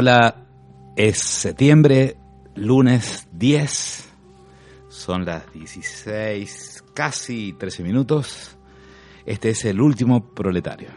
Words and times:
Hola, 0.00 0.46
es 0.94 1.18
septiembre, 1.18 2.18
lunes 2.54 3.26
10, 3.32 4.08
son 4.88 5.24
las 5.24 5.52
16, 5.52 6.84
casi 6.94 7.54
13 7.54 7.82
minutos. 7.82 8.56
Este 9.26 9.50
es 9.50 9.64
el 9.64 9.80
último 9.80 10.32
proletario. 10.32 10.90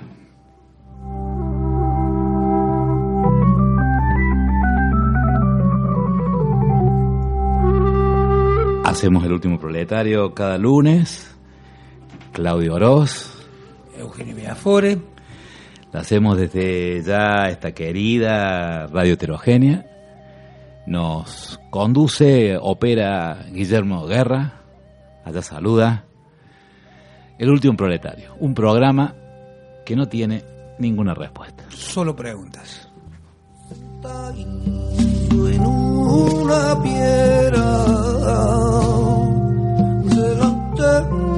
Hacemos 8.85 9.25
el 9.25 9.33
último 9.33 9.57
proletario 9.57 10.31
cada 10.35 10.59
lunes. 10.59 11.35
Claudio 12.33 12.75
Oroz. 12.75 13.49
Eugenio 13.97 14.35
Villafore. 14.35 14.99
La 15.91 15.99
hacemos 16.01 16.37
desde 16.37 17.01
ya 17.03 17.49
esta 17.49 17.73
querida 17.73 18.87
radio 18.87 19.13
heterogénea. 19.13 19.85
Nos 20.85 21.59
conduce, 21.69 22.57
opera 22.59 23.45
Guillermo 23.51 24.05
Guerra. 24.05 24.61
Allá 25.25 25.41
saluda. 25.41 26.05
El 27.37 27.49
último 27.49 27.75
proletario. 27.75 28.35
Un 28.39 28.53
programa 28.53 29.15
que 29.85 29.95
no 29.95 30.07
tiene 30.07 30.43
ninguna 30.79 31.13
respuesta. 31.13 31.65
Solo 31.69 32.15
preguntas. 32.15 32.87
en 34.03 35.61
una 35.65 36.81
piedra 36.81 37.85
delante 40.03 41.30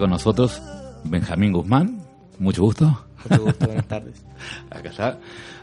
con 0.00 0.10
nosotros 0.10 0.60
Benjamín 1.04 1.52
Guzmán. 1.52 2.02
Mucho 2.38 2.62
gusto. 2.62 3.04
Mucho 3.28 3.42
gusto, 3.44 3.66
buenas 3.66 3.86
tardes. 3.86 4.22
Acá 4.70 4.88
está, 4.90 5.18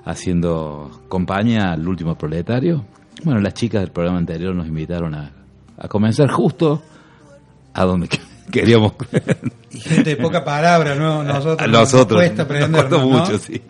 haciendo 0.05 1.01
compañía 1.09 1.71
al 1.73 1.87
último 1.87 2.15
proletario. 2.17 2.85
Bueno, 3.23 3.39
las 3.41 3.53
chicas 3.55 3.81
del 3.81 3.91
programa 3.91 4.19
anterior 4.19 4.53
nos 4.55 4.67
invitaron 4.67 5.15
a, 5.15 5.31
a 5.77 5.87
comenzar 5.87 6.29
justo 6.29 6.81
a 7.73 7.83
donde 7.83 8.07
que- 8.07 8.19
queríamos. 8.51 8.93
Y 9.71 9.79
gente 9.79 10.11
de 10.11 10.17
poca 10.17 10.45
palabra, 10.45 10.95
¿no? 10.95 11.23
Nosotros. 11.23 11.59
a 11.59 11.67
nos 11.67 11.91
nosotros. 11.93 12.19
cuesta 12.21 12.43
nos 12.43 12.45
aprendernos, 12.45 12.81
costó 12.83 12.97
¿no? 12.99 13.07
mucho, 13.19 13.37
sí. 13.39 13.61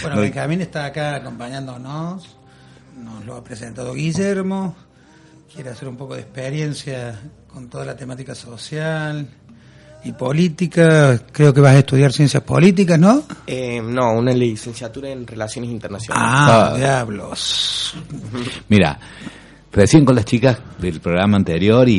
Bueno, 0.00 0.16
No- 0.16 0.22
Benjamín 0.22 0.60
está 0.62 0.86
acá 0.86 1.16
acompañándonos. 1.16 2.36
Nos 3.02 3.24
lo 3.26 3.36
ha 3.36 3.44
presentado 3.44 3.92
Guillermo. 3.94 4.74
Quiere 5.54 5.68
hacer 5.70 5.86
un 5.88 5.96
poco 5.96 6.14
de 6.14 6.22
experiencia 6.22 7.20
con 7.52 7.68
toda 7.68 7.84
la 7.84 7.94
temática 7.94 8.34
social 8.34 9.28
y 10.04 10.12
política. 10.12 11.18
Creo 11.32 11.52
que 11.54 11.60
vas 11.60 11.74
a 11.74 11.78
estudiar 11.78 12.12
ciencias 12.12 12.42
políticas, 12.42 12.98
¿no? 12.98 13.22
Eh, 13.46 13.80
no, 13.82 14.12
una 14.14 14.32
licenciatura 14.32 15.10
en 15.10 15.26
Relaciones 15.26 15.70
Internacionales. 15.70 16.28
Ah, 16.30 16.70
Ah. 16.72 16.76
diablos. 16.76 17.94
Mira, 18.68 18.98
recién 19.72 20.04
con 20.04 20.14
las 20.16 20.24
chicas 20.24 20.58
del 20.78 21.00
programa 21.00 21.36
anterior 21.36 21.88
y, 21.88 21.94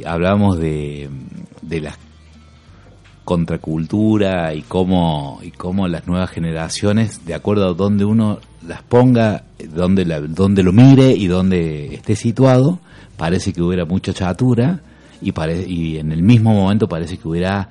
y 0.00 0.04
hablábamos 0.04 0.58
de, 0.58 1.08
de 1.62 1.80
la 1.80 1.94
contracultura 3.24 4.54
y 4.54 4.62
cómo, 4.62 5.40
y 5.42 5.50
cómo 5.50 5.86
las 5.88 6.06
nuevas 6.06 6.30
generaciones, 6.30 7.26
de 7.26 7.34
acuerdo 7.34 7.68
a 7.68 7.74
donde 7.74 8.04
uno 8.04 8.38
las 8.66 8.82
ponga, 8.82 9.44
donde, 9.74 10.04
la, 10.06 10.20
donde 10.20 10.62
lo 10.62 10.72
mire 10.72 11.10
y 11.10 11.26
donde 11.26 11.94
esté 11.94 12.16
situado, 12.16 12.78
parece 13.16 13.52
que 13.52 13.60
hubiera 13.62 13.84
mucha 13.84 14.12
chatura 14.14 14.80
y, 15.22 15.32
pare- 15.32 15.66
y 15.66 15.98
en 15.98 16.12
el 16.12 16.22
mismo 16.22 16.52
momento 16.54 16.88
parece 16.88 17.16
que 17.18 17.28
hubiera 17.28 17.68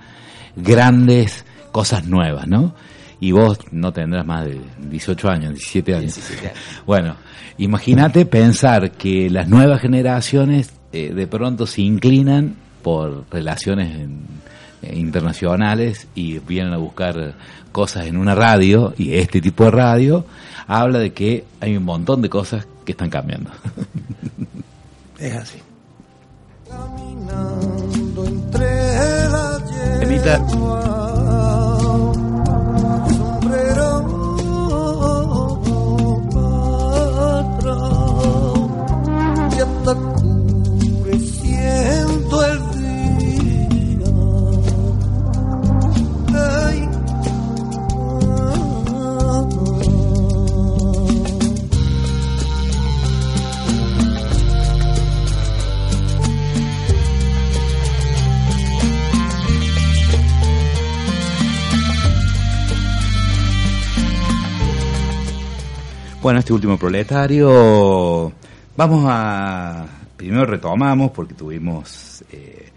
grandes 0.56 1.46
cosas 1.72 2.06
nuevas, 2.06 2.48
¿no? 2.48 2.74
Y 3.20 3.32
vos 3.32 3.58
no 3.72 3.92
tendrás 3.94 4.26
más 4.26 4.46
de 4.46 4.60
18 4.90 5.30
años, 5.30 5.54
17 5.54 5.96
años. 5.96 6.16
17 6.16 6.48
años. 6.50 6.60
Bueno, 6.86 7.16
imagínate 7.58 8.26
pensar 8.26 8.92
que 8.92 9.30
las 9.30 9.48
nuevas 9.48 9.82
generaciones 9.82 10.72
eh, 10.92 11.12
de 11.14 11.28
pronto 11.28 11.66
se 11.66 11.82
inclinan 11.82 12.56
por 12.84 13.26
relaciones 13.32 13.96
en- 13.96 14.22
eh, 14.84 14.96
internacionales 14.98 16.08
y 16.16 16.38
vienen 16.40 16.74
a 16.74 16.78
buscar 16.78 17.34
cosas 17.72 18.06
en 18.06 18.18
una 18.18 18.36
radio 18.36 18.94
y 18.98 19.14
este 19.16 19.42
tipo 19.42 19.64
de 19.66 19.72
radio 19.72 20.26
habla 20.68 21.00
de 21.00 21.14
que 21.14 21.46
hay 21.60 21.76
un 21.76 21.84
montón 21.84 22.22
de 22.22 22.30
cosas 22.30 22.68
que 22.86 22.92
están 22.92 23.10
cambiando. 23.10 23.50
Es 25.20 25.34
así. 25.36 25.58
Caminando 26.78 28.22
Bueno, 66.28 66.42
este 66.42 66.52
último 66.52 66.78
proletario, 66.78 68.34
vamos 68.76 69.06
a, 69.08 69.86
primero 70.18 70.46
retomamos 70.46 71.12
porque 71.12 71.34
tuvimos 71.34 72.22
eh, 72.30 72.68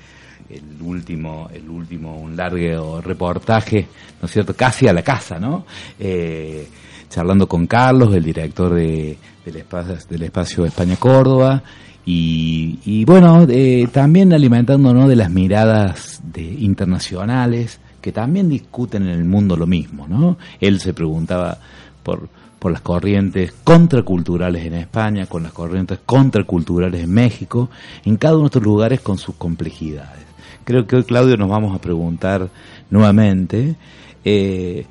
el 0.50 0.80
último, 0.80 1.50
el 1.52 1.68
último, 1.68 2.16
un 2.16 2.36
largo 2.36 3.00
reportaje, 3.00 3.88
¿no 4.22 4.26
es 4.26 4.30
cierto? 4.30 4.54
Casi 4.54 4.86
a 4.86 4.92
la 4.92 5.02
casa, 5.02 5.40
¿no? 5.40 5.66
Eh, 5.98 6.68
charlando 7.08 7.48
con 7.48 7.66
Carlos, 7.66 8.14
el 8.14 8.22
director 8.22 8.72
de, 8.72 9.18
del, 9.44 9.56
espacio, 9.56 9.96
del 10.08 10.22
espacio 10.22 10.64
España 10.64 10.94
Córdoba, 10.94 11.60
y, 12.06 13.04
bueno, 13.04 13.48
eh, 13.48 13.88
también 13.90 14.32
alimentándonos 14.32 15.08
de 15.08 15.16
las 15.16 15.28
miradas 15.28 16.20
de, 16.22 16.42
internacionales 16.42 17.80
que 18.00 18.12
también 18.12 18.48
discuten 18.48 19.08
en 19.08 19.08
el 19.08 19.24
mundo 19.24 19.56
lo 19.56 19.66
mismo, 19.66 20.06
¿no? 20.06 20.38
Él 20.60 20.78
se 20.78 20.94
preguntaba 20.94 21.58
por, 22.04 22.28
por 22.60 22.70
las 22.70 22.82
corrientes 22.82 23.52
contraculturales 23.64 24.64
en 24.66 24.74
España, 24.74 25.26
con 25.26 25.42
las 25.42 25.52
corrientes 25.52 25.98
contraculturales 26.04 27.02
en 27.02 27.10
México, 27.10 27.70
en 28.04 28.16
cada 28.16 28.34
uno 28.34 28.44
de 28.44 28.48
estos 28.48 28.62
lugares 28.62 29.00
con 29.00 29.18
sus 29.18 29.34
complejidades. 29.34 30.24
Creo 30.64 30.86
que 30.86 30.96
hoy, 30.96 31.04
Claudio, 31.04 31.38
nos 31.38 31.48
vamos 31.48 31.74
a 31.74 31.80
preguntar 31.80 32.50
nuevamente 32.90 33.76
eh, 34.24 34.84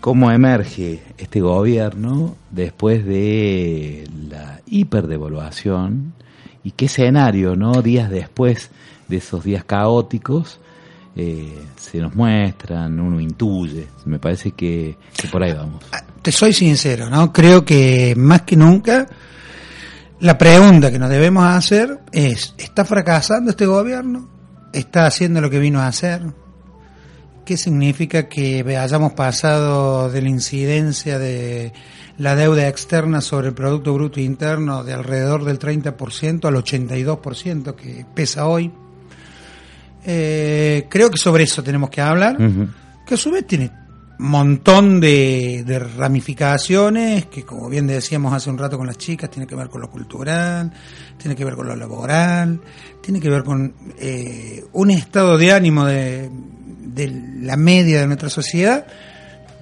cómo 0.00 0.30
emerge 0.30 1.02
este 1.18 1.40
gobierno 1.40 2.36
después 2.52 3.04
de 3.04 4.08
la 4.30 4.60
hiperdevaluación 4.66 6.12
y 6.62 6.70
qué 6.70 6.84
escenario, 6.84 7.56
¿no? 7.56 7.82
Días 7.82 8.08
después 8.08 8.70
de 9.08 9.16
esos 9.16 9.42
días 9.42 9.64
caóticos, 9.64 10.60
eh, 11.16 11.58
se 11.76 11.98
nos 11.98 12.14
muestran, 12.14 13.00
uno 13.00 13.20
intuye. 13.20 13.88
Me 14.04 14.20
parece 14.20 14.52
que, 14.52 14.96
que 15.16 15.26
por 15.26 15.42
ahí 15.42 15.52
vamos. 15.52 15.82
Te 16.26 16.32
soy 16.32 16.52
sincero, 16.52 17.08
¿no? 17.08 17.32
Creo 17.32 17.64
que 17.64 18.14
más 18.16 18.42
que 18.42 18.56
nunca 18.56 19.06
la 20.18 20.36
pregunta 20.36 20.90
que 20.90 20.98
nos 20.98 21.08
debemos 21.08 21.44
hacer 21.44 22.00
es, 22.10 22.52
¿está 22.58 22.84
fracasando 22.84 23.52
este 23.52 23.64
gobierno? 23.64 24.28
¿Está 24.72 25.06
haciendo 25.06 25.40
lo 25.40 25.48
que 25.48 25.60
vino 25.60 25.78
a 25.78 25.86
hacer? 25.86 26.22
¿Qué 27.44 27.56
significa 27.56 28.28
que 28.28 28.76
hayamos 28.76 29.12
pasado 29.12 30.10
de 30.10 30.20
la 30.20 30.28
incidencia 30.28 31.20
de 31.20 31.72
la 32.18 32.34
deuda 32.34 32.66
externa 32.66 33.20
sobre 33.20 33.46
el 33.46 33.54
Producto 33.54 33.94
Bruto 33.94 34.18
Interno 34.18 34.82
de 34.82 34.94
alrededor 34.94 35.44
del 35.44 35.60
30% 35.60 36.44
al 36.44 36.54
82% 36.56 37.76
que 37.76 38.04
pesa 38.16 38.46
hoy? 38.46 38.72
Eh, 40.04 40.88
creo 40.90 41.08
que 41.08 41.18
sobre 41.18 41.44
eso 41.44 41.62
tenemos 41.62 41.88
que 41.88 42.00
hablar, 42.00 42.36
que 43.06 43.14
a 43.14 43.16
su 43.16 43.30
vez 43.30 43.46
tiene 43.46 43.85
montón 44.18 45.00
de, 45.00 45.62
de 45.66 45.78
ramificaciones, 45.78 47.26
que 47.26 47.44
como 47.44 47.68
bien 47.68 47.86
decíamos 47.86 48.32
hace 48.32 48.50
un 48.50 48.58
rato 48.58 48.78
con 48.78 48.86
las 48.86 48.98
chicas, 48.98 49.30
tiene 49.30 49.46
que 49.46 49.54
ver 49.54 49.68
con 49.68 49.80
lo 49.80 49.90
cultural, 49.90 50.72
tiene 51.18 51.36
que 51.36 51.44
ver 51.44 51.54
con 51.54 51.66
lo 51.66 51.76
laboral, 51.76 52.60
tiene 53.02 53.20
que 53.20 53.30
ver 53.30 53.44
con 53.44 53.74
eh, 53.98 54.64
un 54.72 54.90
estado 54.90 55.36
de 55.36 55.52
ánimo 55.52 55.84
de, 55.84 56.30
de 56.80 57.22
la 57.42 57.56
media 57.56 58.00
de 58.00 58.06
nuestra 58.06 58.30
sociedad 58.30 58.86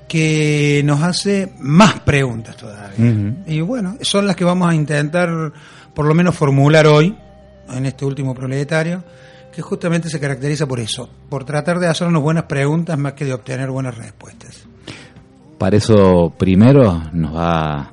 que 0.08 0.82
nos 0.84 1.02
hace 1.02 1.52
más 1.58 2.00
preguntas 2.00 2.56
todavía. 2.56 3.34
Y 3.46 3.60
bueno, 3.60 3.96
son 4.02 4.26
las 4.26 4.36
que 4.36 4.44
vamos 4.44 4.70
a 4.70 4.74
intentar 4.74 5.52
por 5.92 6.06
lo 6.06 6.14
menos 6.14 6.36
formular 6.36 6.86
hoy, 6.86 7.16
en 7.70 7.86
este 7.86 8.04
último 8.04 8.34
proletario, 8.34 9.02
que 9.54 9.62
justamente 9.62 10.08
se 10.08 10.20
caracteriza 10.20 10.66
por 10.66 10.80
eso, 10.80 11.08
por 11.28 11.44
tratar 11.44 11.78
de 11.78 11.86
hacernos 11.86 12.22
buenas 12.22 12.44
preguntas 12.44 12.98
más 12.98 13.12
que 13.14 13.24
de 13.24 13.34
obtener 13.34 13.70
buenas 13.70 13.96
respuestas. 13.96 14.66
Para 15.58 15.76
eso 15.76 16.32
primero 16.36 17.02
nos 17.12 17.34
va 17.34 17.92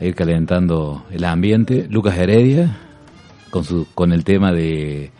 a 0.00 0.04
ir 0.04 0.14
calentando 0.14 1.04
el 1.10 1.24
ambiente 1.24 1.86
Lucas 1.88 2.16
Heredia 2.16 2.78
con, 3.50 3.64
su, 3.64 3.86
con 3.94 4.12
el 4.12 4.24
tema 4.24 4.52
de, 4.52 5.10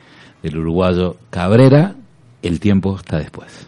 del 0.42 0.58
uruguayo 0.58 1.16
Cabrera, 1.30 1.94
el 2.42 2.60
tiempo 2.60 2.96
está 2.96 3.18
después. 3.18 3.66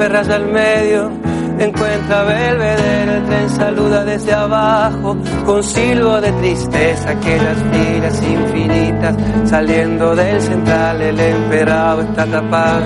Superras 0.00 0.30
al 0.30 0.46
medio, 0.46 1.10
encuentra 1.58 2.22
Belvedere, 2.22 3.16
el 3.18 3.24
tren 3.26 3.50
saluda 3.50 4.02
desde 4.02 4.32
abajo, 4.32 5.14
con 5.44 5.62
silbo 5.62 6.18
de 6.22 6.32
tristeza, 6.32 7.10
aquellas 7.10 7.58
filas 7.70 8.22
infinitas, 8.22 9.14
saliendo 9.44 10.16
del 10.16 10.40
central, 10.40 11.02
el 11.02 11.20
emperado 11.20 12.00
está 12.00 12.24
tapado, 12.24 12.82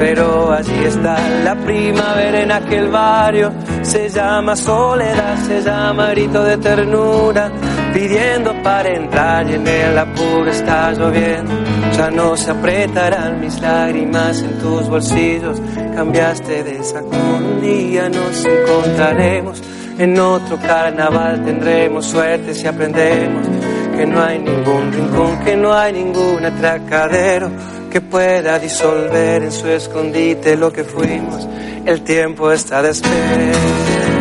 pero 0.00 0.50
allí 0.50 0.84
está 0.84 1.18
la 1.44 1.54
primavera 1.54 2.40
en 2.40 2.50
aquel 2.50 2.88
barrio, 2.88 3.52
se 3.82 4.08
llama 4.08 4.56
soledad, 4.56 5.36
se 5.46 5.60
llama 5.60 6.10
grito 6.12 6.42
de 6.42 6.56
ternura, 6.56 7.52
pidiendo 7.92 8.54
para 8.62 8.88
entrar 8.88 9.48
y 9.50 9.54
en 9.54 9.66
el 9.66 9.98
apuro 9.98 10.50
está 10.50 10.92
lloviendo. 10.92 11.52
Ya 11.98 12.10
no 12.10 12.34
se 12.34 12.50
apretarán 12.50 13.40
mis 13.40 13.60
lágrimas 13.60 14.40
en 14.40 14.58
tus 14.58 14.88
bolsillos. 14.88 15.60
Cambiaste 15.94 16.64
de 16.64 16.82
saco 16.82 17.10
un 17.36 17.60
día, 17.60 18.08
nos 18.08 18.42
encontraremos. 18.42 19.62
En 19.98 20.18
otro 20.18 20.56
carnaval 20.56 21.44
tendremos 21.44 22.06
suerte 22.06 22.54
si 22.54 22.66
aprendemos 22.66 23.46
que 23.94 24.06
no 24.06 24.22
hay 24.22 24.38
ningún 24.38 24.92
rincón, 24.92 25.40
que 25.44 25.56
no 25.56 25.74
hay 25.74 25.92
ningún 25.92 26.42
atracadero 26.42 27.50
que 27.90 28.00
pueda 28.00 28.58
disolver 28.58 29.42
en 29.42 29.52
su 29.52 29.66
escondite 29.68 30.56
lo 30.56 30.72
que 30.72 30.84
fuimos. 30.84 31.46
El 31.84 32.02
tiempo 32.02 32.52
está 32.52 32.82
de. 32.82 34.19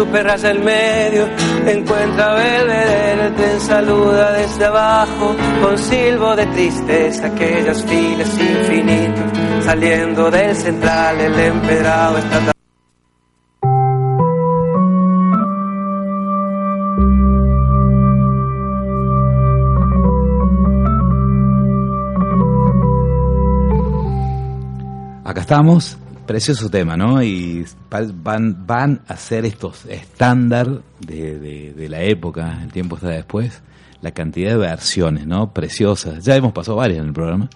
Superas 0.00 0.42
el 0.44 0.60
medio, 0.60 1.28
encuentra 1.66 2.32
Belvedere, 2.32 3.26
el 3.26 3.34
tren 3.34 3.60
saluda 3.60 4.32
desde 4.32 4.64
abajo, 4.64 5.36
con 5.62 5.76
silbo 5.76 6.34
de 6.36 6.46
tristeza, 6.46 7.26
aquellas 7.26 7.84
filas 7.84 8.30
infinitas, 8.40 9.64
saliendo 9.66 10.30
del 10.30 10.56
central, 10.56 11.20
el 11.20 11.38
empedrado 11.38 12.16
está. 12.16 12.52
Acá 25.24 25.42
estamos, 25.42 25.98
precioso 26.30 26.70
tema, 26.70 26.96
¿no? 26.96 27.20
Y 27.24 27.64
van, 28.22 28.64
van 28.64 29.00
a 29.08 29.16
ser 29.16 29.44
estos 29.44 29.84
estándar 29.86 30.80
de, 31.00 31.40
de- 31.40 31.88
la 31.88 32.02
época, 32.02 32.60
el 32.62 32.70
tiempo 32.70 32.94
está 32.94 33.08
después, 33.08 33.62
la 34.00 34.12
cantidad 34.12 34.52
de 34.52 34.56
versiones, 34.58 35.26
¿no? 35.26 35.52
Preciosas. 35.52 36.24
Ya 36.24 36.36
hemos 36.36 36.52
pasado 36.52 36.76
varias 36.76 37.00
en 37.00 37.06
el 37.08 37.12
programa. 37.12 37.50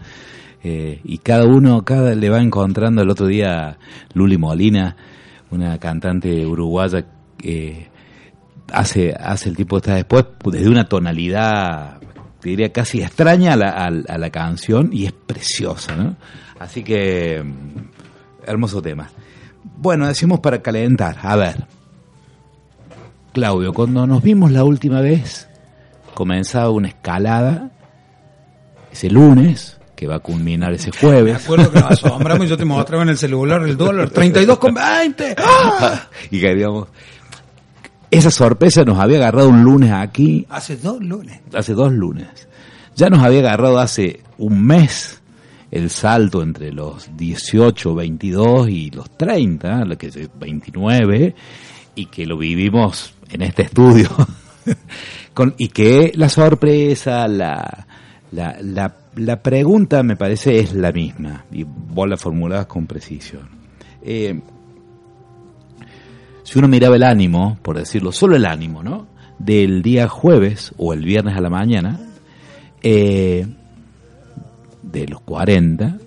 Eh, 0.65 1.01
y 1.05 1.19
cada 1.19 1.45
uno, 1.47 1.85
cada 1.85 2.17
le 2.17 2.29
va 2.31 2.41
encontrando 2.43 3.01
el 3.01 3.11
otro 3.11 3.27
día 3.29 3.79
Luli 4.13 4.39
Molina, 4.39 4.97
una 5.53 5.79
cantante 5.79 6.45
uruguaya 6.45 7.07
que 7.39 7.87
hace, 8.73 9.15
hace 9.17 9.51
el 9.51 9.57
tipo 9.57 9.77
está 9.77 9.95
después 9.95 10.25
desde 10.51 10.69
una 10.69 10.89
tonalidad, 10.89 11.99
te 12.41 12.49
diría 12.49 12.73
casi 12.73 13.03
extraña 13.03 13.53
a 13.53 13.57
la, 13.57 13.69
a- 13.71 14.19
la 14.19 14.31
canción 14.31 14.91
y 14.93 15.05
es 15.07 15.13
preciosa, 15.13 15.95
¿no? 15.95 16.17
Así 16.59 16.83
que, 16.83 17.45
hermoso 18.47 18.81
tema. 18.83 19.09
Bueno, 19.79 20.07
decimos 20.07 20.41
para 20.41 20.61
calentar, 20.63 21.17
a 21.23 21.37
ver. 21.37 21.65
Claudio, 23.33 23.73
cuando 23.73 24.07
nos 24.07 24.23
vimos 24.23 24.53
la 24.53 24.63
última 24.65 25.01
vez, 25.01 25.49
comenzaba 26.15 26.71
una 26.71 26.89
escalada 26.89 27.71
ese 28.93 29.11
lunes, 29.11 29.79
que 29.97 30.07
va 30.07 30.17
a 30.17 30.21
culminar 30.21 30.73
ese 30.73 30.91
Me 30.93 30.99
jueves. 30.99 31.43
acuerdo 31.45 31.71
que 31.73 31.81
nos 31.81 31.91
asombramos 32.05 32.47
y 32.47 32.49
yo 32.49 32.57
te 32.57 32.65
mostraba 32.65 33.03
en 33.03 33.09
el 33.09 33.19
celular 33.19 33.63
el 33.63 33.77
dólar 33.77 34.11
32,20. 34.11 35.35
¡Ah! 35.39 36.03
y 36.31 36.41
que 36.41 36.55
digamos, 36.55 36.89
esa 38.11 38.31
sorpresa 38.31 38.85
nos 38.85 38.99
había 39.01 39.17
agarrado 39.19 39.49
un 39.49 39.65
lunes 39.65 39.91
aquí, 39.91 40.47
Hace 40.49 40.77
dos 40.77 41.01
lunes. 41.01 41.41
hace 41.53 41.73
dos 41.75 41.93
lunes. 41.93 42.29
Ya 42.95 43.11
nos 43.11 43.21
había 43.25 43.41
agarrado 43.41 43.81
hace 43.81 44.21
un 44.39 44.65
mes 44.65 45.21
el 45.75 45.91
salto 45.91 46.41
entre 46.41 46.73
los 46.73 47.17
18, 47.17 47.97
22 47.97 48.69
y 48.69 48.91
los 48.91 49.11
30, 49.17 49.85
lo 49.85 49.99
que 49.99 50.07
es 50.07 50.31
29, 50.39 51.35
y 51.97 52.07
que 52.07 52.27
lo 52.27 52.39
vivimos 52.39 53.13
en 53.29 53.43
este 53.43 53.63
estudio. 53.63 54.09
Con, 55.35 55.57
y 55.59 55.69
que 55.69 56.13
la 56.15 56.29
sorpresa, 56.29 57.27
la, 57.27 57.89
la, 58.31 58.57
la, 58.63 58.95
la 59.17 59.43
pregunta 59.43 60.05
me 60.05 60.15
parece 60.15 60.61
es 60.61 60.75
la 60.75 60.93
misma, 60.93 61.45
y 61.51 61.65
vos 61.65 62.09
la 62.09 62.17
formulabas 62.17 62.67
con 62.67 62.87
precisión. 62.87 63.49
Eh, 64.01 64.41
si 66.45 66.59
uno 66.61 66.69
miraba 66.69 66.95
el 66.95 67.03
ánimo, 67.03 67.59
por 67.63 67.79
decirlo, 67.79 68.13
solo 68.13 68.37
el 68.37 68.47
ánimo, 68.47 68.85
¿no? 68.85 69.09
Del 69.41 69.83
día 69.83 70.07
jueves 70.07 70.73
o 70.77 70.93
el 70.93 71.05
viernes 71.05 71.37
a 71.37 71.41
la 71.41 71.51
mañana, 71.51 71.99
eh, 72.81 73.45
de 74.91 75.07
los 75.09 75.21
40, 75.23 75.99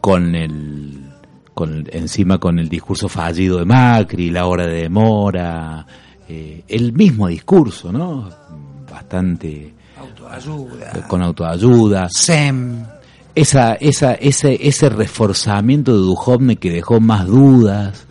con 0.00 0.34
el, 0.34 1.12
con, 1.54 1.86
encima 1.92 2.38
con 2.38 2.58
el 2.58 2.68
discurso 2.68 3.08
fallido 3.08 3.58
de 3.58 3.64
Macri, 3.64 4.30
la 4.30 4.46
hora 4.46 4.66
de 4.66 4.82
demora, 4.82 5.86
eh, 6.28 6.64
el 6.68 6.92
mismo 6.92 7.28
discurso, 7.28 7.92
¿no? 7.92 8.28
Bastante 8.90 9.74
Autoayuda. 9.98 11.06
con 11.08 11.22
autoayuda, 11.22 12.08
SEM. 12.10 12.84
esa, 13.34 13.74
esa, 13.74 14.14
ese, 14.14 14.58
ese 14.66 14.88
reforzamiento 14.88 15.92
de 15.92 15.98
Duhovne 15.98 16.56
que 16.56 16.70
dejó 16.70 17.00
más 17.00 17.26
dudas 17.26 18.06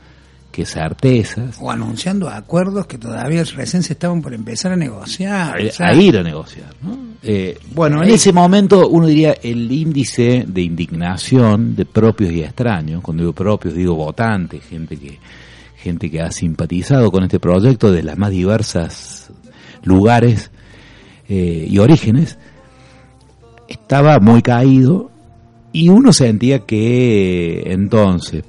que 0.51 0.65
certezas, 0.65 1.58
O 1.60 1.72
anunciando 1.72 2.29
acuerdos 2.29 2.86
que 2.86 2.98
todavía 2.98 3.43
recién 3.43 3.84
se 3.84 3.93
estaban 3.93 4.22
por 4.22 4.34
empezar 4.34 4.74
a 4.74 4.75
negociar. 4.75 5.60
a, 5.60 5.63
o 5.63 5.72
sea, 5.72 5.88
a 5.88 5.93
ir 5.93 6.17
a 6.17 6.24
negociar. 6.24 6.74
¿no? 6.81 6.98
Eh, 7.24 7.58
bueno, 7.74 8.03
en 8.03 8.10
ese 8.10 8.34
momento 8.34 8.88
uno 8.89 9.08
diría 9.08 9.36
el 9.41 9.72
índice 9.72 10.46
de 10.48 10.62
indignación 10.62 11.75
de 11.75 11.86
propios 11.86 12.31
y 12.31 12.41
extraños, 12.41 13.01
cuando 13.01 13.24
digo 13.24 13.34
propios 13.34 13.75
digo 13.75 13.96
votantes, 13.96 14.63
gente 14.65 14.98
que, 14.98 15.20
gente 15.77 16.10
que 16.10 16.22
ha 16.22 16.31
simpatizado 16.31 17.12
con 17.12 17.24
este 17.24 17.39
proyecto 17.39 17.91
de 17.91 18.03
las 18.03 18.17
más 18.17 18.31
diversas 18.31 19.31
lugares 19.84 20.51
eh, 21.29 21.65
y 21.70 21.77
orígenes, 21.77 22.38
estaba 23.67 24.20
muy 24.20 24.41
caído 24.41 25.12
y 25.72 25.89
uno 25.89 26.12
sentía 26.12 26.65
que 26.65 27.63
entonces, 27.67 28.43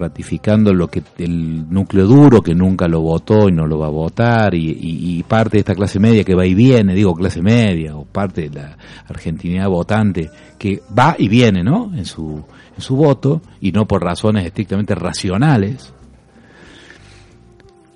ratificando 0.00 0.72
lo 0.72 0.88
que 0.88 1.02
el 1.18 1.70
núcleo 1.70 2.06
duro 2.06 2.42
que 2.42 2.54
nunca 2.54 2.88
lo 2.88 3.02
votó 3.02 3.48
y 3.48 3.52
no 3.52 3.66
lo 3.66 3.78
va 3.78 3.86
a 3.86 3.90
votar 3.90 4.54
y, 4.54 5.22
parte 5.28 5.58
de 5.58 5.58
esta 5.58 5.74
clase 5.74 6.00
media 6.00 6.24
que 6.24 6.34
va 6.34 6.46
y 6.46 6.54
viene, 6.54 6.94
digo 6.94 7.14
clase 7.14 7.42
media 7.42 7.94
o 7.94 8.04
parte 8.04 8.48
de 8.48 8.58
la 8.58 8.76
argentinidad 9.06 9.68
votante 9.68 10.30
que 10.58 10.82
va 10.98 11.14
y 11.18 11.28
viene, 11.28 11.62
¿no? 11.62 11.92
En 11.94 12.04
su 12.04 12.42
en 12.74 12.82
su 12.82 12.96
voto 12.96 13.42
y 13.60 13.70
no 13.70 13.86
por 13.86 14.02
razones 14.02 14.46
estrictamente 14.46 14.94
racionales. 14.94 15.92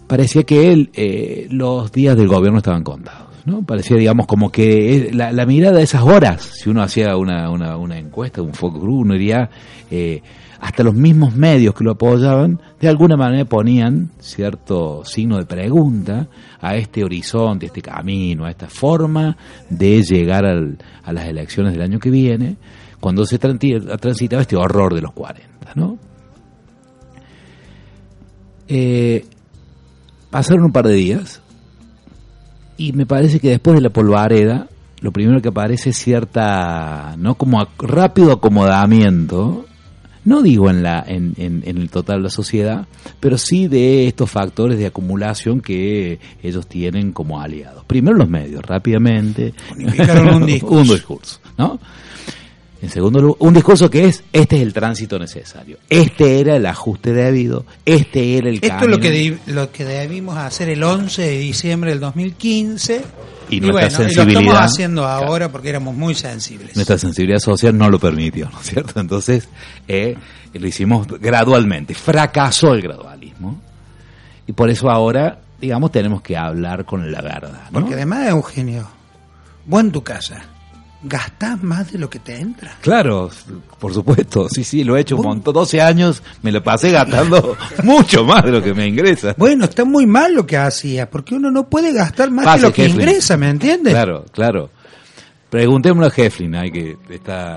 Parecía 0.07 0.45
que 0.45 0.71
él 0.71 0.91
eh, 0.93 1.49
los 1.51 1.91
días 1.91 2.17
del 2.17 2.29
gobierno 2.29 2.59
estaban 2.59 2.85
contados. 2.85 3.25
¿no? 3.47 3.63
Parecía, 3.63 3.97
digamos, 3.97 4.27
como 4.27 4.51
que 4.51 5.11
la, 5.13 5.33
la 5.33 5.47
mirada 5.47 5.79
de 5.79 5.85
esas 5.85 6.03
horas, 6.03 6.43
si 6.43 6.71
uno 6.71 6.83
hacía 6.83 7.17
una, 7.17 7.51
una, 7.51 7.77
una 7.77 7.99
encuesta, 7.99 8.43
un 8.43 8.55
focus 8.55 8.81
group, 8.81 9.01
uno 9.01 9.15
diría, 9.15 9.51
eh, 9.91 10.23
hasta 10.67 10.83
los 10.83 10.95
mismos 10.95 11.35
medios 11.37 11.75
que 11.75 11.85
lo 11.85 11.91
apoyaban, 11.91 12.59
de 12.81 12.89
alguna 12.89 13.17
manera 13.19 13.45
ponían 13.45 14.11
cierto 14.19 15.05
signo 15.05 15.37
de 15.37 15.45
pregunta 15.45 16.27
a 16.59 16.75
este 16.77 17.05
horizonte, 17.05 17.67
a 17.67 17.69
este 17.69 17.83
camino, 17.83 18.47
a 18.47 18.51
esta 18.51 18.67
forma 18.67 19.37
de 19.69 20.03
llegar 20.03 20.47
al- 20.47 20.79
a 21.03 21.13
las 21.13 21.27
elecciones 21.27 21.75
del 21.75 21.83
año 21.83 21.99
que 21.99 22.09
viene, 22.09 22.57
cuando 22.99 23.27
se 23.27 23.39
transitaba 23.39 24.41
este 24.41 24.57
horror 24.57 24.95
de 24.95 25.03
los 25.03 25.13
40, 25.13 25.73
¿no? 25.75 25.99
Eh, 28.69 29.27
pasaron 30.31 30.65
un 30.65 30.73
par 30.73 30.87
de 30.89 30.95
días 30.95 31.43
y 32.79 32.93
me 32.93 33.05
parece 33.05 33.39
que 33.39 33.51
después 33.51 33.77
de 33.77 33.83
la 33.83 33.91
polvareda, 33.91 34.69
lo 35.03 35.13
primero 35.13 35.43
que 35.43 35.49
aparece 35.51 35.91
es 35.91 35.99
cierta, 35.99 37.15
¿no? 37.19 37.35
Como 37.35 37.69
rápido 37.79 38.33
acomodamiento, 38.33 39.67
no 40.25 40.43
digo 40.43 40.71
en, 40.71 40.83
la, 40.83 41.05
en, 41.07 41.35
en, 41.37 41.63
en 41.67 41.79
el 41.79 41.91
total 41.91 42.19
de 42.19 42.25
la 42.25 42.31
sociedad, 42.31 42.87
pero 43.21 43.37
sí 43.39 43.69
de 43.69 44.07
estos 44.07 44.31
factores 44.31 44.79
de 44.79 44.87
acumulación 44.87 45.61
que 45.61 46.19
ellos 46.43 46.67
tienen 46.67 47.13
como 47.13 47.41
aliados. 47.41 47.85
Primero 47.85 48.17
los 48.17 48.29
medios, 48.29 48.63
rápidamente. 48.63 49.55
Unificaron 49.77 50.43
un 50.43 50.47
discurso. 50.47 50.81
un 50.81 50.89
discurso, 50.89 51.41
¿no? 51.59 51.79
En 52.85 52.91
segundo 52.91 53.19
lugar, 53.19 53.37
un 53.39 53.55
discurso 53.55 53.89
que 53.89 54.05
es, 54.05 54.25
este 54.31 54.57
es 54.57 54.63
el 54.63 54.75
tránsito 54.75 55.19
necesario, 55.19 55.79
este 55.89 56.41
era 56.41 56.57
el 56.57 56.67
ajuste 56.67 57.15
debido, 57.15 57.65
este 57.87 58.37
era 58.37 58.51
el 58.51 58.57
Esto 58.57 58.85
es 58.85 58.91
lo 58.91 59.01
que, 59.01 59.39
lo 59.47 59.73
que 59.73 59.87
debimos 59.87 60.37
hacer 60.37 60.69
el 60.69 60.83
11 60.83 61.23
de 61.23 61.39
diciembre 61.39 61.91
del 61.93 62.01
2015. 62.01 63.01
Y 63.51 63.57
Y, 63.57 63.61
nuestra 63.61 63.73
bueno, 63.73 63.87
y 63.87 63.91
lo 63.91 63.97
sensibilidad- 64.15 64.43
estamos 64.43 64.73
haciendo 64.73 65.07
ahora 65.07 65.51
porque 65.53 65.69
éramos 65.69 65.95
muy 65.97 66.15
sensibles. 66.15 66.75
Nuestra 66.75 66.99
sensibilidad 66.99 67.39
social 67.39 67.77
no 67.77 67.89
lo 67.91 67.99
permitió, 67.99 68.49
¿no 68.51 68.61
es 68.61 68.67
cierto? 68.67 69.01
Entonces, 69.01 69.49
eh, 69.89 70.17
lo 70.53 70.67
hicimos 70.67 71.07
gradualmente. 71.21 71.95
Fracasó 71.95 72.73
el 72.75 72.83
gradualismo. 72.83 73.61
Y 74.47 74.53
por 74.53 74.71
eso 74.71 74.91
ahora, 74.91 75.39
digamos, 75.61 75.91
tenemos 75.93 76.23
que 76.23 76.37
hablar 76.37 76.85
con 76.85 77.11
la 77.11 77.21
verdad. 77.23 77.65
¿no? 77.71 77.81
Porque 77.81 77.95
además, 77.95 78.29
Eugenio, 78.29 78.89
vos 79.67 79.81
en 79.81 79.91
tu 79.93 80.03
casa 80.03 80.43
gastás 81.05 81.63
más 81.63 81.93
de 81.93 81.99
lo 81.99 82.09
que 82.11 82.19
te 82.19 82.37
entra. 82.37 82.77
Claro, 82.81 83.31
por 83.79 83.93
supuesto, 83.93 84.49
sí, 84.49 84.65
sí, 84.65 84.85
lo 84.85 84.97
he 84.97 85.01
hecho 85.01 85.17
un 85.17 85.23
montón. 85.23 85.55
12 85.55 85.81
años 85.81 86.23
me 86.43 86.51
lo 86.51 86.63
pasé 86.63 86.91
gastando 86.91 87.57
mucho 87.85 88.25
más 88.25 88.45
de 88.45 88.51
lo 88.51 88.63
que 88.63 88.75
me 88.75 88.87
ingresa. 88.87 89.35
Bueno, 89.37 89.65
está 89.65 89.85
muy 89.85 90.07
mal 90.07 90.35
lo 90.35 90.47
que 90.47 90.57
hacía, 90.57 91.09
porque 91.09 91.35
uno 91.35 91.51
no 91.51 91.69
puede 91.69 91.93
gastar 91.93 92.31
más 92.31 92.45
Pase, 92.45 92.59
de 92.59 92.63
lo 92.67 92.73
que 92.73 92.85
Heflin. 92.87 93.01
ingresa, 93.01 93.37
¿me 93.37 93.51
entiendes? 93.51 93.93
Claro, 93.93 94.25
claro. 94.33 94.71
Preguntémosle 95.51 96.07
a 96.07 96.27
Heflin, 96.27 96.57
hay 96.57 96.73
que 96.73 96.97
está 97.11 97.55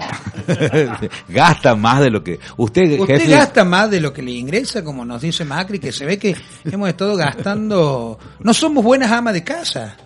gasta 1.29 1.75
más 1.75 2.01
de 2.01 2.11
lo 2.11 2.23
que 2.23 2.39
usted, 2.57 2.99
Usted 2.99 3.15
Heflin, 3.15 3.31
gasta 3.31 3.65
más 3.65 3.89
de 3.89 3.99
lo 3.99 4.13
que 4.13 4.21
le 4.21 4.31
ingresa, 4.33 4.83
como 4.83 5.03
nos 5.03 5.21
dice 5.23 5.43
Macri, 5.45 5.79
que 5.79 5.91
se 5.91 6.05
ve 6.05 6.19
que 6.19 6.35
hemos 6.65 6.89
estado 6.89 7.15
gastando. 7.15 8.19
No 8.39 8.53
somos 8.53 8.83
buenas 8.83 9.11
amas 9.11 9.33
de 9.33 9.43
casa. 9.43 9.97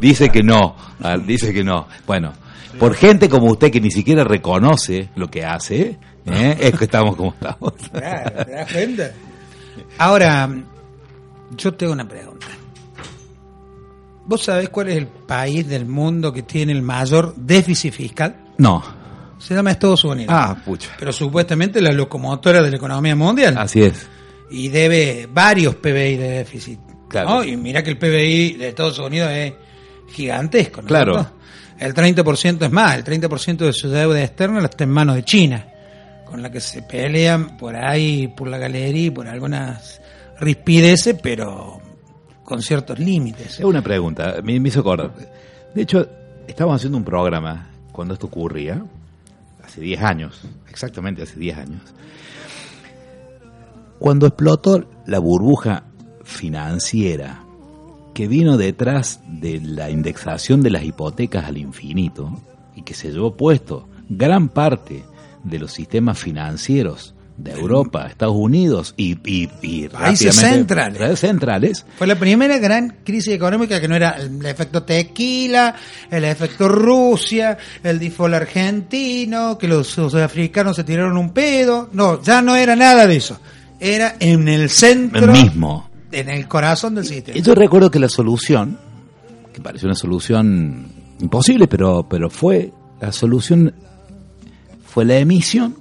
Dice 0.00 0.30
que 0.30 0.42
no, 0.42 0.76
ah, 1.02 1.16
dice 1.18 1.52
que 1.52 1.64
no. 1.64 1.86
Bueno, 2.06 2.32
por 2.78 2.94
gente 2.94 3.28
como 3.28 3.46
usted 3.46 3.70
que 3.70 3.80
ni 3.80 3.90
siquiera 3.90 4.24
reconoce 4.24 5.08
lo 5.16 5.30
que 5.30 5.44
hace, 5.44 5.98
¿eh? 6.26 6.56
es 6.60 6.78
que 6.78 6.84
estamos 6.84 7.16
como 7.16 7.32
estamos. 7.32 7.74
Claro, 7.92 8.44
¿te 8.44 8.52
das 8.52 8.72
cuenta? 8.72 9.10
Ahora, 9.98 10.48
yo 11.56 11.74
tengo 11.74 11.92
una 11.92 12.06
pregunta. 12.06 12.46
¿Vos 14.26 14.44
sabés 14.44 14.68
cuál 14.68 14.88
es 14.90 14.96
el 14.96 15.06
país 15.06 15.66
del 15.66 15.86
mundo 15.86 16.32
que 16.32 16.42
tiene 16.42 16.72
el 16.72 16.82
mayor 16.82 17.34
déficit 17.34 17.94
fiscal? 17.94 18.36
No. 18.58 18.82
Se 19.38 19.54
llama 19.54 19.70
Estados 19.70 20.04
Unidos. 20.04 20.34
Ah, 20.36 20.56
pucha. 20.64 20.90
Pero 20.98 21.12
supuestamente 21.12 21.80
la 21.80 21.92
locomotora 21.92 22.60
de 22.60 22.70
la 22.70 22.76
economía 22.76 23.16
mundial. 23.16 23.56
Así 23.56 23.82
es. 23.82 24.06
y 24.50 24.68
debe 24.68 25.28
varios 25.32 25.76
PBI 25.76 26.16
de 26.16 26.28
déficit. 26.28 26.78
Claro. 27.08 27.36
¿no? 27.36 27.44
Y 27.44 27.56
mira 27.56 27.82
que 27.82 27.90
el 27.90 27.98
PBI 27.98 28.54
de 28.54 28.68
Estados 28.68 28.98
Unidos 28.98 29.30
es 29.32 29.54
gigantesco. 30.10 30.82
¿no 30.82 30.88
Claro. 30.88 31.26
El 31.78 31.94
30% 31.94 32.64
es 32.64 32.72
más, 32.72 32.96
el 32.96 33.04
30% 33.04 33.58
de 33.58 33.72
su 33.72 33.88
deuda 33.88 34.20
externa 34.22 34.58
está 34.64 34.84
en 34.84 34.90
manos 34.90 35.14
de 35.14 35.22
China, 35.22 35.64
con 36.24 36.42
la 36.42 36.50
que 36.50 36.60
se 36.60 36.82
pelean 36.82 37.56
por 37.56 37.76
ahí, 37.76 38.26
por 38.28 38.48
la 38.48 38.58
galería 38.58 39.06
y 39.06 39.10
por 39.10 39.28
algunas 39.28 40.00
rispideces, 40.40 41.16
pero 41.22 41.80
con 42.42 42.62
ciertos 42.62 42.98
límites. 42.98 43.60
Es 43.60 43.64
una 43.64 43.82
pregunta, 43.82 44.36
me, 44.42 44.58
me 44.58 44.68
hizo 44.68 44.80
acordar. 44.80 45.12
De 45.72 45.82
hecho, 45.82 46.08
estábamos 46.48 46.80
haciendo 46.80 46.98
un 46.98 47.04
programa 47.04 47.68
cuando 47.92 48.14
esto 48.14 48.26
ocurría, 48.26 48.82
hace 49.62 49.80
10 49.80 50.02
años, 50.02 50.40
exactamente 50.68 51.22
hace 51.22 51.38
10 51.38 51.58
años. 51.58 51.82
Cuando 54.00 54.26
explotó 54.26 54.88
la 55.06 55.18
burbuja 55.20 55.84
financiera 56.24 57.44
que 58.18 58.26
vino 58.26 58.56
detrás 58.56 59.20
de 59.28 59.60
la 59.60 59.90
indexación 59.90 60.60
de 60.60 60.70
las 60.70 60.82
hipotecas 60.82 61.44
al 61.44 61.56
infinito 61.56 62.36
y 62.74 62.82
que 62.82 62.92
se 62.92 63.12
llevó 63.12 63.36
puesto 63.36 63.88
gran 64.08 64.48
parte 64.48 65.04
de 65.44 65.58
los 65.60 65.72
sistemas 65.72 66.18
financieros 66.18 67.14
de 67.36 67.52
Europa, 67.52 68.08
Estados 68.08 68.34
Unidos 68.34 68.92
y, 68.96 69.12
y, 69.24 69.48
y 69.62 69.88
Países 69.88 70.34
centrales. 70.34 71.20
centrales, 71.20 71.86
Fue 71.96 72.08
la 72.08 72.18
primera 72.18 72.58
gran 72.58 72.96
crisis 73.04 73.34
económica 73.34 73.80
que 73.80 73.86
no 73.86 73.94
era 73.94 74.16
el 74.16 74.44
efecto 74.44 74.82
tequila, 74.82 75.76
el 76.10 76.24
efecto 76.24 76.68
Rusia, 76.68 77.56
el 77.84 78.00
default 78.00 78.34
argentino, 78.34 79.56
que 79.56 79.68
los 79.68 79.86
sudafricanos 79.86 80.74
se 80.74 80.82
tiraron 80.82 81.16
un 81.16 81.30
pedo. 81.30 81.88
No, 81.92 82.20
ya 82.20 82.42
no 82.42 82.56
era 82.56 82.74
nada 82.74 83.06
de 83.06 83.14
eso. 83.14 83.38
Era 83.78 84.16
en 84.18 84.48
el 84.48 84.70
centro, 84.70 85.32
el 85.32 85.44
mismo. 85.44 85.88
En 86.12 86.28
el 86.28 86.48
corazón 86.48 86.94
del 86.94 87.04
sistema. 87.04 87.38
Y 87.38 87.42
Yo 87.42 87.54
recuerdo 87.54 87.90
que 87.90 87.98
la 87.98 88.08
solución, 88.08 88.78
que 89.52 89.60
pareció 89.60 89.86
una 89.86 89.94
solución 89.94 90.86
imposible, 91.20 91.68
pero, 91.68 92.06
pero 92.08 92.30
fue, 92.30 92.72
la 93.00 93.12
solución 93.12 93.74
fue 94.84 95.04
la 95.04 95.18
emisión 95.18 95.76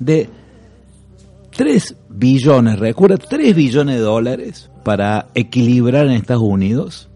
de 0.00 0.28
3 1.56 1.96
billones, 2.10 2.78
recuerda, 2.78 3.16
3 3.16 3.54
billones 3.54 3.96
de 3.96 4.02
dólares 4.02 4.70
para 4.84 5.28
equilibrar 5.34 6.06
en 6.06 6.12
Estados 6.12 6.42
Unidos. 6.42 7.08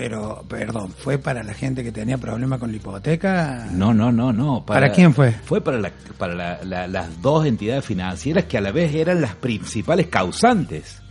Pero, 0.00 0.42
perdón, 0.48 0.94
¿fue 0.96 1.18
para 1.18 1.42
la 1.42 1.52
gente 1.52 1.84
que 1.84 1.92
tenía 1.92 2.16
problemas 2.16 2.58
con 2.58 2.70
la 2.70 2.76
hipoteca? 2.78 3.66
No, 3.70 3.92
no, 3.92 4.10
no, 4.10 4.32
no. 4.32 4.64
¿Para 4.64 4.90
quién 4.92 5.12
fue? 5.12 5.30
Fue 5.32 5.60
para, 5.60 5.78
la- 5.78 5.92
para 6.16 6.34
la- 6.34 6.58
la- 6.64 6.88
las 6.88 7.20
dos 7.20 7.44
entidades 7.44 7.84
financieras 7.84 8.44
que 8.46 8.56
a 8.56 8.62
la 8.62 8.72
vez 8.72 8.94
eran 8.94 9.20
las 9.20 9.34
principales 9.34 10.06
causantes 10.06 11.02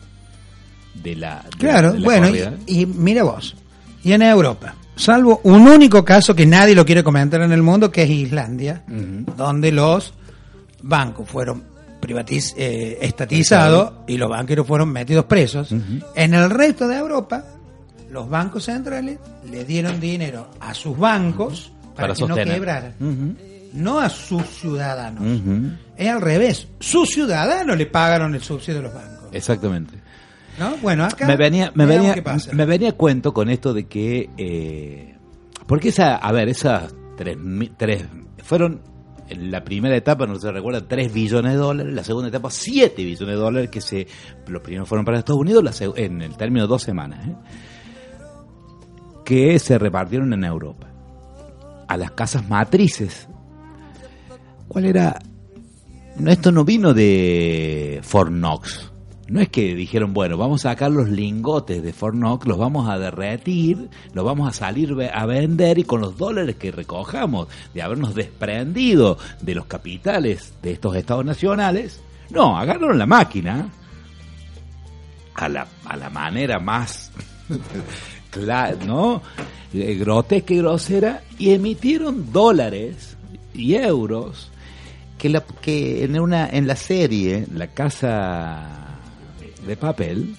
de 0.95 1.15
la. 1.15 1.43
de 1.43 1.49
la- 1.51 1.57
Claro, 1.59 1.91
de 1.93 1.99
bueno, 1.99 2.29
y, 2.65 2.81
y 2.81 2.85
mira 2.87 3.21
vos, 3.21 3.55
y 4.03 4.11
en 4.11 4.23
Europa, 4.23 4.73
salvo 4.95 5.39
un 5.43 5.67
único 5.67 6.03
caso 6.03 6.33
que 6.35 6.47
nadie 6.47 6.73
lo 6.73 6.83
quiere 6.83 7.03
comentar 7.03 7.41
en 7.43 7.51
el 7.51 7.61
mundo, 7.61 7.91
que 7.91 8.01
es 8.01 8.09
Islandia, 8.09 8.85
donde 8.87 9.71
los 9.71 10.15
bancos 10.81 11.29
fueron 11.29 11.63
privatiz 11.99 12.55
eh, 12.57 12.97
estatizados 13.03 13.91
y 14.07 14.17
los 14.17 14.31
banqueros 14.31 14.65
fueron 14.65 14.89
metidos 14.89 15.25
presos. 15.25 15.71
En 16.15 16.33
el 16.33 16.49
resto 16.49 16.87
de 16.87 16.97
Europa, 16.97 17.43
los 18.11 18.29
bancos 18.29 18.65
centrales 18.65 19.19
le 19.49 19.65
dieron 19.65 19.99
dinero 19.99 20.49
a 20.59 20.73
sus 20.73 20.97
bancos 20.97 21.71
para, 21.95 22.13
Para 22.13 22.15
que 22.15 22.27
no 22.27 22.35
quebraran. 22.35 22.93
No 23.73 23.99
a 23.99 24.09
sus 24.09 24.43
ciudadanos. 24.47 25.41
Es 25.95 26.07
al 26.09 26.21
revés. 26.21 26.67
Sus 26.79 27.09
ciudadanos 27.09 27.77
le 27.77 27.85
pagaron 27.85 28.33
el 28.35 28.41
subsidio 28.41 28.79
a 28.79 28.83
los 28.83 28.93
bancos. 28.93 29.29
Exactamente. 29.31 29.95
¿No? 30.57 30.75
Bueno, 30.77 31.05
acá 31.05 31.25
me 31.25 31.37
venía 31.37 31.71
me 31.73 31.85
venía 31.85 32.15
me 32.51 32.65
venía 32.65 32.89
a 32.89 32.93
cuento 32.93 33.33
con 33.33 33.49
esto 33.49 33.73
de 33.73 33.87
que 33.87 34.29
eh, 34.37 35.15
porque 35.65 35.89
esa 35.89 36.17
a 36.17 36.31
ver 36.33 36.49
esas 36.49 36.93
tres, 37.15 37.37
tres 37.77 38.03
fueron 38.43 38.81
en 39.29 39.51
la 39.51 39.63
primera 39.63 39.95
etapa 39.95 40.25
no 40.25 40.35
se 40.35 40.51
recuerda 40.51 40.85
3 40.85 41.13
billones 41.13 41.53
de 41.53 41.57
dólares 41.59 41.93
la 41.93 42.03
segunda 42.03 42.29
etapa 42.29 42.49
7 42.49 43.03
billones 43.03 43.35
de 43.35 43.41
dólares 43.41 43.69
que 43.69 43.79
se 43.79 44.07
los 44.47 44.61
primeros 44.61 44.89
fueron 44.89 45.05
para 45.05 45.19
Estados 45.19 45.39
Unidos 45.39 45.63
la 45.63 45.93
en 45.95 46.21
el 46.21 46.35
término 46.35 46.63
de 46.63 46.67
dos 46.67 46.81
semanas 46.81 47.25
¿eh? 47.27 47.35
Que 49.29 49.59
se 49.59 49.77
repartieron 49.77 50.33
en 50.33 50.43
Europa 50.43 50.87
a 51.87 51.97
las 51.97 52.09
casas 52.09 52.49
matrices 52.49 53.27
¿cuál 54.67 54.85
era? 54.85 55.19
No, 56.17 56.31
esto 56.31 56.51
no 56.51 56.65
vino 56.65 56.93
de 56.93 57.99
Fort 58.03 58.31
Knox. 58.31 58.91
No 59.27 59.39
es 59.39 59.49
que 59.49 59.75
dijeron, 59.75 60.11
bueno, 60.11 60.37
vamos 60.37 60.65
a 60.65 60.71
sacar 60.71 60.89
los 60.89 61.07
lingotes 61.07 61.83
de 61.83 61.93
Fort 61.93 62.15
Knox, 62.15 62.47
los 62.47 62.57
vamos 62.57 62.89
a 62.89 62.97
derretir, 62.97 63.89
los 64.13 64.25
vamos 64.25 64.49
a 64.49 64.53
salir 64.53 64.95
a 65.13 65.25
vender 65.27 65.77
y 65.77 65.83
con 65.83 66.01
los 66.01 66.17
dólares 66.17 66.55
que 66.55 66.71
recojamos 66.71 67.47
de 67.75 67.83
habernos 67.83 68.15
desprendido 68.15 69.19
de 69.39 69.53
los 69.53 69.67
capitales 69.67 70.53
de 70.63 70.71
estos 70.71 70.95
estados 70.95 71.25
nacionales, 71.25 72.01
no, 72.31 72.57
agarraron 72.57 72.97
la 72.97 73.05
máquina 73.05 73.69
a 75.35 75.47
la, 75.47 75.67
a 75.85 75.95
la 75.95 76.09
manera 76.09 76.59
más 76.59 77.11
cla- 78.31 78.77
¿no? 78.85 79.21
Eh, 79.73 79.95
grotesca 79.95 80.53
y 80.53 80.57
grosera 80.57 81.23
y 81.37 81.51
emitieron 81.51 82.31
dólares 82.31 83.15
y 83.53 83.75
euros 83.75 84.49
que, 85.17 85.29
la, 85.29 85.41
que 85.61 86.03
en, 86.03 86.19
una, 86.19 86.49
en 86.49 86.65
la 86.65 86.75
serie, 86.75 87.45
La 87.53 87.67
Casa 87.67 88.97
de 89.67 89.75
Papel, 89.77 90.35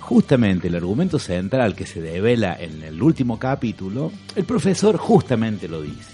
justamente 0.00 0.68
el 0.68 0.74
argumento 0.74 1.18
central 1.18 1.74
que 1.74 1.86
se 1.86 2.00
devela 2.02 2.56
en 2.60 2.82
el 2.82 3.00
último 3.02 3.38
capítulo, 3.38 4.12
el 4.36 4.44
profesor 4.44 4.96
justamente 4.98 5.66
lo 5.68 5.80
dice. 5.80 6.12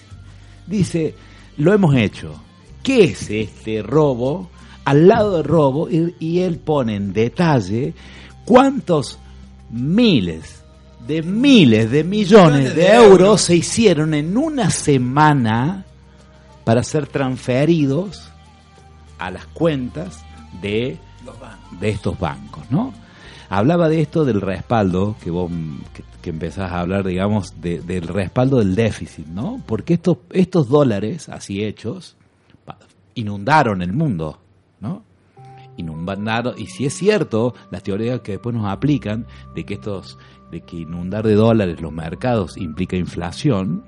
Dice, 0.66 1.14
lo 1.56 1.72
hemos 1.72 1.96
hecho. 1.96 2.40
¿Qué 2.82 3.04
es 3.04 3.28
este 3.30 3.82
robo? 3.82 4.50
Al 4.84 5.08
lado 5.08 5.36
del 5.36 5.44
robo, 5.44 5.88
y 5.90 6.38
él 6.40 6.58
pone 6.58 6.94
en 6.96 7.12
detalle 7.12 7.94
cuántos 8.44 9.18
miles 9.70 10.59
de 11.10 11.22
miles 11.22 11.90
de 11.90 12.04
millones 12.04 12.74
de 12.76 12.86
euros 12.94 13.40
se 13.40 13.56
hicieron 13.56 14.14
en 14.14 14.36
una 14.36 14.70
semana 14.70 15.84
para 16.64 16.84
ser 16.84 17.08
transferidos 17.08 18.30
a 19.18 19.30
las 19.32 19.44
cuentas 19.46 20.24
de, 20.62 20.96
de 21.80 21.88
estos 21.88 22.16
bancos, 22.18 22.62
¿no? 22.70 22.94
Hablaba 23.48 23.88
de 23.88 24.00
esto 24.00 24.24
del 24.24 24.40
respaldo, 24.40 25.16
que 25.22 25.30
vos 25.32 25.50
que, 25.92 26.04
que 26.22 26.30
empezás 26.30 26.70
a 26.70 26.78
hablar, 26.80 27.04
digamos, 27.04 27.60
de- 27.60 27.80
del 27.80 28.06
respaldo 28.06 28.58
del 28.60 28.76
déficit, 28.76 29.26
¿no? 29.26 29.60
Porque 29.66 29.94
estos, 29.94 30.18
estos 30.30 30.68
dólares 30.68 31.28
así 31.28 31.64
hechos 31.64 32.16
inundaron 33.14 33.82
el 33.82 33.92
mundo, 33.92 34.38
¿no? 34.80 35.02
Inundaron, 35.76 36.54
y 36.58 36.66
si 36.66 36.86
es 36.86 36.94
cierto, 36.94 37.54
las 37.70 37.82
teorías 37.82 38.20
que 38.20 38.32
después 38.32 38.54
nos 38.54 38.66
aplican 38.70 39.26
de 39.54 39.64
que 39.64 39.74
estos, 39.74 40.16
de 40.50 40.60
que 40.62 40.78
inundar 40.78 41.26
de 41.26 41.34
dólares 41.34 41.80
los 41.80 41.92
mercados 41.92 42.56
implica 42.56 42.96
inflación, 42.96 43.84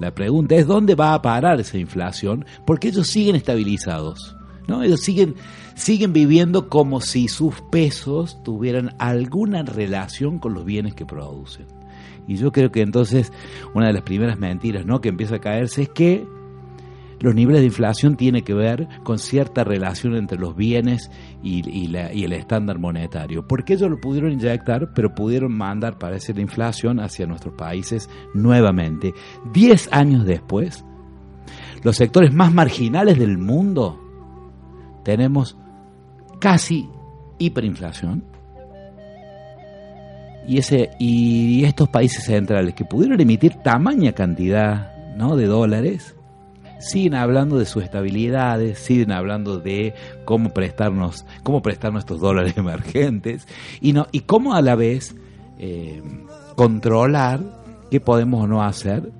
la 0.00 0.14
pregunta 0.14 0.54
es 0.54 0.66
dónde 0.66 0.94
va 0.94 1.14
a 1.14 1.22
parar 1.22 1.60
esa 1.60 1.78
inflación, 1.78 2.44
porque 2.66 2.88
ellos 2.88 3.06
siguen 3.06 3.36
estabilizados, 3.36 4.36
¿no? 4.66 4.82
Ellos 4.82 5.00
siguen, 5.00 5.34
siguen 5.74 6.12
viviendo 6.12 6.68
como 6.68 7.00
si 7.00 7.28
sus 7.28 7.60
pesos 7.70 8.42
tuvieran 8.42 8.94
alguna 8.98 9.62
relación 9.62 10.38
con 10.38 10.54
los 10.54 10.64
bienes 10.64 10.94
que 10.94 11.06
producen. 11.06 11.66
Y 12.26 12.36
yo 12.36 12.52
creo 12.52 12.70
que 12.70 12.82
entonces 12.82 13.32
una 13.74 13.88
de 13.88 13.92
las 13.92 14.02
primeras 14.02 14.38
mentiras, 14.38 14.86
¿no? 14.86 15.00
que 15.00 15.08
empieza 15.08 15.36
a 15.36 15.40
caerse 15.40 15.82
es 15.82 15.88
que 15.88 16.26
los 17.22 17.34
niveles 17.34 17.60
de 17.62 17.66
inflación 17.66 18.16
tienen 18.16 18.42
que 18.44 18.52
ver 18.54 18.88
con 19.04 19.18
cierta 19.18 19.64
relación 19.64 20.14
entre 20.16 20.38
los 20.38 20.54
bienes 20.54 21.10
y, 21.42 21.86
la- 21.88 22.12
y 22.12 22.24
el 22.24 22.32
estándar 22.32 22.78
monetario. 22.78 23.46
Porque 23.46 23.74
ellos 23.74 23.90
lo 23.90 24.00
pudieron 24.00 24.32
inyectar, 24.32 24.92
pero 24.94 25.14
pudieron 25.14 25.52
mandar, 25.56 25.98
parece, 25.98 26.34
la 26.34 26.40
inflación 26.42 27.00
hacia 27.00 27.26
nuestros 27.26 27.54
países 27.54 28.10
nuevamente. 28.34 29.14
Diez 29.52 29.88
años 29.92 30.24
después, 30.26 30.84
los 31.82 31.96
sectores 31.96 32.32
más 32.34 32.52
marginales 32.52 33.18
del 33.18 33.38
mundo 33.38 33.98
tenemos 35.04 35.56
casi 36.40 36.88
hiperinflación. 37.38 38.24
Y, 40.46 40.58
ese, 40.58 40.90
y 40.98 41.64
estos 41.64 41.88
países 41.88 42.24
centrales 42.24 42.74
que 42.74 42.84
pudieron 42.84 43.20
emitir 43.20 43.54
tamaña 43.62 44.12
cantidad 44.12 45.14
¿no? 45.16 45.36
de 45.36 45.46
dólares, 45.46 46.16
siguen 46.82 47.14
hablando 47.14 47.58
de 47.58 47.64
sus 47.66 47.82
estabilidades, 47.84 48.78
siguen 48.78 49.12
hablando 49.12 49.58
de 49.58 49.94
cómo 50.24 50.52
prestarnos, 50.52 51.24
cómo 51.42 51.62
prestar 51.62 51.92
nuestros 51.92 52.20
dólares 52.20 52.54
emergentes 52.56 53.46
y 53.80 53.92
no 53.92 54.06
y 54.12 54.20
cómo 54.20 54.54
a 54.54 54.62
la 54.62 54.74
vez 54.74 55.14
eh, 55.58 56.02
controlar 56.56 57.40
qué 57.90 58.00
podemos 58.00 58.44
o 58.44 58.46
no 58.46 58.62
hacer 58.62 59.10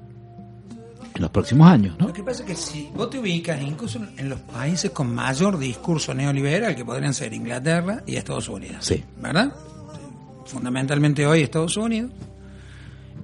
en 1.15 1.21
los 1.21 1.31
próximos 1.31 1.69
años, 1.69 1.95
¿no? 1.99 2.07
Lo 2.07 2.13
que 2.13 2.23
pasa 2.23 2.43
es 2.43 2.49
que 2.49 2.55
si 2.55 2.91
vos 2.95 3.11
te 3.11 3.19
ubicas 3.19 3.61
incluso 3.61 4.01
en 4.17 4.29
los 4.31 4.41
países 4.41 4.91
con 4.93 5.15
mayor 5.15 5.59
discurso 5.59 6.15
neoliberal, 6.15 6.75
que 6.75 6.85
podrían 6.87 7.13
ser 7.13 7.35
Inglaterra 7.35 8.03
y 8.07 8.17
Estados 8.17 8.49
Unidos, 8.49 8.79
Sí. 8.85 9.05
¿verdad? 9.21 9.53
Fundamentalmente 10.47 11.27
hoy 11.27 11.43
Estados 11.43 11.77
Unidos. 11.77 12.11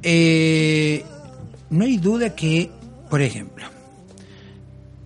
Eh, 0.03 1.05
no 1.71 1.85
hay 1.85 1.97
duda 1.97 2.35
que, 2.35 2.71
por 3.11 3.21
ejemplo, 3.23 3.65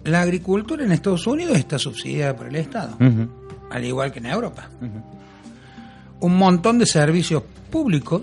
la 0.05 0.23
agricultura 0.23 0.85
en 0.85 0.93
Estados 0.93 1.27
Unidos 1.27 1.57
está 1.57 1.79
subsidiada 1.79 2.35
por 2.35 2.49
el 2.49 2.57
Estado, 2.57 2.97
al 3.71 3.85
igual 3.85 4.13
que 4.13 4.19
en 4.19 4.27
Europa. 4.27 4.69
Un 6.21 6.37
montón 6.37 6.79
de 6.79 6.87
servicios 6.87 7.43
públicos, 7.71 8.23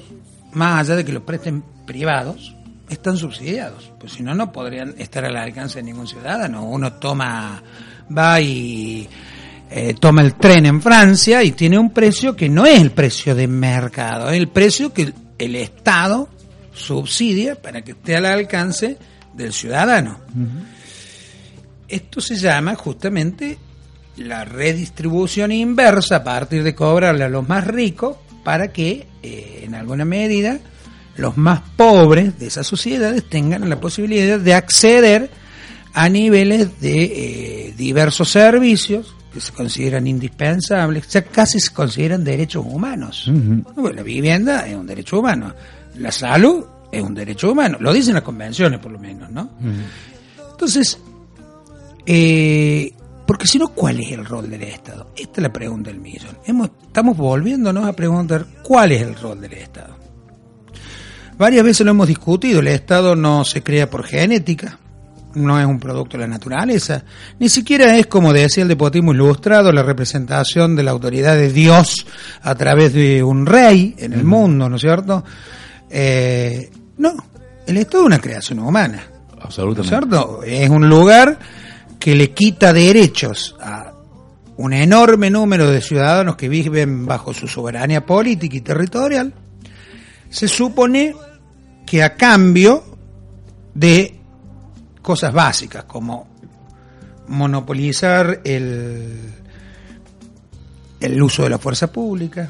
más 0.54 0.82
allá 0.82 0.98
de 0.98 1.06
que 1.06 1.12
los 1.12 1.24
presten 1.24 1.64
privados, 1.86 2.56
están 2.90 3.18
subsidiados. 3.18 3.92
Pues 4.00 4.14
si 4.14 4.24
no, 4.24 4.34
no 4.34 4.52
podrían 4.52 4.96
estar 4.98 5.26
al 5.26 5.36
alcance 5.36 5.80
de 5.80 5.84
ningún 5.84 6.08
ciudadano. 6.08 6.66
Uno 6.66 6.94
toma, 6.94 7.62
va 8.16 8.42
y 8.42 9.08
eh, 9.70 9.96
toma 10.00 10.22
el 10.22 10.36
tren 10.36 10.66
en 10.66 10.82
Francia 10.82 11.44
y 11.44 11.52
tiene 11.52 11.78
un 11.78 11.92
precio 11.92 12.36
que 12.36 12.50
no 12.50 12.66
es 12.66 12.82
el 12.82 12.92
precio 12.92 13.36
de 13.36 13.48
mercado, 13.48 14.30
es 14.30 14.38
el 14.38 14.48
precio 14.48 14.92
que 14.92 15.14
el 15.38 15.56
Estado 15.56 16.30
subsidia 16.74 17.56
para 17.56 17.82
que 17.82 17.92
esté 17.92 18.16
al 18.16 18.26
alcance 18.26 18.98
del 19.34 19.54
ciudadano. 19.54 20.20
Esto 21.90 22.22
se 22.22 22.36
llama 22.36 22.76
justamente 22.76 23.58
la 24.18 24.46
redistribución 24.46 25.52
inversa 25.52 26.18
a 26.18 26.24
partir 26.24 26.64
de 26.64 26.76
cobrarle 26.76 27.24
a 27.24 27.30
los 27.30 27.48
más 27.48 27.66
ricos 27.66 28.18
para 28.44 28.70
que 28.70 29.08
eh, 29.24 29.62
en 29.64 29.76
alguna 29.76 30.06
medida 30.06 30.60
los 31.18 31.38
más 31.38 31.62
pobres 31.76 32.40
de 32.40 32.48
esas 32.48 32.68
sociedades 32.68 33.28
tengan 33.30 33.70
la 33.70 33.80
posibilidad 33.80 34.40
de 34.40 34.54
acceder 34.54 35.30
a 35.94 36.08
niveles 36.10 36.80
de 36.80 37.04
eh, 37.04 37.74
diversos 37.78 38.30
servicios 38.30 39.16
que 39.34 39.42
se 39.42 39.52
consideran 39.52 40.08
indispensables, 40.08 41.06
o 41.06 41.10
sea, 41.10 41.24
casi 41.24 41.60
se 41.60 41.72
consideran 41.72 42.24
derechos 42.24 42.66
humanos. 42.66 43.30
Bueno, 43.76 43.92
la 43.92 44.04
vivienda 44.04 44.68
es 44.68 44.76
un 44.76 44.88
derecho 44.88 45.20
humano, 45.20 45.54
la 45.96 46.12
salud 46.12 46.66
es 46.92 47.02
un 47.02 47.14
derecho 47.14 47.52
humano, 47.52 47.78
lo 47.80 47.94
dicen 47.94 48.16
las 48.16 48.24
convenciones 48.24 48.80
por 48.80 48.92
lo 48.92 48.98
menos, 49.00 49.30
¿no? 49.30 49.52
Entonces, 50.52 50.98
eh, 52.12 52.92
porque 53.28 53.46
si 53.46 53.60
no, 53.60 53.68
¿cuál 53.68 54.00
es 54.00 54.12
el 54.12 54.26
rol 54.26 54.50
del 54.50 54.64
Estado? 54.64 55.12
Esta 55.16 55.34
es 55.36 55.44
la 55.44 55.54
pregunta 55.54 55.92
del 55.92 56.00
millón. 56.00 56.40
Hemos, 56.44 56.72
estamos 56.88 57.16
volviéndonos 57.16 57.88
a 57.88 57.94
preguntar 57.94 58.48
cuál 58.64 58.94
es 58.94 59.04
el 59.04 59.14
rol 59.14 59.40
del 59.40 59.54
Estado. 59.54 59.96
Varias 61.38 61.64
veces 61.64 61.86
lo 61.86 61.92
hemos 61.92 62.08
discutido, 62.08 62.62
el 62.62 62.68
Estado 62.70 63.16
no 63.16 63.46
se 63.46 63.62
crea 63.62 63.92
por 63.92 64.04
genética, 64.04 64.80
no 65.36 65.60
es 65.60 65.68
un 65.68 65.80
producto 65.80 66.18
de 66.18 66.24
la 66.24 66.28
naturaleza, 66.28 67.04
ni 67.38 67.48
siquiera 67.48 67.96
es, 67.96 68.08
como 68.08 68.34
decía 68.34 68.64
el 68.64 68.70
despotismo 68.70 69.14
ilustrado, 69.14 69.72
la 69.72 69.84
representación 69.84 70.76
de 70.76 70.82
la 70.82 70.90
autoridad 70.90 71.36
de 71.36 71.54
Dios 71.54 72.08
a 72.42 72.56
través 72.56 72.92
de 72.92 73.22
un 73.22 73.46
rey 73.46 73.94
en 74.00 74.14
el 74.14 74.24
mundo, 74.24 74.68
¿no 74.68 74.78
es 74.78 74.82
cierto? 74.82 75.24
Eh, 75.92 76.72
no, 76.98 77.14
el 77.68 77.78
Estado 77.78 78.06
es 78.06 78.08
una 78.08 78.20
creación 78.20 78.58
humana. 78.58 79.04
¿No 79.30 79.38
es 79.38 79.46
Absolutamente. 79.46 79.90
cierto? 79.90 80.42
Es 80.44 80.70
un 80.72 80.90
lugar 80.90 81.38
que 82.00 82.16
le 82.16 82.32
quita 82.32 82.72
derechos 82.74 83.56
a 83.60 83.94
un 84.58 84.74
enorme 84.74 85.30
número 85.30 85.70
de 85.70 85.82
ciudadanos 85.82 86.36
que 86.36 86.50
viven 86.50 87.06
bajo 87.06 87.34
su 87.34 87.48
soberanía 87.48 88.06
política 88.06 88.58
y 88.58 88.62
territorial. 88.62 89.34
Se 90.30 90.48
supone 90.48 91.16
que 91.86 92.04
a 92.04 92.16
cambio 92.16 92.84
de 93.74 94.20
cosas 95.02 95.34
básicas 95.34 95.86
como 95.86 96.28
monopolizar 97.28 98.42
el, 98.44 99.18
el 101.00 101.24
uso 101.24 101.44
de 101.44 101.50
la 101.50 101.58
fuerza 101.58 101.92
pública, 101.92 102.50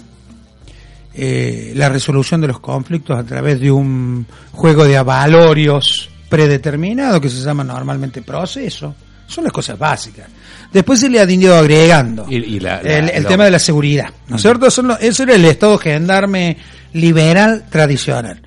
eh, 1.14 1.74
la 1.76 1.90
resolución 1.90 2.42
de 2.42 2.48
los 2.48 2.60
conflictos 2.60 3.18
a 3.18 3.24
través 3.24 3.60
de 3.60 3.72
un 3.72 4.26
juego 4.52 4.86
de 4.86 4.98
avalorios 4.98 6.10
predeterminado 6.30 7.20
que 7.20 7.30
se 7.30 7.42
llama 7.42 7.64
normalmente 7.64 8.22
proceso. 8.22 8.96
Son 9.30 9.44
las 9.46 9.54
cosas 9.54 9.78
básicas. 9.80 10.28
Después 10.74 11.00
se 11.00 11.10
le 11.10 11.20
ha 11.20 11.30
ido 11.32 11.56
agregando 11.58 12.26
Y- 12.30 12.36
y 12.36 12.60
la- 12.60 12.82
la- 12.84 12.98
el, 12.98 13.26
tema 13.26 13.46
de 13.46 13.52
la 13.52 13.60
seguridad, 13.60 14.10
¿no 14.28 14.36
es 14.36 14.42
cierto? 14.42 14.68
Eso, 14.68 14.82
no- 14.84 14.98
eso 14.98 15.24
era 15.24 15.36
el 15.36 15.46
Estado 15.46 15.78
gendarme 15.78 16.58
liberal 16.94 17.66
tradicional. 17.70 18.42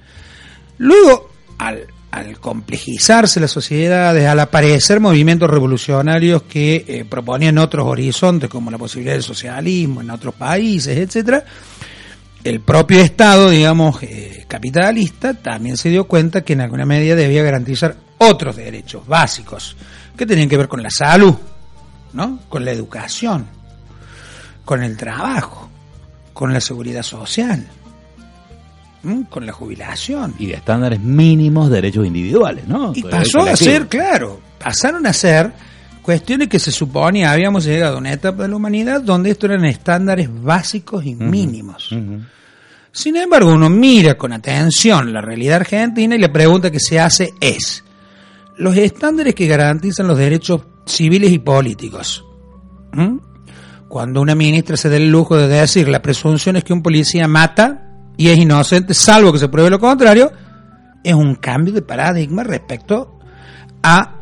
Luego, 0.78 1.30
al, 1.58 1.86
al 2.10 2.38
complejizarse 2.40 3.38
las 3.40 3.50
sociedades, 3.50 4.26
al 4.26 4.40
aparecer 4.40 5.00
movimientos 5.00 5.48
revolucionarios 5.48 6.42
que 6.42 6.84
eh, 6.86 7.04
proponían 7.08 7.58
otros 7.58 7.86
horizontes, 7.86 8.50
como 8.50 8.70
la 8.70 8.78
posibilidad 8.78 9.14
del 9.14 9.22
socialismo 9.22 10.00
en 10.00 10.10
otros 10.10 10.34
países, 10.34 10.96
etcétera, 10.98 11.44
el 12.44 12.60
propio 12.60 13.00
Estado, 13.00 13.50
digamos, 13.50 14.02
eh, 14.02 14.44
capitalista, 14.48 15.34
también 15.34 15.76
se 15.76 15.90
dio 15.90 16.04
cuenta 16.04 16.42
que 16.42 16.54
en 16.54 16.60
alguna 16.62 16.84
medida 16.84 17.14
debía 17.14 17.42
garantizar 17.44 17.94
otros 18.18 18.56
derechos 18.56 19.06
básicos, 19.06 19.76
que 20.16 20.26
tenían 20.26 20.48
que 20.48 20.56
ver 20.56 20.68
con 20.68 20.82
la 20.82 20.90
salud, 20.90 21.34
¿no? 22.12 22.40
Con 22.48 22.64
la 22.64 22.70
educación, 22.70 23.46
con 24.64 24.82
el 24.82 24.96
trabajo, 24.96 25.68
con 26.32 26.52
la 26.52 26.60
seguridad 26.60 27.02
social, 27.02 27.66
con 29.28 29.46
la 29.46 29.52
jubilación. 29.52 30.34
Y 30.38 30.46
de 30.46 30.54
estándares 30.54 31.00
mínimos 31.00 31.68
de 31.68 31.76
derechos 31.76 32.06
individuales, 32.06 32.66
¿no? 32.66 32.92
Y 32.94 33.02
pasó 33.02 33.40
a 33.42 33.56
ser, 33.56 33.88
claro, 33.88 34.40
pasaron 34.58 35.06
a 35.06 35.12
ser 35.12 35.52
Cuestiones 36.02 36.48
que 36.48 36.58
se 36.58 36.72
suponía 36.72 37.30
habíamos 37.30 37.64
llegado 37.64 37.94
a 37.94 37.98
una 37.98 38.12
etapa 38.12 38.42
de 38.42 38.48
la 38.48 38.56
humanidad 38.56 39.00
donde 39.00 39.30
esto 39.30 39.46
eran 39.46 39.64
estándares 39.64 40.28
básicos 40.42 41.06
y 41.06 41.14
mínimos. 41.14 41.94
Sin 42.90 43.16
embargo, 43.16 43.52
uno 43.52 43.70
mira 43.70 44.16
con 44.18 44.32
atención 44.32 45.12
la 45.12 45.20
realidad 45.20 45.56
argentina 45.56 46.16
y 46.16 46.18
la 46.18 46.32
pregunta 46.32 46.72
que 46.72 46.80
se 46.80 46.98
hace 46.98 47.32
es, 47.40 47.81
los 48.56 48.76
estándares 48.76 49.34
que 49.34 49.46
garantizan 49.46 50.06
los 50.06 50.18
derechos 50.18 50.62
civiles 50.86 51.32
y 51.32 51.38
políticos. 51.38 52.24
¿Mm? 52.92 53.18
Cuando 53.88 54.20
una 54.20 54.34
ministra 54.34 54.76
se 54.76 54.88
da 54.88 54.96
el 54.96 55.10
lujo 55.10 55.36
de 55.36 55.48
decir 55.48 55.88
la 55.88 56.02
presunción 56.02 56.56
es 56.56 56.64
que 56.64 56.72
un 56.72 56.82
policía 56.82 57.28
mata 57.28 57.90
y 58.16 58.28
es 58.28 58.38
inocente, 58.38 58.94
salvo 58.94 59.32
que 59.32 59.38
se 59.38 59.48
pruebe 59.48 59.70
lo 59.70 59.78
contrario, 59.78 60.32
es 61.02 61.14
un 61.14 61.34
cambio 61.34 61.74
de 61.74 61.82
paradigma 61.82 62.42
respecto 62.42 63.18
a 63.82 64.16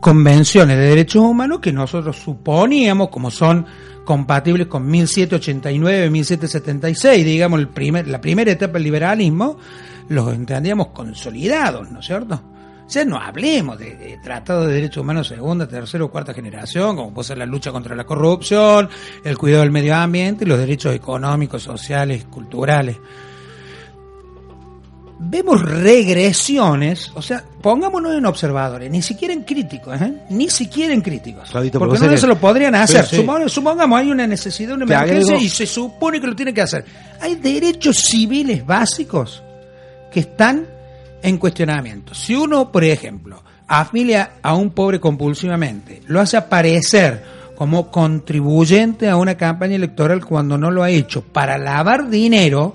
convenciones 0.00 0.76
de 0.76 0.84
derechos 0.84 1.22
humanos 1.22 1.60
que 1.60 1.72
nosotros 1.72 2.16
suponíamos 2.16 3.08
como 3.08 3.30
son 3.30 3.66
compatibles 4.04 4.66
con 4.68 4.86
1789, 4.86 6.10
1776, 6.10 7.24
digamos 7.24 7.60
el 7.60 7.68
primer, 7.68 8.06
la 8.06 8.20
primera 8.20 8.52
etapa 8.52 8.74
del 8.74 8.84
liberalismo, 8.84 9.58
los 10.08 10.32
entendíamos 10.32 10.88
consolidados, 10.88 11.90
¿no 11.90 12.00
es 12.00 12.06
cierto? 12.06 12.40
O 12.86 12.88
sea, 12.88 13.04
no 13.04 13.16
hablemos 13.18 13.76
de, 13.78 13.96
de 13.96 14.18
tratado 14.18 14.66
de 14.66 14.74
derechos 14.74 14.98
humanos 15.02 15.26
segunda, 15.26 15.66
tercera 15.66 16.04
o 16.04 16.10
cuarta 16.10 16.32
generación, 16.32 16.94
como 16.94 17.12
puede 17.12 17.26
ser 17.28 17.38
la 17.38 17.46
lucha 17.46 17.72
contra 17.72 17.96
la 17.96 18.04
corrupción, 18.04 18.88
el 19.24 19.36
cuidado 19.36 19.62
del 19.62 19.72
medio 19.72 19.96
ambiente 19.96 20.44
y 20.44 20.48
los 20.48 20.58
derechos 20.58 20.94
económicos, 20.94 21.62
sociales, 21.64 22.24
culturales 22.26 22.96
vemos 25.18 25.62
regresiones, 25.62 27.10
o 27.14 27.22
sea, 27.22 27.42
pongámonos 27.62 28.14
en 28.14 28.26
observadores, 28.26 28.90
ni 28.90 29.00
siquiera 29.00 29.32
en 29.32 29.44
críticos, 29.44 30.00
¿eh? 30.00 30.12
ni 30.30 30.50
siquiera 30.50 30.92
en 30.92 31.00
críticos, 31.00 31.48
porque 31.78 31.94
no 31.94 32.16
se 32.20 32.26
lo 32.26 32.36
podrían 32.38 32.74
hacer. 32.74 33.06
Sí. 33.06 33.16
Supongamos, 33.16 33.52
supongamos, 33.52 33.98
hay 33.98 34.10
una 34.10 34.26
necesidad, 34.26 34.74
una 34.74 34.84
emergencia 34.84 35.34
agrego- 35.36 35.42
y 35.42 35.48
se 35.48 35.66
supone 35.66 36.20
que 36.20 36.26
lo 36.26 36.36
tiene 36.36 36.52
que 36.52 36.60
hacer. 36.60 36.84
Hay 37.20 37.36
derechos 37.36 37.96
civiles 37.96 38.64
básicos 38.66 39.42
que 40.12 40.20
están 40.20 40.66
en 41.28 41.38
cuestionamiento. 41.38 42.14
Si 42.14 42.34
uno, 42.34 42.70
por 42.72 42.84
ejemplo, 42.84 43.42
afilia 43.68 44.32
a 44.42 44.54
un 44.54 44.70
pobre 44.70 45.00
compulsivamente, 45.00 46.02
lo 46.06 46.20
hace 46.20 46.36
aparecer 46.36 47.22
como 47.56 47.90
contribuyente 47.90 49.08
a 49.08 49.16
una 49.16 49.34
campaña 49.36 49.76
electoral 49.76 50.24
cuando 50.24 50.56
no 50.58 50.70
lo 50.70 50.82
ha 50.82 50.90
hecho 50.90 51.22
para 51.22 51.56
lavar 51.58 52.08
dinero, 52.10 52.74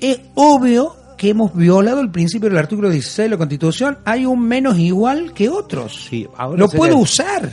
es 0.00 0.20
obvio 0.34 0.96
que 1.16 1.28
hemos 1.30 1.54
violado 1.54 2.00
el 2.00 2.10
principio 2.10 2.48
del 2.48 2.58
artículo 2.58 2.90
16 2.90 3.26
de 3.26 3.28
la 3.30 3.36
Constitución. 3.36 3.98
Hay 4.04 4.26
un 4.26 4.40
menos 4.48 4.78
igual 4.78 5.32
que 5.32 5.48
otros. 5.48 6.06
Sí, 6.10 6.26
ahora 6.36 6.58
lo 6.58 6.68
puedo 6.68 6.96
usar. 6.98 7.48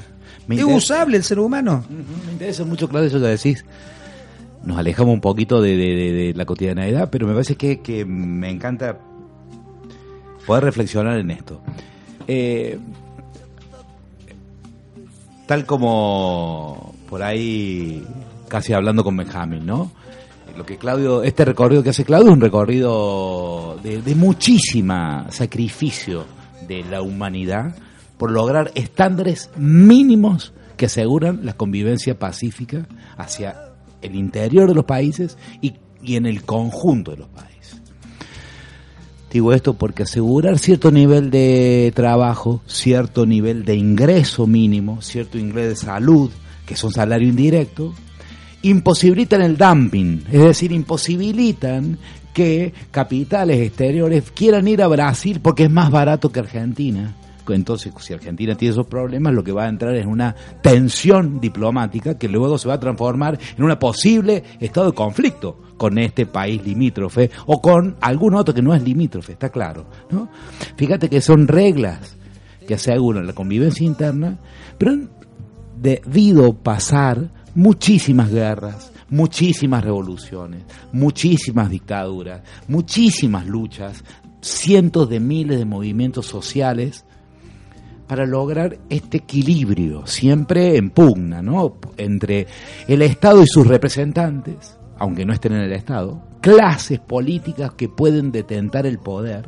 Me 0.47 0.55
es 0.55 0.61
interesa- 0.61 0.75
usable 0.77 1.17
el 1.17 1.23
ser 1.23 1.37
humano. 1.39 1.83
Me 2.25 2.31
interesa 2.31 2.63
mucho, 2.65 2.87
Claudio, 2.89 3.09
eso 3.09 3.19
que 3.19 3.27
decís. 3.27 3.63
Nos 4.63 4.77
alejamos 4.77 5.13
un 5.13 5.21
poquito 5.21 5.61
de, 5.61 5.75
de- 5.77 5.95
de- 5.95 6.11
de 6.11 6.33
la 6.33 6.45
cotidianeidad, 6.45 7.09
pero 7.11 7.27
me 7.27 7.33
parece 7.33 7.55
que, 7.55 7.79
que 7.81 8.03
me 8.05 8.49
encanta 8.49 8.97
poder 10.49 10.63
reflexionar 10.63 11.19
en 11.19 11.29
esto. 11.29 11.61
Eh, 12.27 12.79
tal 15.45 15.63
como 15.67 16.95
por 17.07 17.21
ahí, 17.21 18.03
casi 18.47 18.73
hablando 18.73 19.03
con 19.03 19.15
Benjamín, 19.15 19.67
¿no? 19.67 19.91
Lo 20.57 20.65
que 20.65 20.77
Claudio, 20.77 21.21
este 21.21 21.45
recorrido 21.45 21.83
que 21.83 21.91
hace 21.91 22.03
Claudio 22.03 22.29
es 22.29 22.33
un 22.33 22.41
recorrido 22.41 23.77
de, 23.83 24.01
de 24.01 24.15
muchísima 24.15 25.27
sacrificio 25.29 26.25
de 26.67 26.83
la 26.83 27.03
humanidad 27.03 27.75
por 28.17 28.31
lograr 28.31 28.71
estándares 28.73 29.51
mínimos 29.55 30.53
que 30.77 30.87
aseguran 30.87 31.41
la 31.43 31.53
convivencia 31.53 32.17
pacífica 32.17 32.87
hacia 33.17 33.55
el 34.01 34.15
interior 34.15 34.67
de 34.67 34.73
los 34.73 34.85
países 34.85 35.37
y, 35.61 35.75
y 36.01 36.15
en 36.15 36.25
el 36.25 36.41
conjunto 36.41 37.11
de 37.11 37.17
los 37.17 37.27
países. 37.27 37.48
Digo 39.31 39.53
esto 39.53 39.73
porque 39.75 40.03
asegurar 40.03 40.57
cierto 40.57 40.91
nivel 40.91 41.29
de 41.29 41.91
trabajo, 41.95 42.61
cierto 42.65 43.25
nivel 43.25 43.63
de 43.63 43.75
ingreso 43.75 44.47
mínimo, 44.47 45.01
cierto 45.01 45.37
ingreso 45.37 45.69
de 45.69 45.75
salud, 45.75 46.31
que 46.65 46.73
es 46.73 46.83
un 46.83 46.91
salario 46.91 47.27
indirecto, 47.27 47.93
imposibilitan 48.63 49.41
el 49.41 49.55
dumping, 49.55 50.23
es 50.31 50.41
decir, 50.41 50.71
imposibilitan 50.71 51.99
que 52.33 52.73
capitales 52.91 53.59
exteriores 53.59 54.31
quieran 54.31 54.67
ir 54.67 54.81
a 54.81 54.87
Brasil 54.87 55.39
porque 55.41 55.63
es 55.63 55.71
más 55.71 55.91
barato 55.91 56.31
que 56.31 56.39
Argentina. 56.39 57.15
Entonces, 57.53 57.93
si 57.99 58.13
Argentina 58.13 58.55
tiene 58.55 58.73
esos 58.73 58.87
problemas, 58.87 59.33
lo 59.33 59.43
que 59.43 59.51
va 59.51 59.65
a 59.65 59.69
entrar 59.69 59.95
es 59.95 60.05
una 60.05 60.35
tensión 60.61 61.39
diplomática 61.39 62.17
que 62.17 62.27
luego 62.27 62.57
se 62.57 62.67
va 62.67 62.75
a 62.75 62.79
transformar 62.79 63.37
en 63.57 63.63
un 63.63 63.75
posible 63.77 64.43
estado 64.59 64.87
de 64.87 64.93
conflicto 64.93 65.57
con 65.77 65.97
este 65.97 66.25
país 66.25 66.63
limítrofe 66.63 67.31
o 67.45 67.61
con 67.61 67.95
algún 68.01 68.35
otro 68.35 68.53
que 68.53 68.61
no 68.61 68.73
es 68.73 68.83
limítrofe, 68.83 69.33
está 69.33 69.49
claro. 69.49 69.85
¿no? 70.11 70.29
Fíjate 70.75 71.09
que 71.09 71.21
son 71.21 71.47
reglas 71.47 72.17
que 72.67 72.75
aseguran 72.75 73.25
la 73.25 73.33
convivencia 73.33 73.85
interna, 73.85 74.37
pero 74.77 74.91
han 74.91 75.09
debido 75.81 76.53
pasar 76.53 77.29
muchísimas 77.55 78.29
guerras, 78.29 78.91
muchísimas 79.09 79.83
revoluciones, 79.83 80.63
muchísimas 80.91 81.69
dictaduras, 81.69 82.41
muchísimas 82.67 83.47
luchas, 83.47 84.03
cientos 84.41 85.09
de 85.09 85.19
miles 85.19 85.57
de 85.57 85.65
movimientos 85.65 86.25
sociales 86.25 87.05
para 88.09 88.25
lograr 88.25 88.79
este 88.89 89.17
equilibrio, 89.17 90.07
siempre 90.07 90.77
en 90.77 90.89
pugna, 90.89 91.43
¿no? 91.43 91.77
Entre 91.95 92.47
el 92.87 93.03
Estado 93.03 93.43
y 93.43 93.45
sus 93.47 93.67
representantes, 93.67 94.79
aunque 94.97 95.27
no 95.27 95.31
estén 95.31 95.53
en 95.53 95.61
el 95.61 95.73
Estado, 95.73 96.19
clases 96.41 96.99
políticas 96.99 97.73
que 97.73 97.87
pueden 97.87 98.31
detentar 98.31 98.87
el 98.87 98.97
poder, 98.97 99.47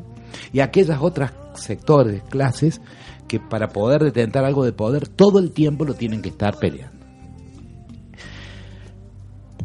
y 0.54 0.60
aquellas 0.60 1.02
otras 1.02 1.34
sectores, 1.56 2.22
clases, 2.30 2.82
que 3.28 3.40
para 3.40 3.70
poder 3.70 4.04
detentar 4.04 4.46
algo 4.46 4.64
de 4.64 4.74
poder, 4.74 5.08
todo 5.08 5.40
el 5.40 5.54
tiempo 5.54 5.84
lo 5.84 5.96
tienen 5.96 6.22
que 6.22 6.30
estar 6.30 6.60
peleando. 6.60 7.04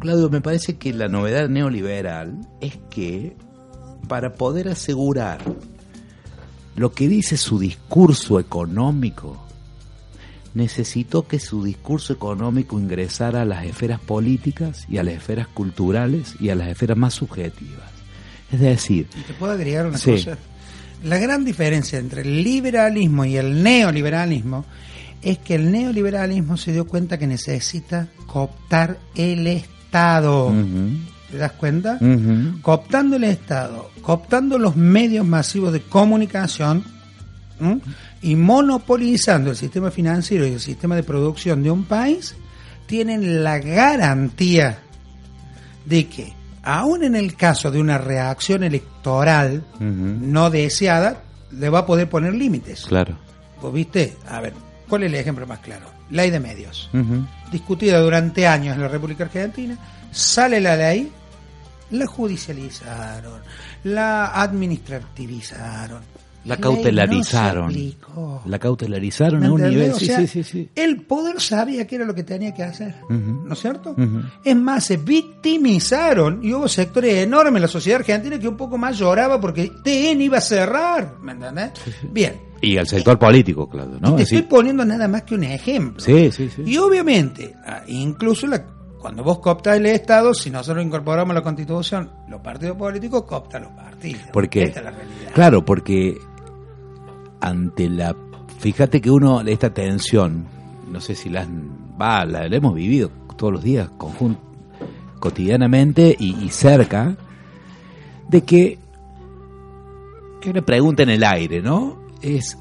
Claudio, 0.01 0.31
me 0.31 0.41
parece 0.41 0.79
que 0.79 0.95
la 0.95 1.09
novedad 1.09 1.51
neoliberal 1.51 2.49
es 2.63 2.79
que 2.89 3.37
para 4.09 4.33
poder 4.33 4.69
asegurar 4.69 5.41
lo 6.77 6.93
que 6.93 7.09
dice 7.09 7.37
su 7.37 7.59
discurso 7.59 8.39
económico, 8.39 9.43
necesitó 10.55 11.27
que 11.27 11.39
su 11.39 11.65
discurso 11.65 12.13
económico 12.13 12.79
ingresara 12.79 13.43
a 13.43 13.45
las 13.45 13.65
esferas 13.67 14.01
políticas 14.01 14.87
y 14.89 14.99
a 14.99 15.03
las 15.03 15.15
esferas 15.15 15.49
culturales 15.49 16.35
y 16.41 16.49
a 16.51 16.55
las 16.55 16.69
esferas 16.69 16.97
más 16.97 17.15
subjetivas. 17.15 17.91
Es 18.51 18.61
decir, 18.61 19.07
Y 19.19 19.23
te 19.23 19.35
puedo 19.35 19.53
agregar 19.53 19.87
una 19.87 19.99
Sí. 19.99 20.13
cosa. 20.13 20.39
La 21.05 21.19
gran 21.19 21.45
diferencia 21.45 21.99
entre 21.99 22.23
el 22.23 22.43
liberalismo 22.43 23.25
y 23.27 23.37
el 23.37 23.63
neoliberalismo 23.63 24.65
es 25.21 25.39
que 25.39 25.57
el 25.57 25.71
neoliberalismo 25.71 26.57
se 26.57 26.73
dio 26.73 26.87
cuenta 26.87 27.19
que 27.19 27.27
necesita 27.27 28.09
cooptar 28.27 28.99
el 29.15 29.47
Estado. 29.47 30.53
¿Te 31.31 31.39
das 31.39 31.53
cuenta? 31.53 31.99
ujú, 32.01 32.61
Cooptando 32.63 33.17
el 33.17 33.25
Estado, 33.25 33.91
cooptando 34.03 34.59
los 34.59 34.77
medios 34.77 35.27
masivos 35.27 35.73
de 35.73 35.81
comunicación 35.81 36.85
¿m? 37.61 37.81
y 38.23 38.37
monopolizando 38.37 39.51
el 39.51 39.57
sistema 39.57 39.91
financiero 39.91 40.47
y 40.47 40.53
el 40.53 40.61
sistema 40.61 40.95
de 40.95 41.03
producción 41.03 41.63
de 41.63 41.71
un 41.71 41.85
país, 41.85 42.37
tienen 42.87 43.43
la 43.43 43.59
garantía 43.59 44.79
de 45.85 46.07
que, 46.07 46.33
aun 46.63 47.03
en 47.03 47.17
el 47.17 47.35
caso 47.35 47.71
de 47.71 47.81
una 47.81 47.99
reacción 47.99 48.63
electoral 48.63 49.65
no 49.81 50.51
deseada, 50.51 51.23
le 51.53 51.69
va 51.71 51.81
a 51.81 51.87
poder 51.87 52.09
poner 52.09 52.35
límites. 52.35 52.85
claro. 52.87 53.19
¿Vos 53.61 53.73
viste? 53.73 54.15
A 54.29 54.41
ver, 54.43 54.53
¿cuál 54.87 55.05
es 55.05 55.09
el 55.09 55.15
ejemplo 55.15 55.47
más 55.47 55.61
claro? 55.61 55.87
Ley 56.11 56.31
de 56.31 56.39
medios 56.39 56.91
discutida 57.51 58.01
durante 58.01 58.47
años 58.47 58.75
en 58.77 58.83
la 58.83 58.89
República 58.89 59.25
Argentina, 59.25 59.77
sale 60.17 60.61
la 60.61 60.77
ley, 60.77 61.11
la 61.91 62.07
judicializaron, 62.07 63.41
la 63.85 64.27
administrativizaron. 64.43 66.01
La 66.45 66.57
cautelarizaron. 66.59 67.75
no. 68.15 68.43
La 68.47 68.59
cautelarizaron 68.61 69.41
¿Me 69.41 69.47
a 69.49 69.53
un 69.53 69.63
nivel. 69.63 69.91
O 69.91 69.99
Sí, 69.99 70.07
sea, 70.07 70.19
sí, 70.21 70.29
sí, 70.29 70.45
sí. 70.45 70.69
El 70.77 71.03
poder 71.03 71.41
sabía 71.41 71.89
que 71.89 71.97
era 71.97 72.05
lo 72.05 72.15
que 72.15 72.23
tenía 72.23 72.55
que 72.55 72.63
hacer. 72.63 72.95
¿no 73.11 73.53
es 73.53 73.59
cierto? 73.61 73.97
Es 74.45 74.55
más, 74.55 74.85
se 74.85 74.97
victimizaron 74.97 76.39
y 76.45 76.53
hubo 76.53 76.69
sectores 76.69 77.17
enormes 77.17 77.57
en 77.57 77.63
la 77.63 77.69
sociedad 77.69 77.99
argentina 78.01 78.39
que 78.39 78.47
un 78.47 78.57
poco 78.57 78.79
más 78.79 78.97
lloraba 78.97 79.41
porque 79.41 79.73
TN 79.83 80.21
iba 80.23 80.39
a 80.39 80.41
cerrar, 80.41 81.17
¿me 81.21 81.33
entendés? 81.33 81.73
Bien, 82.13 82.41
Y 82.61 82.77
el 82.77 82.87
sector 82.87 83.19
político, 83.19 83.69
claro, 83.69 83.99
¿no? 84.01 84.13
y 84.13 84.17
te 84.19 84.23
estoy 84.23 84.43
poniendo 84.43 84.85
nada 84.85 85.09
más 85.09 85.23
que 85.25 85.35
un 85.35 85.43
ejemplo. 85.43 86.01
sí, 86.01 86.31
sí, 86.31 86.49
sí. 86.55 86.63
Y 86.65 86.77
obviamente, 86.79 87.57
ah, 87.67 87.83
incluso 87.89 88.47
la- 88.47 88.65
cuando 89.01 89.23
vos 89.23 89.39
cooptás 89.39 89.77
el 89.77 89.87
Estado, 89.87 90.35
si 90.35 90.51
nosotros 90.51 90.85
incorporamos 90.85 91.35
la 91.35 91.43
Constitución, 91.43 92.11
los 92.29 92.41
partidos 92.41 92.77
políticos 92.77 93.23
cooptan 93.25 93.63
los 93.65 93.73
partidos. 93.73 94.23
¿Por 94.33 94.49
qué? 94.49 94.65
Esta 94.65 94.81
es 94.81 94.85
la 94.85 94.91
realidad. 94.91 95.33
Claro, 95.35 95.65
porque 95.65 96.19
ante 97.41 97.89
la... 97.89 98.15
Fíjate 98.59 99.01
que 99.01 99.11
uno, 99.11 99.41
esta 99.43 99.73
tensión 99.73 100.47
no 100.91 101.01
sé 101.01 101.15
si 101.15 101.29
la, 101.29 101.43
han- 101.43 101.71
va, 102.01 102.25
la, 102.25 102.49
la 102.49 102.57
hemos 102.57 102.75
vivido 102.75 103.11
todos 103.37 103.53
los 103.53 103.63
días, 103.63 103.91
conjun- 103.99 104.39
cotidianamente 105.21 106.15
y, 106.19 106.43
y 106.45 106.49
cerca, 106.51 107.17
de 108.29 108.43
que 108.43 108.79
hay 110.43 110.51
una 110.51 110.63
pregunta 110.63 111.03
en 111.03 111.11
el 111.11 111.25
aire, 111.25 111.61
¿no? 111.61 111.99
Es, 112.23 112.57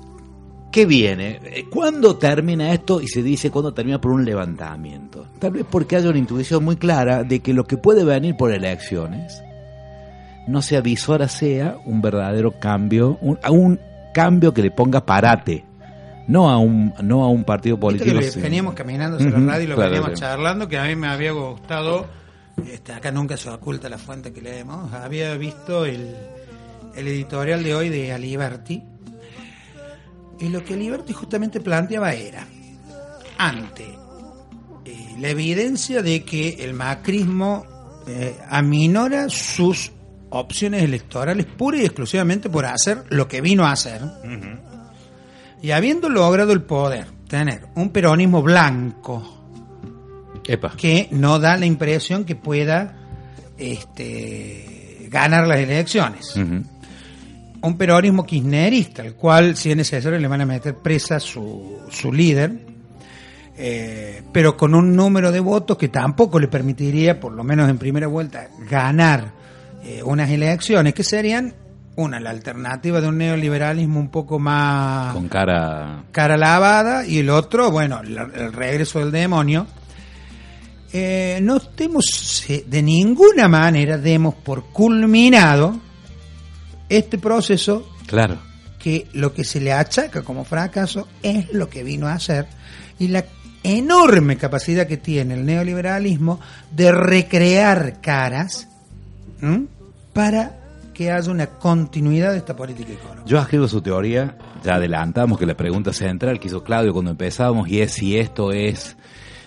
¿qué 0.76 0.86
viene? 0.86 1.40
Eh, 1.44 1.66
¿Cuándo 1.72 2.18
termina 2.18 2.74
esto? 2.74 3.00
Y 3.02 3.08
se 3.08 3.24
dice 3.24 3.50
cuándo 3.50 3.74
termina 3.74 4.00
por 4.02 4.12
un 4.12 4.26
levantamiento. 4.26 5.26
Tal 5.40 5.52
vez 5.52 5.66
porque 5.72 5.96
haya 5.96 6.10
una 6.10 6.20
intuición 6.20 6.64
muy 6.66 6.76
clara 6.76 7.24
de 7.24 7.40
que 7.40 7.54
lo 7.54 7.64
que 7.64 7.78
puede 7.78 8.04
venir 8.04 8.36
por 8.36 8.52
elecciones 8.52 9.42
no 10.48 10.62
se 10.62 10.76
avisora 10.78 11.28
sea 11.30 11.78
un 11.86 12.02
verdadero 12.02 12.52
cambio, 12.60 13.18
un, 13.22 13.40
a 13.42 13.52
un 13.52 13.80
cambio 14.14 14.54
que 14.54 14.62
le 14.62 14.70
ponga 14.72 15.06
parate, 15.06 15.64
no 16.28 16.50
a 16.50 16.58
un, 16.58 16.94
no 17.02 17.24
a 17.24 17.30
un 17.30 17.44
partido 17.46 17.80
político. 17.80 18.12
que 18.12 18.14
le- 18.26 18.30
sino- 18.32 18.44
veníamos 18.44 18.74
caminando 18.74 19.18
Ujú, 19.18 19.30
la 19.30 19.40
radio 19.54 19.64
y 19.64 19.68
lo 19.68 19.76
claro, 19.76 19.92
veníamos 19.92 20.20
sí. 20.20 20.20
charlando, 20.26 20.68
que 20.68 20.78
a 20.78 20.84
mí 20.86 20.96
me 20.96 21.08
había 21.08 21.32
gustado, 21.32 22.06
este, 22.70 22.92
acá 22.94 23.12
nunca 23.12 23.38
se 23.38 23.50
oculta 23.50 23.88
la 23.90 23.98
fuente 23.98 24.34
que 24.34 24.42
leemos, 24.42 24.92
había 24.94 25.36
visto 25.38 25.86
el, 25.86 26.14
el 26.96 27.08
editorial 27.08 27.64
de 27.64 27.74
hoy 27.76 27.90
de 27.90 28.12
Aliberti, 28.14 28.84
y 30.40 30.50
lo 30.50 30.64
que 30.64 30.74
Aliberti 30.74 31.14
justamente 31.14 31.60
planteaba 31.60 32.14
era, 32.14 32.46
ante 33.38 33.86
eh, 34.86 35.16
la 35.20 35.30
evidencia 35.30 36.02
de 36.02 36.24
que 36.24 36.58
el 36.60 36.74
macrismo 36.74 37.66
eh, 38.08 38.38
aminora 38.50 39.30
sus 39.30 39.92
opciones 40.30 40.84
electorales 40.84 41.46
pura 41.46 41.78
y 41.78 41.86
exclusivamente 41.86 42.50
por 42.50 42.66
hacer 42.66 43.04
lo 43.10 43.28
que 43.28 43.42
vino 43.42 43.66
a 43.66 43.72
hacer, 43.72 44.02
y 45.62 45.72
habiendo 45.72 46.10
logrado 46.10 46.52
el 46.52 46.62
poder, 46.64 47.08
tener 47.28 47.68
un 47.76 47.90
peronismo 47.90 48.42
blanco 48.42 49.36
Epa. 50.46 50.76
que 50.78 51.08
no 51.12 51.40
da 51.40 51.58
la 51.58 51.66
impresión 51.66 52.26
que 52.26 52.36
pueda 52.36 52.96
este, 53.58 55.08
ganar 55.10 55.48
las 55.48 55.60
elecciones. 55.60 56.36
Un 57.66 57.78
peronismo 57.78 58.26
kirchnerista, 58.26 59.02
el 59.04 59.16
cual, 59.16 59.56
si 59.58 59.72
es 59.72 59.78
necesario, 59.78 60.20
le 60.20 60.28
van 60.28 60.42
a 60.42 60.46
meter 60.46 60.76
presa 60.76 61.20
su, 61.20 61.80
su 61.90 62.14
líder, 62.14 62.52
eh, 63.58 64.22
pero 64.32 64.56
con 64.58 64.76
un 64.76 64.96
número 64.96 65.32
de 65.32 65.40
votos 65.40 65.78
que 65.78 65.88
tampoco 65.90 66.40
le 66.40 66.48
permitiría, 66.48 67.20
por 67.20 67.32
lo 67.34 67.44
menos 67.44 67.70
en 67.70 67.78
primera 67.78 68.08
vuelta, 68.08 68.50
ganar 68.70 69.32
eh, 69.84 70.02
unas 70.04 70.30
elecciones 70.30 70.94
que 70.94 71.04
serían 71.04 71.54
una, 71.96 72.20
la 72.20 72.30
alternativa 72.32 73.00
de 73.00 73.08
un 73.08 73.18
neoliberalismo 73.18 74.00
un 74.00 74.10
poco 74.10 74.38
más 74.38 75.14
Con 75.14 75.30
cara... 75.30 76.04
cara 76.12 76.36
lavada 76.36 77.06
y 77.08 77.20
el 77.20 77.30
otro, 77.30 77.72
bueno, 77.72 78.04
la- 78.04 78.30
el 78.36 78.52
regreso 78.52 79.00
del 79.00 79.12
demonio. 79.12 79.66
Eh, 80.94 81.40
no 81.42 81.58
eh, 82.50 82.64
de 82.68 82.82
ninguna 82.82 83.48
manera 83.48 83.98
demos 83.98 84.34
por 84.36 84.66
culminado 84.66 85.80
este 86.90 87.18
proceso 87.18 87.90
Claro. 88.08 88.38
que 88.80 89.08
lo 89.14 89.34
que 89.34 89.44
se 89.44 89.60
le 89.60 89.74
achaca 89.74 90.22
como 90.24 90.44
fracaso 90.46 91.08
es 91.24 91.52
lo 91.54 91.70
que 91.70 91.84
vino 91.84 92.08
a 92.08 92.14
hacer 92.14 92.48
y 93.00 93.08
la 93.08 93.26
enorme 93.64 94.38
capacidad 94.38 94.86
que 94.88 94.98
tiene 94.98 95.34
el 95.34 95.46
neoliberalismo 95.46 96.40
de 96.72 96.92
recrear 96.92 98.00
caras 98.00 98.68
¿m? 99.42 99.66
para 100.14 100.60
que 100.94 101.12
haya 101.12 101.30
una 101.32 101.48
continuidad 101.48 102.32
de 102.32 102.38
esta 102.38 102.56
política 102.56 102.94
económica. 102.94 103.26
Yo 103.26 103.38
escribo 103.40 103.68
su 103.68 103.82
teoría, 103.82 104.38
ya 104.64 104.76
adelantamos 104.76 105.38
que 105.40 105.46
la 105.46 105.58
pregunta 105.58 105.92
central 105.92 106.40
que 106.40 106.48
hizo 106.48 106.64
Claudio 106.64 106.94
cuando 106.94 107.12
empezábamos 107.12 107.68
y 107.68 107.82
es 107.82 107.92
si 107.92 108.18
esto 108.18 108.52
es, 108.54 108.96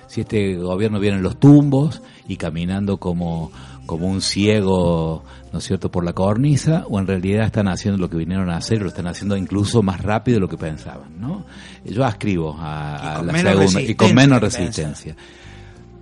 si 0.09 0.21
este 0.23 0.57
gobierno 0.57 0.99
viene 1.01 1.17
en 1.19 1.23
los 1.23 1.39
tumbos 1.41 2.03
y 2.27 2.37
caminando 2.37 2.99
como, 2.99 3.51
como 3.89 4.07
un 4.07 4.21
ciego, 4.21 5.25
¿no 5.51 5.59
es 5.59 5.65
cierto?, 5.65 5.91
por 5.91 6.05
la 6.05 6.13
cornisa, 6.13 6.85
o 6.91 7.01
en 7.01 7.07
realidad 7.07 7.47
están 7.47 7.69
haciendo 7.69 7.99
lo 7.99 8.11
que 8.11 8.19
vinieron 8.19 8.51
a 8.51 8.59
hacer, 8.59 8.83
lo 8.83 8.89
están 8.89 9.07
haciendo 9.07 9.35
incluso 9.35 9.83
más 9.83 10.03
rápido 10.03 10.37
de 10.37 10.41
lo 10.43 10.49
que 10.49 10.59
pensaban, 10.59 11.19
¿no? 11.19 11.47
Yo 11.87 12.05
ascribo 12.05 12.55
a, 12.59 13.23
la 13.25 13.33
segunda, 13.33 13.81
y 13.81 13.95
con 13.95 14.15
menos 14.15 14.43
resistencia. 14.43 15.17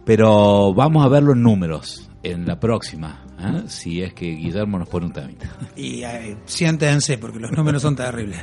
Pero 0.05 0.75
vamos 0.75 1.07
a 1.07 1.09
ver 1.09 1.23
los 1.23 1.37
números 1.37 2.11
en 2.25 2.45
la 2.45 2.59
próxima, 2.59 3.25
¿eh? 3.39 3.63
si 3.69 4.03
es 4.03 4.13
que 4.15 4.27
Guillermo 4.33 4.81
nos 4.81 4.89
pone 4.89 5.07
un 5.07 5.13
temita. 5.13 5.49
Y 5.77 6.03
eh, 6.03 6.39
siéntense 6.45 7.19
porque 7.19 7.39
los 7.39 7.53
números 7.53 7.83
son 7.83 7.95
terribles. 7.95 8.41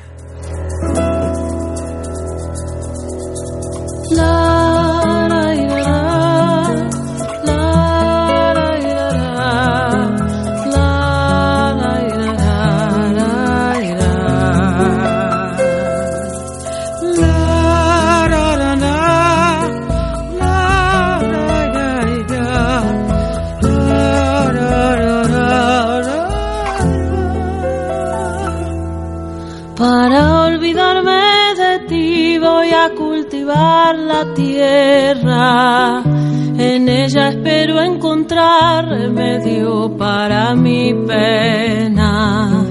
La, 4.12 4.73
cultivar 33.54 33.98
la 33.98 34.34
tierra. 34.34 36.04
En 36.58 36.88
ella 36.88 37.30
espero 37.30 37.82
encontrar 37.82 38.86
remedio 38.86 39.96
para 39.98 40.56
mi 40.56 40.94
pena. 40.94 42.64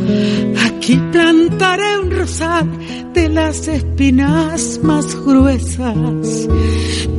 Aquí 0.66 0.96
plantaré 1.10 1.98
un 2.00 2.10
rosal 2.10 2.70
de 3.12 3.28
las 3.28 3.68
espinas 3.68 4.80
más 4.82 5.14
gruesas. 5.24 6.48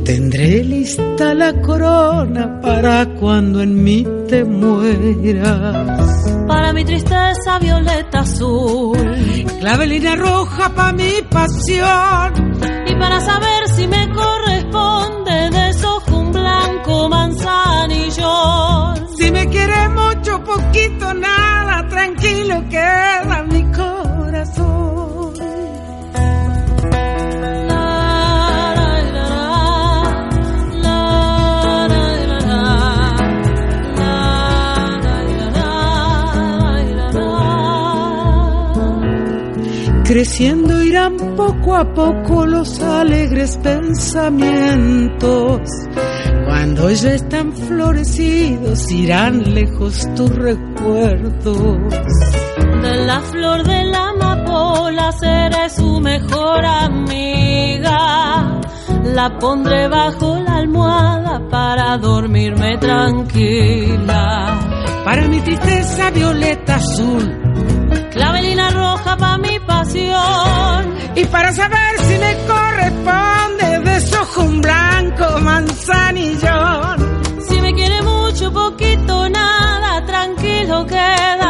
Tendré 0.04 0.64
lista 0.64 1.34
la 1.34 1.52
corona 1.62 2.60
para 2.60 3.06
cuando 3.14 3.62
en 3.62 3.82
mí 3.82 4.06
te 4.28 4.44
mueras. 4.44 6.24
Para 6.46 6.72
mi 6.72 6.84
tristeza 6.84 7.58
violeta 7.60 8.20
azul. 8.20 8.98
Clavelina 9.60 10.16
roja 10.16 10.68
pa' 10.74 10.92
mi 10.92 11.22
pasión. 11.30 12.83
Para 12.98 13.20
saber 13.20 13.68
si 13.76 13.86
me 13.88 14.12
corresponde 14.12 15.50
deshojo 15.50 16.18
un 16.18 16.32
blanco 16.32 17.08
manzanillón. 17.08 19.08
Si 19.16 19.30
me 19.30 19.48
quiere 19.48 19.88
mucho, 19.90 20.42
poquito, 20.44 21.14
nada, 21.14 21.88
tranquilo 21.88 22.62
queda 22.68 23.42
mi 23.50 23.62
corazón. 23.72 25.13
Creciendo 40.24 40.82
irán 40.82 41.18
poco 41.36 41.76
a 41.76 41.84
poco 41.92 42.46
los 42.46 42.80
alegres 42.80 43.58
pensamientos. 43.58 45.60
Cuando 46.46 46.88
ya 46.88 47.10
están 47.10 47.52
florecidos 47.52 48.90
irán 48.90 49.54
lejos 49.54 50.08
tus 50.16 50.30
recuerdos. 50.30 51.92
De 52.82 53.04
la 53.04 53.20
flor 53.20 53.64
de 53.64 53.84
la 53.84 54.08
amapola 54.08 55.12
seré 55.12 55.68
su 55.68 56.00
mejor 56.00 56.64
amiga. 56.64 58.62
La 59.04 59.38
pondré 59.38 59.88
bajo 59.88 60.38
la 60.38 60.56
almohada 60.56 61.46
para 61.50 61.98
dormirme 61.98 62.78
tranquila. 62.78 64.58
Para 65.04 65.28
mi 65.28 65.38
tristeza 65.42 66.10
violeta 66.12 66.76
azul. 66.76 67.44
Clavelina 68.14 68.53
roja 68.96 69.38
mi 69.38 69.58
pasión. 69.60 70.94
Y 71.16 71.24
para 71.26 71.52
saber 71.52 71.98
si 72.06 72.18
me 72.18 72.36
corresponde 72.46 73.80
desojo 73.90 74.42
un 74.42 74.60
blanco 74.60 75.40
manzanillón. 75.40 77.22
Si 77.48 77.60
me 77.60 77.74
quiere 77.74 78.02
mucho, 78.02 78.52
poquito, 78.52 79.28
nada, 79.28 80.04
tranquilo 80.06 80.86
queda 80.86 81.43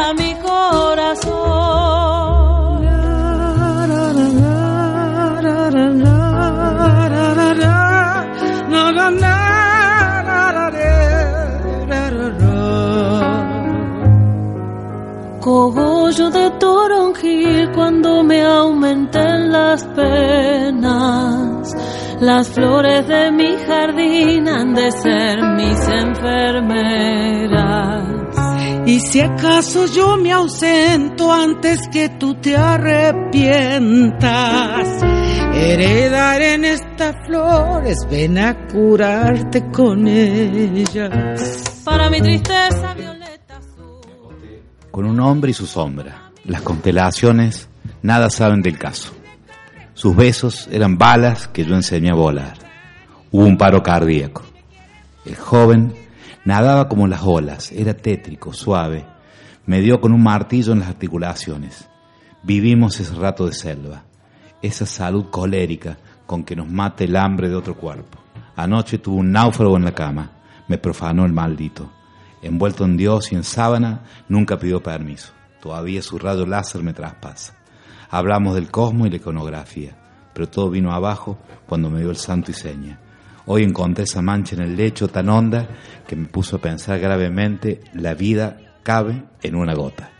Cogollo 15.55 16.31
de 16.31 16.51
toronjil 16.59 17.71
cuando 17.77 18.25
me 18.25 18.43
aumenten 18.43 19.53
las 19.53 19.85
penas. 19.95 21.73
Las 22.21 22.49
flores 22.49 23.07
de 23.07 23.31
mi 23.31 23.57
jardín 23.64 24.49
han 24.49 24.75
de 24.75 24.90
ser 24.90 25.40
mis 25.55 25.79
enfermeras. 25.87 28.03
Y 28.87 28.99
si 28.99 29.21
acaso 29.21 29.87
yo 29.87 30.17
me 30.17 30.33
ausento 30.33 31.33
antes 31.33 31.87
que 31.87 32.09
tú 32.09 32.35
te 32.35 32.57
arrepientas, 32.57 34.88
heredaré 35.55 36.55
en 36.55 36.64
estas 36.64 37.14
flores, 37.29 38.05
ven 38.11 38.38
a 38.38 38.67
curarte 38.67 39.71
con 39.71 40.09
ellas. 40.09 41.62
Para 41.85 42.11
mi 42.11 42.21
tristeza 42.21 42.93
violeta 42.95 43.14
azul. 43.14 43.24
Con 44.95 45.07
un 45.07 45.19
hombre 45.19 45.51
y 45.51 45.55
su 45.55 45.67
sombra. 45.67 46.31
Las 46.45 46.63
constelaciones 46.63 47.69
nada 48.03 48.31
saben 48.31 48.63
del 48.63 48.79
caso. 48.79 49.13
Sus 49.93 50.15
besos 50.15 50.69
eran 50.71 50.99
balas 50.99 51.49
que 51.49 51.65
yo 51.65 51.75
enseñé 51.75 52.11
a 52.11 52.15
volar. 52.15 52.55
Hubo 53.33 53.45
un 53.45 53.59
paro 53.59 53.83
cardíaco. 53.83 54.45
El 55.25 55.35
joven 55.35 55.93
nadaba 56.45 56.89
como 56.89 57.09
las 57.09 57.23
olas, 57.25 57.73
era 57.73 57.95
tétrico, 57.95 58.53
suave. 58.53 59.05
Me 59.67 59.81
dio 59.81 60.01
con 60.01 60.13
un 60.13 60.23
martillo 60.23 60.73
en 60.73 60.79
las 60.79 60.91
articulaciones. 60.91 61.89
Vivimos 62.45 63.01
ese 63.01 63.17
rato 63.17 63.47
de 63.47 63.53
selva, 63.53 64.05
esa 64.63 64.87
salud 64.87 65.25
colérica 65.29 65.99
con 66.25 66.45
que 66.45 66.55
nos 66.55 66.69
mata 66.69 67.03
el 67.03 67.17
hambre 67.17 67.49
de 67.49 67.57
otro 67.57 67.77
cuerpo. 67.77 68.19
Anoche 68.55 68.99
tuve 68.99 69.17
un 69.17 69.33
náufrago 69.33 69.77
en 69.77 69.87
la 69.87 69.93
cama, 69.93 70.31
me 70.69 70.79
profanó 70.79 71.27
el 71.27 71.33
maldito. 71.33 71.91
Envuelto 72.45 72.85
en 72.85 72.99
Dios 72.99 73.33
y 73.33 73.37
en 73.37 73.43
sábana, 73.43 74.03
nunca 74.29 74.59
pidió 74.59 74.83
permiso. 74.83 75.33
Todavía 75.63 76.03
su 76.03 76.19
rayo 76.19 76.45
láser 76.45 76.83
me 76.83 76.93
traspasa. 76.93 77.55
Hablamos 78.11 78.55
del 78.55 78.71
cosmos 78.71 79.07
y 79.07 79.11
la 79.11 79.17
iconografía, 79.17 79.97
pero 80.35 80.47
todo 80.47 80.69
vino 80.69 80.93
abajo 80.93 81.39
cuando 81.67 81.89
me 81.89 82.01
dio 82.01 82.11
el 82.11 82.19
santo 82.19 82.51
y 82.51 82.55
seña. 82.55 83.01
Hoy 83.47 83.63
encontré 83.63 84.05
esa 84.05 84.21
mancha 84.21 84.57
en 84.57 84.63
el 84.63 84.77
lecho 84.77 85.09
tan 85.09 85.31
honda 85.31 85.69
que 86.07 86.17
me 86.17 86.27
puso 86.27 86.57
a 86.57 86.61
pensar 86.61 86.99
gravemente, 86.99 87.83
la 87.95 88.13
vida 88.13 88.59
cabe 88.83 89.25
en 89.43 89.55
una 89.55 89.73
gota. 89.73 90.11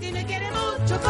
Si 0.00 0.12
me 0.12 0.22
quiere 0.26 0.48
mucho, 0.50 1.00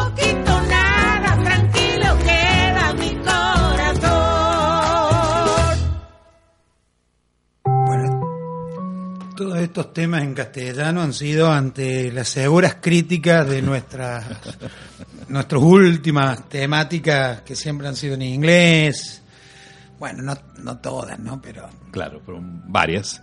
todos 9.35 9.59
estos 9.59 9.93
temas 9.93 10.23
en 10.23 10.33
castellano 10.33 11.01
han 11.01 11.13
sido 11.13 11.51
ante 11.51 12.11
las 12.11 12.29
seguras 12.29 12.77
críticas 12.81 13.47
de 13.47 13.61
nuestras 13.61 14.25
nuestras 15.27 15.61
últimas 15.61 16.47
temáticas 16.49 17.41
que 17.41 17.55
siempre 17.55 17.87
han 17.87 17.95
sido 17.95 18.15
en 18.15 18.21
inglés. 18.23 19.21
Bueno, 19.99 20.21
no, 20.23 20.37
no 20.63 20.77
todas, 20.79 21.17
¿no? 21.19 21.41
Pero, 21.41 21.67
Claro, 21.91 22.21
pero 22.25 22.39
varias. 22.67 23.21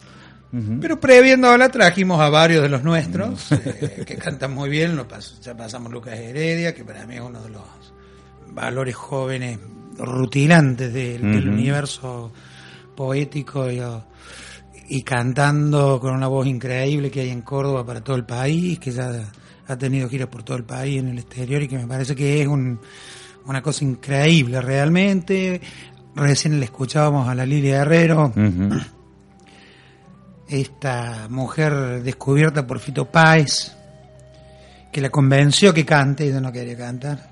pero 0.81 0.99
previéndola 1.01 1.69
trajimos 1.71 2.21
a 2.21 2.29
varios 2.29 2.63
de 2.63 2.69
los 2.69 2.83
nuestros 2.83 3.53
eh, 3.53 4.05
que 4.07 4.17
cantan 4.17 4.53
muy 4.53 4.69
bien. 4.69 4.97
Lo 4.97 5.07
pas- 5.09 5.41
ya 5.41 5.57
pasamos 5.57 5.93
Lucas 5.93 6.19
Heredia, 6.19 6.75
que 6.75 6.85
para 6.85 7.07
mí 7.07 7.15
es 7.17 7.21
uno 7.23 7.41
de 7.43 7.51
los 7.51 7.63
valores 8.53 8.95
jóvenes 8.95 9.59
rutilantes 9.99 10.93
del, 10.93 11.23
universo 11.49 12.33
poético 12.97 13.71
y, 13.71 13.81
y 14.95 15.03
cantando 15.05 15.99
con 15.99 16.13
una 16.15 16.29
voz 16.29 16.47
increíble 16.47 17.11
que 17.11 17.21
hay 17.21 17.31
en 17.31 17.41
Córdoba 17.41 17.83
para 17.87 18.03
todo 18.03 18.15
el 18.17 18.27
país, 18.27 18.79
que 18.79 18.91
ya 18.93 19.33
ha 19.67 19.77
tenido 19.79 20.07
giras 20.07 20.29
por 20.29 20.43
todo 20.43 20.59
el 20.59 20.65
país 20.65 21.01
en 21.01 21.09
el 21.09 21.19
exterior 21.19 21.63
y 21.63 21.69
que 21.69 21.79
me 21.79 21.87
parece 21.87 22.15
que 22.15 22.43
es 22.43 22.47
un- 22.47 22.79
una 23.47 23.63
cosa 23.63 23.85
increíble 23.85 24.61
realmente. 24.61 25.63
Recién 26.15 26.59
le 26.61 26.67
escuchábamos 26.67 27.27
a 27.27 27.35
la 27.35 27.47
Lilia 27.47 27.81
Herrero, 27.81 28.27
Ujú. 28.37 28.69
esta 30.49 31.27
mujer 31.31 32.03
descubierta 32.03 32.67
por 32.67 32.79
Fito 32.79 33.11
Páez, 33.11 33.73
que 34.93 35.01
la 35.01 35.09
convenció 35.09 35.73
que 35.73 35.87
cante, 35.87 36.27
ella 36.29 36.41
no 36.43 36.53
quería 36.53 36.77
cantar. 36.77 37.31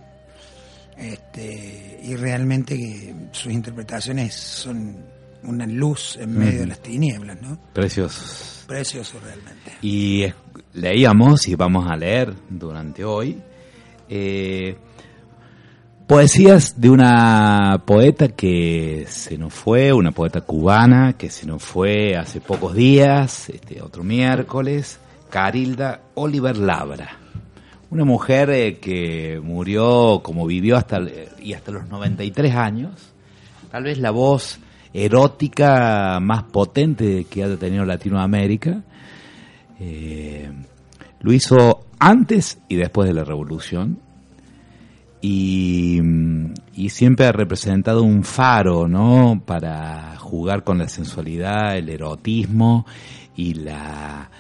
Este, 0.97 2.01
y 2.05 2.17
realmente 2.17 2.75
que 2.77 3.15
sus 3.33 3.53
interpretaciones 3.53 4.35
son 4.35 4.97
una 5.45 5.67
luz 5.67 6.17
en 6.21 6.37
medio 6.39 6.61
de 6.61 6.67
las 6.67 6.81
tinieblas, 6.81 7.41
¿no? 7.41 7.59
Preciosos. 7.73 8.65
Precioso 8.67 9.19
realmente. 9.23 9.73
Y 9.83 10.23
eh, 10.25 10.35
leíamos 10.75 11.49
y 11.49 11.55
vamos 11.55 11.91
a 11.91 11.97
leer 11.97 12.35
durante 12.49 13.05
hoy 13.05 13.41
eh, 14.09 14.77
poesías 16.07 16.81
de 16.81 16.91
una 16.91 17.83
poeta 17.87 18.29
que 18.29 19.07
se 19.09 19.39
nos 19.39 19.53
fue, 19.55 19.93
una 19.93 20.11
poeta 20.13 20.41
cubana 20.41 21.15
que 21.15 21.31
se 21.31 21.47
nos 21.47 21.63
fue 21.63 22.17
hace 22.17 22.41
pocos 22.41 22.75
días, 22.75 23.49
este 23.51 23.81
otro 23.83 24.03
miércoles, 24.03 24.99
Carilda 25.31 26.01
Oliver 26.15 26.57
Labra. 26.57 27.17
Una 27.91 28.05
mujer 28.05 28.51
eh, 28.51 28.79
que 28.79 29.41
murió 29.43 30.21
como 30.23 30.47
vivió 30.47 30.77
hasta 30.77 30.99
el- 30.99 31.29
y 31.41 31.55
hasta 31.55 31.73
los 31.73 31.89
93 31.89 32.55
años, 32.55 33.13
tal 33.71 33.85
vez 33.85 33.99
la 33.99 34.11
voz 34.13 34.59
erótica 34.93 36.19
más 36.21 36.45
potente 36.45 37.25
que 37.25 37.45
haya 37.45 37.57
tenido 37.57 37.85
Latinoamérica. 37.85 38.83
Eh, 39.79 40.51
lo 41.21 41.33
hizo 41.33 41.85
antes 41.99 42.59
y 42.69 42.77
después 42.77 43.09
de 43.09 43.15
la 43.15 43.25
revolución 43.25 43.99
y, 45.21 46.01
y 46.75 46.89
siempre 46.89 47.27
ha 47.27 47.33
representado 47.33 48.03
un 48.03 48.25
faro, 48.25 48.89
¿no? 48.89 49.43
Para 49.45 50.17
jugar 50.19 50.65
con 50.65 50.79
la 50.79 50.89
sensualidad, 50.89 51.77
el 51.77 51.89
erotismo 51.89 52.87
y 53.37 53.55
la 53.55 54.31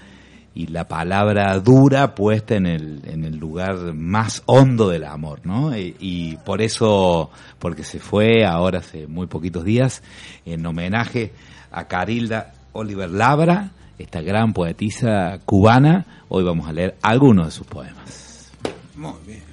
y 0.54 0.66
la 0.66 0.88
palabra 0.88 1.58
dura 1.60 2.14
puesta 2.14 2.56
en 2.56 2.66
el, 2.66 3.02
en 3.04 3.24
el 3.24 3.36
lugar 3.36 3.94
más 3.94 4.42
hondo 4.46 4.88
del 4.88 5.04
amor, 5.04 5.40
¿no? 5.44 5.76
Y, 5.76 5.96
y 6.00 6.36
por 6.38 6.60
eso, 6.60 7.30
porque 7.58 7.84
se 7.84 8.00
fue 8.00 8.44
ahora 8.44 8.80
hace 8.80 9.06
muy 9.06 9.26
poquitos 9.26 9.64
días, 9.64 10.02
en 10.44 10.64
homenaje 10.66 11.32
a 11.70 11.84
Carilda 11.86 12.52
Oliver 12.72 13.10
Labra, 13.10 13.70
esta 13.98 14.20
gran 14.22 14.52
poetisa 14.52 15.38
cubana, 15.44 16.06
hoy 16.28 16.42
vamos 16.42 16.68
a 16.68 16.72
leer 16.72 16.96
algunos 17.02 17.46
de 17.46 17.50
sus 17.52 17.66
poemas. 17.66 18.50
Muy 18.96 19.12
bien. 19.26 19.49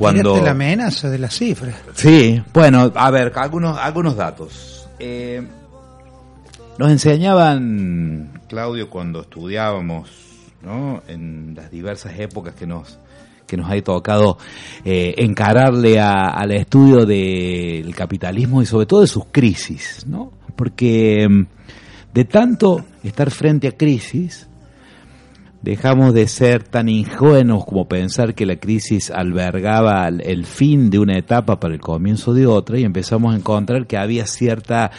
Cuando... 0.00 0.42
La 0.42 0.50
amenaza 0.52 1.08
de 1.10 1.18
las 1.18 1.34
cifras. 1.34 1.74
Sí, 1.94 2.42
bueno, 2.54 2.90
a 2.94 3.10
ver, 3.10 3.32
algunos, 3.36 3.78
algunos 3.78 4.16
datos. 4.16 4.88
Eh, 4.98 5.42
nos 6.78 6.90
enseñaban, 6.90 8.40
Claudio, 8.48 8.88
cuando 8.90 9.20
estudiábamos, 9.20 10.10
¿no? 10.62 11.02
En 11.08 11.54
las 11.54 11.70
diversas 11.70 12.18
épocas 12.18 12.54
que 12.54 12.66
nos 12.66 12.98
que 13.46 13.56
nos 13.56 13.68
ha 13.68 13.82
tocado 13.82 14.38
eh, 14.84 15.12
encararle 15.18 15.98
a- 15.98 16.28
al 16.28 16.52
estudio 16.52 17.04
del 17.04 17.92
capitalismo 17.96 18.62
y 18.62 18.66
sobre 18.66 18.86
todo 18.86 19.00
de 19.00 19.08
sus 19.08 19.24
crisis, 19.32 20.06
¿no? 20.06 20.32
Porque 20.54 21.26
mm, 21.28 21.42
de 22.14 22.24
tanto 22.26 22.84
estar 23.02 23.28
frente 23.32 23.66
a 23.66 23.72
crisis, 23.72 24.46
Dejamos 25.62 26.14
de 26.14 26.26
ser 26.26 26.62
tan 26.64 26.88
ingenuos 26.88 27.66
como 27.66 27.86
pensar 27.86 28.34
que 28.34 28.46
la 28.46 28.56
crisis 28.56 29.10
albergaba 29.10 30.08
el- 30.08 30.46
fin 30.46 30.88
de 30.88 30.98
una 30.98 31.18
etapa 31.18 31.60
para 31.60 31.74
el 31.74 31.80
comienzo 31.80 32.32
de 32.32 32.46
otra 32.46 32.78
y 32.78 32.84
empezamos 32.84 33.34
a 33.34 33.36
encontrar 33.36 33.86
que 33.86 33.98
había 33.98 34.26
cierta 34.26 34.90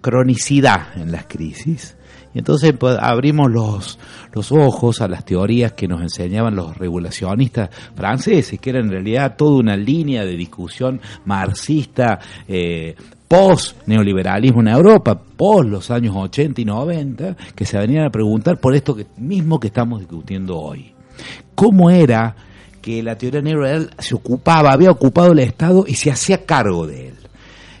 cronicidad 0.00 0.96
en 0.96 1.12
las 1.12 1.26
crisis. 1.26 1.96
Y 2.34 2.38
entonces 2.38 2.74
pues, 2.78 2.98
abrimos 3.00 3.50
los, 3.50 3.98
los 4.32 4.52
ojos 4.52 5.00
a 5.00 5.08
las 5.08 5.24
teorías 5.24 5.72
que 5.72 5.88
nos 5.88 6.02
enseñaban 6.02 6.54
los 6.54 6.76
regulacionistas 6.76 7.70
franceses, 7.94 8.60
que 8.60 8.70
era 8.70 8.80
en 8.80 8.90
realidad 8.90 9.36
toda 9.38 9.58
una 9.58 9.76
línea 9.76 10.24
de 10.24 10.36
discusión 10.36 11.00
marxista 11.24 12.18
eh, 12.46 12.94
post-neoliberalismo 13.28 14.60
en 14.60 14.68
Europa, 14.68 15.18
post 15.18 15.68
los 15.68 15.90
años 15.90 16.14
80 16.16 16.60
y 16.60 16.64
90, 16.64 17.36
que 17.54 17.64
se 17.64 17.78
venían 17.78 18.06
a 18.06 18.10
preguntar 18.10 18.58
por 18.58 18.74
esto 18.74 18.96
mismo 19.16 19.58
que 19.58 19.68
estamos 19.68 20.00
discutiendo 20.00 20.58
hoy. 20.58 20.92
¿Cómo 21.54 21.90
era 21.90 22.36
que 22.80 23.02
la 23.02 23.16
teoría 23.18 23.40
neoliberal 23.40 23.90
se 23.98 24.14
ocupaba, 24.14 24.72
había 24.72 24.90
ocupado 24.90 25.32
el 25.32 25.40
Estado 25.40 25.84
y 25.86 25.94
se 25.94 26.10
hacía 26.10 26.44
cargo 26.44 26.86
de 26.86 27.08
él? 27.08 27.14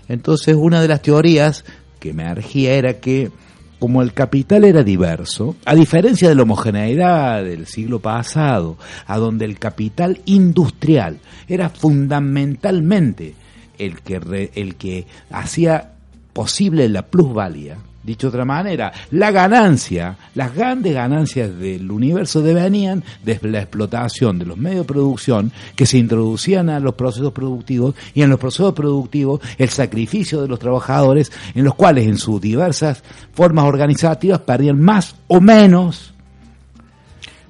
Entonces, 0.08 0.56
una 0.56 0.80
de 0.80 0.88
las 0.88 1.02
teorías 1.02 1.64
que 1.98 2.10
emergía 2.10 2.74
era 2.74 2.94
que 2.94 3.30
como 3.78 4.02
el 4.02 4.14
capital 4.14 4.64
era 4.64 4.82
diverso, 4.82 5.56
a 5.66 5.74
diferencia 5.74 6.28
de 6.28 6.34
la 6.34 6.42
homogeneidad 6.42 7.44
del 7.44 7.66
siglo 7.66 8.00
pasado, 8.00 8.78
a 9.06 9.18
donde 9.18 9.44
el 9.44 9.58
capital 9.58 10.20
industrial 10.24 11.18
era 11.46 11.68
fundamentalmente 11.68 13.34
el 13.78 14.00
que, 14.00 14.18
re- 14.20 14.50
el 14.54 14.76
que 14.76 15.06
hacía 15.30 15.92
posible 16.32 16.88
la 16.88 17.02
plusvalía, 17.02 17.76
Dicho 18.02 18.28
de 18.28 18.36
otra 18.36 18.44
manera, 18.44 18.92
la 19.10 19.32
ganancia, 19.32 20.16
las 20.36 20.54
grandes 20.54 20.94
ganancias 20.94 21.58
del 21.58 21.90
universo 21.90 22.40
venían 22.40 23.02
de 23.24 23.36
la 23.42 23.58
explotación 23.58 24.38
de 24.38 24.46
los 24.46 24.56
medios 24.56 24.86
de 24.86 24.92
producción 24.92 25.50
que 25.74 25.86
se 25.86 25.98
introducían 25.98 26.70
a 26.70 26.78
los 26.78 26.94
procesos 26.94 27.32
productivos 27.32 27.96
y 28.14 28.22
en 28.22 28.30
los 28.30 28.38
procesos 28.38 28.74
productivos 28.74 29.40
el 29.58 29.70
sacrificio 29.70 30.40
de 30.40 30.46
los 30.46 30.60
trabajadores 30.60 31.32
en 31.56 31.64
los 31.64 31.74
cuales 31.74 32.06
en 32.06 32.16
sus 32.16 32.40
diversas 32.40 33.02
formas 33.32 33.64
organizativas 33.64 34.38
perdían 34.38 34.80
más 34.80 35.16
o 35.26 35.40
menos 35.40 36.14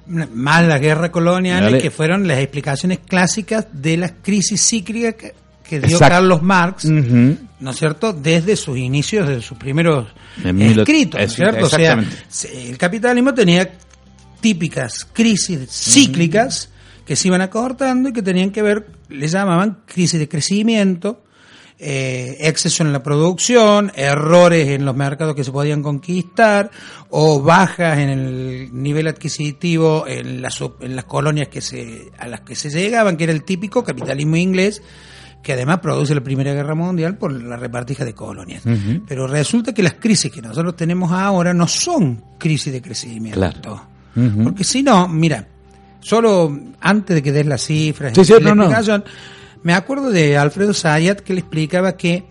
Más 0.07 0.65
las 0.65 0.81
guerras 0.81 1.11
coloniales, 1.11 1.69
Dale. 1.69 1.83
que 1.83 1.91
fueron 1.91 2.27
las 2.27 2.39
explicaciones 2.39 2.97
clásicas 3.05 3.67
de 3.73 3.97
las 3.97 4.13
crisis 4.23 4.59
cíclicas 4.67 5.33
que, 5.67 5.79
dio 5.79 5.95
Exacto. 5.95 6.15
Carlos 6.15 6.41
Marx. 6.41 6.85
¿no 6.85 7.71
es 7.71 7.77
cierto?, 7.77 8.13
desde 8.13 8.55
sus 8.55 8.77
inicios, 8.77 9.27
desde 9.27 9.41
sus 9.41 9.57
primeros 9.57 10.07
escritos, 10.43 11.19
¿no 11.19 11.25
es 11.25 11.33
cierto? 11.33 11.65
O 11.65 11.69
sea, 11.69 12.03
el 12.53 12.77
capitalismo 12.77 13.33
tenía 13.33 13.71
típicas 14.39 15.05
crisis 15.11 15.69
cíclicas 15.69 16.69
que 17.05 17.15
se 17.15 17.29
iban 17.29 17.41
acortando 17.41 18.09
y 18.09 18.13
que 18.13 18.21
tenían 18.21 18.51
que 18.51 18.61
ver, 18.61 18.87
le 19.09 19.27
llamaban 19.27 19.79
crisis 19.85 20.19
de 20.19 20.27
crecimiento, 20.27 21.23
eh, 21.79 22.37
exceso 22.41 22.83
en 22.83 22.91
la 22.91 23.01
producción, 23.01 23.91
errores 23.95 24.67
en 24.69 24.83
los 24.83 24.95
mercados 24.95 25.35
que 25.35 25.43
se 25.43 25.51
podían 25.51 25.83
conquistar 25.83 26.71
o 27.09 27.41
bajas 27.41 27.99
en 27.99 28.09
el 28.09 28.69
nivel 28.73 29.07
adquisitivo 29.07 30.05
en 30.07 30.41
las, 30.41 30.59
en 30.81 30.95
las 30.95 31.05
colonias 31.05 31.47
que 31.49 31.61
se, 31.61 32.11
a 32.17 32.27
las 32.27 32.41
que 32.41 32.55
se 32.55 32.69
llegaban, 32.69 33.15
que 33.15 33.25
era 33.25 33.33
el 33.33 33.43
típico 33.43 33.83
capitalismo 33.83 34.37
inglés 34.37 34.81
que 35.47 35.53
además 35.53 35.79
produce 35.79 36.13
la 36.13 36.19
Primera 36.19 36.53
Guerra 36.53 36.75
Mundial 36.75 37.15
por 37.15 37.31
la 37.31 37.55
repartija 37.55 38.03
de 38.03 38.13
colonias. 38.13 38.63
Pero 39.07 39.27
resulta 39.27 39.73
que 39.73 39.81
las 39.81 39.93
crisis 39.93 40.29
que 40.29 40.41
nosotros 40.41 40.75
tenemos 40.75 41.09
ahora 41.13 41.53
no 41.53 41.69
son 41.69 42.21
crisis 42.37 42.73
de 42.73 42.81
crecimiento. 42.81 43.39
Claro. 43.39 43.81
Porque 44.43 44.65
si 44.65 44.83
no, 44.83 45.07
mira, 45.07 45.47
solo 46.01 46.53
antes 46.81 47.15
de 47.15 47.23
que 47.23 47.31
des 47.31 47.45
las 47.45 47.61
cifras 47.61 48.11
Sí, 48.13 48.33
la 48.41 48.53
no, 48.53 48.69
me 49.63 49.73
acuerdo 49.73 50.09
de 50.09 50.37
Alfredo 50.37 50.73
Sayat 50.73 51.21
que 51.21 51.31
le 51.31 51.39
explicaba 51.39 51.95
que 51.95 52.25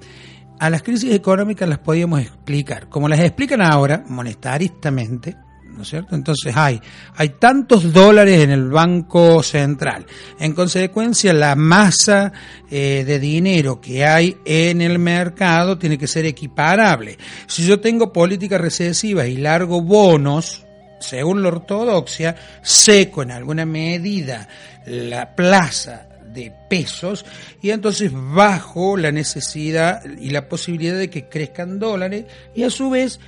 a 0.59 0.69
las 0.69 0.83
crisis 0.83 1.14
económicas 1.14 1.67
las 1.67 1.79
podíamos 1.79 2.21
explicar, 2.21 2.91
como 2.91 3.09
las 3.09 3.21
explican 3.21 3.62
ahora, 3.62 4.05
monetaristamente, 4.09 5.39
¿no 5.77 5.83
es 5.83 5.89
cierto? 5.89 6.14
Entonces 6.14 6.57
hay, 6.57 6.81
hay 7.14 7.31
tantos 7.31 7.93
dólares 7.93 8.43
en 8.43 8.51
el 8.51 8.68
Banco 8.70 9.43
Central. 9.43 10.07
En 10.39 10.55
consecuencia, 10.55 11.33
la 11.33 11.55
masa 11.55 12.33
eh, 12.70 13.05
de 13.07 13.18
dinero 13.18 13.81
que 13.81 14.05
hay 14.05 14.37
en 14.45 14.81
el 14.81 14.99
mercado 14.99 15.79
tiene 15.79 15.99
que 15.99 16.07
ser 16.07 16.24
equiparable. 16.24 17.18
Si 17.47 17.66
yo 17.66 17.81
tengo 17.81 18.12
políticas 18.12 18.61
recesivas 18.61 19.29
y 19.29 19.37
largo 19.37 19.83
bonos, 19.83 20.64
según 20.99 21.43
la 21.43 21.49
ortodoxia, 21.49 22.37
seco 22.62 23.22
en 23.22 23.31
alguna 23.31 23.66
medida 23.66 24.49
la 24.87 25.35
plaza 25.35 26.09
de 26.33 26.53
pesos 26.68 27.24
y 27.62 27.70
entonces 27.70 28.12
bajo 28.12 28.97
la 28.97 29.11
necesidad 29.11 30.03
y 30.05 30.31
la 30.31 30.49
posibilidad 30.49 30.97
de 30.97 31.11
que 31.11 31.29
crezcan 31.29 31.79
dólares 31.79 32.27
y 32.55 32.62
a 32.62 32.70
su 32.70 32.91
vez 32.91 33.20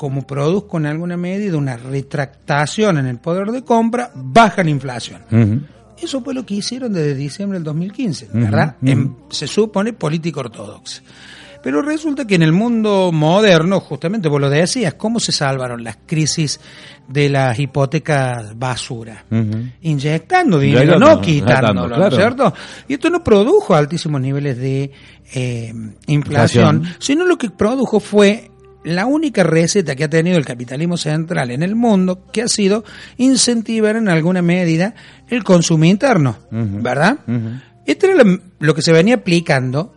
como 0.00 0.26
produzco 0.26 0.78
en 0.78 0.86
alguna 0.86 1.18
medida 1.18 1.58
una 1.58 1.76
retractación 1.76 2.96
en 2.96 3.04
el 3.06 3.18
poder 3.18 3.48
de 3.48 3.62
compra, 3.62 4.10
baja 4.14 4.64
la 4.64 4.70
inflación. 4.70 5.20
Eso 6.00 6.22
fue 6.22 6.32
lo 6.32 6.46
que 6.46 6.54
hicieron 6.54 6.94
desde 6.94 7.14
diciembre 7.14 7.58
del 7.58 7.64
2015, 7.64 8.30
¿verdad? 8.32 8.76
En- 8.82 9.14
se 9.28 9.46
supone 9.46 9.92
política 9.92 10.40
ortodoxa. 10.40 11.02
Pero 11.62 11.82
resulta 11.82 12.26
que 12.26 12.36
en 12.36 12.42
el 12.42 12.52
mundo 12.52 13.10
moderno, 13.12 13.78
justamente 13.80 14.30
vos 14.30 14.40
lo 14.40 14.48
decías, 14.48 14.94
¿cómo 14.94 15.20
se 15.20 15.32
salvaron 15.32 15.84
las 15.84 15.98
crisis 16.06 16.58
de 17.06 17.28
las 17.28 17.58
hipotecas 17.58 18.58
basura? 18.58 19.26
Inyectando 19.82 20.58
dinero, 20.58 20.98
no 20.98 21.12
inyectando, 21.18 21.20
quitándolo, 21.20 21.88
¿no 21.88 21.94
claro. 21.96 22.16
cierto? 22.16 22.54
Y 22.88 22.94
esto 22.94 23.10
no 23.10 23.22
produjo 23.22 23.74
altísimos 23.74 24.18
niveles 24.22 24.56
de 24.56 24.90
eh, 25.34 25.74
inflación, 26.06 26.76
Inflación. 26.76 26.96
sino 26.98 27.26
lo 27.26 27.36
que 27.36 27.50
produjo 27.50 28.00
fue 28.00 28.50
la 28.84 29.06
única 29.06 29.42
receta 29.42 29.94
que 29.94 30.04
ha 30.04 30.10
tenido 30.10 30.38
el 30.38 30.44
capitalismo 30.44 30.96
central 30.96 31.50
en 31.50 31.62
el 31.62 31.74
mundo, 31.74 32.26
que 32.32 32.42
ha 32.42 32.48
sido 32.48 32.84
incentivar 33.18 33.96
en 33.96 34.08
alguna 34.08 34.42
medida 34.42 34.94
el 35.28 35.44
consumo 35.44 35.84
interno, 35.84 36.38
¿verdad? 36.50 37.18
Esto 37.86 38.06
era 38.06 38.22
lo, 38.22 38.40
lo 38.58 38.74
que 38.74 38.82
se 38.82 38.92
venía 38.92 39.16
aplicando 39.16 39.94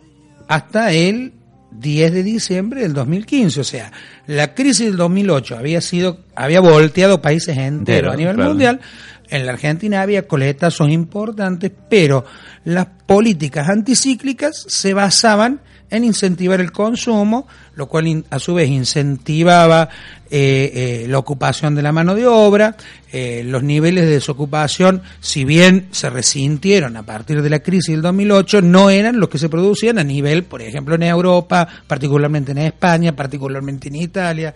hasta 0.48 0.92
el 0.92 1.32
10 1.72 2.12
de 2.12 2.22
diciembre 2.22 2.82
del 2.82 2.92
2015, 2.92 3.60
o 3.60 3.64
sea, 3.64 3.92
la 4.26 4.54
crisis 4.54 4.86
del 4.86 4.96
2008 4.96 5.56
había 5.56 5.80
sido, 5.80 6.20
había 6.34 6.60
volteado 6.60 7.20
países 7.20 7.56
enteros 7.56 7.78
Entero, 7.78 8.12
a 8.12 8.16
nivel 8.16 8.34
claro. 8.36 8.50
mundial, 8.50 8.80
en 9.28 9.46
la 9.46 9.52
Argentina 9.52 10.02
había 10.02 10.28
coletazos 10.28 10.88
importantes, 10.90 11.72
pero 11.88 12.24
las 12.64 12.86
políticas 13.06 13.68
anticíclicas 13.68 14.64
se 14.68 14.94
basaban 14.94 15.60
en 15.96 16.04
incentivar 16.04 16.60
el 16.60 16.72
consumo, 16.72 17.46
lo 17.74 17.86
cual 17.86 18.24
a 18.30 18.38
su 18.38 18.54
vez 18.54 18.68
incentivaba 18.68 19.88
eh, 20.30 21.02
eh, 21.04 21.06
la 21.08 21.18
ocupación 21.18 21.74
de 21.74 21.82
la 21.82 21.92
mano 21.92 22.14
de 22.14 22.26
obra, 22.26 22.76
eh, 23.12 23.42
los 23.44 23.62
niveles 23.62 24.04
de 24.04 24.10
desocupación, 24.10 25.02
si 25.20 25.44
bien 25.44 25.88
se 25.92 26.10
resintieron 26.10 26.96
a 26.96 27.04
partir 27.04 27.42
de 27.42 27.50
la 27.50 27.60
crisis 27.60 27.94
del 27.94 28.02
2008, 28.02 28.62
no 28.62 28.90
eran 28.90 29.20
los 29.20 29.28
que 29.28 29.38
se 29.38 29.48
producían 29.48 29.98
a 29.98 30.04
nivel, 30.04 30.44
por 30.44 30.62
ejemplo, 30.62 30.96
en 30.96 31.04
Europa, 31.04 31.68
particularmente 31.86 32.52
en 32.52 32.58
España, 32.58 33.14
particularmente 33.14 33.88
en 33.88 33.96
Italia. 33.96 34.54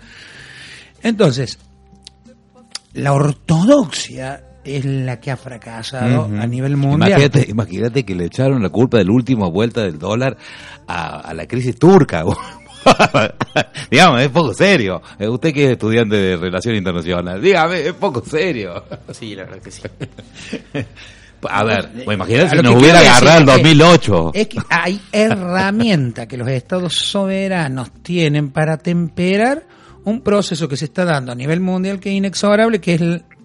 Entonces, 1.03 1.59
la 2.95 3.13
ortodoxia 3.13 4.43
es 4.65 4.85
la 4.85 5.21
que 5.21 5.31
ha 5.31 5.37
fracasado 5.37 6.25
a 6.25 6.47
nivel 6.47 6.77
mundial. 6.77 7.11
Imagínate, 7.11 7.51
imagínate 7.51 8.05
que 8.05 8.15
le 8.15 8.27
echaron 8.27 8.63
la 8.63 8.69
culpa 8.71 8.99
de 8.99 9.05
la 9.05 9.13
última 9.13 9.49
vuelta 9.49 9.83
del 9.83 9.99
dólar 9.99 10.37
a, 10.89 11.21
a 11.21 11.35
la 11.35 11.47
crisis 11.47 11.79
turca. 11.79 12.25
Digamos, 13.91 14.23
es 14.23 14.29
poco 14.29 14.55
serio. 14.55 15.03
Eh, 15.19 15.29
Usted 15.29 15.53
que 15.53 15.65
es 15.67 15.71
estudiante 15.73 16.17
de 16.17 16.37
Relación 16.37 16.75
Internacional, 16.75 17.41
dígame, 17.41 17.87
es 17.87 17.93
poco 17.95 18.23
serio. 18.25 18.85
Sí, 19.13 19.35
la 19.35 19.45
verdad 19.45 19.59
que 19.63 19.71
sí. 19.71 19.83
A 21.49 21.63
ver, 21.63 21.91
pues 22.05 22.17
imagínate 22.17 22.57
si 22.57 22.63
nos 22.63 22.75
hubiera 22.83 22.99
agarrado 22.99 23.43
el 23.43 23.49
es 23.49 23.55
que- 23.57 23.63
2008. 23.63 24.31
Es 24.35 24.49
que 24.49 24.59
hay 24.71 25.01
herramientas 25.13 26.27
que 26.27 26.37
los 26.37 26.49
estados 26.49 26.95
soberanos 26.97 27.93
tienen 28.03 28.51
para 28.51 28.77
temperar 28.77 29.65
un 30.05 30.23
proceso 30.23 30.69
que 30.69 30.77
se 30.77 30.87
está 30.87 31.05
dando 31.05 31.31
a 31.31 31.37
nivel 31.37 31.61
mundial 31.61 32.01
que 32.01 32.09
es 32.11 32.17
inexorable, 32.17 32.81
que 32.81 32.95
es 32.95 33.01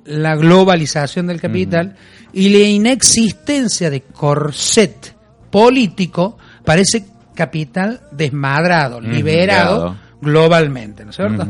la 0.06 0.36
globalización 0.36 1.28
del 1.28 1.40
capital 1.40 1.96
y 2.34 2.50
la 2.50 2.68
inexistencia 2.68 3.92
de 3.92 4.02
corset 4.02 5.16
político 5.52 6.38
para 6.66 6.82
ese 6.82 7.06
capital 7.34 8.02
desmadrado, 8.12 9.02
liberado 9.02 9.96
globalmente, 10.22 11.04
¿no 11.04 11.12
es 11.12 11.16
cierto? 11.16 11.48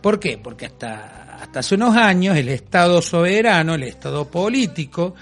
¿Por 0.00 0.18
qué? 0.18 0.38
Porque 0.42 0.66
hasta, 0.66 1.38
hasta 1.40 1.60
hace 1.60 1.74
unos 1.74 1.96
años 1.96 2.36
el 2.36 2.48
Estado 2.48 3.00
soberano, 3.02 3.74
el 3.74 3.84
Estado 3.84 4.26
político, 4.26 5.14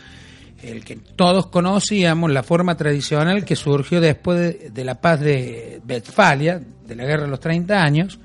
el 0.62 0.84
que 0.84 0.96
todos 0.96 1.46
conocíamos, 1.46 2.30
la 2.30 2.42
forma 2.42 2.76
tradicional 2.76 3.44
que 3.44 3.56
surgió 3.56 4.00
después 4.00 4.38
de, 4.38 4.70
de 4.70 4.84
la 4.84 5.00
paz 5.00 5.20
de 5.20 5.80
Westfalia, 5.88 6.60
de 6.86 6.94
la 6.94 7.04
guerra 7.04 7.24
de 7.24 7.30
los 7.30 7.40
30 7.40 7.82
años, 7.82 8.18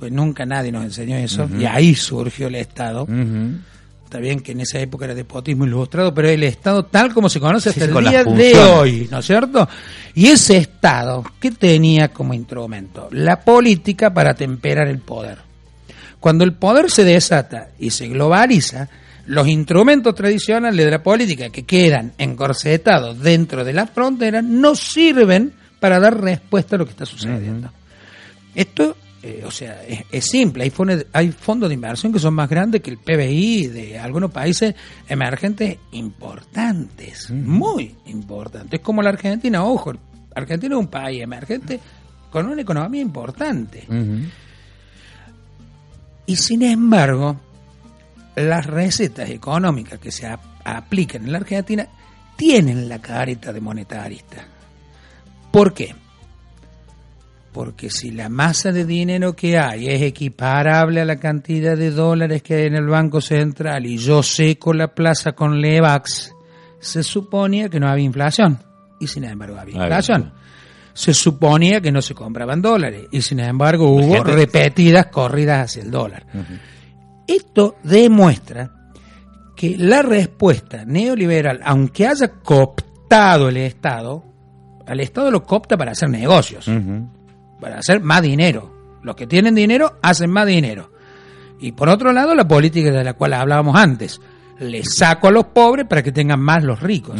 pues 0.00 0.10
nunca 0.10 0.46
nadie 0.46 0.72
nos 0.72 0.84
enseñó 0.84 1.16
eso, 1.16 1.48
y 1.58 1.66
ahí 1.66 1.94
surgió 1.94 2.48
el 2.48 2.54
Estado. 2.54 3.06
Está 4.10 4.18
bien 4.18 4.40
que 4.40 4.50
en 4.50 4.60
esa 4.60 4.80
época 4.80 5.04
era 5.04 5.14
despotismo 5.14 5.66
ilustrado, 5.66 6.12
pero 6.12 6.28
el 6.28 6.42
Estado 6.42 6.84
tal 6.84 7.14
como 7.14 7.28
se 7.28 7.38
conoce 7.38 7.68
hasta 7.68 7.86
sí, 7.86 7.92
el 7.96 8.04
día 8.06 8.24
de 8.24 8.58
hoy, 8.58 9.06
¿no 9.08 9.20
es 9.20 9.24
cierto? 9.24 9.68
Y 10.16 10.26
ese 10.26 10.56
Estado, 10.56 11.22
¿qué 11.38 11.52
tenía 11.52 12.08
como 12.08 12.34
instrumento? 12.34 13.08
La 13.12 13.40
política 13.42 14.12
para 14.12 14.34
temperar 14.34 14.88
el 14.88 14.98
poder. 14.98 15.38
Cuando 16.18 16.42
el 16.42 16.54
poder 16.54 16.90
se 16.90 17.04
desata 17.04 17.68
y 17.78 17.90
se 17.90 18.08
globaliza, 18.08 18.88
los 19.26 19.46
instrumentos 19.46 20.12
tradicionales 20.16 20.84
de 20.84 20.90
la 20.90 21.04
política 21.04 21.50
que 21.50 21.62
quedan 21.62 22.12
encorsetados 22.18 23.20
dentro 23.20 23.64
de 23.64 23.74
las 23.74 23.90
fronteras 23.90 24.42
no 24.42 24.74
sirven 24.74 25.52
para 25.78 26.00
dar 26.00 26.20
respuesta 26.20 26.74
a 26.74 26.80
lo 26.80 26.84
que 26.84 26.90
está 26.90 27.06
sucediendo. 27.06 27.70
Esto, 28.56 28.96
eh, 29.22 29.42
o 29.46 29.50
sea, 29.50 29.82
es, 29.86 30.04
es 30.10 30.24
simple. 30.24 30.64
Hay 30.64 30.70
fondos, 30.70 31.04
hay 31.12 31.30
fondos 31.32 31.68
de 31.68 31.74
inversión 31.74 32.12
que 32.12 32.18
son 32.18 32.34
más 32.34 32.48
grandes 32.48 32.80
que 32.80 32.90
el 32.90 32.98
PBI 32.98 33.66
de 33.68 33.98
algunos 33.98 34.30
países 34.30 34.74
emergentes 35.08 35.76
importantes, 35.92 37.30
muy 37.30 37.94
importantes, 38.06 38.80
como 38.80 39.02
la 39.02 39.10
Argentina. 39.10 39.64
Ojo, 39.64 39.92
Argentina 40.34 40.74
es 40.74 40.80
un 40.80 40.88
país 40.88 41.22
emergente 41.22 41.78
con 42.30 42.46
una 42.46 42.62
economía 42.62 43.02
importante. 43.02 43.84
Y 46.26 46.36
sin 46.36 46.62
embargo, 46.62 47.36
las 48.36 48.64
recetas 48.66 49.28
económicas 49.30 49.98
que 49.98 50.12
se 50.12 50.26
ap- 50.26 50.40
aplican 50.64 51.24
en 51.24 51.32
la 51.32 51.38
Argentina 51.38 51.86
tienen 52.36 52.88
la 52.88 53.00
careta 53.00 53.52
de 53.52 53.60
monetarista. 53.60 54.46
¿Por 55.50 55.74
qué? 55.74 55.94
Porque 57.52 57.90
si 57.90 58.12
la 58.12 58.28
masa 58.28 58.70
de 58.70 58.84
dinero 58.84 59.34
que 59.34 59.58
hay 59.58 59.88
es 59.88 60.02
equiparable 60.02 61.00
a 61.00 61.04
la 61.04 61.16
cantidad 61.16 61.76
de 61.76 61.90
dólares 61.90 62.42
que 62.42 62.54
hay 62.54 62.66
en 62.66 62.76
el 62.76 62.86
Banco 62.86 63.20
Central 63.20 63.86
y 63.86 63.96
yo 63.98 64.22
seco 64.22 64.72
la 64.72 64.94
plaza 64.94 65.32
con 65.32 65.60
Levax, 65.60 66.32
se 66.78 67.02
suponía 67.02 67.68
que 67.68 67.80
no 67.80 67.88
había 67.88 68.04
inflación. 68.04 68.58
Y 69.00 69.06
sin 69.08 69.24
embargo 69.24 69.58
había 69.58 69.74
inflación. 69.82 70.32
Se 70.92 71.12
suponía 71.14 71.80
que 71.80 71.90
no 71.90 72.02
se 72.02 72.14
compraban 72.14 72.62
dólares. 72.62 73.06
Y 73.10 73.20
sin 73.22 73.40
embargo 73.40 73.88
hubo 73.90 74.02
gente- 74.14 74.32
repetidas 74.32 75.06
corridas 75.06 75.64
hacia 75.64 75.82
el 75.82 75.90
dólar. 75.90 76.26
Esto 77.26 77.76
demuestra 77.82 78.70
que 79.56 79.76
la 79.76 80.02
respuesta 80.02 80.84
neoliberal, 80.84 81.60
aunque 81.64 82.06
haya 82.06 82.28
cooptado 82.28 83.48
el 83.48 83.56
Estado, 83.58 84.24
al 84.86 85.00
Estado 85.00 85.30
lo 85.30 85.42
coopta 85.42 85.76
para 85.76 85.92
hacer 85.92 86.08
negocios, 86.10 86.66
para 87.60 87.78
hacer 87.78 88.00
más 88.00 88.22
dinero. 88.22 88.98
Los 89.02 89.16
que 89.16 89.26
tienen 89.26 89.54
dinero 89.54 89.98
hacen 90.02 90.30
más 90.30 90.46
dinero. 90.46 90.90
Y 91.58 91.72
por 91.72 91.88
otro 91.88 92.12
lado, 92.12 92.34
la 92.34 92.46
política 92.48 92.90
de 92.90 93.04
la 93.04 93.14
cual 93.14 93.34
hablábamos 93.34 93.76
antes. 93.76 94.20
Le 94.58 94.84
saco 94.84 95.28
a 95.28 95.30
los 95.30 95.46
pobres 95.46 95.86
para 95.86 96.02
que 96.02 96.12
tengan 96.12 96.40
más 96.40 96.62
los 96.62 96.80
ricos. 96.80 97.18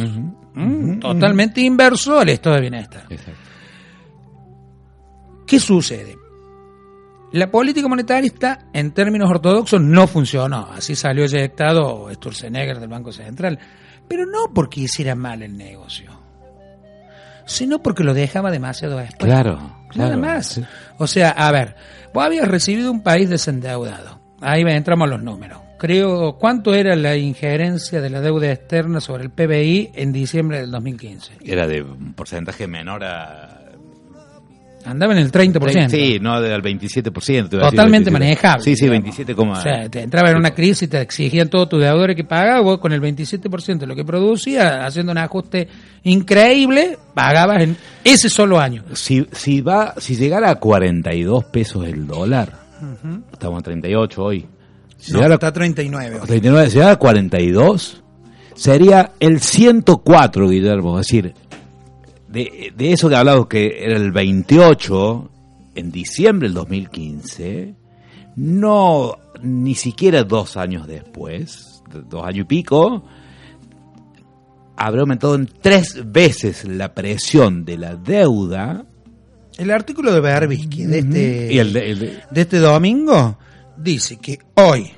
Mm, 0.53 0.99
Totalmente 0.99 1.61
inverso 1.61 2.19
al 2.19 2.29
estado 2.29 2.55
de 2.55 2.61
bienestar. 2.61 3.03
Exacto. 3.09 3.39
¿Qué 5.47 5.59
sucede? 5.59 6.17
La 7.33 7.49
política 7.49 7.87
monetarista, 7.87 8.67
en 8.73 8.91
términos 8.91 9.29
ortodoxos, 9.29 9.81
no 9.81 10.05
funcionó. 10.05 10.67
Así 10.71 10.95
salió 10.95 11.23
eyectado 11.25 12.09
Sturzenegger 12.13 12.79
del 12.79 12.89
Banco 12.89 13.11
Central. 13.11 13.57
Pero 14.07 14.25
no 14.25 14.53
porque 14.53 14.81
hiciera 14.81 15.15
mal 15.15 15.41
el 15.41 15.57
negocio, 15.57 16.11
sino 17.45 17.81
porque 17.81 18.03
lo 18.03 18.13
dejaba 18.13 18.51
demasiado 18.51 18.97
después. 18.97 19.31
Claro, 19.31 19.80
Nada 19.95 20.15
claro, 20.15 20.21
más. 20.35 20.47
sí. 20.47 20.63
O 20.97 21.07
sea, 21.07 21.29
a 21.31 21.51
ver, 21.51 21.75
vos 22.13 22.25
habías 22.25 22.47
recibido 22.47 22.91
un 22.91 23.01
país 23.01 23.29
desendeudado. 23.29 24.19
Ahí 24.41 24.61
entramos 24.61 25.07
a 25.07 25.11
los 25.11 25.21
números. 25.21 25.59
Creo, 25.77 26.37
¿cuánto 26.37 26.75
era 26.75 26.95
la 26.95 27.17
injerencia 27.17 28.01
de 28.01 28.09
la 28.11 28.21
deuda 28.21 28.51
externa 28.51 29.01
sobre 29.01 29.23
el 29.23 29.31
PBI 29.31 29.91
en 29.95 30.11
diciembre 30.11 30.59
del 30.59 30.69
2015? 30.69 31.33
Era 31.43 31.67
de 31.67 31.81
un 31.81 32.13
porcentaje 32.13 32.67
menor 32.67 33.03
a... 33.03 33.60
Andaba 34.85 35.13
en 35.13 35.19
el 35.19 35.31
30%. 35.31 35.89
Sí, 35.89 36.19
no 36.21 36.41
del 36.41 36.61
27%. 36.61 37.03
te 37.03 37.29
iba 37.29 37.37
a 37.37 37.39
decir 37.41 37.59
Totalmente 37.77 38.09
27. 38.09 38.11
manejable. 38.11 38.63
Sí, 38.63 38.75
sí, 38.75 38.85
digamos. 38.85 39.03
27, 39.03 39.35
coma- 39.35 39.59
O 39.59 39.61
sea, 39.61 39.89
te 39.89 40.01
entraba 40.01 40.31
en 40.31 40.37
una 40.37 40.51
crisis, 40.53 40.89
te 40.89 40.99
exigían 41.01 41.49
todo 41.49 41.67
tu 41.67 41.77
deudor 41.77 42.15
que 42.15 42.23
pagabas, 42.23 42.63
vos 42.63 42.79
con 42.79 42.91
el 42.93 43.01
27% 43.01 43.79
de 43.79 43.87
lo 43.87 43.95
que 43.95 44.03
producía, 44.05 44.85
haciendo 44.85 45.11
un 45.11 45.17
ajuste 45.17 45.67
increíble, 46.03 46.97
pagabas 47.13 47.63
en 47.63 47.77
ese 48.03 48.29
solo 48.29 48.59
año. 48.59 48.83
Si, 48.93 49.25
si, 49.31 49.61
va, 49.61 49.93
si 49.97 50.15
llegara 50.15 50.49
a 50.49 50.55
42 50.55 51.45
pesos 51.45 51.85
el 51.87 52.07
dólar, 52.07 52.51
estamos 53.31 53.59
a 53.59 53.63
38 53.63 54.23
hoy. 54.23 54.45
Si 54.97 55.11
No, 55.11 55.17
llegara 55.19 55.35
está 55.35 55.47
a 55.47 55.53
39 55.53 56.15
a 56.17 56.21
hoy. 56.21 56.27
39, 56.27 56.69
si 56.69 56.73
llegara 56.75 56.91
a 56.93 56.95
42, 56.97 58.03
sería 58.55 59.11
el 59.19 59.39
104, 59.39 60.47
Guillermo. 60.49 60.99
Es 60.99 61.07
decir, 61.07 61.33
de, 62.31 62.73
de 62.75 62.91
eso 62.93 63.09
que 63.09 63.15
hablamos 63.15 63.47
que 63.47 63.83
era 63.83 63.95
el 63.97 64.11
28 64.11 65.29
en 65.75 65.91
diciembre 65.91 66.47
del 66.47 66.55
2015, 66.55 67.75
no 68.35 69.17
ni 69.41 69.75
siquiera 69.75 70.23
dos 70.23 70.57
años 70.57 70.87
después, 70.87 71.81
dos 72.09 72.23
años 72.25 72.39
y 72.41 72.43
pico, 72.45 73.03
habrá 74.77 75.01
aumentado 75.01 75.35
en 75.35 75.47
tres 75.61 75.99
veces 76.11 76.65
la 76.65 76.93
presión 76.93 77.65
de 77.65 77.77
la 77.77 77.95
deuda. 77.95 78.85
El 79.57 79.71
artículo 79.71 80.13
de 80.13 80.21
Berbisky 80.21 80.85
de 80.85 80.99
este, 80.99 81.53
y 81.53 81.59
el 81.59 81.73
de- 81.73 81.91
el 81.91 81.99
de- 81.99 82.19
de 82.31 82.41
este 82.41 82.57
domingo 82.59 83.37
dice 83.77 84.17
que 84.17 84.39
hoy 84.55 84.91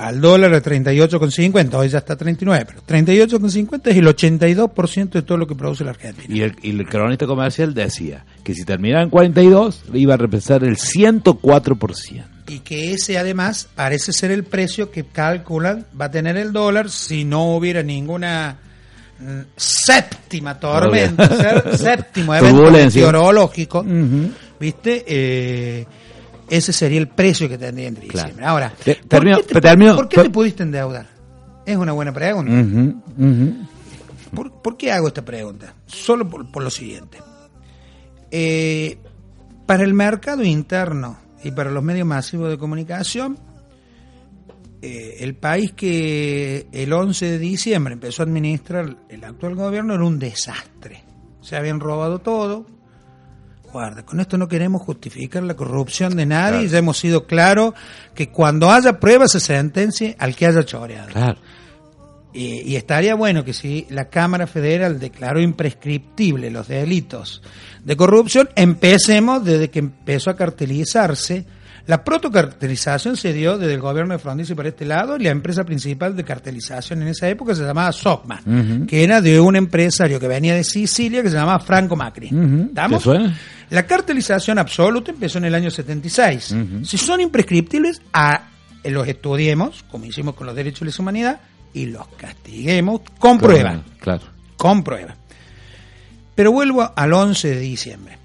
al 0.00 0.18
dólar 0.18 0.54
a 0.54 0.62
38,50, 0.62 1.74
hoy 1.74 1.90
ya 1.90 1.98
está 1.98 2.14
a 2.14 2.16
39, 2.16 2.66
pero 2.66 2.82
38,50 2.86 3.88
es 3.88 3.96
el 3.98 4.06
82% 4.06 5.10
de 5.10 5.22
todo 5.22 5.36
lo 5.36 5.46
que 5.46 5.54
produce 5.54 5.84
la 5.84 5.90
Argentina. 5.90 6.26
y 6.34 6.40
el, 6.40 6.56
y 6.62 6.70
el 6.70 6.88
cronista 6.88 7.26
comercial 7.26 7.74
decía 7.74 8.24
que 8.42 8.54
si 8.54 8.64
terminaba 8.64 9.02
en 9.02 9.10
42 9.10 9.84
iba 9.92 10.14
a 10.14 10.16
representar 10.16 10.66
el 10.66 10.78
104%. 10.78 12.24
Y 12.48 12.60
que 12.60 12.94
ese 12.94 13.18
además 13.18 13.68
parece 13.74 14.14
ser 14.14 14.30
el 14.30 14.44
precio 14.44 14.90
que 14.90 15.04
calculan 15.04 15.84
va 16.00 16.06
a 16.06 16.10
tener 16.10 16.38
el 16.38 16.50
dólar 16.50 16.88
si 16.88 17.26
no 17.26 17.54
hubiera 17.54 17.82
ninguna 17.82 18.56
mm, 19.18 19.40
séptima 19.54 20.58
tormenta, 20.58 21.76
séptimo 21.76 22.34
evento 22.34 22.70
meteorológico, 22.70 23.84
¿viste? 24.58 25.04
Eh, 25.06 25.86
ese 26.50 26.72
sería 26.72 26.98
el 26.98 27.08
precio 27.08 27.48
que 27.48 27.56
tendría 27.56 27.90
Claro. 27.90 28.02
diciembre. 28.10 28.44
Ahora, 28.44 28.72
Te- 28.84 28.96
¿por 28.96 29.06
termino- 29.08 29.36
qué, 29.38 29.42
te, 29.54 29.60
termino- 29.60 29.96
por 29.96 30.08
qué 30.08 30.16
per- 30.16 30.24
te 30.26 30.30
pudiste 30.30 30.62
endeudar? 30.64 31.06
Es 31.64 31.76
una 31.76 31.92
buena 31.92 32.12
pregunta. 32.12 32.52
¿Por, 34.34 34.52
por 34.62 34.76
qué 34.76 34.92
hago 34.92 35.08
esta 35.08 35.24
pregunta? 35.24 35.74
Solo 35.86 36.28
por, 36.28 36.50
por 36.50 36.62
lo 36.62 36.70
siguiente. 36.70 37.18
Eh, 38.30 38.98
para 39.66 39.84
el 39.84 39.94
mercado 39.94 40.42
interno 40.44 41.18
y 41.42 41.50
para 41.50 41.70
los 41.70 41.82
medios 41.82 42.06
masivos 42.06 42.48
de 42.50 42.58
comunicación, 42.58 43.38
eh, 44.82 45.16
el 45.20 45.34
país 45.34 45.72
que 45.72 46.66
el 46.72 46.92
11 46.92 47.26
de 47.26 47.38
diciembre 47.38 47.94
empezó 47.94 48.22
a 48.22 48.26
administrar 48.26 48.96
el 49.08 49.24
actual 49.24 49.54
gobierno 49.56 49.94
era 49.94 50.04
un 50.04 50.18
desastre. 50.18 51.04
Se 51.40 51.56
habían 51.56 51.80
robado 51.80 52.20
todo. 52.20 52.66
Guarda, 53.72 54.04
con 54.04 54.20
esto 54.20 54.36
no 54.36 54.48
queremos 54.48 54.82
justificar 54.82 55.42
la 55.42 55.54
corrupción 55.54 56.16
de 56.16 56.26
nadie. 56.26 56.60
Claro. 56.60 56.72
Ya 56.72 56.78
hemos 56.78 56.98
sido 56.98 57.26
claros 57.26 57.74
que 58.14 58.28
cuando 58.28 58.70
haya 58.70 58.98
pruebas 58.98 59.32
se 59.32 59.40
sentencie 59.40 60.16
al 60.18 60.34
que 60.34 60.46
haya 60.46 60.64
choreado. 60.64 61.08
Claro. 61.12 61.38
Y, 62.32 62.62
y 62.62 62.76
estaría 62.76 63.14
bueno 63.14 63.44
que 63.44 63.52
si 63.52 63.86
la 63.90 64.08
Cámara 64.08 64.46
Federal 64.46 65.00
declaró 65.00 65.40
imprescriptible 65.40 66.50
los 66.50 66.68
delitos 66.68 67.42
de 67.84 67.96
corrupción, 67.96 68.48
empecemos 68.54 69.44
desde 69.44 69.70
que 69.70 69.80
empezó 69.80 70.30
a 70.30 70.36
cartelizarse. 70.36 71.44
La 71.86 72.04
protocartelización 72.04 73.16
se 73.16 73.32
dio 73.32 73.58
desde 73.58 73.74
el 73.74 73.80
gobierno 73.80 74.12
de 74.12 74.20
Frondizi 74.20 74.54
por 74.54 74.64
este 74.64 74.84
lado 74.84 75.16
y 75.16 75.24
la 75.24 75.30
empresa 75.30 75.64
principal 75.64 76.14
de 76.14 76.22
cartelización 76.22 77.02
en 77.02 77.08
esa 77.08 77.28
época 77.28 77.52
se 77.52 77.64
llamaba 77.64 77.90
Socma, 77.90 78.40
que 78.86 79.02
era 79.02 79.20
de 79.20 79.40
un 79.40 79.56
empresario 79.56 80.20
que 80.20 80.28
venía 80.28 80.54
de 80.54 80.62
Sicilia 80.62 81.22
que 81.22 81.30
se 81.30 81.36
llamaba 81.36 81.58
Franco 81.58 81.96
Macri. 81.96 82.28
Ujú. 82.28 82.66
¿Estamos? 82.68 82.98
¿Te 82.98 83.04
suena? 83.04 83.36
La 83.70 83.86
cartelización 83.86 84.58
absoluta 84.58 85.12
empezó 85.12 85.38
en 85.38 85.44
el 85.44 85.54
año 85.54 85.70
76. 85.70 86.54
Si 86.84 86.98
son 86.98 87.20
imprescriptibles, 87.20 88.02
a, 88.12 88.48
los 88.84 89.06
estudiemos, 89.06 89.84
como 89.90 90.04
hicimos 90.04 90.34
con 90.34 90.46
los 90.46 90.56
derechos 90.56 90.82
y 90.82 90.84
la 90.86 90.94
humanidad, 90.98 91.40
y 91.72 91.86
los 91.86 92.08
castiguemos 92.08 93.02
con 93.18 93.38
prueba. 93.38 93.82
Claro. 94.00 94.22
Con 94.56 94.82
prueba. 94.82 95.14
Pero 96.34 96.50
vuelvo 96.50 96.92
al 96.94 97.12
11 97.12 97.48
de 97.48 97.60
diciembre. 97.60 98.18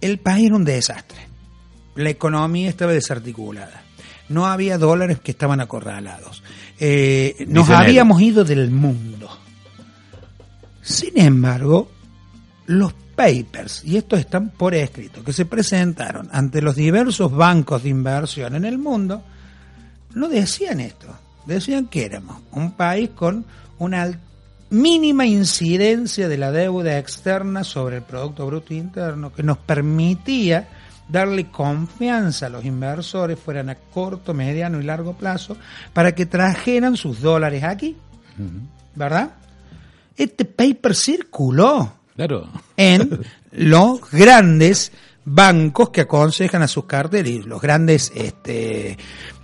El 0.00 0.18
país 0.18 0.46
era 0.46 0.56
un 0.56 0.64
desastre. 0.64 1.18
La 1.94 2.10
economía 2.10 2.68
estaba 2.68 2.92
desarticulada. 2.92 3.82
No 4.28 4.46
había 4.46 4.78
dólares 4.78 5.20
que 5.20 5.30
estaban 5.30 5.60
acorralados. 5.60 6.42
Eh, 6.80 7.44
nos 7.48 7.70
habíamos 7.70 8.20
ido 8.20 8.44
del 8.44 8.70
mundo. 8.70 9.28
Sin 10.82 11.18
embargo, 11.18 11.90
los 12.66 12.94
papers, 13.18 13.82
y 13.84 13.96
estos 13.96 14.20
están 14.20 14.50
por 14.50 14.76
escrito, 14.76 15.24
que 15.24 15.32
se 15.32 15.44
presentaron 15.44 16.28
ante 16.30 16.62
los 16.62 16.76
diversos 16.76 17.32
bancos 17.32 17.82
de 17.82 17.88
inversión 17.88 18.54
en 18.54 18.64
el 18.64 18.78
mundo, 18.78 19.24
no 20.14 20.28
decían 20.28 20.78
esto. 20.78 21.08
Decían 21.44 21.88
que 21.88 22.04
éramos 22.04 22.40
un 22.52 22.70
país 22.72 23.10
con 23.16 23.44
una 23.78 24.16
mínima 24.70 25.26
incidencia 25.26 26.28
de 26.28 26.38
la 26.38 26.52
deuda 26.52 26.96
externa 26.96 27.64
sobre 27.64 27.96
el 27.96 28.02
Producto 28.02 28.46
Bruto 28.46 28.72
Interno, 28.72 29.32
que 29.32 29.42
nos 29.42 29.58
permitía 29.58 30.68
darle 31.08 31.50
confianza 31.50 32.46
a 32.46 32.50
los 32.50 32.64
inversores, 32.64 33.36
fueran 33.36 33.68
a 33.68 33.74
corto, 33.74 34.32
mediano 34.32 34.78
y 34.78 34.84
largo 34.84 35.14
plazo, 35.14 35.56
para 35.92 36.14
que 36.14 36.24
trajeran 36.24 36.96
sus 36.96 37.20
dólares 37.20 37.64
aquí. 37.64 37.96
¿Verdad? 38.94 39.30
Este 40.16 40.44
paper 40.44 40.94
circuló 40.94 41.97
Claro. 42.18 42.48
en 42.76 43.20
los 43.52 44.10
grandes 44.10 44.90
bancos 45.24 45.90
que 45.90 46.00
aconsejan 46.00 46.62
a 46.62 46.66
sus 46.66 46.84
carteles, 46.84 47.46
los 47.46 47.62
grandes 47.62 48.10
este, 48.12 48.98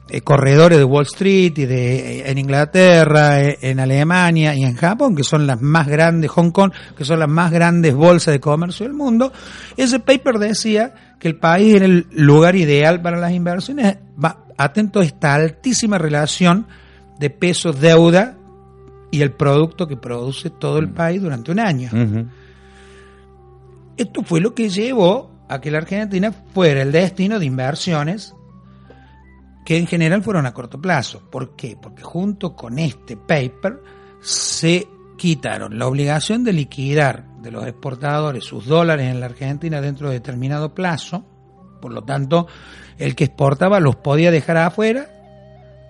eh, 0.08 0.20
corredores 0.22 0.78
de 0.78 0.82
Wall 0.82 1.04
Street 1.04 1.52
y 1.56 1.66
de 1.66 2.18
eh, 2.18 2.30
en 2.32 2.36
Inglaterra, 2.36 3.40
eh, 3.40 3.58
en 3.60 3.78
Alemania 3.78 4.56
y 4.56 4.64
en 4.64 4.74
Japón, 4.74 5.14
que 5.14 5.22
son 5.22 5.46
las 5.46 5.62
más 5.62 5.86
grandes, 5.86 6.32
Hong 6.32 6.50
Kong, 6.50 6.72
que 6.98 7.04
son 7.04 7.20
las 7.20 7.28
más 7.28 7.52
grandes 7.52 7.94
bolsas 7.94 8.32
de 8.32 8.40
comercio 8.40 8.86
del 8.86 8.94
mundo. 8.94 9.32
Ese 9.76 10.00
paper 10.00 10.40
decía 10.40 11.16
que 11.20 11.28
el 11.28 11.36
país 11.36 11.76
era 11.76 11.84
el 11.84 12.08
lugar 12.10 12.56
ideal 12.56 13.00
para 13.00 13.18
las 13.18 13.30
inversiones, 13.30 13.98
va 14.22 14.46
atento 14.56 14.98
a 14.98 15.04
esta 15.04 15.34
altísima 15.36 15.96
relación 15.96 16.66
de 17.20 17.30
peso 17.30 17.72
deuda 17.72 18.36
y 19.12 19.22
el 19.22 19.30
producto 19.30 19.86
que 19.86 19.96
produce 19.96 20.50
todo 20.50 20.80
el 20.80 20.88
país 20.90 21.22
durante 21.22 21.52
un 21.52 21.60
año. 21.60 21.90
Ujú. 21.92 22.26
Esto 23.96 24.22
fue 24.22 24.40
lo 24.40 24.54
que 24.54 24.68
llevó 24.68 25.30
a 25.48 25.60
que 25.60 25.70
la 25.70 25.78
Argentina 25.78 26.32
fuera 26.32 26.82
el 26.82 26.92
destino 26.92 27.38
de 27.38 27.46
inversiones 27.46 28.34
que 29.64 29.78
en 29.78 29.86
general 29.86 30.22
fueron 30.22 30.46
a 30.46 30.52
corto 30.52 30.80
plazo. 30.80 31.22
¿Por 31.30 31.56
qué? 31.56 31.76
Porque 31.80 32.02
junto 32.02 32.54
con 32.54 32.78
este 32.78 33.16
paper 33.16 33.80
se 34.20 34.86
quitaron 35.16 35.78
la 35.78 35.86
obligación 35.86 36.44
de 36.44 36.52
liquidar 36.52 37.24
de 37.40 37.50
los 37.50 37.66
exportadores 37.66 38.44
sus 38.44 38.66
dólares 38.66 39.10
en 39.10 39.20
la 39.20 39.26
Argentina 39.26 39.80
dentro 39.80 40.08
de 40.08 40.14
determinado 40.14 40.74
plazo. 40.74 41.24
Por 41.80 41.92
lo 41.92 42.02
tanto, 42.02 42.46
el 42.98 43.14
que 43.14 43.24
exportaba 43.24 43.80
los 43.80 43.96
podía 43.96 44.30
dejar 44.30 44.56
afuera 44.56 45.08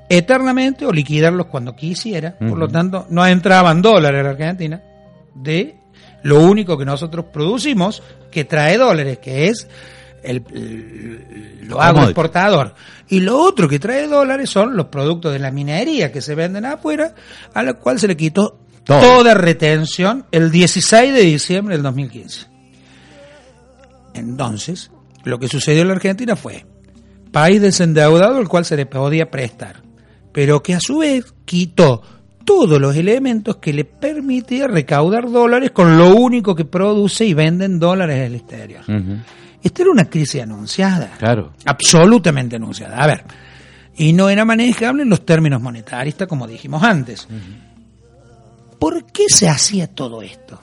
eternamente 0.09 0.87
o 0.87 0.93
liquidarlos 0.93 1.47
cuando 1.47 1.75
quisiera. 1.75 2.37
Por 2.39 2.59
lo 2.59 2.69
tanto, 2.69 3.07
no 3.11 3.27
entraban 3.27 3.83
dólares 3.83 4.21
a 4.21 4.25
la 4.25 4.31
Argentina 4.31 4.83
de 5.35 5.84
lo 6.25 6.41
único 6.41 6.77
que 6.77 6.85
nosotros 6.85 7.27
producimos 7.33 8.03
que 8.33 8.45
trae 8.45 8.77
dólares, 8.77 9.19
que 9.19 9.47
es 9.49 9.69
el, 10.25 10.43
el- 10.53 11.69
lo 11.69 11.81
agroexportador. 11.81 12.75
Y 13.09 13.21
lo 13.21 13.39
otro 13.39 13.69
que 13.69 13.79
trae 13.79 14.09
dólares 14.09 14.51
son 14.51 14.77
los 14.77 14.87
productos 14.87 15.33
de 15.33 15.39
la 15.39 15.51
minería 15.51 16.11
que 16.11 16.21
se 16.21 16.35
venden 16.35 16.65
afuera, 16.67 17.15
a 17.55 17.63
la 17.63 17.75
cual 17.75 17.99
se 18.01 18.09
le 18.09 18.17
quitó 18.17 18.59
Todo. 18.85 19.01
toda 19.01 19.35
retención 19.35 20.27
el 20.33 20.51
16 20.51 21.15
de 21.15 21.21
diciembre 21.21 21.75
del 21.77 21.83
2015. 21.85 22.47
Entonces, 24.15 24.91
lo 25.25 25.39
que 25.39 25.49
sucedió 25.49 25.83
en 25.83 25.89
la 25.89 25.95
Argentina 25.95 26.37
fue 26.37 26.67
país 27.33 27.61
desendeudado 27.61 28.37
al 28.39 28.49
cual 28.49 28.65
se 28.65 28.77
le 28.77 28.87
podía 28.87 29.31
prestar, 29.31 29.83
pero 30.33 30.63
que 30.63 30.75
a 30.75 30.81
su 30.81 30.99
vez 30.99 31.35
quitó 31.45 32.03
todos 32.45 32.81
los 32.81 32.95
elementos 32.97 33.57
que 33.57 33.73
le 33.73 33.85
permitía 33.85 34.67
recaudar 34.69 35.31
dólares 35.31 35.71
con 35.71 35.99
lo 35.99 36.15
único 36.15 36.55
que 36.55 36.65
produce 36.65 37.25
y 37.25 37.35
vende 37.35 37.65
en 37.65 37.79
dólares 37.79 38.17
en 38.17 38.23
el 38.23 38.35
exterior. 38.37 38.83
Esta 39.63 39.83
era 39.83 39.91
una 39.91 40.05
crisis 40.05 40.43
anunciada. 40.43 41.13
Claro. 41.19 41.53
Absolutamente 41.65 42.57
anunciada. 42.57 43.03
A 43.03 43.07
ver, 43.07 43.25
y 43.97 44.13
no 44.13 44.29
era 44.29 44.45
manejable 44.45 45.03
en 45.03 45.09
los 45.09 45.25
términos 45.25 45.61
monetaristas 45.61 46.29
como 46.29 46.47
dijimos 46.47 46.83
antes. 46.83 47.27
¿Por 48.79 49.07
qué 49.07 49.25
se 49.29 49.49
hacía 49.49 49.87
todo 49.87 50.21
esto? 50.23 50.61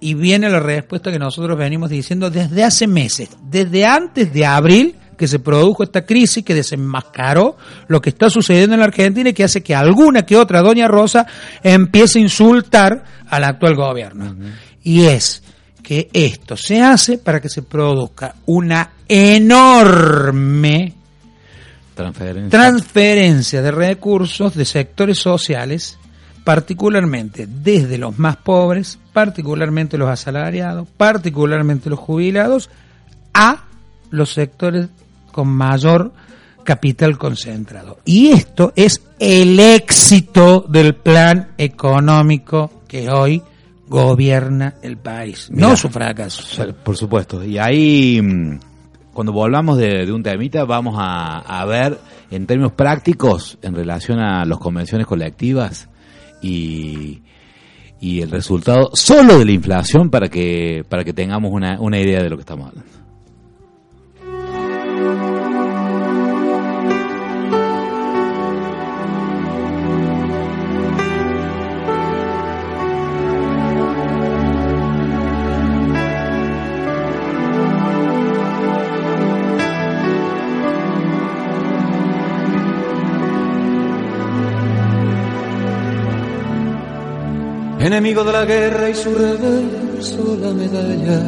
Y 0.00 0.14
viene 0.14 0.48
la 0.50 0.60
respuesta 0.60 1.10
que 1.12 1.18
nosotros 1.18 1.56
venimos 1.56 1.90
diciendo 1.90 2.30
desde 2.30 2.64
hace 2.64 2.86
meses, 2.86 3.30
desde 3.48 3.86
antes 3.86 4.32
de 4.32 4.44
abril 4.44 4.94
que 5.16 5.28
se 5.28 5.38
produjo 5.38 5.82
esta 5.82 6.04
crisis 6.04 6.44
que 6.44 6.54
desenmascaró 6.54 7.56
lo 7.88 8.00
que 8.00 8.10
está 8.10 8.30
sucediendo 8.30 8.74
en 8.74 8.80
la 8.80 8.86
Argentina 8.86 9.30
y 9.30 9.32
que 9.32 9.44
hace 9.44 9.62
que 9.62 9.74
alguna 9.74 10.24
que 10.24 10.36
otra 10.36 10.62
doña 10.62 10.88
Rosa 10.88 11.26
empiece 11.62 12.18
a 12.18 12.22
insultar 12.22 13.04
al 13.28 13.44
actual 13.44 13.74
gobierno. 13.74 14.36
Y 14.82 15.04
es 15.04 15.42
que 15.82 16.08
esto 16.12 16.56
se 16.56 16.82
hace 16.82 17.18
para 17.18 17.40
que 17.40 17.48
se 17.48 17.62
produzca 17.62 18.34
una 18.46 18.90
enorme 19.08 20.94
Transferencia. 21.94 22.50
transferencia 22.50 23.62
de 23.62 23.70
recursos 23.70 24.54
de 24.54 24.66
sectores 24.66 25.18
sociales, 25.18 25.98
particularmente 26.44 27.46
desde 27.46 27.96
los 27.96 28.18
más 28.18 28.36
pobres, 28.36 28.98
particularmente 29.14 29.96
los 29.96 30.10
asalariados, 30.10 30.86
particularmente 30.96 31.88
los 31.88 31.98
jubilados, 31.98 32.68
a 33.32 33.64
los 34.10 34.32
sectores 34.34 34.88
con 35.36 35.48
mayor 35.48 36.12
capital 36.64 37.16
concentrado. 37.18 37.98
Y 38.06 38.28
esto 38.28 38.72
es 38.74 39.02
el 39.20 39.60
éxito 39.60 40.64
del 40.68 40.94
plan 40.96 41.50
económico 41.58 42.82
que 42.88 43.08
hoy 43.10 43.42
gobierna 43.86 44.74
el 44.82 44.96
país, 44.96 45.48
Mirá. 45.50 45.68
no 45.68 45.76
su 45.76 45.88
fracaso. 45.90 46.64
Por- 46.82 46.96
supuesto. 46.96 47.44
Y 47.44 47.58
ahí, 47.58 48.20
mm, 48.20 48.58
cuando 49.12 49.32
volvamos 49.32 49.78
de, 49.78 50.06
de 50.06 50.12
un 50.12 50.22
temita, 50.24 50.64
vamos 50.64 50.96
a, 50.98 51.38
a 51.38 51.64
ver 51.66 51.98
en 52.30 52.46
términos 52.46 52.72
prácticos 52.72 53.58
en 53.62 53.74
relación 53.74 54.18
a 54.18 54.44
las 54.44 54.58
convenciones 54.58 55.06
colectivas 55.06 55.88
y, 56.42 57.22
y 58.00 58.20
el 58.22 58.30
resultado 58.30 58.90
solo 58.94 59.38
de 59.38 59.44
la 59.44 59.52
inflación 59.52 60.10
para 60.10 60.28
que, 60.28 60.84
para 60.88 61.04
que 61.04 61.12
tengamos 61.12 61.52
una, 61.52 61.78
una 61.80 62.00
idea 62.00 62.20
de 62.22 62.28
lo 62.30 62.36
que 62.36 62.40
estamos 62.42 62.68
hablando. 62.70 62.90
Enemigo 87.86 88.24
de 88.24 88.32
la 88.32 88.44
guerra 88.44 88.90
y 88.90 88.94
su 88.94 89.14
reverso 89.14 90.36
la 90.40 90.52
medalla. 90.52 91.22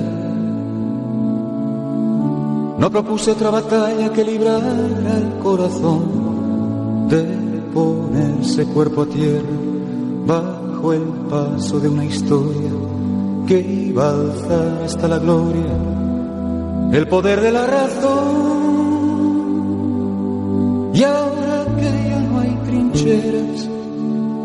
No 2.78 2.90
propuse 2.90 3.30
otra 3.30 3.50
batalla 3.50 4.12
que 4.12 4.24
librar 4.24 4.62
al 4.62 5.38
corazón 5.40 7.09
de 7.09 7.22
ponerse 7.72 8.66
cuerpo 8.66 9.02
a 9.02 9.06
tierra 9.06 9.56
bajo 10.26 10.92
el 10.92 11.04
paso 11.30 11.78
de 11.78 11.88
una 11.88 12.04
historia 12.04 12.70
que 13.46 13.61
iba 13.61 14.11
a 14.11 14.84
hasta 14.84 15.06
la 15.06 15.18
gloria 15.20 15.98
el 16.92 17.06
poder 17.06 17.40
de 17.40 17.52
la 17.52 17.66
razón. 17.66 18.48
Y 20.92 21.04
ahora 21.04 21.66
que 21.76 22.09
ya 22.09 22.18
no 22.20 22.40
hay 22.40 22.56
trincheras, 22.66 23.68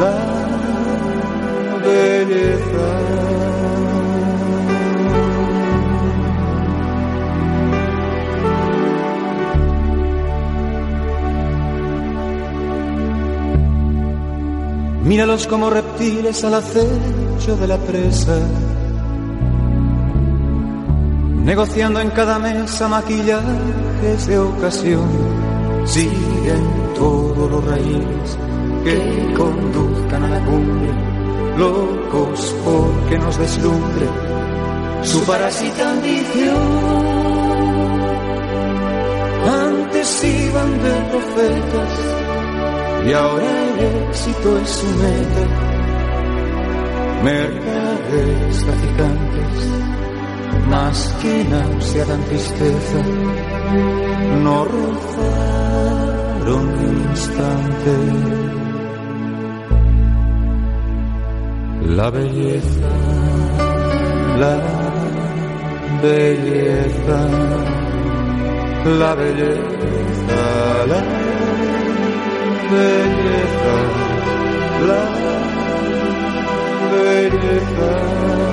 la 0.00 0.14
belleza. 1.84 2.98
Míralos 15.04 15.46
como 15.46 15.70
reptiles 15.70 16.44
al 16.44 16.54
acecho 16.54 17.56
de 17.58 17.66
la 17.66 17.78
presa, 17.78 18.38
negociando 21.44 22.00
en 22.00 22.10
cada 22.10 22.38
mesa 22.38 22.88
maquillajes 22.88 24.26
de 24.26 24.38
ocasión 24.38 25.47
siguen 25.88 26.92
todos 26.94 27.50
los 27.50 27.64
raíles 27.64 28.38
que 28.84 29.34
conduzcan 29.34 30.22
a 30.24 30.28
la 30.28 30.44
cumbre, 30.44 30.90
locos 31.56 32.54
porque 32.64 33.18
nos 33.18 33.38
deslumbre 33.38 34.06
su 35.02 35.24
parásita 35.24 35.90
ambición. 35.90 36.56
Antes 39.48 40.24
iban 40.24 40.82
de 40.82 40.92
profetas 41.10 41.92
y 43.06 43.12
ahora 43.12 43.44
el 43.44 44.08
éxito 44.08 44.58
es 44.58 44.68
su 44.68 44.86
meta. 44.86 45.44
Mercaderes 47.24 48.64
traficantes, 48.64 49.70
más 50.68 51.14
que 51.22 51.44
náusea 51.44 52.04
dan 52.04 52.24
tristeza, 52.24 52.98
no 54.44 54.64
rozaron 54.64 55.46
instante. 57.10 57.94
La 61.96 62.10
belleza, 62.10 62.90
la 64.38 64.56
belleza, 66.02 67.18
la 69.00 69.14
belleza, 69.14 70.40
la 70.86 71.00
belleza, 72.70 73.74
la 74.88 75.02
belleza. 76.92 78.47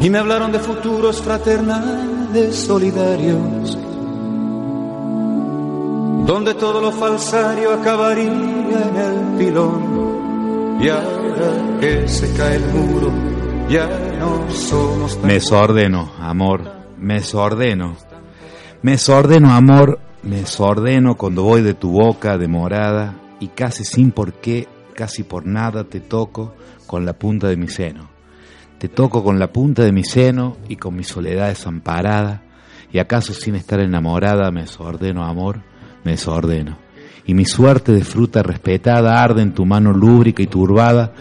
Y 0.00 0.10
me 0.10 0.18
hablaron 0.18 0.52
de 0.52 0.58
futuros 0.58 1.20
fraternales 1.22 2.56
solidarios, 2.56 3.78
donde 6.26 6.54
todo 6.54 6.80
lo 6.80 6.92
falsario 6.92 7.72
acabaría 7.72 8.28
en 8.28 8.96
el 8.96 9.38
pilón. 9.38 10.76
Y 10.80 10.88
ahora 10.88 11.78
que 11.80 12.06
se 12.06 12.32
cae 12.34 12.56
el 12.56 12.66
muro, 12.66 13.10
ya 13.70 13.88
no 14.18 14.50
somos 14.50 15.18
Me 15.22 15.34
desordeno, 15.34 16.12
amor, 16.18 16.62
me 16.98 17.14
desordeno. 17.14 17.96
Me 18.82 18.92
desordeno, 18.92 19.52
amor, 19.52 19.98
me 20.22 20.40
desordeno 20.40 21.16
cuando 21.16 21.42
voy 21.42 21.62
de 21.62 21.74
tu 21.74 21.90
boca 21.90 22.36
demorada 22.36 23.14
y 23.40 23.48
casi 23.48 23.84
sin 23.84 24.12
por 24.12 24.34
qué, 24.34 24.68
casi 24.94 25.22
por 25.22 25.46
nada 25.46 25.84
te 25.84 26.00
toco 26.00 26.54
con 26.86 27.06
la 27.06 27.14
punta 27.14 27.48
de 27.48 27.56
mi 27.56 27.68
seno. 27.68 28.15
Te 28.78 28.88
toco 28.88 29.24
con 29.24 29.38
la 29.38 29.52
punta 29.52 29.82
de 29.82 29.92
mi 29.92 30.04
seno 30.04 30.56
y 30.68 30.76
con 30.76 30.94
mi 30.94 31.04
soledad 31.04 31.48
desamparada 31.48 32.42
y 32.92 32.98
acaso 32.98 33.32
sin 33.32 33.54
estar 33.54 33.80
enamorada 33.80 34.50
me 34.50 34.62
desordeno, 34.62 35.24
amor, 35.24 35.60
me 36.04 36.12
desordeno. 36.12 36.78
Y 37.26 37.34
mi 37.34 37.44
suerte 37.44 37.92
de 37.92 38.04
fruta 38.04 38.42
respetada 38.42 39.22
arde 39.22 39.42
en 39.42 39.52
tu 39.52 39.66
mano 39.66 39.92
lúbrica 39.92 40.42
y 40.42 40.46
turbada 40.46 41.12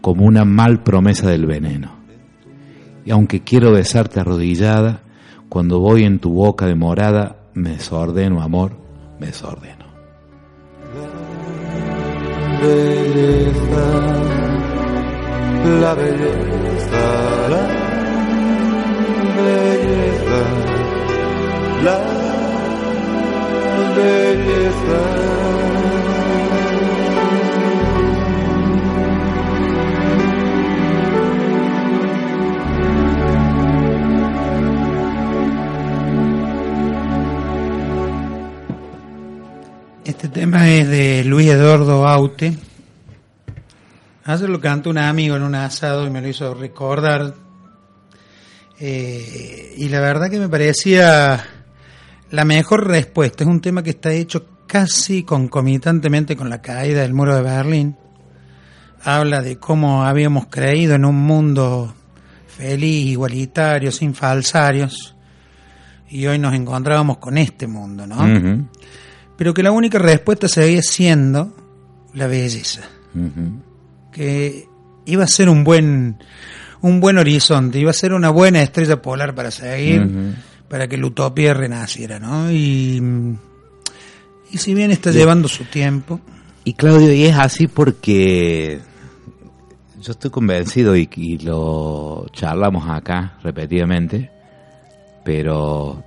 como 0.00 0.24
una 0.24 0.44
mal 0.44 0.82
promesa 0.82 1.28
del 1.28 1.46
veneno. 1.46 1.96
Y 3.04 3.10
aunque 3.10 3.40
quiero 3.40 3.72
besarte 3.72 4.20
arrodillada, 4.20 5.02
cuando 5.48 5.80
voy 5.80 6.04
en 6.04 6.18
tu 6.18 6.32
boca 6.32 6.66
demorada, 6.66 7.36
me 7.54 7.70
desordeno, 7.70 8.42
amor, 8.42 8.72
me 9.18 9.26
desordeno. 9.26 9.86
La 15.64 15.94
belleza, 15.94 17.48
la 17.48 17.62
belleza, 19.36 20.40
la 21.84 21.98
belleza. 23.96 25.00
Este 40.04 40.28
tema 40.28 40.68
es 40.70 40.88
de 40.88 41.24
Luis 41.24 41.48
Eduardo 41.48 42.06
Aute. 42.06 42.65
Ayer 44.28 44.48
lo 44.48 44.60
cantó 44.60 44.90
un 44.90 44.98
amigo 44.98 45.36
en 45.36 45.42
un 45.42 45.54
asado 45.54 46.04
y 46.04 46.10
me 46.10 46.20
lo 46.20 46.28
hizo 46.28 46.52
recordar. 46.52 47.34
Eh, 48.80 49.74
y 49.76 49.88
la 49.88 50.00
verdad 50.00 50.28
que 50.28 50.40
me 50.40 50.48
parecía 50.48 51.44
la 52.32 52.44
mejor 52.44 52.88
respuesta. 52.88 53.44
Es 53.44 53.48
un 53.48 53.60
tema 53.60 53.84
que 53.84 53.90
está 53.90 54.12
hecho 54.12 54.44
casi 54.66 55.22
concomitantemente 55.22 56.36
con 56.36 56.50
la 56.50 56.60
caída 56.60 57.02
del 57.02 57.14
muro 57.14 57.36
de 57.36 57.42
Berlín. 57.42 57.96
Habla 59.04 59.42
de 59.42 59.58
cómo 59.58 60.02
habíamos 60.02 60.46
creído 60.46 60.96
en 60.96 61.04
un 61.04 61.22
mundo 61.22 61.94
feliz, 62.48 63.06
igualitario, 63.06 63.92
sin 63.92 64.12
falsarios. 64.12 65.14
Y 66.08 66.26
hoy 66.26 66.40
nos 66.40 66.52
encontrábamos 66.52 67.18
con 67.18 67.38
este 67.38 67.68
mundo, 67.68 68.08
¿no? 68.08 68.66
Pero 69.36 69.54
que 69.54 69.62
la 69.62 69.70
única 69.70 70.00
respuesta 70.00 70.48
seguía 70.48 70.82
siendo 70.82 71.54
la 72.14 72.26
belleza, 72.26 72.82
ujú. 73.14 73.75
Que 74.16 74.66
iba 75.04 75.24
a 75.24 75.28
ser 75.28 75.50
un 75.50 75.62
buen 75.62 76.16
un 76.80 77.00
buen 77.00 77.18
horizonte, 77.18 77.78
iba 77.78 77.90
a 77.90 77.94
ser 77.94 78.14
una 78.14 78.30
buena 78.30 78.62
estrella 78.62 79.02
polar 79.02 79.34
para 79.34 79.50
seguir, 79.50 80.34
para 80.68 80.88
que 80.88 80.96
la 80.96 81.06
utopía 81.06 81.52
renaciera, 81.52 82.18
¿no? 82.18 82.50
Y, 82.50 83.02
y 84.50 84.58
si 84.58 84.72
bien 84.72 84.90
está 84.90 85.10
llevando 85.10 85.48
su 85.48 85.64
tiempo, 85.64 86.20
Y 86.64 86.72
Claudio, 86.74 87.12
y 87.12 87.26
es 87.26 87.36
así 87.36 87.68
porque 87.68 88.80
yo 90.00 90.12
estoy 90.12 90.30
convencido 90.30 90.96
y, 90.96 91.08
y 91.14 91.38
lo 91.38 92.26
charlamos 92.32 92.88
acá 92.88 93.38
repetidamente, 93.42 94.30
pero 95.24 96.02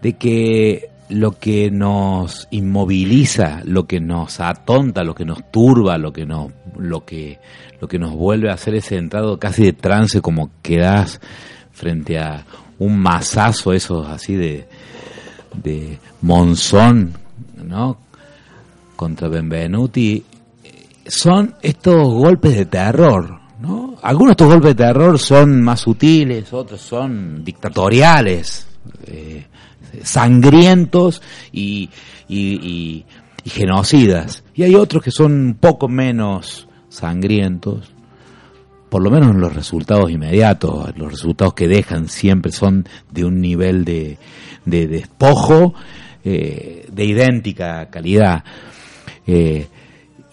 de 0.00 0.12
que 0.14 0.90
lo 1.08 1.38
que 1.38 1.70
nos 1.70 2.48
inmoviliza, 2.50 3.62
lo 3.64 3.86
que 3.86 4.00
nos 4.00 4.40
atonta, 4.40 5.04
lo 5.04 5.14
que 5.14 5.24
nos 5.24 5.50
turba, 5.50 5.96
lo 5.98 6.12
que 6.12 6.26
nos, 6.26 6.52
lo 6.76 7.04
que, 7.04 7.38
lo 7.80 7.88
que 7.88 7.98
nos 7.98 8.12
vuelve 8.12 8.50
a 8.50 8.54
hacer 8.54 8.74
ese 8.74 8.96
entrado 8.96 9.38
casi 9.38 9.64
de 9.64 9.72
trance, 9.72 10.20
como 10.20 10.50
quedás 10.62 11.20
frente 11.72 12.18
a 12.18 12.44
un 12.78 12.98
masazo, 12.98 13.72
esos 13.72 14.06
así 14.06 14.34
de, 14.34 14.68
de 15.62 15.98
monzón, 16.22 17.14
¿no? 17.64 17.98
Contra 18.96 19.28
Benvenuti, 19.28 20.24
son 21.06 21.54
estos 21.62 22.06
golpes 22.12 22.56
de 22.56 22.66
terror, 22.66 23.40
¿no? 23.60 23.96
Algunos 24.02 24.30
de 24.30 24.32
estos 24.32 24.48
golpes 24.48 24.76
de 24.76 24.84
terror 24.84 25.18
son 25.18 25.62
más 25.62 25.80
sutiles, 25.80 26.52
otros 26.52 26.80
son 26.80 27.42
dictatoriales, 27.44 28.66
eh, 29.06 29.46
sangrientos 30.02 31.22
y, 31.52 31.90
genocidas. 33.44 34.44
Y 34.54 34.64
hay 34.64 34.74
otros 34.74 35.02
que 35.02 35.10
son 35.10 35.32
un 35.32 35.54
poco 35.54 35.88
menos 35.88 36.68
sangrientos, 36.88 37.90
por 38.90 39.02
lo 39.02 39.10
menos 39.10 39.30
en 39.30 39.40
los 39.40 39.54
resultados 39.54 40.10
inmediatos, 40.10 40.96
los 40.96 41.10
resultados 41.10 41.54
que 41.54 41.68
dejan 41.68 42.08
siempre 42.08 42.52
son 42.52 42.86
de 43.10 43.24
un 43.24 43.40
nivel 43.40 43.84
de, 43.84 44.18
de 44.64 44.86
despojo 44.86 45.74
eh, 46.24 46.86
de 46.90 47.04
idéntica 47.04 47.88
calidad. 47.90 48.44
Eh, 49.26 49.66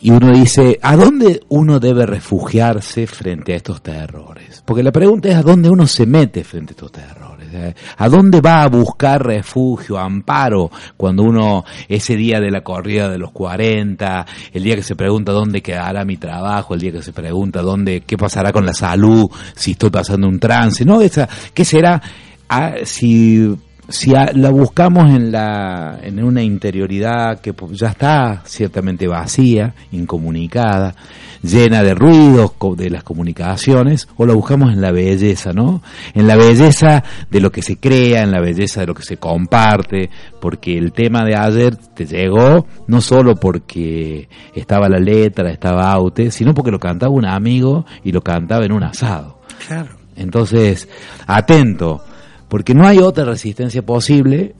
y 0.01 0.11
uno 0.11 0.31
dice, 0.31 0.77
¿a 0.81 0.95
dónde 0.95 1.41
uno 1.49 1.79
debe 1.79 2.05
refugiarse 2.05 3.07
frente 3.07 3.53
a 3.53 3.55
estos 3.55 3.81
terrores? 3.81 4.61
Porque 4.65 4.83
la 4.83 4.91
pregunta 4.91 5.29
es, 5.29 5.35
¿a 5.35 5.41
dónde 5.41 5.69
uno 5.69 5.87
se 5.87 6.05
mete 6.05 6.43
frente 6.43 6.71
a 6.71 6.75
estos 6.75 6.91
terrores? 6.91 7.34
Eh, 7.55 7.73
¿A 7.97 8.09
dónde 8.09 8.41
va 8.41 8.63
a 8.63 8.67
buscar 8.67 9.25
refugio, 9.25 9.97
amparo, 9.97 10.69
cuando 10.97 11.23
uno, 11.23 11.63
ese 11.87 12.17
día 12.17 12.41
de 12.41 12.51
la 12.51 12.61
corrida 12.61 13.09
de 13.09 13.17
los 13.17 13.31
40, 13.31 14.25
el 14.51 14.63
día 14.63 14.75
que 14.75 14.83
se 14.83 14.95
pregunta 14.95 15.31
dónde 15.31 15.61
quedará 15.61 16.03
mi 16.03 16.17
trabajo, 16.17 16.73
el 16.73 16.81
día 16.81 16.91
que 16.91 17.01
se 17.01 17.13
pregunta 17.13 17.61
dónde, 17.61 18.01
qué 18.01 18.17
pasará 18.17 18.51
con 18.51 18.65
la 18.65 18.73
salud, 18.73 19.29
si 19.55 19.71
estoy 19.71 19.89
pasando 19.89 20.27
un 20.27 20.39
trance, 20.39 20.83
¿no? 20.83 20.99
Esa, 20.99 21.29
¿Qué 21.53 21.63
será? 21.63 22.01
Ah, 22.49 22.73
si 22.83 23.55
si 23.89 24.15
a- 24.15 24.31
la 24.33 24.49
buscamos 24.49 25.09
en 25.11 25.31
la 25.31 25.99
en 26.01 26.23
una 26.23 26.41
interioridad 26.43 27.39
que 27.39 27.53
ya 27.71 27.89
está 27.89 28.41
ciertamente 28.45 29.07
vacía, 29.07 29.73
incomunicada, 29.91 30.95
llena 31.43 31.83
de 31.83 31.93
ruidos 31.93 32.53
de 32.75 32.89
las 32.89 33.03
comunicaciones, 33.03 34.07
o 34.17 34.25
la 34.25 34.33
buscamos 34.33 34.73
en 34.73 34.81
la 34.81 34.91
belleza, 34.91 35.53
¿no? 35.53 35.83
En 36.15 36.25
la 36.27 36.35
belleza 36.35 37.03
de 37.29 37.39
lo 37.39 37.51
que 37.51 37.61
se 37.61 37.77
crea, 37.77 38.23
en 38.23 38.31
la 38.31 38.39
belleza 38.41 38.81
de 38.81 38.87
lo 38.87 38.95
que 38.95 39.03
se 39.03 39.17
comparte, 39.17 40.09
porque 40.41 40.75
el 40.77 40.91
tema 40.91 41.23
de 41.23 41.35
ayer 41.35 41.75
te 41.75 42.05
llegó 42.05 42.65
no 42.87 43.01
solo 43.01 43.35
porque 43.35 44.27
estaba 44.55 44.89
la 44.89 44.97
letra, 44.99 45.51
estaba 45.51 45.91
Aute, 45.91 46.31
sino 46.31 46.53
porque 46.55 46.71
lo 46.71 46.79
cantaba 46.79 47.11
un 47.13 47.25
amigo 47.25 47.85
y 48.03 48.11
lo 48.11 48.21
cantaba 48.21 48.65
en 48.65 48.71
un 48.71 48.83
asado. 48.83 49.39
claro, 49.67 49.91
Entonces, 50.15 50.87
atento, 51.27 52.01
porque 52.47 52.73
no 52.73 52.85
hay 52.87 52.99
otra 52.99 53.25
resistencia 53.25 53.85
posible 53.85 54.55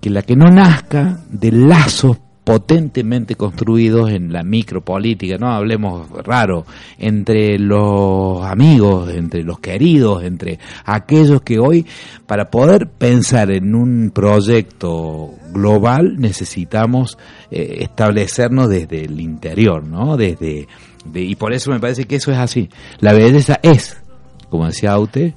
que 0.00 0.10
la 0.10 0.22
que 0.22 0.36
no 0.36 0.46
nazca 0.50 1.20
de 1.30 1.52
lazos 1.52 2.18
potentemente 2.42 3.36
construidos 3.36 4.10
en 4.10 4.32
la 4.32 4.42
micropolítica, 4.42 5.36
no 5.36 5.52
hablemos 5.52 6.08
raro, 6.24 6.64
entre 6.98 7.58
los 7.58 8.42
amigos, 8.44 9.10
entre 9.14 9.44
los 9.44 9.60
queridos, 9.60 10.24
entre 10.24 10.58
aquellos 10.86 11.42
que 11.42 11.58
hoy, 11.60 11.86
para 12.26 12.50
poder 12.50 12.88
pensar 12.88 13.50
en 13.52 13.74
un 13.74 14.10
proyecto 14.12 15.32
global, 15.52 16.16
necesitamos 16.18 17.18
eh, 17.50 17.76
establecernos 17.82 18.68
desde 18.68 19.04
el 19.04 19.20
interior, 19.20 19.84
¿no? 19.84 20.16
Desde, 20.16 20.66
de- 21.04 21.22
y 21.22 21.36
por 21.36 21.52
eso 21.52 21.70
me 21.70 21.78
parece 21.78 22.06
que 22.06 22.16
eso 22.16 22.32
es 22.32 22.38
así. 22.38 22.68
La 23.00 23.12
belleza 23.12 23.60
es, 23.62 24.02
como 24.48 24.66
decía 24.66 24.92
Aute, 24.92 25.34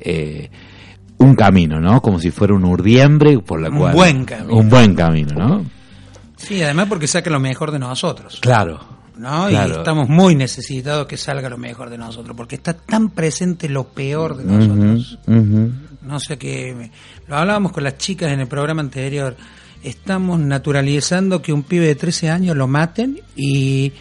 eh, 0.00 0.48
un 1.18 1.34
camino, 1.34 1.80
¿no? 1.80 2.00
Como 2.02 2.18
si 2.18 2.30
fuera 2.30 2.54
un 2.54 2.64
urdiembre 2.64 3.38
por 3.38 3.60
la 3.60 3.68
Un 3.70 3.78
cual... 3.78 3.94
buen 3.94 4.24
camino. 4.24 4.54
Un 4.56 4.68
buen 4.68 4.94
camino, 4.94 5.34
¿no? 5.34 5.64
sí, 6.36 6.62
además 6.62 6.86
porque 6.88 7.06
saca 7.06 7.30
lo 7.30 7.40
mejor 7.40 7.70
de 7.70 7.78
nosotros. 7.78 8.38
Claro. 8.40 8.80
¿no? 9.16 9.48
Y 9.48 9.52
Claro. 9.52 9.78
estamos 9.78 10.08
muy 10.08 10.34
necesitados 10.34 11.06
que 11.06 11.16
salga 11.16 11.48
lo 11.48 11.56
mejor 11.56 11.88
de 11.88 11.96
nosotros, 11.98 12.36
porque 12.36 12.56
está 12.56 12.74
tan 12.74 13.10
presente 13.10 13.68
lo 13.68 13.84
peor 13.84 14.36
de 14.36 14.44
nosotros. 14.44 15.18
No 16.02 16.20
sé 16.20 16.36
qué. 16.36 16.90
Lo 17.28 17.36
hablábamos 17.36 17.72
con 17.72 17.84
las 17.84 17.96
chicas 17.96 18.30
en 18.32 18.40
el 18.40 18.46
programa 18.48 18.82
anterior. 18.82 19.36
Estamos 19.82 20.38
naturalizando 20.40 21.40
que 21.40 21.52
un 21.52 21.62
pibe 21.62 21.86
de 21.86 21.94
13 21.94 22.28
años 22.30 22.56
lo 22.56 22.66
maten 22.66 23.20
y 23.36 23.92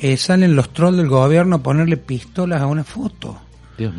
eh, 0.00 0.16
salen 0.16 0.56
los 0.56 0.70
trolls 0.72 0.96
del 0.96 1.08
gobierno 1.08 1.56
a 1.56 1.62
ponerle 1.62 1.96
pistolas 1.98 2.60
a 2.62 2.66
una 2.66 2.82
foto. 2.84 3.38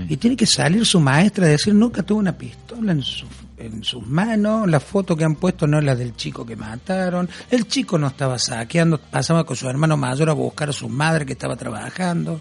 Y 0.10 0.18
tiene 0.18 0.36
que 0.36 0.46
salir 0.46 0.86
su 0.86 1.00
maestra 1.00 1.46
a 1.46 1.50
decir, 1.50 1.74
nunca 1.74 2.02
tuvo 2.04 2.20
una 2.20 2.38
pistola 2.38 2.92
en, 2.92 3.02
su- 3.04 3.28
en 3.58 3.84
sus 3.84 4.06
manos, 4.06 4.68
la 4.68 4.80
foto 4.80 5.16
que 5.16 5.24
han 5.24 5.36
puesto 5.36 5.68
no 5.68 5.78
es 5.80 5.84
la 5.84 5.96
del 5.96 6.16
chico 6.16 6.46
que 6.46 6.56
mataron, 6.56 7.30
el 7.52 7.68
chico 7.68 7.98
no 7.98 8.08
estaba 8.08 8.40
saqueando, 8.40 8.98
pasaba 9.00 9.44
con 9.46 9.56
su 9.56 9.68
hermano 9.70 9.96
mayor 9.98 10.30
a 10.30 10.34
buscar 10.34 10.70
a 10.70 10.74
su 10.74 10.90
madre 10.90 11.26
que 11.26 11.34
estaba 11.34 11.56
trabajando. 11.56 12.40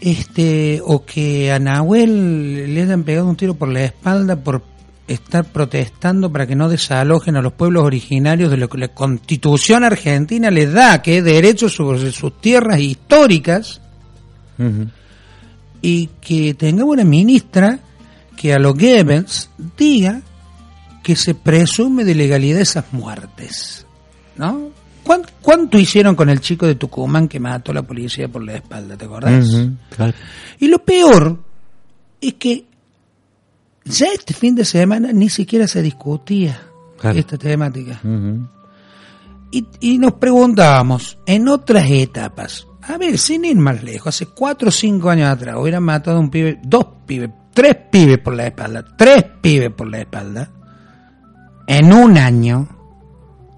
Este, 0.00 0.80
o 0.84 1.04
que 1.06 1.50
a 1.52 1.58
Nahuel 1.58 2.74
le 2.74 2.82
hayan 2.82 3.04
pegado 3.04 3.26
un 3.28 3.36
tiro 3.36 3.54
por 3.54 3.68
la 3.68 3.84
espalda 3.84 4.36
por 4.36 4.62
estar 5.08 5.44
protestando 5.44 6.30
para 6.30 6.46
que 6.46 6.56
no 6.56 6.68
desalojen 6.68 7.36
a 7.36 7.42
los 7.42 7.52
pueblos 7.54 7.84
originarios 7.84 8.50
de 8.50 8.56
lo 8.56 8.68
que 8.68 8.78
la 8.78 8.88
constitución 8.88 9.84
argentina 9.84 10.50
les 10.50 10.72
da, 10.72 11.00
que 11.00 11.18
es 11.18 11.24
derecho 11.24 11.68
sobre 11.68 12.10
sus 12.12 12.38
tierras 12.40 12.80
históricas. 12.80 13.80
Y 15.86 16.06
que 16.20 16.54
tengamos 16.54 16.94
una 16.94 17.04
ministra 17.04 17.78
que 18.38 18.54
a 18.54 18.58
los 18.58 18.72
Goebbels 18.74 19.50
diga 19.76 20.22
que 21.02 21.14
se 21.14 21.34
presume 21.34 22.04
de 22.04 22.14
legalidad 22.14 22.60
esas 22.62 22.86
muertes, 22.92 23.84
¿no? 24.36 24.70
¿Cuán- 25.02 25.26
¿Cuánto 25.42 25.78
hicieron 25.78 26.16
con 26.16 26.30
el 26.30 26.40
chico 26.40 26.66
de 26.66 26.76
Tucumán 26.76 27.28
que 27.28 27.38
mató 27.38 27.72
a 27.72 27.74
la 27.74 27.82
policía 27.82 28.28
por 28.28 28.42
la 28.42 28.54
espalda, 28.54 28.96
te 28.96 29.04
acordás? 29.04 29.46
Claro. 29.94 30.14
Y 30.58 30.68
lo 30.68 30.78
peor 30.82 31.38
es 32.18 32.32
que 32.34 32.64
ya 33.84 34.06
este 34.14 34.32
fin 34.32 34.54
de 34.54 34.64
semana 34.64 35.12
ni 35.12 35.28
siquiera 35.28 35.68
se 35.68 35.82
discutía 35.82 36.58
Claro. 36.98 37.18
esta 37.18 37.36
temática. 37.36 38.00
Y, 39.50 39.66
y 39.80 39.98
nos 39.98 40.14
preguntábamos, 40.14 41.18
en 41.26 41.48
otras 41.48 41.84
etapas, 41.90 42.66
a 42.86 42.98
ver, 42.98 43.18
sin 43.18 43.44
ir 43.44 43.56
más 43.56 43.82
lejos, 43.82 44.08
hace 44.08 44.26
cuatro 44.26 44.68
o 44.68 44.72
cinco 44.72 45.10
años 45.10 45.28
atrás 45.28 45.56
hubieran 45.58 45.82
matado 45.82 46.18
a 46.18 46.20
un 46.20 46.30
pibe, 46.30 46.58
dos 46.62 46.86
pibes, 47.06 47.30
tres 47.52 47.76
pibes 47.90 48.18
por 48.18 48.34
la 48.34 48.46
espalda, 48.46 48.84
tres 48.96 49.24
pibes 49.40 49.70
por 49.70 49.88
la 49.88 50.00
espalda, 50.00 50.50
en 51.66 51.92
un 51.92 52.18
año, 52.18 52.68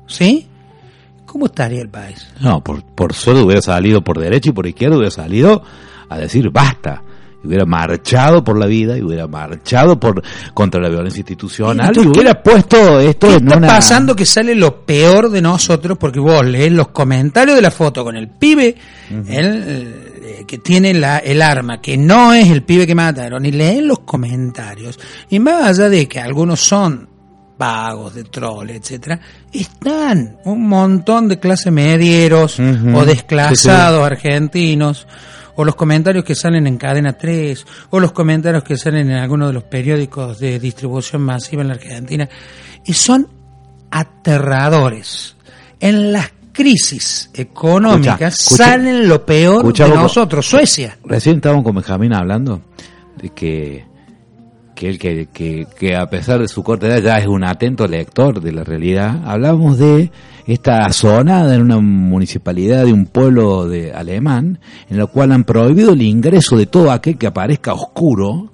¿sí? 0.07 0.47
¿Cómo 1.25 1.47
estaría 1.47 1.83
el 1.83 1.89
país? 1.89 2.27
No, 2.41 2.63
por, 2.63 2.85
por 2.85 3.13
suerte 3.13 3.43
hubiera 3.43 3.61
salido 3.61 4.03
por 4.03 4.19
derecha 4.19 4.51
y 4.51 4.53
por 4.53 4.67
izquierda, 4.67 4.97
hubiera 4.97 5.11
salido 5.11 5.63
a 6.09 6.19
decir 6.19 6.51
basta. 6.51 7.03
Y 7.47 7.49
hubiera 7.49 7.65
marchado 7.65 8.43
por 8.43 8.59
la 8.59 8.67
vida 8.67 8.99
y 8.99 9.03
hubiera 9.03 9.27
marchado 9.29 9.99
por 10.01 10.23
contra 10.53 10.81
la 10.81 10.89
violencia 10.89 11.21
institucional 11.21 11.93
y 11.97 12.01
¿qué- 12.01 12.09
hubiera 12.09 12.43
puesto 12.43 12.99
esto 13.01 13.29
¿Qué 13.29 13.35
en 13.35 13.45
está 13.47 13.57
una... 13.59 13.69
pasando 13.69 14.17
que 14.17 14.27
sale 14.27 14.55
lo 14.55 14.85
peor 14.85 15.31
de 15.31 15.41
nosotros? 15.41 15.97
Porque 15.99 16.19
vos 16.21 16.45
lees 16.45 16.73
los 16.73 16.89
comentarios 16.89 17.55
de 17.57 17.63
la 17.63 17.71
foto 17.71 18.03
con 18.05 18.17
el 18.17 18.29
pibe 18.29 18.75
el, 19.11 19.25
eh, 19.29 20.45
que 20.47 20.59
tiene 20.59 20.93
la, 20.95 21.19
el 21.19 21.41
arma, 21.43 21.81
que 21.81 21.97
no 21.97 22.33
es 22.35 22.51
el 22.51 22.63
pibe 22.65 22.87
que 22.87 22.95
mataron, 22.97 23.47
y 23.47 23.53
lees 23.53 23.83
los 23.83 24.01
comentarios. 24.01 24.99
Y 25.31 25.39
más 25.39 25.79
allá 25.79 25.89
de 25.89 26.09
que 26.09 26.19
algunos 26.21 26.61
son 26.61 27.09
vagos, 27.59 28.15
de 28.15 28.25
troll, 28.25 28.69
etcétera, 28.71 29.19
están 29.53 30.37
un 30.45 30.69
montón 30.69 31.27
de 31.29 31.39
clase 31.39 31.71
medieros 31.71 32.59
o 32.61 33.05
desclasados 33.05 34.05
argentinos, 34.05 35.07
o 35.57 35.65
los 35.65 35.75
comentarios 35.75 36.25
que 36.25 36.35
salen 36.35 36.67
en 36.67 36.77
Cadena 36.77 37.15
3, 37.15 37.67
o 37.91 38.01
los 38.01 38.13
comentarios 38.13 38.63
que 38.63 38.77
salen 38.77 39.11
en 39.11 39.17
algunos 39.17 39.49
de 39.49 39.55
los 39.55 39.65
periódicos 39.65 40.39
de 40.39 40.59
distribución 40.59 41.23
masiva 41.23 41.63
en 41.63 41.69
la 41.69 41.75
Argentina, 41.75 42.29
y 42.85 42.93
son 42.93 43.29
aterradores. 43.91 45.37
En 45.81 46.13
las 46.13 46.33
crisis 46.53 47.31
económicas 47.35 48.15
Escucha, 48.15 48.29
escucha. 48.29 48.65
salen 48.65 49.09
lo 49.09 49.27
peor 49.27 49.73
de 49.73 49.89
nosotros, 49.89 50.47
Suecia. 50.47 50.97
Recién 51.05 51.37
estábamos 51.37 51.65
con 51.65 51.75
Benjamín 51.75 52.15
hablando 52.15 52.63
de 53.21 53.31
que, 53.31 53.85
que 54.77 54.89
él 54.89 54.99
que, 54.99 55.27
que, 55.33 55.67
que 55.77 55.97
a 55.97 56.07
pesar 56.07 56.41
de 56.41 56.47
su 56.47 56.63
corta 56.63 56.87
edad 56.87 57.03
ya 57.03 57.19
es 57.19 57.27
un 57.27 57.43
atento 57.43 57.89
lector 57.89 58.41
de 58.41 58.53
la 58.53 58.63
realidad. 58.63 59.23
Hablábamos 59.25 59.79
de 59.79 60.13
esta 60.47 60.93
zona 60.93 61.53
en 61.53 61.63
una 61.63 61.79
municipalidad 61.81 62.85
de 62.85 62.93
un 62.93 63.07
pueblo 63.07 63.67
de 63.67 63.93
alemán 63.93 64.61
en 64.89 64.99
la 64.99 65.07
cual 65.07 65.33
han 65.33 65.45
prohibido 65.45 65.95
el 65.95 66.03
ingreso 66.03 66.57
de 66.57 66.67
todo 66.67 66.93
aquel 66.93 67.17
que 67.17 67.27
aparezca 67.27 67.73
oscuro 67.73 68.53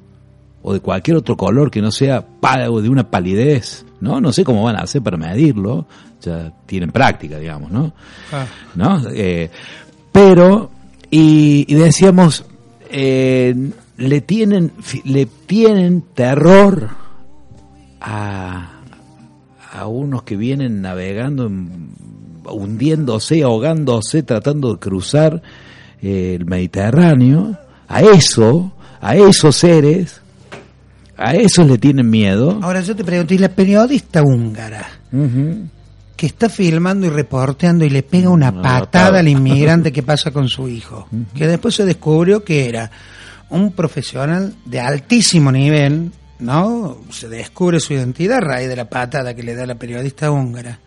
o 0.63 0.73
de 0.73 0.81
cualquier 0.81 1.17
otro 1.17 1.37
color 1.37 1.71
que 1.71 1.83
no 1.83 1.91
sea 1.91 2.25
o 2.71 2.81
de 2.81 2.89
una 2.89 3.11
palidez, 3.11 3.85
¿no? 4.01 4.21
No 4.21 4.33
sé 4.33 4.45
cómo 4.45 4.63
van 4.63 4.77
a 4.77 4.83
hacer 4.83 5.03
para 5.03 5.17
medirlo, 5.17 5.87
ya 6.21 6.53
tienen 6.67 6.93
práctica, 6.93 7.39
digamos, 7.39 7.73
¿no? 7.73 7.93
¿no? 8.77 9.03
Eh, 9.13 9.51
pero, 10.13 10.71
y, 11.11 11.67
y 11.69 11.75
decíamos, 11.75 12.45
eh, 12.91 13.73
le 14.03 14.21
tienen, 14.21 14.73
le 15.05 15.27
tienen 15.27 16.03
terror 16.15 16.91
a, 18.01 18.81
a 19.73 19.87
unos 19.87 20.25
que 20.25 20.37
vienen 20.37 20.83
navegando, 20.83 21.51
hundiéndose, 22.51 23.43
ahogándose, 23.43 24.23
tratando 24.23 24.73
de 24.73 24.79
cruzar 24.81 25.43
eh, 26.03 26.37
el 26.39 26.47
Mediterráneo, 26.47 27.57
a 27.89 28.03
eso, 28.03 28.73
a 29.01 29.15
esos 29.17 29.55
seres, 29.57 30.21
a 31.17 31.35
esos 31.35 31.67
le 31.69 31.79
tienen 31.79 32.11
miedo. 32.11 32.59
Ahora 32.63 32.81
yo 32.81 32.97
te 32.97 33.05
pregunto, 33.05 33.35
¿y 33.35 33.39
la 33.39 33.51
periodista 33.51 34.23
húngara 34.23 34.89
que 36.17 36.27
está 36.27 36.49
filmando 36.49 37.07
y 37.07 37.11
reporteando 37.11 37.85
y 37.85 37.91
le 37.91 38.03
pega 38.03 38.31
una 38.31 38.51
Una 38.51 38.63
patada 38.63 38.81
patada. 38.81 39.19
al 39.21 39.29
inmigrante 39.29 39.93
que 39.93 40.03
pasa 40.03 40.33
con 40.33 40.49
su 40.49 40.69
hijo? 40.69 41.07
Que 41.35 41.47
después 41.47 41.75
se 41.77 41.85
descubrió 41.85 42.43
que 42.43 42.69
era 42.69 42.91
un 43.53 43.73
profesional 43.73 44.55
de 44.65 44.81
altísimo 44.81 45.53
nivel, 45.53 46.11
¿no? 46.39 46.99
Se 47.11 47.29
descubre 47.29 47.81
su 47.81 47.93
identidad 47.93 48.39
a 48.39 48.41
raíz 48.41 48.69
de 48.69 48.77
la 48.77 48.89
patada 48.89 49.35
que 49.35 49.43
le 49.43 49.55
da 49.55 49.67
la 49.67 49.77
periodista 49.77 50.31
húngara. 50.31 50.81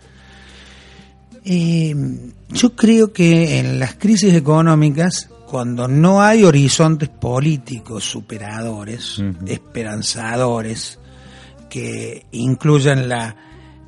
Eh, 1.46 1.94
yo 2.50 2.76
creo 2.76 3.14
que 3.14 3.60
en 3.60 3.80
las 3.80 3.96
crisis 3.96 4.34
económicas, 4.34 5.30
cuando 5.48 5.88
no 5.88 6.24
hay 6.24 6.44
horizontes 6.44 7.08
políticos 7.08 8.04
superadores, 8.04 9.22
esperanzadores, 9.46 10.98
que 11.70 12.26
incluyan 12.32 13.08
la 13.08 13.36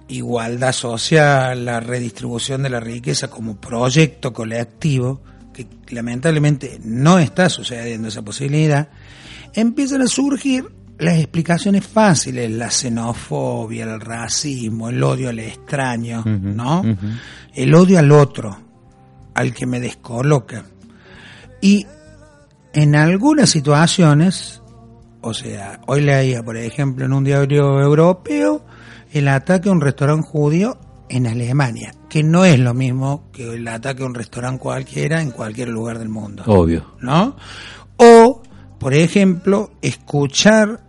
igualdad 0.08 0.72
social, 0.72 1.66
la 1.66 1.80
redistribución 1.80 2.62
de 2.62 2.70
la 2.70 2.80
riqueza 2.80 3.28
como 3.30 3.58
proyecto 3.58 4.32
colectivo, 4.34 5.22
que 5.58 5.96
lamentablemente 5.96 6.80
no 6.84 7.18
está 7.18 7.50
sucediendo 7.50 8.10
esa 8.10 8.22
posibilidad, 8.22 8.90
empiezan 9.54 10.04
a 10.04 10.08
surgir 10.08 10.66
las 11.00 11.18
explicaciones 11.18 11.86
fáciles, 11.86 12.50
la 12.52 12.70
xenofobia, 12.70 13.84
el 13.86 14.00
racismo, 14.00 14.90
el 14.90 15.02
odio 15.04 15.30
al 15.30 15.40
extraño, 15.40 16.24
¿no? 16.26 16.84
El 17.54 17.76
odio 17.76 18.00
al 18.00 18.12
otro, 18.12 18.58
al 19.34 19.54
que 19.54 19.66
me 19.66 19.80
descoloca. 19.80 20.66
Y 21.62 21.86
en 22.74 22.96
algunas 22.96 23.50
situaciones, 23.50 24.62
o 25.22 25.34
sea, 25.34 25.82
hoy 25.88 26.02
leía, 26.02 26.44
por 26.44 26.58
ejemplo, 26.58 27.06
en 27.06 27.14
un 27.14 27.24
diario 27.24 27.80
europeo, 27.80 28.64
el 29.12 29.28
ataque 29.28 29.70
a 29.70 29.72
un 29.72 29.82
restaurante 29.82 30.28
judío 30.28 30.78
en 31.10 31.28
Alemania, 31.28 31.94
que 32.10 32.24
no 32.24 32.46
es 32.46 32.60
lo 32.60 32.74
mismo 32.74 33.30
que 33.32 33.56
el 33.56 33.68
ataque 33.68 34.04
a 34.04 34.06
un 34.06 34.16
restaurante 34.16 34.60
cualquiera 34.60 35.22
en 35.22 35.32
cualquier 35.32 35.70
lugar 35.70 36.00
del 36.00 36.10
mundo. 36.10 36.44
Obvio. 36.46 36.86
¿no? 37.02 37.36
O, 37.98 38.42
por 38.80 38.94
ejemplo, 38.94 39.72
escuchar 39.82 40.82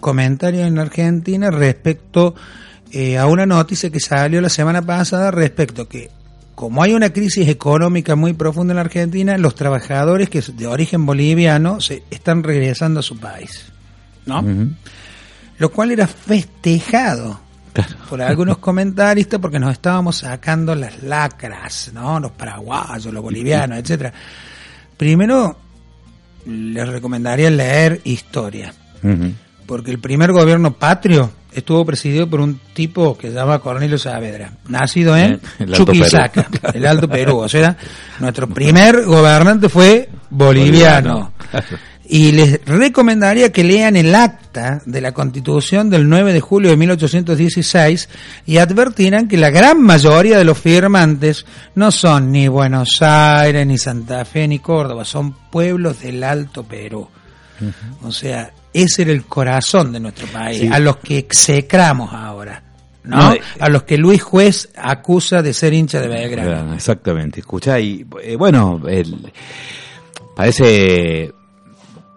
comentarios 0.00 0.66
en 0.66 0.78
Argentina 0.78 1.50
respecto 1.50 2.34
eh, 2.92 3.18
a 3.18 3.26
una 3.26 3.46
noticia 3.46 3.90
que 3.90 4.00
salió 4.00 4.40
la 4.40 4.48
semana 4.48 4.82
pasada 4.82 5.30
respecto 5.30 5.88
que 5.88 6.10
como 6.54 6.82
hay 6.82 6.92
una 6.92 7.12
crisis 7.12 7.48
económica 7.48 8.14
muy 8.14 8.32
profunda 8.32 8.72
en 8.72 8.76
la 8.76 8.82
Argentina, 8.82 9.36
los 9.38 9.54
trabajadores 9.54 10.30
que 10.30 10.40
de 10.40 10.66
origen 10.66 11.04
boliviano 11.04 11.80
se 11.80 12.04
están 12.10 12.44
regresando 12.44 13.00
a 13.00 13.02
su 13.02 13.18
país, 13.18 13.72
¿no? 14.24 14.44
Lo 15.58 15.72
cual 15.72 15.90
era 15.90 16.06
festejado 16.06 17.40
Claro. 17.74 17.96
por 18.08 18.22
algunos 18.22 18.58
comentaristas 18.58 19.40
porque 19.40 19.58
nos 19.58 19.72
estábamos 19.72 20.18
sacando 20.18 20.74
las 20.76 21.02
lacras, 21.02 21.90
¿no? 21.92 22.20
Los 22.20 22.30
paraguayos, 22.30 23.12
los 23.12 23.22
bolivianos, 23.22 23.78
etcétera. 23.82 24.12
Primero 24.96 25.56
les 26.46 26.88
recomendaría 26.88 27.50
leer 27.50 28.00
historia, 28.04 28.72
porque 29.66 29.90
el 29.90 29.98
primer 29.98 30.30
gobierno 30.30 30.72
patrio 30.74 31.32
estuvo 31.52 31.84
presidido 31.84 32.28
por 32.28 32.40
un 32.40 32.60
tipo 32.74 33.16
que 33.16 33.28
se 33.28 33.34
llama 33.34 33.58
Cornelio 33.58 33.98
Saavedra, 33.98 34.52
nacido 34.68 35.16
en 35.16 35.40
El 35.58 35.72
Chuquisaca, 35.72 36.42
Perú. 36.50 36.72
el 36.74 36.86
Alto 36.86 37.08
Perú, 37.08 37.38
o 37.38 37.48
sea, 37.48 37.76
nuestro 38.20 38.48
primer 38.48 39.04
gobernante 39.04 39.68
fue 39.68 40.08
boliviano. 40.30 41.32
Y 42.06 42.32
les 42.32 42.62
recomendaría 42.66 43.50
que 43.50 43.64
lean 43.64 43.96
el 43.96 44.14
acta 44.14 44.82
de 44.84 45.00
la 45.00 45.12
Constitución 45.12 45.88
del 45.88 46.06
9 46.08 46.34
de 46.34 46.40
julio 46.40 46.70
de 46.70 46.76
1816 46.76 48.08
y 48.46 48.58
advertirán 48.58 49.26
que 49.26 49.38
la 49.38 49.48
gran 49.50 49.80
mayoría 49.80 50.36
de 50.36 50.44
los 50.44 50.58
firmantes 50.58 51.46
no 51.74 51.90
son 51.90 52.30
ni 52.30 52.46
Buenos 52.48 53.00
Aires, 53.00 53.66
ni 53.66 53.78
Santa 53.78 54.24
Fe, 54.26 54.46
ni 54.46 54.58
Córdoba, 54.58 55.04
son 55.04 55.32
pueblos 55.50 56.00
del 56.02 56.22
Alto 56.22 56.62
Perú. 56.64 57.08
O 58.02 58.12
sea, 58.12 58.52
ese 58.72 59.02
era 59.02 59.12
el 59.12 59.24
corazón 59.24 59.92
de 59.92 60.00
nuestro 60.00 60.26
país, 60.26 60.58
Sí. 60.60 60.68
a 60.70 60.78
los 60.80 60.96
que 60.98 61.16
execramos 61.16 62.12
ahora. 62.12 62.62
¿no? 63.04 63.16
No, 63.16 63.32
eh, 63.34 63.40
a 63.60 63.68
los 63.68 63.82
que 63.84 63.96
Luis 63.98 64.22
Juez 64.22 64.70
acusa 64.76 65.40
de 65.42 65.52
ser 65.54 65.72
hincha 65.72 66.00
de 66.00 66.08
Belgrano. 66.08 66.74
Exactamente, 66.74 67.40
escucha 67.40 67.78
y 67.78 68.04
eh, 68.22 68.34
bueno, 68.36 68.80
el, 68.88 69.30
parece, 70.34 71.32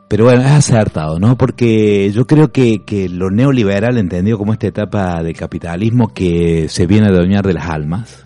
pero 0.08 0.26
bueno, 0.26 0.41
es 0.41 0.51
acertado, 0.51 1.20
¿no? 1.20 1.38
Porque 1.38 2.12
yo 2.12 2.26
creo 2.26 2.51
que, 2.51 2.84
que 2.86 3.10
lo 3.10 3.30
neoliberal 3.30 3.97
entendido 3.97 4.38
como 4.38 4.53
esta 4.53 4.68
etapa 4.68 5.22
de 5.22 5.34
capitalismo 5.34 6.14
que 6.14 6.68
se 6.70 6.88
viene 6.88 7.08
a 7.08 7.10
adueñar 7.10 7.45
de 7.45 7.53
las 7.53 7.70
almas, 7.70 8.26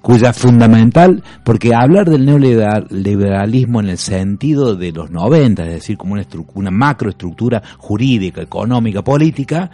cuya 0.00 0.32
fundamental, 0.32 1.22
porque 1.44 1.74
hablar 1.76 2.10
del 2.10 2.26
neoliberalismo 2.26 3.80
en 3.80 3.90
el 3.90 3.98
sentido 3.98 4.74
de 4.74 4.90
los 4.90 5.12
90, 5.12 5.62
es 5.62 5.74
decir, 5.74 5.96
como 5.96 6.14
una, 6.14 6.26
una 6.54 6.70
macroestructura 6.72 7.62
jurídica, 7.78 8.42
económica, 8.42 9.02
política, 9.02 9.70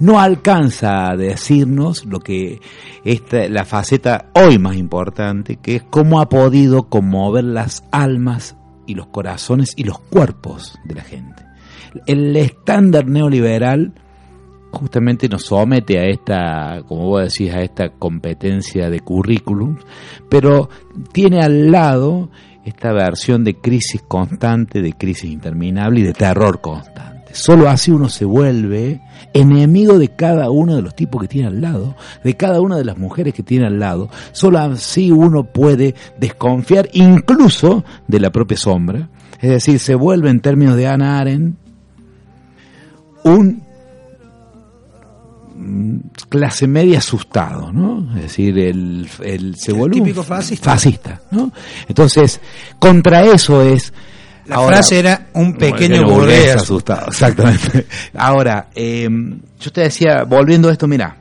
no 0.00 0.18
alcanza 0.18 1.08
a 1.08 1.16
decirnos 1.16 2.04
lo 2.04 2.18
que 2.18 2.58
esta, 3.04 3.48
la 3.48 3.64
faceta 3.64 4.26
hoy 4.34 4.58
más 4.58 4.74
importante, 4.74 5.58
que 5.62 5.76
es 5.76 5.82
cómo 5.84 6.20
ha 6.20 6.28
podido 6.28 6.88
conmover 6.88 7.44
las 7.44 7.84
almas 7.92 8.56
y 8.86 8.94
los 8.94 9.06
corazones 9.08 9.74
y 9.76 9.84
los 9.84 9.98
cuerpos 9.98 10.78
de 10.84 10.94
la 10.94 11.02
gente. 11.02 11.44
El 12.06 12.34
estándar 12.36 13.06
neoliberal 13.06 13.92
justamente 14.72 15.28
nos 15.28 15.44
somete 15.44 15.98
a 15.98 16.06
esta, 16.06 16.82
como 16.88 17.06
vos 17.06 17.22
decís, 17.22 17.52
a 17.54 17.60
esta 17.60 17.90
competencia 17.90 18.88
de 18.88 19.00
currículum, 19.00 19.76
pero 20.28 20.70
tiene 21.12 21.40
al 21.40 21.70
lado 21.70 22.30
esta 22.64 22.92
versión 22.92 23.44
de 23.44 23.54
crisis 23.54 24.02
constante, 24.02 24.80
de 24.80 24.92
crisis 24.94 25.30
interminable 25.30 26.00
y 26.00 26.04
de 26.04 26.12
terror 26.12 26.60
constante. 26.60 27.11
Solo 27.32 27.68
así 27.68 27.90
uno 27.90 28.08
se 28.08 28.24
vuelve 28.24 29.00
enemigo 29.32 29.98
de 29.98 30.08
cada 30.08 30.50
uno 30.50 30.76
de 30.76 30.82
los 30.82 30.94
tipos 30.94 31.20
que 31.22 31.28
tiene 31.28 31.48
al 31.48 31.60
lado, 31.60 31.96
de 32.22 32.36
cada 32.36 32.60
una 32.60 32.76
de 32.76 32.84
las 32.84 32.98
mujeres 32.98 33.34
que 33.34 33.42
tiene 33.42 33.66
al 33.66 33.78
lado. 33.78 34.10
Solo 34.32 34.58
así 34.58 35.10
uno 35.10 35.44
puede 35.44 35.94
desconfiar 36.18 36.88
incluso 36.92 37.84
de 38.06 38.20
la 38.20 38.30
propia 38.30 38.56
sombra. 38.56 39.08
Es 39.40 39.50
decir, 39.50 39.78
se 39.78 39.94
vuelve 39.94 40.30
en 40.30 40.40
términos 40.40 40.76
de 40.76 40.86
Ana 40.86 41.18
Arendt 41.18 41.56
un 43.24 43.62
mm, 45.56 45.96
clase 46.28 46.66
media 46.66 46.98
asustado, 46.98 47.72
¿no? 47.72 48.14
Es 48.16 48.22
decir, 48.22 48.58
el, 48.58 49.08
el 49.22 49.56
se 49.56 49.72
El 49.72 49.78
vuelve 49.78 49.96
un 49.98 50.04
típico 50.04 50.22
fascista. 50.22 50.70
fascista, 50.70 51.22
¿no? 51.30 51.50
Entonces, 51.88 52.40
contra 52.78 53.24
eso 53.24 53.62
es 53.62 53.92
La 54.46 54.56
ahora- 54.56 54.76
frase 54.76 54.98
era 54.98 55.28
un 55.34 55.54
pequeño 55.54 56.04
burgués. 56.04 56.56
asustado, 56.56 57.08
exactamente. 57.08 57.86
Ahora, 58.14 58.68
eh, 58.74 59.08
yo 59.60 59.72
te 59.72 59.82
decía, 59.82 60.24
volviendo 60.24 60.68
a 60.68 60.72
esto, 60.72 60.88
mira, 60.88 61.16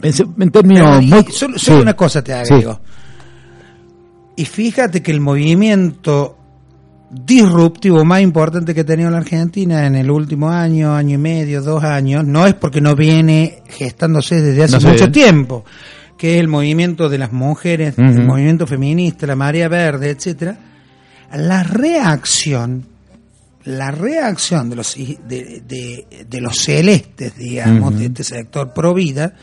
pensé 0.00 0.24
en 0.38 0.50
términos 0.50 1.02
muy... 1.02 1.24
solo, 1.30 1.58
solo 1.58 1.76
sí, 1.78 1.82
una 1.82 1.94
cosa 1.94 2.22
te 2.22 2.32
sí. 2.44 2.52
agrego. 2.54 2.80
Y 4.36 4.44
fíjate 4.44 5.02
que 5.02 5.12
el 5.12 5.20
movimiento 5.20 6.36
disruptivo 7.10 8.04
más 8.04 8.20
importante 8.20 8.74
que 8.74 8.80
ha 8.80 8.84
tenido 8.84 9.08
la 9.10 9.18
Argentina 9.18 9.86
en 9.86 9.94
el 9.94 10.10
último 10.10 10.50
año, 10.50 10.94
año 10.94 11.14
y 11.14 11.18
medio, 11.18 11.62
dos 11.62 11.84
años, 11.84 12.24
no 12.24 12.46
es 12.46 12.54
porque 12.54 12.80
no 12.80 12.96
viene 12.96 13.62
gestándose 13.68 14.42
desde 14.42 14.64
hace 14.64 14.84
No 14.84 14.90
mucho 14.92 15.10
tiempo, 15.12 15.64
que 16.18 16.34
es 16.34 16.40
el 16.40 16.48
movimiento 16.48 17.08
de 17.08 17.18
las 17.18 17.32
mujeres, 17.32 17.94
el 17.98 18.24
movimiento 18.26 18.66
feminista, 18.66 19.26
la 19.26 19.36
marea 19.36 19.68
verde, 19.68 20.10
etcétera. 20.10 20.58
La 21.32 21.62
reacción, 21.62 22.86
la 23.64 23.90
reacción 23.90 24.70
de 24.70 24.76
los 24.76 24.94
de, 24.94 25.62
de- 25.66 26.26
de 26.28 26.40
los 26.40 26.56
celestes, 26.58 27.36
digamos, 27.36 27.98
de 27.98 28.06
este 28.06 28.24
sector 28.24 28.72
pro 28.72 28.94
vida, 28.94 29.34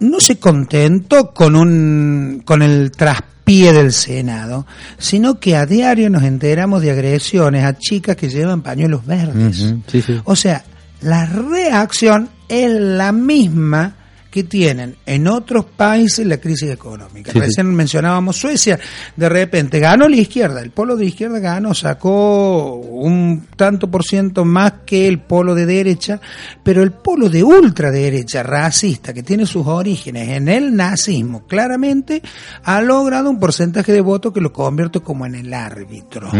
no 0.00 0.20
se 0.20 0.38
contentó 0.38 1.32
con 1.32 1.56
un 1.56 2.42
con 2.44 2.62
el 2.62 2.90
traspié 2.92 3.72
del 3.72 3.92
Senado, 3.92 4.66
sino 4.98 5.40
que 5.40 5.56
a 5.56 5.66
diario 5.66 6.08
nos 6.10 6.22
enteramos 6.22 6.82
de 6.82 6.90
agresiones 6.92 7.64
a 7.64 7.76
chicas 7.78 8.16
que 8.16 8.28
llevan 8.28 8.62
pañuelos 8.62 9.04
verdes. 9.06 9.60
Ujú, 9.60 9.82
sí, 9.86 10.02
sí. 10.02 10.20
O 10.24 10.36
sea, 10.36 10.64
la 11.00 11.26
reacción 11.26 12.28
es 12.48 12.70
la 12.72 13.12
misma 13.12 13.94
que 14.38 14.44
tienen 14.44 14.94
en 15.04 15.26
otros 15.26 15.64
países 15.64 16.24
la 16.24 16.36
crisis 16.36 16.70
económica. 16.70 17.32
Sí. 17.32 17.40
Recién 17.40 17.74
mencionábamos 17.74 18.36
Suecia, 18.36 18.78
de 19.16 19.28
repente 19.28 19.80
ganó 19.80 20.08
la 20.08 20.14
izquierda, 20.14 20.60
el 20.60 20.70
polo 20.70 20.96
de 20.96 21.06
izquierda 21.06 21.40
ganó, 21.40 21.74
sacó 21.74 22.76
un 22.76 23.48
tanto 23.56 23.90
por 23.90 24.04
ciento 24.04 24.44
más 24.44 24.74
que 24.86 25.08
el 25.08 25.18
polo 25.18 25.56
de 25.56 25.66
derecha, 25.66 26.20
pero 26.62 26.84
el 26.84 26.92
polo 26.92 27.28
de 27.28 27.42
ultraderecha, 27.42 28.44
racista, 28.44 29.12
que 29.12 29.24
tiene 29.24 29.44
sus 29.44 29.66
orígenes 29.66 30.28
en 30.28 30.48
el 30.48 30.76
nazismo, 30.76 31.44
claramente 31.48 32.22
ha 32.62 32.80
logrado 32.80 33.30
un 33.30 33.40
porcentaje 33.40 33.92
de 33.92 34.00
votos 34.00 34.32
que 34.32 34.40
lo 34.40 34.52
convierte 34.52 35.00
como 35.00 35.26
en 35.26 35.34
el 35.34 35.52
árbitro. 35.52 36.30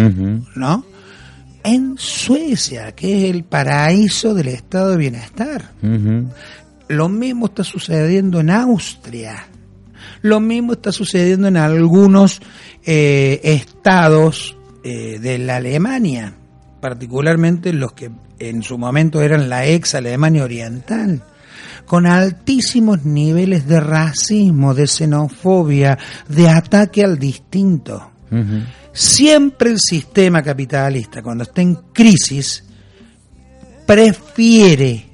¿no? 0.55 0.85
En 1.65 1.97
Suecia, 1.99 2.93
que 2.93 3.25
es 3.25 3.35
el 3.35 3.43
paraíso 3.43 4.35
del 4.35 4.49
estado 4.49 4.93
de 4.93 4.97
bienestar. 4.99 5.73
Lo 6.89 7.09
mismo 7.09 7.47
está 7.47 7.65
sucediendo 7.65 8.41
en 8.41 8.51
Austria. 8.51 9.47
Lo 10.23 10.41
mismo 10.41 10.73
está 10.73 10.91
sucediendo 10.91 11.49
en 11.49 11.57
algunos 11.57 12.41
eh, 12.85 13.41
estados 13.45 14.57
eh, 14.83 15.19
de 15.21 15.39
la 15.39 15.57
Alemania, 15.57 16.35
particularmente 16.81 17.73
los 17.73 17.93
que 17.93 18.11
en 18.39 18.63
su 18.63 18.79
momento 18.79 19.21
eran 19.21 19.49
la 19.49 19.67
ex 19.67 19.95
Alemania 19.95 20.45
Oriental, 20.45 21.23
con 21.85 22.07
altísimos 22.07 23.05
niveles 23.05 23.67
de 23.67 23.81
racismo, 23.81 24.75
de 24.75 24.87
xenofobia, 24.87 25.99
de 26.29 26.49
ataque 26.49 27.05
al 27.05 27.19
distinto. 27.19 28.13
Siempre 28.93 29.71
el 29.71 29.79
sistema 29.79 30.43
capitalista, 30.43 31.23
cuando 31.23 31.45
está 31.45 31.63
en 31.63 31.75
crisis, 31.93 32.65
prefiere 33.87 35.08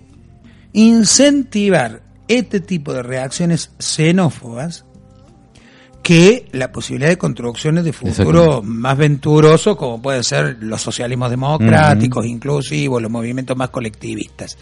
incentivar 0.75 2.03
este 2.29 2.61
tipo 2.61 2.93
de 2.93 3.03
reacciones 3.03 3.70
xenófobas 3.79 4.85
que 6.03 6.49
la 6.53 6.70
posibilidad 6.70 7.09
de 7.09 7.16
construcciones 7.16 7.83
de 7.83 7.95
futuro 7.95 8.61
más 8.62 8.99
venturoso 8.99 9.75
como 9.75 10.03
pueden 10.03 10.22
ser 10.22 10.59
los 10.61 10.83
socialismos 10.83 11.31
democráticos, 11.31 12.27
inclusivos, 12.27 13.01
los 13.01 13.11
movimientos 13.11 13.57
más 13.57 13.70
colectivistas. 13.70 14.59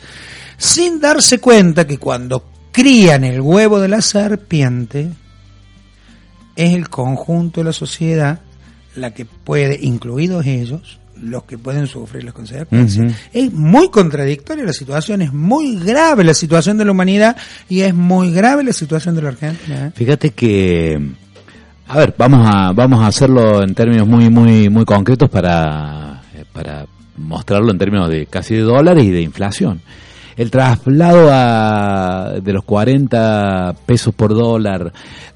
Sin 0.56 1.00
darse 1.00 1.40
cuenta 1.40 1.84
que 1.84 1.98
cuando 1.98 2.44
crían 2.70 3.24
el 3.24 3.40
huevo 3.40 3.80
de 3.80 3.88
la 3.88 4.00
serpiente, 4.00 5.10
es 6.54 6.74
el 6.74 6.88
conjunto 6.88 7.60
de 7.60 7.64
la 7.64 7.72
sociedad 7.72 8.40
la 8.94 9.12
que 9.12 9.24
puede, 9.24 9.78
incluidos 9.82 10.46
ellos, 10.46 11.00
los 11.22 11.44
que 11.44 11.56
pueden 11.56 11.86
sufrir 11.86 12.24
las 12.24 12.34
consecuencias. 12.34 13.06
Ujú. 13.06 13.14
Es 13.32 13.52
muy 13.52 13.88
contradictoria 13.90 14.64
la 14.64 14.72
situación, 14.72 15.22
es 15.22 15.32
muy 15.32 15.76
grave 15.78 16.24
la 16.24 16.34
situación 16.34 16.76
de 16.76 16.84
la 16.84 16.90
humanidad 16.90 17.36
y 17.68 17.82
es 17.82 17.94
muy 17.94 18.32
grave 18.32 18.64
la 18.64 18.72
situación 18.72 19.14
de 19.14 19.22
la 19.22 19.28
Argentina. 19.30 19.86
¿eh? 19.86 19.92
Fíjate 19.94 20.30
que, 20.30 21.00
a 21.86 21.98
ver, 21.98 22.14
vamos 22.18 22.46
a 22.52 22.72
vamos 22.72 23.00
a 23.00 23.06
hacerlo 23.06 23.62
en 23.62 23.74
términos 23.74 24.06
muy 24.06 24.28
muy 24.28 24.68
muy 24.68 24.84
concretos 24.84 25.30
para 25.30 26.22
eh, 26.34 26.44
para 26.52 26.86
mostrarlo 27.16 27.70
en 27.70 27.78
términos 27.78 28.08
de 28.08 28.26
casi 28.26 28.56
de 28.56 28.62
dólares 28.62 29.04
y 29.04 29.10
de 29.10 29.22
inflación. 29.22 29.80
El 30.36 30.50
traslado 30.50 31.28
a, 31.30 32.32
de 32.42 32.52
los 32.54 32.64
40 32.64 33.76
pesos 33.84 34.14
por 34.14 34.34
dólar 34.34 34.92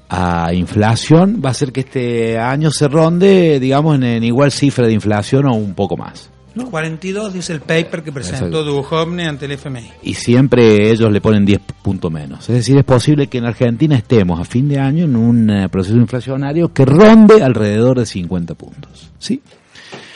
a 0.09 0.53
inflación 0.53 1.41
va 1.43 1.49
a 1.49 1.51
hacer 1.51 1.71
que 1.71 1.81
este 1.81 2.39
año 2.39 2.71
se 2.71 2.87
ronde, 2.87 3.59
digamos, 3.59 3.95
en, 3.95 4.03
en 4.03 4.23
igual 4.23 4.51
cifra 4.51 4.87
de 4.87 4.93
inflación 4.93 5.45
o 5.47 5.53
un 5.53 5.73
poco 5.73 5.97
más. 5.97 6.29
42 6.71 7.33
dice 7.33 7.53
el 7.53 7.59
paper 7.61 8.01
que 8.01 8.11
presentó. 8.11 8.63
Duhovne 8.63 9.27
ante 9.27 9.45
el 9.45 9.51
FMI. 9.51 9.91
y 10.01 10.15
siempre 10.15 10.89
ellos 10.89 11.11
le 11.11 11.21
ponen 11.21 11.45
10 11.45 11.61
puntos 11.83 12.11
menos. 12.11 12.49
Es 12.49 12.55
decir, 12.55 12.75
es 12.77 12.83
posible 12.83 13.27
que 13.27 13.37
en 13.37 13.45
Argentina 13.45 13.95
estemos 13.95 14.39
a 14.39 14.43
fin 14.43 14.67
de 14.67 14.79
año 14.79 15.05
en 15.05 15.15
un 15.15 15.49
eh, 15.51 15.69
proceso 15.69 15.97
inflacionario 15.97 16.73
que 16.73 16.83
ronde 16.83 17.43
alrededor 17.43 17.99
de 17.99 18.07
50 18.07 18.55
puntos. 18.55 19.11
¿sí? 19.19 19.39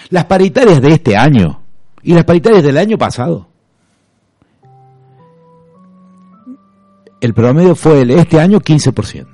Las 0.10 0.26
paritarias 0.26 0.82
de 0.82 0.90
este 0.94 1.16
año 1.16 1.62
y 2.02 2.16
las 2.16 2.24
paritarias 2.26 2.64
del 2.64 2.78
año 2.78 2.98
pasado. 2.98 3.48
El 7.20 7.34
promedio 7.36 7.76
fue 7.76 8.02
el- 8.02 8.12
este 8.12 8.40
año 8.40 8.60
15%. 8.60 9.28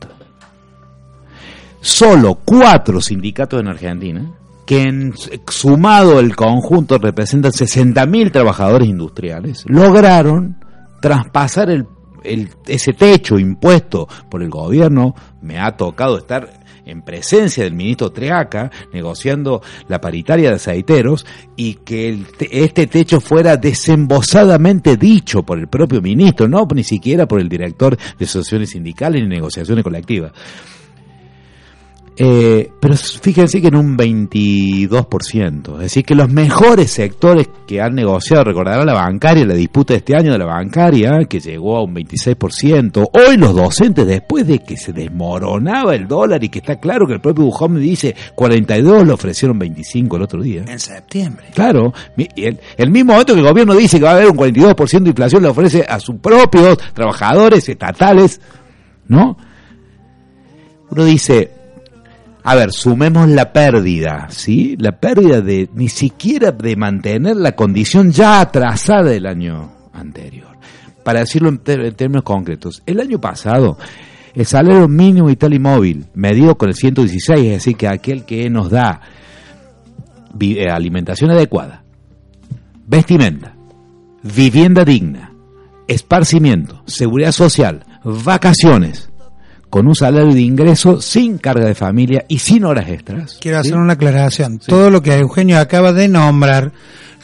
Solo 1.89 2.35
cuatro 2.43 2.99
sindicatos 2.99 3.61
en 3.61 3.69
Argentina, 3.69 4.29
que 4.65 4.81
en, 4.83 5.13
sumado 5.49 6.19
el 6.19 6.35
conjunto 6.35 6.97
representan 6.97 7.51
60.000 7.53 8.29
trabajadores 8.33 8.89
industriales, 8.89 9.63
lograron 9.67 10.57
traspasar 11.01 11.69
el, 11.69 11.85
el- 12.25 12.49
ese 12.67 12.91
techo 12.91 13.39
impuesto 13.39 14.05
por 14.29 14.43
el 14.43 14.49
gobierno. 14.49 15.15
Me 15.41 15.59
ha 15.59 15.77
tocado 15.77 16.17
estar 16.17 16.49
en 16.85 17.03
presencia 17.03 17.63
del 17.63 17.73
ministro 17.73 18.11
Treaca, 18.11 18.69
negociando 18.91 19.61
la 19.87 20.01
paritaria 20.01 20.49
de 20.49 20.55
aceiteros, 20.57 21.25
y 21.55 21.75
que 21.75 22.09
el 22.09 22.27
te- 22.37 22.65
este 22.65 22.87
techo 22.87 23.21
fuera 23.21 23.55
desembosadamente 23.55 24.97
dicho 24.97 25.43
por 25.43 25.57
el 25.57 25.67
propio 25.69 26.01
ministro, 26.01 26.49
no 26.49 26.67
ni 26.75 26.83
siquiera 26.83 27.25
por 27.25 27.39
el 27.39 27.47
director 27.47 27.95
de 27.95 28.25
asociaciones 28.25 28.71
sindicales 28.71 29.21
ni 29.23 29.29
negociaciones 29.29 29.85
colectivas. 29.85 30.33
Eh, 32.19 32.71
pero 32.79 32.95
fíjense 32.95 33.61
que 33.61 33.67
en 33.67 33.75
un 33.75 33.95
22%, 33.95 35.73
es 35.75 35.79
decir, 35.79 36.03
que 36.03 36.15
los 36.15 36.31
mejores 36.31 36.89
sectores 36.89 37.47
que 37.67 37.79
han 37.79 37.93
negociado, 37.93 38.43
recordarán 38.43 38.87
la 38.87 38.93
bancaria, 38.93 39.45
la 39.45 39.53
disputa 39.53 39.93
de 39.93 39.99
este 39.99 40.15
año 40.15 40.31
de 40.31 40.39
la 40.39 40.45
bancaria, 40.45 41.25
que 41.29 41.39
llegó 41.39 41.77
a 41.77 41.83
un 41.83 41.93
26%, 41.93 43.11
hoy 43.13 43.37
los 43.37 43.55
docentes, 43.55 44.07
después 44.07 44.47
de 44.47 44.59
que 44.59 44.77
se 44.77 44.93
desmoronaba 44.93 45.93
el 45.93 46.07
dólar 46.07 46.43
y 46.43 46.49
que 46.49 46.57
está 46.57 46.77
claro 46.77 47.05
que 47.05 47.13
el 47.13 47.21
propio 47.21 47.45
Bujón 47.45 47.79
dice 47.79 48.15
42, 48.33 49.05
le 49.05 49.13
ofrecieron 49.13 49.59
25 49.59 50.17
el 50.17 50.23
otro 50.23 50.41
día. 50.41 50.63
En 50.67 50.79
septiembre. 50.79 51.45
Claro, 51.53 51.93
el, 52.17 52.59
el 52.77 52.89
mismo 52.89 53.11
momento 53.11 53.35
que 53.35 53.41
el 53.41 53.47
gobierno 53.47 53.75
dice 53.75 53.99
que 53.99 54.05
va 54.05 54.11
a 54.11 54.15
haber 54.15 54.31
un 54.31 54.37
42% 54.37 55.03
de 55.03 55.09
inflación, 55.09 55.43
le 55.43 55.49
ofrece 55.49 55.85
a 55.87 55.99
sus 55.99 56.15
propios 56.15 56.79
trabajadores 56.95 57.69
estatales, 57.69 58.41
¿no? 59.07 59.37
Uno 60.89 61.05
dice, 61.05 61.56
a 62.49 62.55
ver, 62.55 62.71
sumemos 62.71 63.27
la 63.27 63.51
pérdida, 63.51 64.27
¿sí? 64.29 64.77
La 64.79 64.93
pérdida 64.93 65.41
de 65.41 65.69
ni 65.73 65.89
siquiera 65.89 66.53
de 66.53 66.77
mantener 66.77 67.35
la 67.35 67.51
condición 67.57 68.11
ya 68.13 68.39
atrasada 68.39 69.09
del 69.09 69.25
año 69.25 69.73
anterior. 69.91 70.55
Para 71.03 71.19
decirlo 71.19 71.49
en, 71.49 71.61
en 71.65 71.93
términos 71.95 72.23
concretos, 72.23 72.81
el 72.85 73.01
año 73.01 73.19
pasado 73.19 73.77
el 74.33 74.45
salario 74.45 74.87
mínimo 74.87 75.27
vital 75.27 75.53
y 75.55 75.59
móvil, 75.59 76.05
medido 76.13 76.57
con 76.57 76.69
el 76.69 76.75
116, 76.75 77.39
es 77.43 77.51
decir, 77.51 77.75
que 77.75 77.89
aquel 77.89 78.23
que 78.23 78.49
nos 78.49 78.69
da 78.69 79.01
eh, 80.39 80.69
alimentación 80.69 81.31
adecuada, 81.31 81.83
vestimenta, 82.85 83.55
vivienda 84.23 84.85
digna, 84.85 85.33
esparcimiento, 85.87 86.81
seguridad 86.85 87.33
social, 87.33 87.83
vacaciones, 88.05 89.06
con 89.69 89.87
un 89.87 89.95
salario 89.95 90.33
de 90.33 90.41
ingreso 90.41 91.01
sin 91.01 91.37
carga 91.37 91.65
de 91.65 91.75
familia 91.75 92.25
y 92.27 92.39
sin 92.39 92.63
horas 92.65 92.87
extras. 92.89 93.37
Quiero 93.41 93.61
¿sí? 93.63 93.69
hacer 93.69 93.79
una 93.79 93.93
aclaración. 93.93 94.59
Todo 94.59 94.89
lo 94.89 95.01
que 95.01 95.13
Eugenio 95.13 95.59
acaba 95.59 95.93
de 95.93 96.07
nombrar 96.07 96.71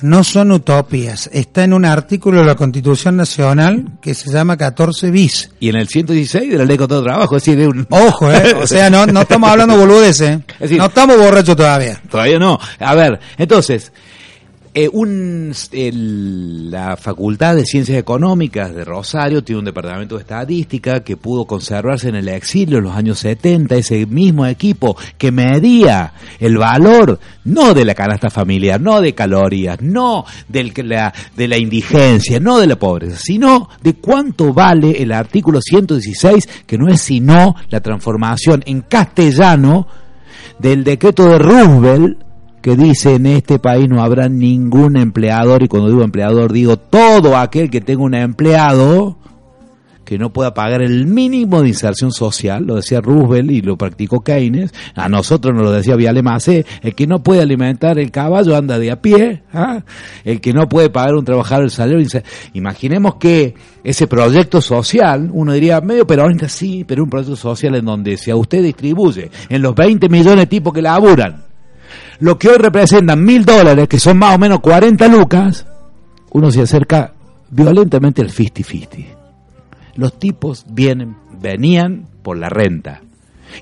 no 0.01 0.25
son 0.25 0.51
utopías. 0.51 1.29
Está 1.31 1.63
en 1.63 1.71
un 1.71 1.85
artículo 1.85 2.39
de 2.39 2.45
la 2.45 2.55
Constitución 2.55 3.15
Nacional 3.15 3.85
que 4.01 4.13
se 4.13 4.29
llama 4.29 4.57
14 4.57 5.11
bis. 5.11 5.51
Y 5.61 5.69
en 5.69 5.77
el 5.77 5.87
116 5.87 6.51
de 6.51 6.57
la 6.57 6.65
ley 6.65 6.77
contra 6.77 6.97
el 6.97 7.05
trabajo, 7.05 7.37
es 7.37 7.43
decir, 7.43 7.57
de 7.57 7.67
un... 7.69 7.87
Ojo, 7.89 8.29
¿eh? 8.29 8.53
O 8.61 8.67
sea, 8.67 8.89
no, 8.89 9.05
no 9.05 9.21
estamos 9.21 9.49
hablando 9.49 9.77
boludeces, 9.77 10.21
¿eh? 10.29 10.39
Es 10.55 10.59
decir- 10.59 10.77
no 10.77 10.87
estamos 10.87 11.15
borrachos 11.17 11.55
todavía. 11.55 12.01
Todavía 12.09 12.37
no. 12.37 12.59
A 12.79 12.95
ver, 12.95 13.17
entonces, 13.37 13.93
eh, 14.75 14.89
un, 14.91 15.53
la 16.71 16.97
Facultad 16.97 17.55
de 17.55 17.65
Ciencias 17.65 17.97
Económicas 17.97 18.73
de 18.73 18.83
Rosario 18.83 19.43
tiene 19.43 19.59
un 19.59 19.65
departamento 19.65 20.15
de 20.15 20.21
estadística 20.21 21.03
que 21.03 21.15
pudo 21.15 21.45
conservarse 21.45 22.09
en 22.09 22.15
el 22.15 22.27
exilio 22.27 22.79
en 22.79 22.85
los 22.85 22.95
años 22.95 23.19
70, 23.19 23.75
ese 23.75 24.07
mismo 24.07 24.47
equipo 24.47 24.97
que 25.19 25.31
medía 25.31 26.13
el 26.39 26.57
valor 26.57 27.19
no 27.45 27.75
de 27.75 27.85
la 27.85 27.93
canasta 27.93 28.31
familiar, 28.31 28.81
no 28.81 28.99
de 28.99 29.13
calorías, 29.13 29.79
no 29.79 30.25
del, 30.47 30.73
la, 30.85 31.13
de 31.35 31.47
la 31.47 31.57
indigencia, 31.57 32.39
no 32.39 32.57
de 32.57 32.65
la 32.65 32.79
pobreza, 32.79 33.17
sino 33.19 33.69
de 33.83 33.93
cuánto 33.93 34.53
vale 34.53 35.03
el 35.03 35.11
artículo 35.11 35.61
116, 35.61 36.63
que 36.65 36.79
no 36.79 36.89
es 36.89 36.99
sino 36.99 37.55
la 37.69 37.79
transformación 37.79 38.63
en 38.65 38.81
castellano 38.81 39.87
del 40.57 40.83
decreto 40.83 41.25
de 41.25 41.37
Roosevelt 41.37 42.22
que 42.63 42.77
dice 42.77 43.15
en 43.15 43.25
este 43.25 43.59
país 43.59 43.89
no 43.89 44.01
habrá 44.01 44.29
ningún 44.29 44.95
empleador 44.95 45.63
y 45.63 45.67
cuando 45.67 45.89
digo 45.89 46.01
empleador 46.01 46.53
digo 46.53 46.77
todo 46.77 47.35
aquel 47.35 47.69
que 47.69 47.81
tenga 47.81 48.03
un 48.03 48.15
empleado 48.15 49.17
que 50.05 50.17
no 50.17 50.31
pueda 50.31 50.53
pagar 50.53 50.81
el 50.81 51.05
mínimo 51.05 51.61
de 51.61 51.69
inserción 51.69 52.13
social, 52.13 52.65
lo 52.65 52.75
decía 52.75 53.01
Roosevelt 53.01 53.51
y 53.51 53.61
lo 53.61 53.77
practicó 53.77 54.21
Keynes, 54.21 54.73
a 54.95 55.09
nosotros 55.09 55.53
nos 55.53 55.63
lo 55.63 55.71
decía 55.71 55.97
Viale 55.97 56.23
Macé, 56.23 56.65
el 56.81 56.95
que 56.95 57.05
no 57.05 57.21
puede 57.21 57.41
alimentar 57.41 57.99
el 57.99 58.11
caballo 58.11 58.55
anda 58.55 58.79
de 58.79 58.91
a 58.91 59.01
pie, 59.01 59.43
¿ah? 59.53 59.83
el 60.23 60.39
que 60.39 60.53
no 60.53 60.69
puede 60.69 60.89
pagar 60.89 61.15
un 61.15 61.25
trabajador 61.25 61.65
el 61.65 61.71
salario, 61.71 62.05
imaginemos 62.53 63.15
que 63.15 63.55
ese 63.83 64.07
proyecto 64.07 64.61
social, 64.61 65.29
uno 65.33 65.51
diría 65.51 65.81
medio 65.81 66.07
peronista, 66.07 66.47
sí, 66.47 66.85
pero 66.87 67.03
un 67.03 67.09
proyecto 67.09 67.35
social 67.35 67.75
en 67.75 67.83
donde 67.85 68.15
si 68.15 68.31
a 68.31 68.37
usted 68.37 68.63
distribuye 68.63 69.29
en 69.49 69.61
los 69.61 69.75
20 69.75 70.07
millones 70.07 70.39
de 70.39 70.47
tipos 70.47 70.73
que 70.73 70.81
laburan, 70.81 71.52
lo 72.19 72.37
que 72.37 72.49
hoy 72.49 72.57
representan 72.57 73.23
mil 73.23 73.45
dólares, 73.45 73.87
que 73.87 73.99
son 73.99 74.17
más 74.17 74.35
o 74.35 74.39
menos 74.39 74.59
40 74.59 75.07
lucas, 75.07 75.65
uno 76.31 76.51
se 76.51 76.61
acerca 76.61 77.13
violentamente 77.49 78.21
al 78.21 78.29
50-50. 78.29 79.05
Los 79.95 80.17
tipos 80.17 80.65
vienen, 80.69 81.15
venían 81.39 82.07
por 82.23 82.37
la 82.37 82.49
renta 82.49 83.01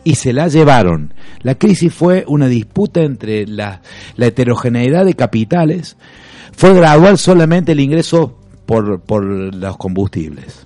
y 0.03 0.15
se 0.15 0.33
la 0.33 0.47
llevaron. 0.47 1.13
La 1.41 1.55
crisis 1.55 1.93
fue 1.93 2.23
una 2.27 2.47
disputa 2.47 3.01
entre 3.01 3.45
la, 3.45 3.81
la 4.15 4.25
heterogeneidad 4.27 5.05
de 5.05 5.15
capitales. 5.15 5.97
Fue 6.53 6.73
gradual 6.73 7.17
solamente 7.17 7.73
el 7.73 7.81
ingreso 7.81 8.37
por, 8.65 9.01
por 9.01 9.25
los 9.25 9.77
combustibles. 9.77 10.65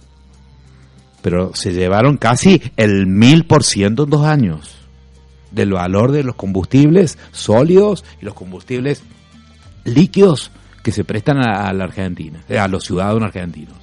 Pero 1.24 1.56
se 1.56 1.74
llevaron 1.74 2.18
casi 2.18 2.62
el 2.78 3.08
mil 3.08 3.46
por 3.46 3.64
ciento 3.64 4.04
en 4.04 4.10
dos 4.12 4.26
años 4.26 4.85
del 5.52 5.74
valor 5.74 6.12
de 6.12 6.24
los 6.24 6.36
combustibles 6.36 7.18
sólidos 7.32 8.04
y 8.22 8.26
los 8.26 8.34
combustibles 8.34 9.04
líquidos 9.84 10.52
que 10.84 10.92
se 10.92 11.04
prestan 11.04 11.38
a, 11.38 11.72
la 11.74 11.86
Argentina, 11.86 12.44
eh, 12.48 12.60
a 12.60 12.68
los 12.68 12.84
ciudadanos 12.84 13.24
argentinos. 13.24 13.76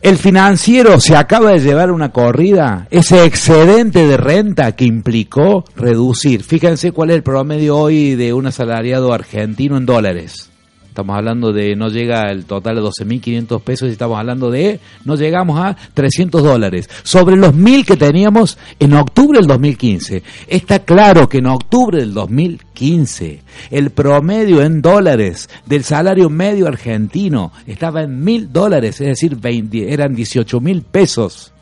El 0.00 0.16
financiero 0.16 0.98
se 0.98 1.14
acaba 1.14 1.52
de 1.52 1.60
llevar 1.60 1.92
una 1.92 2.10
corrida, 2.10 2.88
ese 2.90 3.24
excedente 3.24 4.04
de 4.04 4.16
renta 4.16 4.72
que 4.72 4.84
implicó 4.84 5.64
reducir. 5.76 6.42
Fíjense 6.42 6.90
cuál 6.90 7.10
es 7.10 7.16
el 7.16 7.22
promedio 7.22 7.76
hoy 7.76 8.16
de 8.16 8.32
un 8.32 8.46
asalariado 8.46 9.12
argentino 9.12 9.76
en 9.76 9.86
dólares. 9.86 10.51
Estamos 10.92 11.16
hablando 11.16 11.54
de, 11.54 11.74
no 11.74 11.88
llega 11.88 12.30
el 12.30 12.44
total 12.44 12.74
de 12.74 12.82
12.500 12.82 13.62
pesos 13.62 13.88
y 13.88 13.92
estamos 13.92 14.18
hablando 14.18 14.50
de, 14.50 14.78
no 15.06 15.16
llegamos 15.16 15.58
a 15.58 15.74
300 15.94 16.42
dólares. 16.42 16.90
Sobre 17.02 17.34
los 17.34 17.54
1.000 17.54 17.86
que 17.86 17.96
teníamos 17.96 18.58
en 18.78 18.92
octubre 18.92 19.38
del 19.38 19.46
2015. 19.46 20.22
Está 20.48 20.80
claro 20.80 21.30
que 21.30 21.38
en 21.38 21.46
octubre 21.46 21.98
del 21.98 22.12
2015 22.12 23.40
el 23.70 23.88
promedio 23.88 24.62
en 24.62 24.82
dólares 24.82 25.48
del 25.64 25.82
salario 25.82 26.28
medio 26.28 26.68
argentino 26.68 27.52
estaba 27.66 28.02
en 28.02 28.22
1.000 28.22 28.48
dólares, 28.48 29.00
es 29.00 29.06
decir, 29.06 29.36
20 29.36 29.94
eran 29.94 30.14
18.000 30.14 30.82
pesos. 30.82 31.54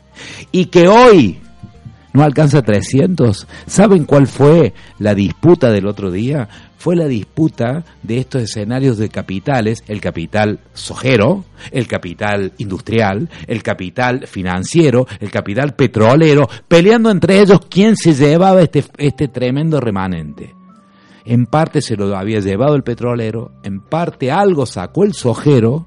Y 0.51 0.65
que 0.65 0.89
hoy 0.89 1.39
no 2.11 2.23
alcanza 2.23 2.61
300. 2.61 3.47
¿Saben 3.65 4.03
cuál 4.03 4.27
fue 4.27 4.73
la 4.99 5.15
disputa 5.15 5.71
del 5.71 5.87
otro 5.87 6.11
día? 6.11 6.49
Fue 6.81 6.95
la 6.95 7.05
disputa 7.05 7.85
de 8.01 8.17
estos 8.17 8.41
escenarios 8.41 8.97
de 8.97 9.09
capitales, 9.09 9.83
el 9.87 10.01
capital 10.01 10.61
sojero, 10.73 11.45
el 11.69 11.85
capital 11.85 12.53
industrial, 12.57 13.29
el 13.45 13.61
capital 13.61 14.25
financiero, 14.25 15.05
el 15.19 15.29
capital 15.29 15.75
petrolero, 15.75 16.49
peleando 16.67 17.11
entre 17.11 17.39
ellos 17.39 17.59
quién 17.69 17.95
se 17.95 18.15
llevaba 18.15 18.63
este, 18.63 18.83
este 18.97 19.27
tremendo 19.27 19.79
remanente. 19.79 20.55
En 21.23 21.45
parte 21.45 21.83
se 21.83 21.95
lo 21.95 22.17
había 22.17 22.39
llevado 22.39 22.73
el 22.73 22.81
petrolero, 22.81 23.51
en 23.61 23.81
parte 23.81 24.31
algo 24.31 24.65
sacó 24.65 25.03
el 25.03 25.13
sojero, 25.13 25.85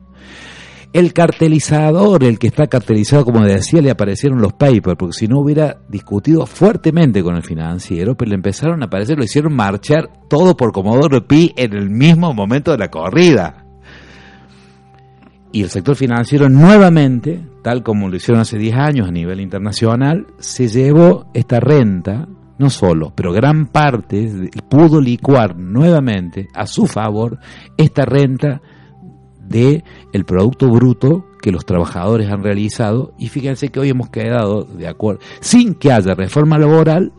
el 0.95 1.13
cartelizador, 1.13 2.23
el 2.23 2.39
que 2.39 2.47
está 2.47 2.69
cartelizado, 2.69 3.25
como 3.25 3.45
decía, 3.45 3.83
le 3.83 3.91
aparecieron 3.91 4.41
los 4.41 4.53
papers, 4.53 4.97
porque 4.97 5.13
si 5.13 5.27
no 5.27 5.41
hubiera 5.41 5.79
discutido 5.89 6.47
fuertemente 6.47 7.21
con 7.21 7.35
el 7.35 7.43
financiero, 7.43 8.17
pero 8.17 8.29
le 8.29 8.37
empezaron 8.37 8.81
a 8.81 8.87
aparecer, 8.87 9.19
lo 9.19 9.25
hicieron 9.25 9.57
marchar 9.57 10.09
todo 10.29 10.57
por 10.57 10.71
Comodoro 10.71 11.27
Pi 11.27 11.53
en 11.57 11.75
el 11.75 11.91
mismo 11.91 12.33
momento 12.33 12.71
de 12.71 12.79
la 12.79 12.93
corrida. 12.93 13.67
Y 15.51 15.63
el 15.63 15.69
sector 15.69 15.97
financiero 15.97 16.49
nuevamente, 16.49 17.45
tal 17.65 17.83
como 17.83 18.09
lo 18.09 18.15
hicieron 18.15 18.43
hace 18.43 18.57
10 18.57 18.77
años 18.77 19.09
a 19.09 19.13
nivel 19.13 19.41
internacional, 19.41 20.29
se 20.39 20.69
llevó 20.69 21.27
esta 21.35 21.59
renta, 21.59 22.29
no 22.57 22.71
solo, 22.71 23.13
pero 23.17 23.33
gran 23.33 23.67
parte 23.67 24.49
pudo 24.69 25.01
licuar 25.01 25.57
nuevamente 25.59 26.47
a 26.55 26.69
su 26.69 26.87
favor 26.87 27.41
esta 27.77 28.05
renta 28.05 28.63
de 29.49 29.85
el 30.13 30.25
producto 30.25 30.69
bruto 30.69 31.27
que 31.43 31.53
los 31.53 31.65
trabajadores 31.67 32.31
han 32.31 32.43
realizado 32.43 33.13
y 33.19 33.29
fíjense 33.29 33.69
que 33.69 33.81
hoy 33.81 33.91
hemos 33.91 34.09
quedado 34.11 34.65
de 34.65 34.89
acuerdo 34.89 35.21
sin 35.41 35.75
que 35.75 35.93
haya 35.93 36.15
reforma 36.15 36.59
laboral 36.59 37.13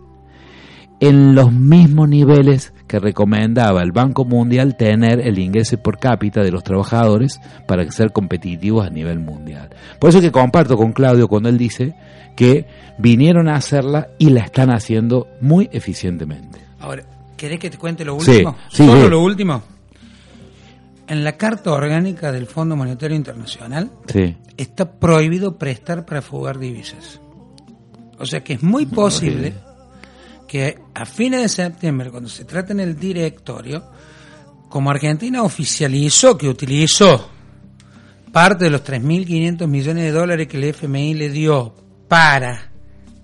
en 1.00 1.36
los 1.36 1.52
mismos 1.52 2.08
niveles 2.08 2.74
que 2.88 3.00
recomendaba 3.00 3.82
el 3.84 3.92
Banco 3.92 4.24
Mundial 4.26 4.78
tener 4.78 5.20
el 5.20 5.38
ingreso 5.40 5.78
por 5.78 6.00
cápita 6.00 6.42
de 6.42 6.52
los 6.52 6.64
trabajadores 6.64 7.42
para 7.68 7.90
ser 7.92 8.12
competitivos 8.12 8.86
a 8.88 8.90
nivel 8.90 9.20
mundial. 9.20 9.70
Por 10.00 10.10
eso 10.10 10.22
que 10.22 10.32
comparto 10.32 10.78
con 10.78 10.94
Claudio 10.94 11.28
cuando 11.28 11.50
él 11.50 11.58
dice 11.58 11.96
que 12.38 12.66
vinieron 12.98 13.50
a 13.50 13.56
hacerla 13.56 14.08
y 14.18 14.30
la 14.30 14.42
están 14.42 14.70
haciendo 14.70 15.28
muy 15.42 15.70
eficientemente. 15.74 16.60
Ahora, 16.80 17.04
¿querés 17.36 17.60
que 17.60 17.70
te 17.70 17.78
cuente 17.78 18.06
lo 18.06 18.18
Sí, 18.22 18.32
último? 18.32 18.56
sí, 18.70 18.86
Solo 18.88 19.04
sí. 19.04 19.10
lo 19.10 19.22
último. 19.22 19.62
En 21.08 21.24
la 21.24 21.34
Carta 21.38 21.72
Orgánica 21.72 22.32
del 22.32 22.48
Fondo 22.48 22.76
Monetario 22.76 23.16
Internacional 23.16 23.92
Sí. 24.12 24.36
está 24.58 24.92
prohibido 25.00 25.58
prestar 25.58 26.06
para 26.06 26.22
fugar 26.22 26.58
divisas. 26.60 27.20
O 28.18 28.26
sea 28.26 28.44
que 28.44 28.54
es 28.54 28.64
muy 28.64 28.86
posible 28.86 29.54
que 30.48 30.80
a 30.94 31.06
fines 31.06 31.42
de 31.42 31.50
septiembre, 31.50 32.10
cuando 32.12 32.30
se 32.30 32.46
trate 32.46 32.72
en 32.74 32.80
el 32.80 32.98
directorio, 32.98 33.84
como 34.70 34.90
Argentina 34.90 35.44
oficializó 35.44 36.38
que 36.38 36.48
utilizó 36.48 37.30
parte 38.32 38.66
de 38.66 38.70
los 38.72 38.84
3.500 38.84 39.68
millones 39.68 40.04
de 40.04 40.12
dólares 40.12 40.48
que 40.48 40.58
el 40.58 40.64
FMI 40.66 41.14
le 41.14 41.30
dio 41.30 41.76
para 42.08 42.72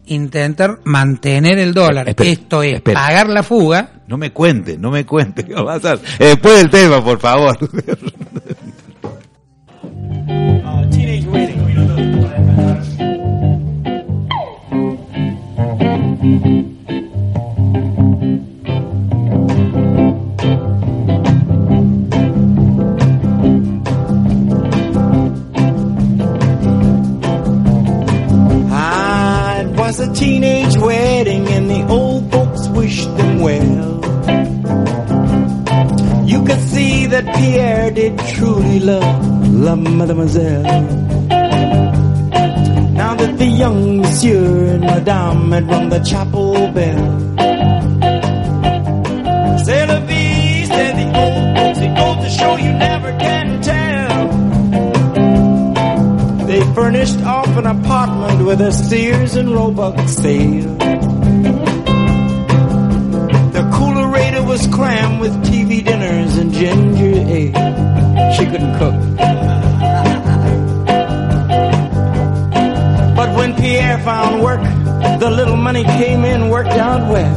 intentar 0.05 0.79
mantener 0.83 1.59
el 1.59 1.73
dólar, 1.73 2.09
Espera, 2.09 2.29
esto 2.29 2.63
es, 2.63 2.75
espera. 2.75 2.99
pagar 2.99 3.29
la 3.29 3.43
fuga, 3.43 3.89
No 4.07 4.17
me 4.17 4.31
cuente, 4.31 4.77
no 4.77 4.91
me 4.91 5.05
cuente 5.05 5.43
qué 5.45 5.53
va 5.53 5.61
a 5.61 5.79
pasar. 5.79 5.99
Después 6.19 6.57
del 6.57 6.69
tema, 6.69 7.03
por 7.03 7.19
favor. 7.19 7.57
La 39.61 39.75
Mademoiselle. 39.75 40.63
Now 42.93 43.13
that 43.13 43.37
the 43.37 43.45
young 43.45 44.01
monsieur 44.01 44.73
and 44.73 44.81
madame 44.81 45.51
had 45.51 45.69
rung 45.69 45.89
the 45.89 45.99
chapel 45.99 46.71
bell. 46.71 47.19
C'est 49.63 49.85
la 49.85 49.99
vie, 49.99 50.65
the 50.65 51.05
old 51.13 51.55
folks, 51.55 51.79
it 51.79 51.95
goes 51.95 52.17
to 52.25 52.29
show 52.31 52.55
you 52.57 52.73
never 52.73 53.11
can 53.19 53.61
tell. 53.61 54.27
They 56.47 56.61
furnished 56.73 57.21
off 57.21 57.55
an 57.55 57.67
apartment 57.67 58.43
with 58.47 58.61
a 58.61 58.71
Sears 58.71 59.35
and 59.35 59.53
Roebuck 59.53 60.09
sale. 60.09 60.75
The 63.53 63.63
coolerator 63.75 64.43
was 64.43 64.65
crammed 64.73 65.21
with 65.21 65.33
TV 65.45 65.85
dinners 65.85 66.35
and 66.37 66.51
ginger 66.51 67.13
ale. 67.29 67.90
She 68.35 68.45
couldn't 68.45 68.77
cook. 68.77 68.95
But 73.15 73.35
when 73.37 73.55
Pierre 73.55 73.99
found 73.99 74.41
work, 74.41 74.61
the 75.19 75.29
little 75.29 75.57
money 75.57 75.83
came 75.83 76.23
in, 76.25 76.49
worked 76.49 76.69
out 76.69 77.07
well. 77.11 77.35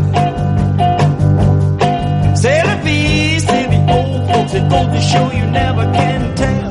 Say 2.36 2.62
la 2.62 2.76
vie, 2.82 3.38
say 3.38 3.66
the 3.72 3.80
old 3.92 4.28
folks, 4.28 4.54
it 4.54 4.68
goes 4.70 4.86
to 4.86 5.00
show 5.00 5.30
you 5.32 5.46
never 5.50 5.84
can 5.92 6.34
tell. 6.36 6.64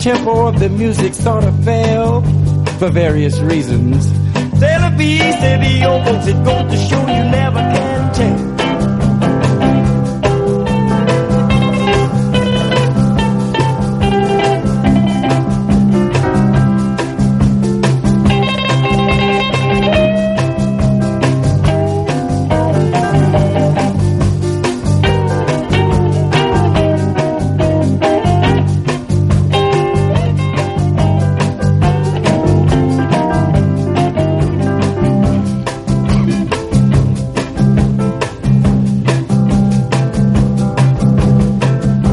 tempo 0.00 0.46
of 0.46 0.58
the 0.58 0.68
music 0.70 1.12
sort 1.12 1.44
of 1.44 1.54
fell 1.62 2.22
for 2.78 2.88
various 2.88 3.38
reasons. 3.40 4.10
Tel 4.58 4.80
Aviv 4.90 5.18
said 5.40 5.62
he 5.62 5.84
almost 5.84 6.26
had 6.26 6.42
gone 6.42 6.68
to 6.68 6.76
show. 6.76 7.09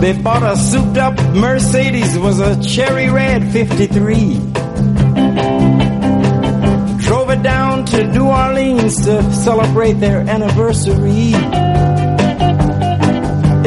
They 0.07 0.13
bought 0.13 0.41
a 0.41 0.55
souped 0.55 0.97
up 0.97 1.19
Mercedes, 1.35 2.17
was 2.17 2.39
a 2.39 2.57
cherry 2.63 3.09
red 3.09 3.43
53. 3.51 4.39
Drove 6.99 7.29
it 7.29 7.43
down 7.43 7.83
to 7.87 8.07
New 8.13 8.27
Orleans 8.27 9.01
to 9.03 9.21
celebrate 9.33 9.99
their 9.99 10.21
anniversary. 10.21 11.33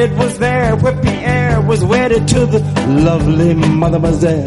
It 0.03 0.17
was 0.17 0.39
there 0.39 0.77
where 0.77 0.99
Pierre 1.03 1.61
was 1.61 1.85
wedded 1.85 2.27
to 2.29 2.47
the 2.47 2.61
lovely 2.89 3.53
Mademoiselle. 3.53 4.47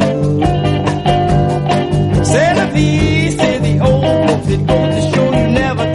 C'est 2.25 2.55
la 2.55 2.65
vie, 2.71 3.29
say 3.37 3.59
the 3.59 3.79
old 3.85 4.49
it 4.49 4.65
goes 4.65 4.95
to 4.95 5.11
show 5.15 5.25
you 5.25 5.47
never 5.49 5.92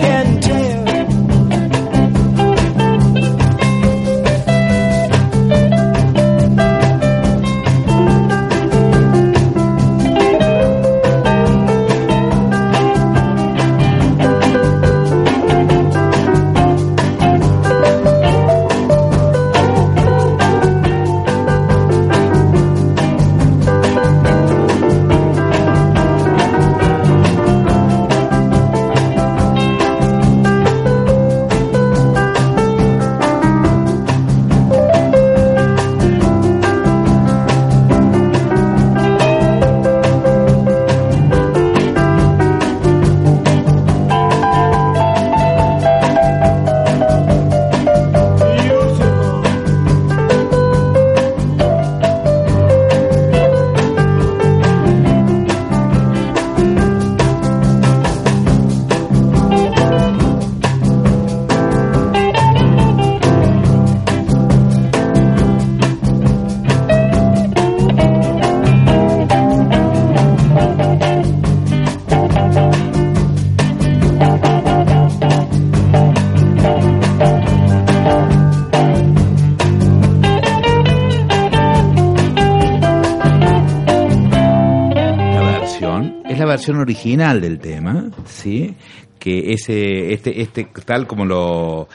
versión 86.68 86.80
original 86.80 87.40
del 87.40 87.58
tema, 87.58 88.10
¿sí? 88.26 88.74
Que 89.18 89.52
ese, 89.52 90.12
este, 90.12 90.42
este, 90.42 90.68
tal 90.84 91.06
como 91.06 91.24
lo 91.24 91.88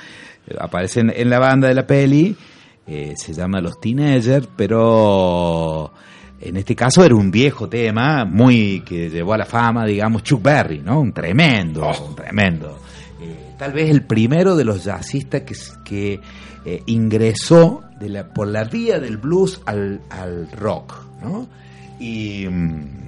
aparece 0.59 1.01
en, 1.01 1.13
en 1.15 1.29
la 1.29 1.39
banda 1.39 1.67
de 1.67 1.75
la 1.75 1.85
peli, 1.85 2.35
eh, 2.87 3.13
se 3.15 3.33
llama 3.33 3.61
Los 3.61 3.79
Teenagers, 3.79 4.49
pero 4.55 5.91
en 6.41 6.57
este 6.57 6.75
caso 6.75 7.05
era 7.05 7.15
un 7.15 7.29
viejo 7.29 7.69
tema, 7.69 8.25
muy 8.25 8.81
que 8.81 9.09
llevó 9.09 9.33
a 9.33 9.37
la 9.37 9.45
fama, 9.45 9.85
digamos, 9.85 10.23
Chuck 10.23 10.41
Berry, 10.41 10.79
¿no? 10.79 10.99
Un 10.99 11.13
tremendo, 11.13 11.87
un 12.07 12.15
tremendo. 12.15 12.79
Eh, 13.21 13.53
tal 13.57 13.73
vez 13.73 13.89
el 13.91 14.05
primero 14.05 14.55
de 14.55 14.65
los 14.65 14.83
jazzistas 14.83 15.41
que, 15.41 15.55
que 15.85 16.19
eh, 16.65 16.83
ingresó 16.87 17.83
de 17.99 18.09
la, 18.09 18.33
por 18.33 18.47
la 18.47 18.63
vía 18.63 18.99
del 18.99 19.17
blues 19.17 19.61
al, 19.65 20.01
al 20.09 20.51
rock, 20.51 20.95
¿no? 21.21 21.47
Y 21.99 22.47
mm, 22.49 23.02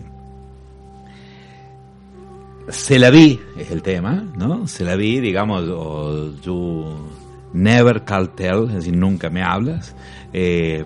se 2.69 2.99
la 2.99 3.09
vi, 3.09 3.39
es 3.57 3.71
el 3.71 3.81
tema, 3.81 4.25
¿no? 4.35 4.67
Se 4.67 4.83
la 4.83 4.95
vi, 4.95 5.19
digamos, 5.19 5.63
o 5.69 6.33
you 6.41 7.07
never 7.53 8.03
can 8.03 8.35
tell, 8.35 8.65
es 8.67 8.75
decir, 8.75 8.95
nunca 8.95 9.29
me 9.29 9.43
hablas. 9.43 9.95
Eh, 10.33 10.85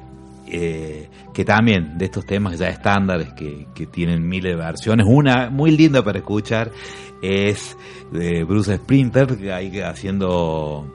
eh, 0.52 1.08
que 1.34 1.46
también 1.46 1.98
de 1.98 2.06
estos 2.06 2.26
temas 2.26 2.58
ya 2.58 2.70
estándares 2.70 3.34
que, 3.34 3.68
que 3.74 3.86
tienen 3.86 4.28
miles 4.28 4.56
de 4.56 4.62
versiones. 4.62 5.06
Una 5.08 5.50
muy 5.50 5.72
linda 5.72 6.04
para 6.04 6.20
escuchar 6.20 6.72
es 7.22 7.78
de 8.12 8.44
Bruce 8.44 8.76
Sprinter, 8.76 9.38
ahí 9.54 9.80
haciendo, 9.80 10.86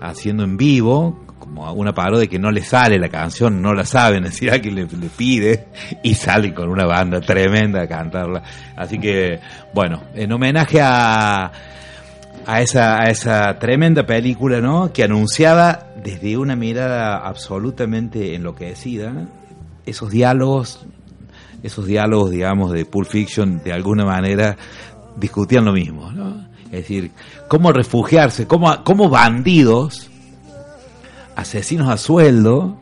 haciendo 0.00 0.44
en 0.44 0.56
vivo, 0.56 1.18
como 1.50 1.72
una 1.72 1.92
parodia 1.92 2.28
que 2.28 2.38
no 2.38 2.52
le 2.52 2.62
sale 2.62 2.96
la 2.98 3.08
canción, 3.08 3.60
no 3.60 3.74
la 3.74 3.84
saben, 3.84 4.24
es 4.24 4.32
decir, 4.32 4.52
alguien 4.52 4.76
le, 4.76 4.82
le 4.84 5.08
pide 5.08 5.66
y 6.00 6.14
sale 6.14 6.54
con 6.54 6.68
una 6.68 6.86
banda 6.86 7.20
tremenda 7.20 7.82
a 7.82 7.88
cantarla. 7.88 8.42
Así 8.76 9.00
que, 9.00 9.40
bueno, 9.74 10.00
en 10.14 10.30
homenaje 10.30 10.80
a, 10.80 11.50
a 12.46 12.60
esa, 12.62 13.00
a 13.00 13.10
esa 13.10 13.58
tremenda 13.58 14.06
película, 14.06 14.60
¿no? 14.60 14.92
Que 14.92 15.02
anunciaba 15.02 15.86
desde 16.02 16.36
una 16.36 16.54
mirada 16.54 17.16
absolutamente 17.16 18.36
enloquecida 18.36 19.12
esos 19.84 20.08
diálogos, 20.08 20.86
esos 21.64 21.84
diálogos, 21.84 22.30
digamos, 22.30 22.70
de 22.70 22.84
Pulp 22.84 23.08
Fiction, 23.08 23.60
de 23.64 23.72
alguna 23.72 24.04
manera 24.04 24.56
discutían 25.16 25.64
lo 25.64 25.72
mismo, 25.72 26.12
¿no? 26.12 26.48
Es 26.66 26.82
decir, 26.82 27.10
cómo 27.48 27.72
refugiarse, 27.72 28.46
cómo, 28.46 28.84
cómo 28.84 29.08
bandidos, 29.08 30.09
asesinos 31.40 31.88
a 31.88 31.96
sueldo, 31.96 32.78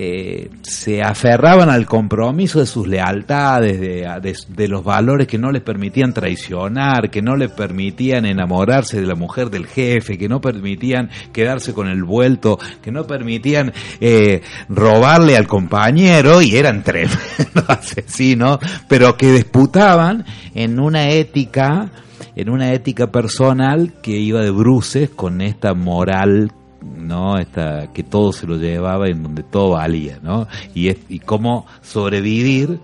eh, 0.00 0.50
se 0.62 1.02
aferraban 1.02 1.70
al 1.70 1.84
compromiso 1.84 2.60
de 2.60 2.66
sus 2.66 2.86
lealtades, 2.86 3.80
de, 3.80 4.68
los 4.68 4.84
valores 4.84 5.26
que 5.26 5.38
no 5.38 5.50
les 5.50 5.62
permitían 5.62 6.12
traicionar, 6.12 7.10
que 7.10 7.20
no 7.20 7.34
les 7.34 7.50
permitían 7.50 8.24
enamorarse 8.24 9.00
de 9.00 9.06
la 9.08 9.16
mujer 9.16 9.50
del 9.50 9.66
jefe, 9.66 10.16
que 10.16 10.28
no 10.28 10.40
permitían 10.40 11.10
quedarse 11.32 11.72
con 11.72 11.88
el 11.88 12.04
vuelto, 12.04 12.60
que 12.80 12.92
no 12.92 13.08
permitían 13.08 13.72
eh, 14.00 14.42
robarle 14.68 15.36
al 15.36 15.48
compañero, 15.48 16.42
y 16.42 16.54
eran 16.54 16.82
tremendos 16.84 17.64
asesinos, 17.66 18.60
pero 18.88 19.16
que 19.16 19.32
disputaban 19.32 20.24
en 20.54 20.78
una 20.78 21.08
ética 21.10 21.90
en 22.36 22.50
una 22.50 22.72
ética 22.72 23.10
personal 23.10 23.94
que 24.00 24.12
iba 24.12 24.40
de 24.40 24.52
bruces 24.52 25.10
con 25.10 25.40
esta 25.40 25.74
moral 25.74 26.52
no 26.82 27.38
esta 27.38 27.92
que 27.92 28.02
todo 28.02 28.32
se 28.32 28.46
lo 28.46 28.56
llevaba 28.56 29.08
en 29.08 29.22
donde 29.22 29.42
todo 29.42 29.70
valía 29.70 30.18
no 30.22 30.46
y, 30.74 30.88
es, 30.88 30.98
y 31.08 31.18
cómo 31.18 31.66
sobrevivir 31.82 32.80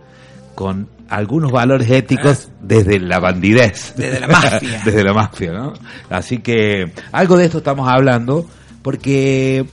con 0.54 0.88
algunos 1.08 1.52
valores 1.52 1.90
éticos 1.90 2.48
desde 2.60 2.98
la 2.98 3.20
bandidez. 3.20 3.92
Desde 3.96 4.20
la 4.20 4.26
mafia. 4.26 4.80
Desde 4.84 5.04
la 5.04 5.12
mafia 5.12 5.52
no 5.52 5.74
así 6.10 6.38
que 6.38 6.92
algo 7.12 7.36
de 7.36 7.46
esto 7.46 7.58
estamos 7.58 7.88
hablando 7.88 8.46
porque 8.82 9.64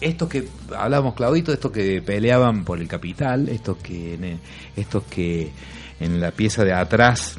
estos 0.00 0.28
que 0.28 0.48
hablamos 0.76 1.14
Claudito 1.14 1.52
estos 1.52 1.70
que 1.70 2.02
peleaban 2.02 2.64
por 2.64 2.80
el 2.80 2.88
capital 2.88 3.48
estos 3.48 3.76
que 3.78 4.38
estos 4.76 5.04
que 5.04 5.52
en 6.00 6.20
la 6.20 6.32
pieza 6.32 6.64
de 6.64 6.72
atrás 6.72 7.38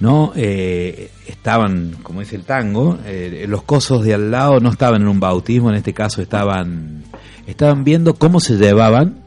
no 0.00 0.32
eh, 0.36 1.10
estaban 1.26 1.96
como 2.02 2.20
dice 2.20 2.36
el 2.36 2.44
tango 2.44 2.98
eh, 3.04 3.46
los 3.48 3.62
cosos 3.62 4.04
de 4.04 4.14
al 4.14 4.30
lado 4.30 4.60
no 4.60 4.70
estaban 4.70 5.02
en 5.02 5.08
un 5.08 5.18
bautismo 5.18 5.70
en 5.70 5.76
este 5.76 5.92
caso 5.92 6.22
estaban 6.22 7.04
estaban 7.46 7.82
viendo 7.82 8.14
cómo 8.14 8.40
se 8.40 8.56
llevaban 8.56 9.24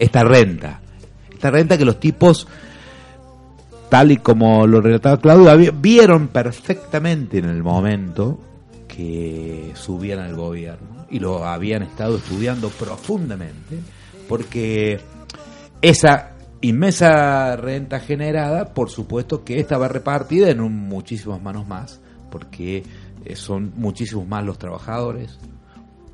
esta 0.00 0.24
renta. 0.24 0.80
Esta 1.30 1.50
renta 1.50 1.78
que 1.78 1.84
los 1.84 2.00
tipos 2.00 2.48
tal 3.88 4.10
y 4.12 4.16
como 4.16 4.66
lo 4.66 4.80
relataba 4.80 5.18
Claudio 5.18 5.72
vieron 5.72 6.28
perfectamente 6.28 7.38
en 7.38 7.46
el 7.46 7.62
momento 7.62 8.40
que 8.88 9.72
subían 9.74 10.20
al 10.20 10.34
gobierno 10.34 11.06
y 11.10 11.18
lo 11.18 11.44
habían 11.44 11.82
estado 11.82 12.16
estudiando 12.16 12.68
profundamente 12.70 13.78
porque 14.28 15.00
esa 15.82 16.32
inmensa 16.62 17.56
renta 17.56 18.00
generada, 18.00 18.74
por 18.74 18.90
supuesto 18.90 19.44
que 19.44 19.60
esta 19.60 19.78
va 19.78 19.88
repartida 19.88 20.50
en 20.50 20.60
muchísimas 20.60 21.40
manos 21.40 21.66
más, 21.66 22.00
porque 22.30 22.84
eh, 23.24 23.36
son 23.36 23.72
muchísimos 23.76 24.26
más 24.26 24.44
los 24.44 24.58
trabajadores, 24.58 25.38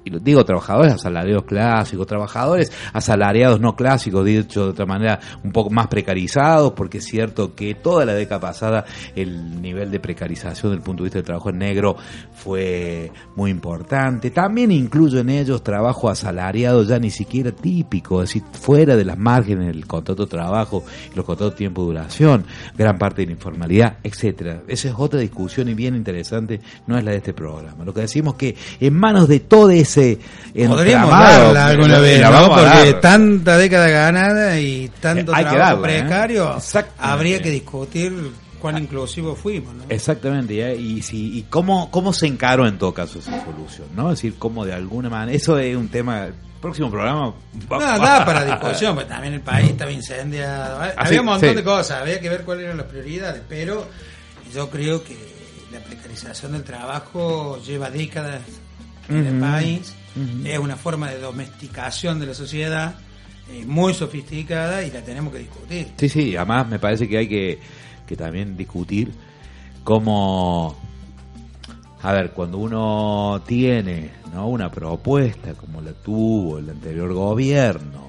y 0.07 0.11
digo 0.21 0.45
trabajadores 0.45 0.93
asalariados 0.93 1.45
clásicos, 1.45 2.07
trabajadores 2.07 2.71
asalariados 2.93 3.61
no 3.61 3.75
clásicos, 3.75 4.25
dicho 4.25 4.65
de 4.65 4.71
otra 4.71 4.87
manera, 4.87 5.19
un 5.43 5.51
poco 5.51 5.71
más 5.71 5.89
precarizados, 5.89 6.73
porque 6.73 6.99
es 6.99 7.05
cierto 7.05 7.57
que 7.57 7.75
toda 7.75 8.05
la 8.05 8.15
década 8.15 8.41
pasada 8.41 8.85
el 9.17 9.61
nivel 9.61 9.91
de 9.91 9.99
precarización 9.99 10.71
del 10.71 10.81
punto 10.81 11.03
de 11.03 11.07
vista 11.07 11.19
del 11.19 11.27
trabajo 11.27 11.51
en 11.51 11.59
negro 11.59 11.97
fue 12.33 13.11
muy 13.35 13.51
importante. 13.51 14.31
También 14.31 14.71
incluyo 14.71 15.19
en 15.19 15.31
ellos 15.31 15.65
trabajo 15.65 16.09
asalariado 16.09 16.85
ya 16.85 17.01
ni 17.01 17.11
siquiera 17.11 17.51
típico, 17.51 18.23
es 18.23 18.29
decir, 18.29 18.43
fuera 18.53 18.95
de 18.95 19.05
las 19.05 19.19
márgenes 19.19 19.67
del 19.67 19.87
contrato 19.87 20.25
de 20.27 20.31
trabajo, 20.31 20.85
los 21.17 21.25
contratos 21.25 21.55
de 21.55 21.59
tiempo 21.59 21.83
de 21.83 21.87
duración, 21.89 22.45
gran 22.79 22.97
parte 22.97 23.23
de 23.23 23.27
la 23.27 23.33
informalidad, 23.33 23.99
etcétera. 24.05 24.63
Esa 24.69 24.89
es 24.89 24.95
otra 24.97 25.19
discusión 25.19 25.69
y 25.69 25.75
bien 25.75 25.97
interesante, 25.97 26.61
no 26.87 26.97
es 26.97 27.03
la 27.03 27.11
de 27.11 27.17
este 27.17 27.35
programa. 27.35 27.85
Lo 27.85 27.93
que 27.93 28.03
decimos 28.03 28.37
que 28.37 28.55
en 28.79 28.95
manos 28.95 29.27
de 29.27 29.41
todo 29.41 29.71
ese 29.97 30.69
Podríamos 30.69 31.11
darla 31.11 31.67
alguna 31.67 31.99
vez, 31.99 32.23
¿no? 32.23 32.49
Porque 32.49 32.95
tanta 32.95 33.59
década 33.59 33.89
ganada 33.89 34.59
y 34.59 34.91
tanto 35.01 35.35
Hay 35.35 35.45
trabajo 35.45 35.83
darla, 35.83 35.83
precario, 35.83 36.57
¿eh? 36.57 36.85
habría 36.99 37.43
que 37.43 37.51
discutir 37.51 38.13
cuán 38.59 38.79
inclusivos 38.79 39.39
fuimos, 39.39 39.75
¿no? 39.75 39.85
Exactamente, 39.89 40.61
¿eh? 40.61 40.77
y, 40.77 41.03
si, 41.03 41.39
y 41.39 41.43
cómo, 41.43 41.91
cómo 41.91 42.13
se 42.13 42.27
encaró 42.27 42.67
en 42.67 42.79
todo 42.79 42.93
caso 42.95 43.19
esa 43.19 43.45
solución, 43.45 43.89
¿no? 43.95 44.11
Es 44.11 44.19
decir, 44.19 44.37
cómo 44.39 44.65
de 44.65 44.73
alguna 44.73 45.11
manera, 45.11 45.37
eso 45.37 45.59
es 45.59 45.77
un 45.77 45.89
tema, 45.89 46.29
próximo 46.61 46.91
programa. 46.91 47.35
No, 47.69 47.79
da 47.79 48.25
para 48.27 48.45
discusión, 48.45 48.95
porque 48.95 49.09
también 49.09 49.35
el 49.35 49.41
país 49.41 49.71
estaba 49.71 49.93
incendiado, 49.93 50.81
había 50.81 50.95
Así, 50.97 51.19
un 51.19 51.27
montón 51.27 51.51
sí. 51.51 51.55
de 51.55 51.65
cosas, 51.65 52.03
había 52.03 52.21
que 52.21 52.29
ver 52.29 52.45
cuáles 52.45 52.65
eran 52.65 52.79
las 52.79 52.87
prioridades, 52.87 53.43
pero 53.49 53.87
yo 54.53 54.71
creo 54.71 55.03
que 55.05 55.17
la 55.73 55.81
precarización 55.81 56.53
del 56.53 56.65
trabajo 56.65 57.61
lleva 57.65 57.91
décadas 57.91 58.43
en 59.09 59.27
el 59.27 59.41
país, 59.41 59.95
es 60.45 60.59
una 60.59 60.77
forma 60.77 61.11
de 61.11 61.21
domesticación 61.21 62.19
de 62.19 62.27
la 62.27 62.35
sociedad 62.35 62.95
eh, 63.51 63.65
muy 63.67 63.95
sofisticada 63.95 64.83
y 64.83 64.91
la 64.91 65.03
tenemos 65.03 65.33
que 65.33 65.41
discutir. 65.41 65.89
Sí, 65.97 66.09
sí, 66.09 66.37
además 66.37 66.69
me 66.69 66.79
parece 66.79 67.09
que 67.09 67.19
hay 67.19 67.29
que, 67.29 67.59
que 68.07 68.17
también 68.17 68.57
discutir 68.57 69.13
cómo, 69.85 70.75
a 72.03 72.13
ver, 72.13 72.33
cuando 72.33 72.59
uno 72.59 73.43
tiene 73.47 74.11
¿no? 74.33 74.49
una 74.49 74.71
propuesta 74.71 75.55
como 75.55 75.81
la 75.81 75.93
tuvo 75.93 76.59
el 76.59 76.71
anterior 76.71 77.13
gobierno, 77.13 78.07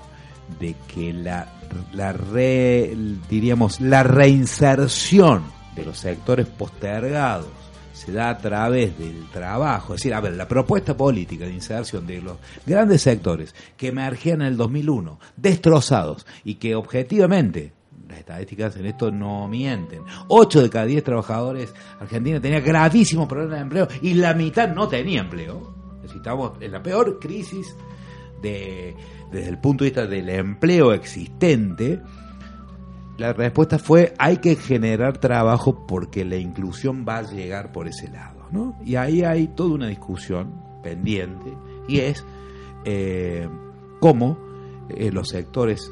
de 0.59 0.75
que 0.87 1.13
la, 1.13 1.47
la 1.93 2.13
re, 2.13 2.95
diríamos, 3.29 3.79
la 3.81 4.01
reinserción 4.01 5.43
de 5.75 5.85
los 5.85 5.99
sectores 5.99 6.47
postergados 6.47 7.66
se 7.97 8.11
da 8.11 8.29
a 8.29 8.37
través 8.37 8.97
del 8.99 9.27
trabajo, 9.31 9.95
es 9.95 10.01
decir, 10.01 10.13
a 10.13 10.21
ver, 10.21 10.33
la 10.33 10.47
propuesta 10.47 10.95
política 10.95 11.45
de 11.45 11.53
inserción 11.53 12.05
de 12.05 12.21
los 12.21 12.37
grandes 12.65 13.01
sectores 13.01 13.55
que 13.75 13.87
emergían 13.87 14.41
en 14.41 14.47
el 14.49 14.57
2001, 14.57 15.19
destrozados 15.35 16.27
y 16.43 16.55
que 16.55 16.75
objetivamente 16.75 17.73
las 18.07 18.19
estadísticas 18.19 18.75
en 18.77 18.85
esto 18.85 19.11
no 19.11 19.47
mienten. 19.47 20.03
8 20.27 20.61
de 20.61 20.69
cada 20.69 20.85
10 20.85 21.03
trabajadores 21.03 21.73
argentinos 21.99 22.41
tenían 22.41 22.63
gravísimos 22.63 23.27
problemas 23.27 23.57
de 23.57 23.63
empleo 23.63 23.87
y 24.01 24.13
la 24.13 24.33
mitad 24.33 24.69
no 24.69 24.87
tenía 24.87 25.21
empleo. 25.21 25.75
Estamos 26.05 26.53
en 26.61 26.71
la 26.71 26.81
peor 26.81 27.19
crisis 27.19 27.75
de, 28.41 28.95
desde 29.31 29.49
el 29.49 29.57
punto 29.57 29.83
de 29.83 29.89
vista 29.89 30.05
del 30.05 30.29
empleo 30.29 30.93
existente. 30.93 31.99
La 33.17 33.33
respuesta 33.33 33.79
fue 33.79 34.13
hay 34.17 34.37
que 34.37 34.55
generar 34.55 35.17
trabajo 35.17 35.85
porque 35.87 36.23
la 36.23 36.35
inclusión 36.35 37.05
va 37.07 37.17
a 37.17 37.23
llegar 37.23 37.71
por 37.71 37.87
ese 37.87 38.09
lado. 38.09 38.47
¿no? 38.51 38.77
Y 38.83 38.95
ahí 38.95 39.23
hay 39.23 39.47
toda 39.47 39.75
una 39.75 39.87
discusión 39.87 40.61
pendiente 40.83 41.53
y 41.87 41.99
es 41.99 42.23
eh, 42.85 43.49
cómo 43.99 44.37
eh, 44.89 45.11
los 45.11 45.29
sectores 45.29 45.91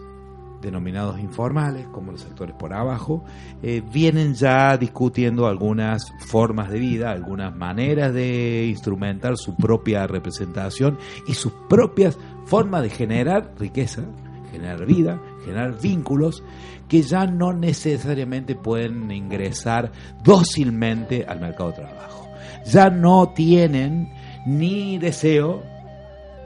denominados 0.61 1.19
informales, 1.19 1.87
como 1.87 2.11
los 2.11 2.21
sectores 2.21 2.55
por 2.55 2.73
abajo, 2.73 3.23
eh, 3.61 3.83
vienen 3.91 4.33
ya 4.33 4.77
discutiendo 4.77 5.47
algunas 5.47 6.11
formas 6.27 6.69
de 6.69 6.79
vida, 6.79 7.11
algunas 7.11 7.55
maneras 7.55 8.13
de 8.13 8.65
instrumentar 8.67 9.37
su 9.37 9.55
propia 9.55 10.07
representación 10.07 10.97
y 11.27 11.33
sus 11.33 11.51
propias 11.69 12.17
formas 12.45 12.81
de 12.83 12.89
generar 12.89 13.53
riqueza, 13.59 14.03
generar 14.51 14.85
vida, 14.85 15.19
generar 15.45 15.79
vínculos 15.79 16.43
que 16.87 17.01
ya 17.01 17.25
no 17.25 17.53
necesariamente 17.53 18.55
pueden 18.55 19.11
ingresar 19.11 19.91
dócilmente 20.23 21.25
al 21.27 21.39
mercado 21.39 21.71
de 21.71 21.77
trabajo. 21.77 22.27
Ya 22.65 22.89
no 22.89 23.33
tienen 23.35 24.11
ni 24.45 24.97
deseo 24.97 25.63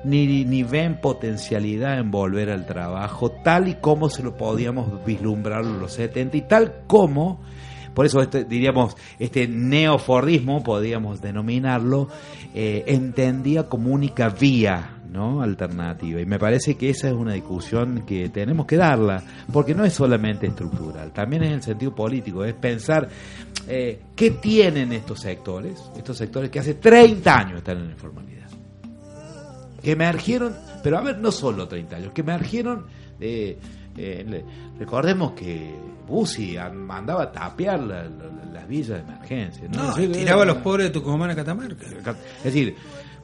ni, 0.04 0.46
ni 0.46 0.64
ven 0.64 1.00
potencialidad 1.02 2.00
en 2.00 2.12
volver 2.12 2.50
al 2.50 2.66
trabajo 2.66 3.32
tal 3.32 3.68
y 3.68 3.76
como 3.76 4.10
se 4.10 4.24
lo 4.24 4.38
podíamos 4.38 5.04
vislumbrar 5.06 5.64
en 5.64 5.80
los 5.80 5.94
70 5.94 6.38
y 6.38 6.42
tal 6.42 6.84
como 6.88 7.42
por 7.94 8.06
eso 8.06 8.22
este, 8.22 8.46
diríamos 8.46 8.96
este 9.18 9.48
neofordismo 9.48 10.64
podríamos 10.64 11.22
denominarlo 11.22 12.08
eh, 12.54 12.86
entendía 12.88 13.68
como 13.68 13.92
única 13.92 14.30
vía 14.30 14.99
¿no? 15.11 15.41
alternativa 15.41 16.22
y 16.22 16.26
me 16.26 16.38
parece 16.40 16.76
que 16.76 16.90
esa 16.90 17.07
es 17.07 17.14
una 17.14 17.34
discusión 17.34 18.03
que 18.06 18.30
tenemos 18.30 18.65
que 18.65 18.77
darla 18.77 19.23
porque 19.52 19.73
no 19.76 19.84
es 19.86 19.94
solamente 19.94 20.48
estructural 20.48 21.11
también 21.11 21.44
es 21.44 21.48
en 21.49 21.56
el 21.56 21.61
sentido 21.64 21.94
político 21.95 22.44
es 22.45 22.53
pensar 22.53 23.07
eh, 23.68 23.99
qué 24.15 24.31
tienen 24.31 24.91
estos 24.94 25.19
sectores 25.22 25.80
estos 25.98 26.18
sectores 26.18 26.49
que 26.49 26.60
hace 26.60 26.76
30 26.76 27.34
años 27.36 27.57
están 27.60 27.77
en 27.77 27.86
la 27.88 27.91
informalidad 27.91 28.40
que 29.81 29.91
emergieron, 29.91 30.53
pero 30.84 30.98
a 30.98 31.02
ver, 31.02 31.19
no 31.19 31.31
solo 31.31 31.65
30 31.65 31.95
años, 31.95 32.11
que 32.14 32.19
emergieron 32.19 32.86
de... 33.18 33.57
Eh, 33.98 34.26
le- 34.27 34.44
recordemos 34.77 35.31
que 35.31 35.73
Bussi 36.06 36.57
an- 36.57 36.76
mandaba 36.86 37.23
a 37.23 37.31
tapear 37.31 37.80
la- 37.80 38.03
la- 38.03 38.45
las 38.52 38.68
villas 38.68 38.90
de 38.98 38.99
emergencia. 39.14 39.68
¿no? 39.72 39.84
No, 39.88 39.94
tiraba 39.95 40.44
a 40.44 40.45
los 40.45 40.57
eh, 40.57 40.61
pobres 40.61 40.88
de 40.88 40.91
Tucumán 40.91 41.30
a 41.30 41.36
Catamarca. 41.36 41.86
Es 42.40 42.44
decir, 42.44 42.76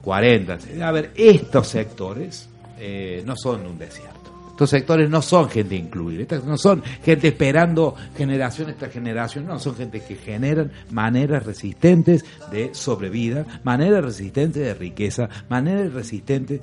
40. 0.05 0.57
A 0.83 0.91
ver, 0.91 1.11
estos 1.15 1.67
sectores 1.67 2.47
eh, 2.79 3.21
no 3.25 3.35
son 3.35 3.65
un 3.65 3.77
desierto. 3.77 4.13
Estos 4.51 4.69
sectores 4.69 5.09
no 5.09 5.21
son 5.21 5.49
gente 5.49 5.75
incluida, 5.75 6.21
estas 6.21 6.45
no 6.45 6.57
son 6.57 6.81
gente 7.03 7.27
esperando 7.27 7.93
generación 8.15 8.73
tras 8.79 8.93
generación, 8.93 9.45
no, 9.47 9.59
son 9.59 9.75
gente 9.75 9.99
que 9.99 10.15
generan 10.15 10.71
maneras 10.91 11.45
resistentes 11.45 12.23
de 12.51 12.73
sobrevida, 12.73 13.45
maneras 13.65 14.01
resistentes 14.05 14.63
de 14.63 14.73
riqueza, 14.73 15.27
maneras 15.49 15.91
resistentes. 15.91 16.61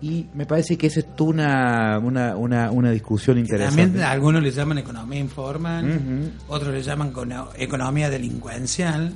Y 0.00 0.26
me 0.34 0.46
parece 0.46 0.76
que 0.76 0.88
esa 0.88 0.98
es 1.00 1.06
una, 1.20 2.00
una, 2.02 2.36
una, 2.36 2.72
una 2.72 2.90
discusión 2.90 3.38
interesante. 3.38 3.82
También 3.82 4.04
algunos 4.04 4.42
le 4.42 4.50
llaman 4.50 4.78
economía 4.78 5.20
informal, 5.20 6.32
otros 6.48 6.74
le 6.74 6.82
llaman 6.82 7.12
cono- 7.12 7.50
economía 7.56 8.10
delincuencial. 8.10 9.12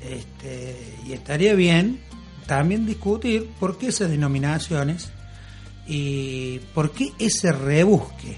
Este, 0.00 0.74
y 1.06 1.12
estaría 1.12 1.54
bien 1.54 1.98
también 2.46 2.86
discutir 2.86 3.48
por 3.58 3.78
qué 3.78 3.88
esas 3.88 4.10
denominaciones 4.10 5.10
y 5.86 6.58
por 6.74 6.90
qué 6.92 7.10
ese 7.18 7.52
rebusque 7.52 8.36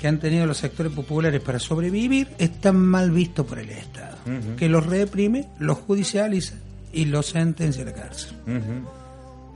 que 0.00 0.08
han 0.08 0.18
tenido 0.18 0.46
los 0.46 0.58
sectores 0.58 0.92
populares 0.92 1.40
para 1.40 1.58
sobrevivir 1.58 2.28
es 2.38 2.60
tan 2.60 2.76
mal 2.76 3.10
visto 3.12 3.46
por 3.46 3.58
el 3.60 3.70
Estado, 3.70 4.16
que 4.56 4.68
los 4.68 4.84
reprime, 4.86 5.48
los 5.58 5.78
judicializa 5.78 6.56
y 6.92 7.04
los 7.06 7.26
sentencia 7.26 7.82
a 7.82 7.86
la 7.86 7.92
cárcel. 7.94 8.36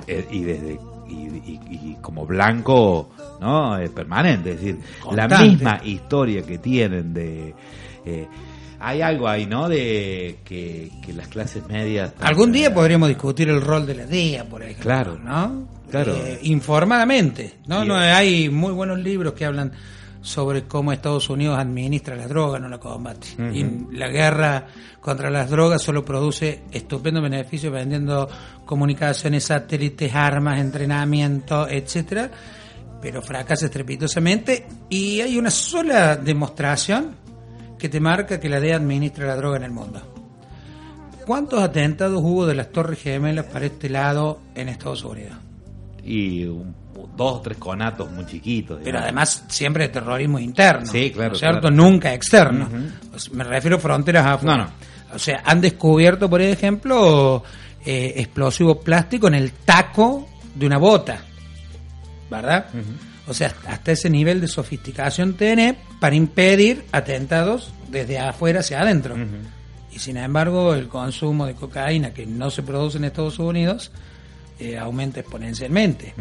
Eh, 0.06 0.26
y 0.30 0.40
desde 0.42 0.78
y, 1.08 1.12
y- 1.14 1.60
y 1.70 1.96
como 2.00 2.26
blanco 2.26 3.10
no 3.40 3.78
Eh, 3.78 3.88
permanente 3.90 4.52
es 4.52 4.56
decir 4.60 4.78
la 5.12 5.26
misma 5.48 5.80
historia 5.84 6.42
que 6.42 6.58
tienen 6.58 7.12
de 7.14 7.54
eh, 8.04 8.26
hay 8.80 9.02
algo 9.02 9.28
ahí 9.28 9.46
no 9.46 9.68
de 9.68 10.38
que, 10.44 10.90
que 11.04 11.12
las 11.12 11.28
clases 11.28 11.66
medias 11.68 12.12
Algún 12.20 12.52
día 12.52 12.72
podríamos 12.72 13.08
discutir 13.08 13.48
el 13.48 13.60
rol 13.60 13.86
de 13.86 13.94
la 13.94 14.06
DEA, 14.06 14.44
por 14.44 14.62
ejemplo. 14.62 14.82
Claro. 14.82 15.18
¿no? 15.18 15.68
Claro. 15.90 16.14
Eh, 16.14 16.38
informadamente. 16.42 17.58
¿no? 17.66 17.84
No 17.84 17.96
hay 17.96 18.48
muy 18.48 18.72
buenos 18.72 18.98
libros 18.98 19.32
que 19.34 19.44
hablan 19.44 19.72
sobre 20.26 20.64
cómo 20.64 20.92
Estados 20.92 21.30
Unidos 21.30 21.56
administra 21.56 22.16
la 22.16 22.26
droga, 22.26 22.58
no 22.58 22.68
la 22.68 22.78
combate. 22.78 23.28
Y 23.52 23.94
la 23.96 24.08
guerra 24.08 24.66
contra 25.00 25.30
las 25.30 25.48
drogas 25.48 25.80
solo 25.80 26.04
produce 26.04 26.62
estupendo 26.72 27.22
beneficio 27.22 27.70
vendiendo 27.70 28.28
comunicaciones, 28.64 29.44
satélites, 29.44 30.12
armas, 30.12 30.58
entrenamiento, 30.58 31.68
etcétera, 31.68 32.28
pero 33.00 33.22
fracasa 33.22 33.66
estrepitosamente 33.66 34.66
y 34.88 35.20
hay 35.20 35.38
una 35.38 35.52
sola 35.52 36.16
demostración 36.16 37.14
que 37.78 37.88
te 37.88 38.00
marca 38.00 38.40
que 38.40 38.48
la 38.48 38.60
DEA 38.60 38.76
administra 38.76 39.26
la 39.26 39.36
droga 39.36 39.56
en 39.56 39.64
el 39.64 39.72
mundo. 39.72 40.00
¿Cuántos 41.26 41.60
atentados 41.60 42.20
hubo 42.22 42.46
de 42.46 42.54
las 42.54 42.70
Torres 42.70 43.00
Gemelas 43.00 43.46
para 43.46 43.66
este 43.66 43.88
lado 43.88 44.40
en 44.54 44.68
Estados 44.68 45.04
Unidos? 45.04 45.36
y 46.06 46.44
dos 46.44 47.32
o 47.32 47.40
tres 47.40 47.58
conatos 47.58 48.10
muy 48.12 48.24
chiquitos 48.26 48.80
Pero 48.82 49.00
además 49.00 49.44
siempre 49.48 49.84
de 49.84 49.88
terrorismo 49.88 50.38
interno. 50.38 50.86
Sí, 50.86 51.10
claro, 51.10 51.32
¿no 51.32 51.38
cierto? 51.38 51.60
claro. 51.62 51.76
Nunca 51.76 52.14
externo. 52.14 52.68
Me 53.32 53.44
refiero 53.44 53.76
a 53.76 53.80
fronteras 53.80 54.24
afuera. 54.24 54.56
No, 54.56 54.64
no. 54.64 54.70
O 55.14 55.18
sea, 55.18 55.42
han 55.44 55.60
descubierto, 55.60 56.30
por 56.30 56.40
ejemplo, 56.40 57.42
eh, 57.84 58.14
explosivo 58.16 58.80
plástico 58.80 59.28
en 59.28 59.34
el 59.34 59.52
taco 59.52 60.28
de 60.54 60.66
una 60.66 60.78
bota. 60.78 61.18
¿Verdad? 62.30 62.66
O 63.28 63.34
sea, 63.34 63.54
hasta 63.66 63.92
ese 63.92 64.08
nivel 64.08 64.40
de 64.40 64.48
sofisticación 64.48 65.34
tiene 65.34 65.76
para 66.00 66.14
impedir 66.14 66.84
atentados 66.92 67.72
desde 67.88 68.18
afuera 68.18 68.60
hacia 68.60 68.80
adentro. 68.80 69.16
Y 69.92 69.98
sin 69.98 70.16
embargo, 70.16 70.74
el 70.74 70.88
consumo 70.88 71.46
de 71.46 71.54
cocaína 71.54 72.12
que 72.12 72.26
no 72.26 72.50
se 72.50 72.62
produce 72.62 72.98
en 72.98 73.04
Estados 73.04 73.38
Unidos 73.38 73.90
eh, 74.58 74.78
aumenta 74.78 75.20
exponencialmente. 75.20 76.14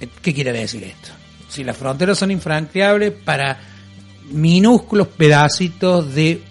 Eh, 0.00 0.08
¿Qué 0.20 0.34
quiere 0.34 0.52
decir 0.52 0.84
esto? 0.84 1.10
Si 1.48 1.64
las 1.64 1.76
fronteras 1.76 2.18
son 2.18 2.30
infranqueables 2.30 3.12
para 3.12 3.58
minúsculos 4.30 5.08
pedacitos 5.08 6.14
de 6.14 6.42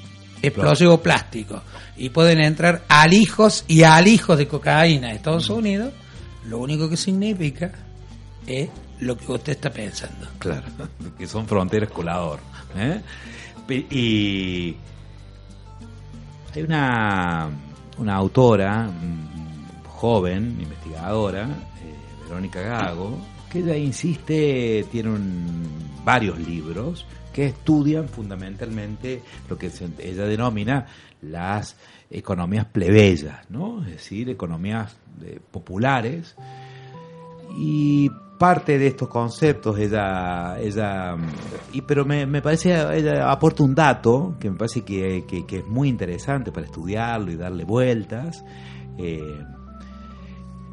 explosivo 0.42 1.02
plástico 1.02 1.62
y 1.96 2.10
pueden 2.10 2.44
entrar 2.44 2.84
alijos 2.88 3.66
y 3.68 3.84
alijos 3.84 4.38
de 4.38 4.48
cocaína 4.48 5.10
a 5.10 5.14
Estados 5.14 5.50
Unidos, 5.50 5.94
lo 6.48 6.58
único 6.58 6.90
que 6.90 6.98
significa 6.98 7.72
es 8.48 8.70
lo 9.02 9.18
que 9.18 9.32
usted 9.32 9.54
está 9.54 9.72
pensando. 9.72 10.28
Claro, 10.40 10.68
que 11.18 11.28
son 11.28 11.48
fronteras 11.48 11.90
colador. 11.90 12.40
¿eh? 12.76 13.02
Y 13.90 14.76
hay 16.54 16.62
una, 16.62 17.50
una 17.98 18.16
autora 18.16 18.84
mm, 18.84 19.84
joven, 19.88 20.58
investigadora, 20.62 21.44
eh, 21.44 22.24
Verónica 22.28 22.62
Gago, 22.62 23.18
que 23.50 23.60
ella 23.60 23.76
insiste, 23.76 24.86
tiene 24.92 25.18
varios 26.04 26.40
libros 26.40 27.06
que 27.34 27.48
estudian 27.48 28.08
fundamentalmente 28.08 29.22
lo 29.50 29.58
que 29.58 29.72
ella 30.00 30.26
denomina 30.26 30.86
las 31.22 31.78
economías 32.10 32.66
plebeyas, 32.66 33.50
¿no? 33.50 33.84
Es 33.86 33.92
decir, 33.92 34.30
economías 34.30 34.96
eh, 35.24 35.40
populares 35.52 36.36
y 37.58 38.10
parte 38.42 38.80
de 38.80 38.88
estos 38.88 39.08
conceptos 39.08 39.78
ella 39.78 40.58
ella 40.60 41.16
y 41.72 41.82
pero 41.82 42.06
me, 42.06 42.26
me 42.26 42.42
parece 42.42 42.74
ella 42.98 43.32
aporta 43.32 43.62
un 43.64 43.76
dato 43.76 44.36
que 44.40 44.50
me 44.50 44.58
parece 44.58 44.82
que, 44.84 45.26
que- 45.28 45.58
es 45.60 45.68
muy 45.68 45.88
interesante 45.90 46.52
para 46.52 46.66
estudiarlo 46.66 47.32
y 47.32 47.36
darle 47.38 47.64
vueltas 47.64 48.44
Eh, 48.98 49.22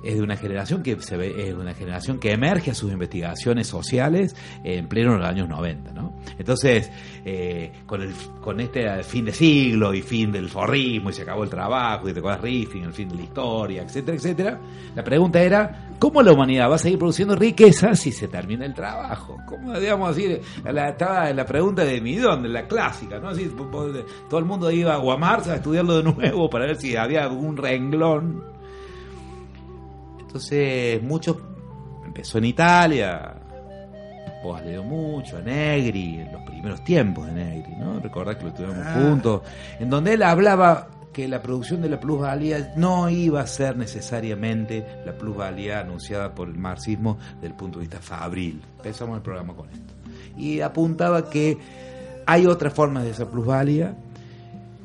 es 0.09 0.17
de 0.17 0.23
una 0.23 0.39
generación 0.39 0.83
que 0.83 0.99
se 1.03 1.19
ve, 1.19 1.49
es 1.49 1.55
una 1.55 1.75
generación 1.75 2.19
que 2.19 2.33
emerge 2.33 2.71
a 2.71 2.75
sus 2.75 2.91
investigaciones 2.91 3.67
sociales 3.67 4.35
en 4.65 4.89
pleno 4.89 5.13
de 5.13 5.19
los 5.19 5.29
años 5.29 5.51
90, 5.51 5.93
¿no? 5.93 6.15
Entonces, 6.39 6.91
eh, 7.27 7.73
con 7.85 8.01
el 8.01 8.15
con 8.41 8.59
este 8.59 9.03
fin 9.03 9.27
de 9.27 9.33
siglo 9.33 9.93
y 9.93 10.01
fin 10.01 10.33
del 10.33 10.49
forrismo 10.49 11.11
y 11.11 11.13
se 11.13 11.23
acabó 11.23 11.45
el 11.45 11.51
trabajo 11.51 12.09
y 12.09 12.15
te 12.15 12.21
acuerdas 12.21 12.41
Riffing, 12.41 12.85
el 12.85 12.95
fin 12.95 13.11
de 13.11 13.17
la 13.17 13.23
historia, 13.23 13.83
etcétera, 13.83 14.17
etcétera, 14.17 14.61
la 14.95 15.05
pregunta 15.05 15.43
era 15.43 15.91
¿cómo 15.99 16.23
la 16.23 16.33
humanidad 16.33 16.71
va 16.71 16.77
a 16.77 16.79
seguir 16.79 16.99
produciendo 16.99 17.37
riqueza 17.37 17.95
si 17.95 18.11
se 18.11 18.29
termina 18.29 18.65
el 18.65 18.73
trabajo? 18.73 19.37
¿Cómo 19.47 19.79
digamos 19.79 20.13
así? 20.13 20.25
Estaba 20.65 21.31
la 21.35 21.45
pregunta 21.45 21.85
de 21.85 22.01
Midón, 22.01 22.45
de 22.45 22.49
la 22.49 22.67
clásica, 22.67 23.19
¿no? 23.19 23.29
Así, 23.29 23.51
todo 24.31 24.39
el 24.39 24.47
mundo 24.47 24.71
iba 24.71 24.95
a 24.95 24.97
Guamarza 24.97 25.53
a 25.53 25.57
estudiarlo 25.57 25.99
de 25.99 26.05
nuevo 26.05 26.49
para 26.49 26.65
ver 26.65 26.77
si 26.77 26.97
había 26.97 27.25
algún 27.25 27.59
renglón 27.59 28.57
entonces, 30.29 31.03
muchos 31.03 31.37
empezó 32.05 32.37
en 32.39 32.45
Italia, 32.45 33.35
vos 34.45 34.61
has 34.61 34.67
leído 34.67 34.85
mucho, 34.85 35.39
a 35.39 35.41
Negri, 35.41 36.21
en 36.21 36.31
los 36.33 36.43
primeros 36.43 36.85
tiempos 36.85 37.27
de 37.27 37.33
Negri, 37.33 37.75
¿no? 37.77 37.99
Recordás 37.99 38.37
que 38.37 38.43
lo 38.45 38.49
estuvimos 38.51 38.77
Ah. 38.85 38.95
juntos, 39.03 39.43
en 39.81 39.89
donde 39.91 40.13
él 40.15 40.23
hablaba 40.23 40.89
que 41.13 41.27
la 41.27 41.43
producción 41.43 41.81
de 41.83 41.89
la 41.89 41.99
plusvalía 41.99 42.73
no 42.77 43.09
iba 43.11 43.41
a 43.41 43.47
ser 43.47 43.77
necesariamente 43.77 44.87
la 45.05 45.17
plusvalía 45.17 45.81
anunciada 45.81 46.35
por 46.35 46.49
el 46.49 46.59
marxismo 46.59 47.19
desde 47.37 47.49
el 47.49 47.55
punto 47.55 47.79
de 47.79 47.87
vista 47.87 47.99
fabril. 48.01 48.61
Empezamos 48.77 49.17
el 49.17 49.23
programa 49.23 49.55
con 49.55 49.69
esto. 49.71 49.95
y 50.37 50.61
apuntaba 50.61 51.29
que 51.29 51.59
hay 52.25 52.47
otras 52.47 52.73
formas 52.73 53.03
de 53.03 53.11
hacer 53.11 53.27
plusvalía 53.27 53.97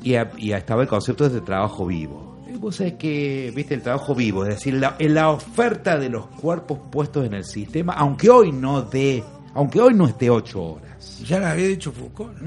y 0.02 0.52
estaba 0.52 0.82
el 0.82 0.88
concepto 0.88 1.30
de 1.30 1.41
trabajo 1.41 1.86
vivo. 1.86 2.32
Vos 2.59 2.77
sabés 2.77 2.93
que, 2.93 3.51
viste, 3.55 3.73
el 3.73 3.81
trabajo 3.81 4.15
vivo, 4.15 4.43
es 4.43 4.55
decir, 4.55 4.75
la, 4.75 4.95
la 4.99 5.30
oferta 5.30 5.97
de 5.97 6.09
los 6.09 6.27
cuerpos 6.27 6.80
puestos 6.91 7.25
en 7.25 7.34
el 7.34 7.43
sistema, 7.43 7.93
aunque 7.93 8.30
hoy 8.30 8.51
no 8.51 8.84
dé, 8.84 9.23
aunque 9.53 9.81
hoy 9.81 9.93
no 9.93 10.07
esté 10.07 10.30
ocho 10.30 10.63
horas. 10.63 11.19
Ya 11.27 11.39
lo 11.39 11.47
había 11.47 11.67
dicho 11.67 11.91
Foucault. 11.91 12.38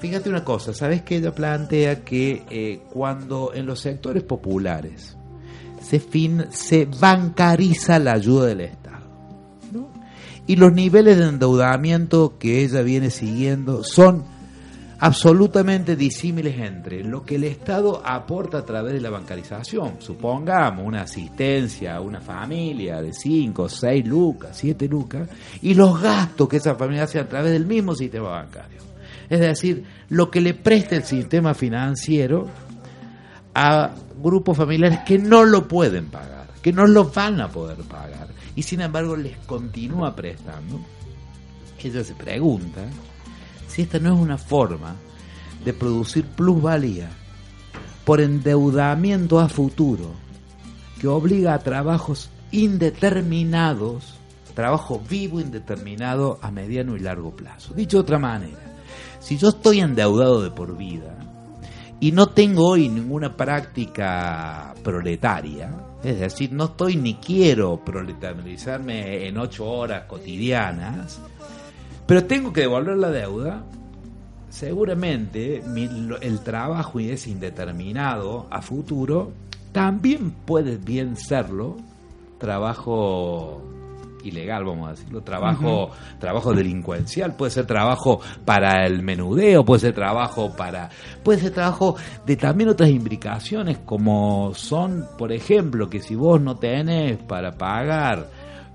Fíjate 0.00 0.30
una 0.30 0.44
cosa, 0.44 0.72
¿sabes 0.72 1.02
que 1.02 1.16
ella 1.16 1.34
plantea 1.34 2.04
que 2.04 2.42
eh, 2.48 2.80
cuando 2.90 3.52
en 3.52 3.66
los 3.66 3.80
sectores 3.80 4.22
populares 4.22 5.16
se, 5.82 6.00
fin, 6.00 6.46
se 6.50 6.86
bancariza 6.86 7.98
la 7.98 8.12
ayuda 8.12 8.46
del 8.46 8.62
Estado? 8.62 9.06
¿no? 9.72 9.90
Y 10.46 10.56
los 10.56 10.72
niveles 10.72 11.18
de 11.18 11.26
endeudamiento 11.26 12.38
que 12.38 12.64
ella 12.64 12.80
viene 12.80 13.10
siguiendo 13.10 13.84
son 13.84 14.24
absolutamente 15.00 15.96
disímiles 15.96 16.58
entre 16.60 17.02
lo 17.02 17.22
que 17.22 17.36
el 17.36 17.44
Estado 17.44 18.02
aporta 18.04 18.58
a 18.58 18.64
través 18.66 18.92
de 18.92 19.00
la 19.00 19.08
bancarización. 19.08 19.96
Supongamos 19.98 20.86
una 20.86 21.02
asistencia 21.02 21.96
a 21.96 22.00
una 22.02 22.20
familia 22.20 23.00
de 23.00 23.14
5, 23.14 23.68
6 23.68 24.06
lucas, 24.06 24.56
7 24.58 24.88
lucas, 24.88 25.28
y 25.62 25.72
los 25.72 26.00
gastos 26.00 26.48
que 26.48 26.58
esa 26.58 26.74
familia 26.74 27.04
hace 27.04 27.18
a 27.18 27.26
través 27.26 27.52
del 27.52 27.64
mismo 27.64 27.94
sistema 27.94 28.28
bancario. 28.28 28.78
Es 29.30 29.40
decir, 29.40 29.84
lo 30.10 30.30
que 30.30 30.42
le 30.42 30.52
presta 30.52 30.96
el 30.96 31.04
sistema 31.04 31.54
financiero 31.54 32.48
a 33.54 33.92
grupos 34.22 34.58
familiares 34.58 35.00
que 35.06 35.18
no 35.18 35.44
lo 35.44 35.66
pueden 35.66 36.06
pagar, 36.06 36.48
que 36.60 36.74
no 36.74 36.86
lo 36.86 37.04
van 37.10 37.40
a 37.40 37.48
poder 37.48 37.78
pagar, 37.84 38.28
y 38.54 38.62
sin 38.62 38.82
embargo 38.82 39.16
les 39.16 39.36
continúa 39.46 40.14
prestando. 40.14 40.78
Ella 41.82 42.04
se 42.04 42.14
pregunta 42.14 42.82
si 43.70 43.82
esta 43.82 43.98
no 43.98 44.12
es 44.12 44.20
una 44.20 44.36
forma 44.36 44.96
de 45.64 45.72
producir 45.72 46.24
plusvalía 46.24 47.08
por 48.04 48.20
endeudamiento 48.20 49.38
a 49.38 49.48
futuro 49.48 50.10
que 51.00 51.06
obliga 51.06 51.54
a 51.54 51.60
trabajos 51.60 52.30
indeterminados, 52.50 54.18
trabajo 54.54 55.00
vivo 55.08 55.40
indeterminado 55.40 56.38
a 56.42 56.50
mediano 56.50 56.96
y 56.96 57.00
largo 57.00 57.30
plazo. 57.30 57.72
Dicho 57.72 57.98
de 57.98 58.02
otra 58.02 58.18
manera, 58.18 58.76
si 59.20 59.38
yo 59.38 59.50
estoy 59.50 59.80
endeudado 59.80 60.42
de 60.42 60.50
por 60.50 60.76
vida 60.76 61.16
y 62.00 62.12
no 62.12 62.26
tengo 62.30 62.70
hoy 62.70 62.88
ninguna 62.88 63.36
práctica 63.36 64.74
proletaria, 64.82 65.70
es 66.02 66.18
decir, 66.18 66.52
no 66.52 66.64
estoy 66.64 66.96
ni 66.96 67.14
quiero 67.14 67.84
proletarizarme 67.84 69.28
en 69.28 69.38
ocho 69.38 69.66
horas 69.66 70.04
cotidianas, 70.06 71.20
pero 72.10 72.24
tengo 72.24 72.52
que 72.52 72.62
devolver 72.62 72.96
la 72.98 73.08
deuda, 73.10 73.62
seguramente 74.48 75.62
mi- 75.68 75.88
el 76.20 76.40
trabajo 76.40 76.98
y 76.98 77.10
es 77.10 77.26
indeterminado 77.28 78.46
a 78.50 78.60
futuro. 78.62 79.30
También 79.72 80.32
puede 80.44 80.76
bien 80.76 81.16
serlo. 81.16 81.76
Trabajo 82.38 83.62
ilegal, 84.24 84.64
vamos 84.64 84.88
a 84.88 84.90
decirlo, 84.90 85.22
trabajo, 85.22 85.90
trabajo 86.18 86.52
delincuencial, 86.52 87.36
puede 87.36 87.52
ser 87.52 87.66
trabajo 87.66 88.20
para 88.44 88.84
el 88.86 89.02
menudeo, 89.02 89.64
puede 89.64 89.80
ser 89.80 89.94
trabajo 89.94 90.54
para, 90.56 90.90
puede 91.22 91.38
ser 91.38 91.52
trabajo 91.52 91.96
de 92.26 92.36
también 92.36 92.70
otras 92.70 92.90
implicaciones 92.90 93.78
como 93.78 94.52
son, 94.54 95.06
por 95.16 95.32
ejemplo, 95.32 95.88
que 95.88 96.00
si 96.00 96.16
vos 96.16 96.40
no 96.40 96.56
tenés 96.56 97.16
para 97.18 97.52
pagar 97.52 98.26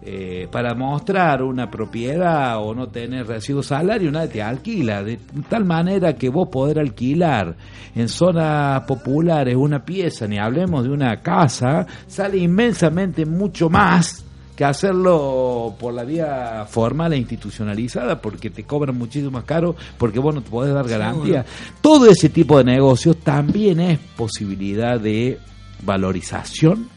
eh, 0.02 0.48
para 0.52 0.76
mostrar 0.76 1.42
una 1.42 1.70
propiedad 1.72 2.62
o 2.62 2.76
no 2.76 2.88
tener 2.90 3.26
recibo 3.26 3.64
salario, 3.64 4.12
nadie 4.12 4.28
te 4.28 4.44
alquila. 4.44 5.04
De 5.04 5.20
tal 5.50 5.66
manera 5.66 6.14
que 6.14 6.30
vos 6.30 6.50
poder 6.50 6.80
alquilar 6.80 7.56
en 7.96 8.08
zonas 8.08 8.82
populares 8.82 9.56
una 9.56 9.84
pieza, 9.84 10.28
ni 10.28 10.38
hablemos 10.38 10.84
de 10.84 10.90
una 10.92 11.22
casa, 11.22 11.88
sale 12.08 12.38
inmensamente 12.38 13.26
mucho 13.26 13.70
más 13.70 14.24
que 14.56 14.64
hacerlo 14.64 15.76
por 15.80 15.94
la 15.94 16.04
vía 16.04 16.66
formal 16.70 17.12
e 17.14 17.18
institucionalizada, 17.18 18.22
porque 18.22 18.50
te 18.50 18.64
cobran 18.64 18.98
muchísimo 18.98 19.32
más 19.32 19.44
caro, 19.44 19.76
porque 19.98 20.20
vos 20.20 20.34
no 20.34 20.42
te 20.42 20.50
podés 20.50 20.74
dar 20.74 20.88
garantía. 20.88 21.46
Todo 21.82 22.10
ese 22.10 22.30
tipo 22.30 22.58
de 22.58 22.64
negocios 22.64 23.18
también 23.18 23.80
es 23.80 24.00
posibilidad 24.16 25.00
de 25.00 25.40
valorización 25.84 26.88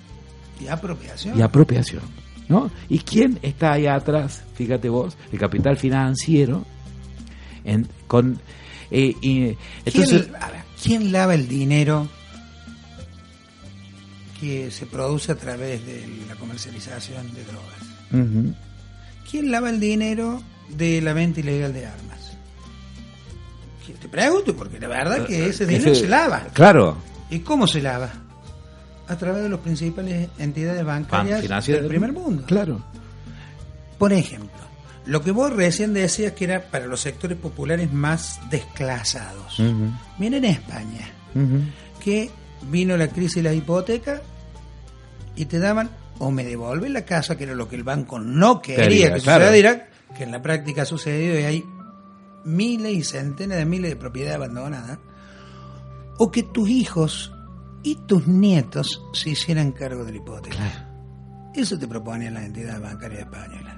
Y 0.61 0.69
apropiación. 0.69 1.39
y 1.39 1.43
apropiación. 1.43 2.03
¿No? 2.49 2.70
¿Y 2.89 2.99
quién 3.01 3.39
está 3.43 3.73
ahí 3.73 3.87
atrás? 3.87 4.43
Fíjate 4.55 4.89
vos, 4.89 5.16
el 5.33 5.39
capital 5.39 5.77
financiero. 5.77 6.65
En, 7.65 7.87
con, 8.07 8.41
eh, 8.91 9.15
entonces, 9.85 10.23
¿Quién, 10.27 10.37
a 10.43 10.51
ver, 10.51 10.61
¿quién 10.83 11.12
lava 11.12 11.35
el 11.35 11.47
dinero 11.49 12.09
que 14.41 14.70
se 14.70 14.87
produce 14.87 15.33
a 15.33 15.35
través 15.37 15.85
de 15.85 16.07
la 16.29 16.35
comercialización 16.37 17.33
de 17.35 17.45
drogas? 17.45 18.55
¿Quién 19.31 19.51
lava 19.51 19.70
el 19.70 19.81
dinero 19.81 20.43
de 20.70 21.01
la 21.03 21.12
venta 21.12 21.41
ilegal 21.41 21.73
de 21.73 21.87
armas? 21.87 22.07
Te 24.01 24.09
pregunto, 24.09 24.55
porque 24.55 24.79
la 24.79 24.87
verdad 24.89 25.27
que 25.27 25.49
ese 25.49 25.66
dinero 25.66 25.93
Ese- 25.93 26.03
se 26.03 26.09
lava. 26.09 26.47
Claro, 26.53 26.97
¿Y 27.31 27.41
cómo 27.41 27.66
se 27.66 27.83
lava? 27.83 28.11
A 29.09 29.16
través 29.16 29.43
de 29.43 29.48
las 29.48 29.60
principales 29.60 30.28
entidades 30.39 30.85
bancarias 30.85 31.66
del 31.66 31.86
primer 31.86 32.12
mundo. 32.12 32.44
Claro. 32.47 32.85
Por 33.98 34.12
ejemplo, 34.12 34.59
lo 35.06 35.22
que 35.22 35.30
vos 35.30 35.52
recién 35.52 35.94
decías 35.94 36.32
que 36.32 36.44
era 36.44 36.62
para 36.70 36.86
los 36.86 37.01
sectores 37.01 37.39
populares 37.39 37.90
más 37.93 38.39
desclasados. 38.51 39.59
Ujú, 39.59 39.90
Miren 40.18 40.44
en 40.44 40.51
España, 40.52 41.09
que 42.05 42.30
vino 42.70 42.97
la 42.97 43.09
crisis 43.09 43.36
de 43.36 43.43
la 43.44 43.55
hipoteca 43.55 44.20
y 45.36 45.47
te 45.47 45.59
daban 45.59 45.90
o 46.18 46.30
me 46.30 46.44
devuelven 46.44 46.93
la 46.93 47.05
casa, 47.05 47.36
que 47.36 47.44
era 47.44 47.55
lo 47.55 47.68
que 47.68 47.76
el 47.76 47.85
banco 47.85 48.18
no 48.18 48.60
quería 48.60 48.82
Quería, 48.85 49.14
que 49.14 49.20
claro. 49.20 49.44
sucediera, 49.44 49.89
que 50.16 50.24
en 50.24 50.32
la 50.32 50.43
práctica 50.43 50.82
ha 50.82 50.86
sucedido 50.86 51.39
y 51.39 51.44
hay 51.44 51.64
miles 52.44 52.93
y 52.93 53.05
centenas 53.05 53.59
de 53.59 53.64
miles 53.64 53.90
de 53.90 53.97
propiedades 53.97 54.36
abandonadas, 54.36 54.98
o 56.18 56.30
que 56.30 56.43
tus 56.43 56.68
hijos 56.68 57.32
y 57.83 57.97
tus 58.07 58.27
nietos 58.27 59.03
se 59.13 59.31
hicieran 59.31 59.73
cargo 59.73 60.05
de 60.05 60.13
la 60.13 60.19
hipoteca. 60.19 60.89
Eso 61.55 61.79
te 61.79 61.89
proponían 61.89 62.35
las 62.35 62.45
entidades 62.45 62.81
bancarias 62.81 63.21
españolas. 63.21 63.77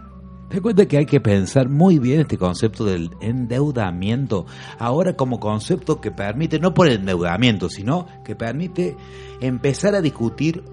Te 0.50 0.60
cuenta 0.60 0.86
que 0.86 0.98
hay 0.98 1.06
que 1.06 1.20
pensar 1.20 1.68
muy 1.68 2.00
bien 2.00 2.22
este 2.22 2.36
concepto 2.36 2.84
del 2.84 3.10
endeudamiento, 3.20 4.46
ahora 4.80 5.14
como 5.14 5.38
concepto 5.38 6.00
que 6.00 6.10
permite, 6.10 6.58
no 6.58 6.74
por 6.74 6.88
el 6.88 6.94
endeudamiento, 6.94 7.68
sino 7.68 8.06
que 8.24 8.34
permite 8.34 8.96
empezar 9.40 9.94
a 9.94 10.00
discutir 10.00 10.64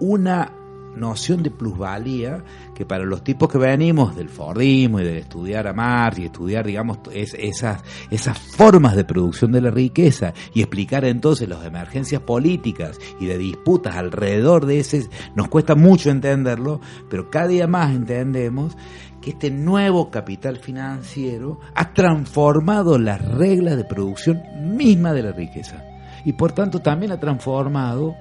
una 0.00 0.52
noción 0.96 1.42
de 1.42 1.50
plusvalía 1.50 2.42
que 2.74 2.84
para 2.86 3.04
los 3.04 3.22
tipos 3.22 3.48
que 3.50 3.58
venimos 3.58 4.16
del 4.16 4.28
Fordismo 4.28 5.00
y 5.00 5.04
de 5.04 5.18
estudiar 5.18 5.66
a 5.66 5.72
Marx 5.72 6.18
y 6.18 6.24
estudiar, 6.26 6.66
digamos, 6.66 6.98
es- 7.12 7.34
esas, 7.38 7.82
esas 8.10 8.38
formas 8.38 8.96
de 8.96 9.04
producción 9.04 9.52
de 9.52 9.60
la 9.60 9.70
riqueza 9.70 10.32
y 10.54 10.60
explicar 10.60 11.04
entonces 11.04 11.48
las 11.48 11.64
emergencias 11.64 12.22
políticas 12.22 12.98
y 13.20 13.26
de 13.26 13.38
disputas 13.38 13.96
alrededor 13.96 14.66
de 14.66 14.80
ese, 14.80 15.08
nos 15.34 15.48
cuesta 15.48 15.74
mucho 15.74 16.10
entenderlo, 16.10 16.80
pero 17.08 17.30
cada 17.30 17.48
día 17.48 17.66
más 17.66 17.94
entendemos 17.94 18.76
que 19.20 19.30
este 19.30 19.50
nuevo 19.50 20.10
capital 20.10 20.56
financiero 20.58 21.58
ha 21.74 21.92
transformado 21.94 22.98
las 22.98 23.20
reglas 23.24 23.76
de 23.76 23.84
producción 23.84 24.40
misma 24.76 25.12
de 25.12 25.22
la 25.22 25.32
riqueza 25.32 25.82
y 26.24 26.32
por 26.34 26.52
tanto 26.52 26.80
también 26.80 27.12
ha 27.12 27.18
transformado 27.20 28.14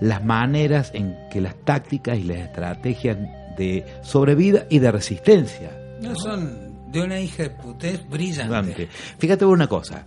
las 0.00 0.24
maneras 0.24 0.90
en 0.94 1.16
que 1.30 1.40
las 1.40 1.54
tácticas 1.64 2.18
y 2.18 2.24
las 2.24 2.38
estrategias 2.38 3.16
de 3.56 3.84
sobrevida 4.02 4.66
y 4.68 4.78
de 4.78 4.92
resistencia. 4.92 5.70
No 6.00 6.14
son 6.14 6.90
de 6.92 7.02
una 7.02 7.20
hija 7.20 7.44
de 7.44 7.50
putés 7.50 8.08
brillante. 8.08 8.88
Fíjate 9.18 9.44
una 9.44 9.66
cosa. 9.66 10.06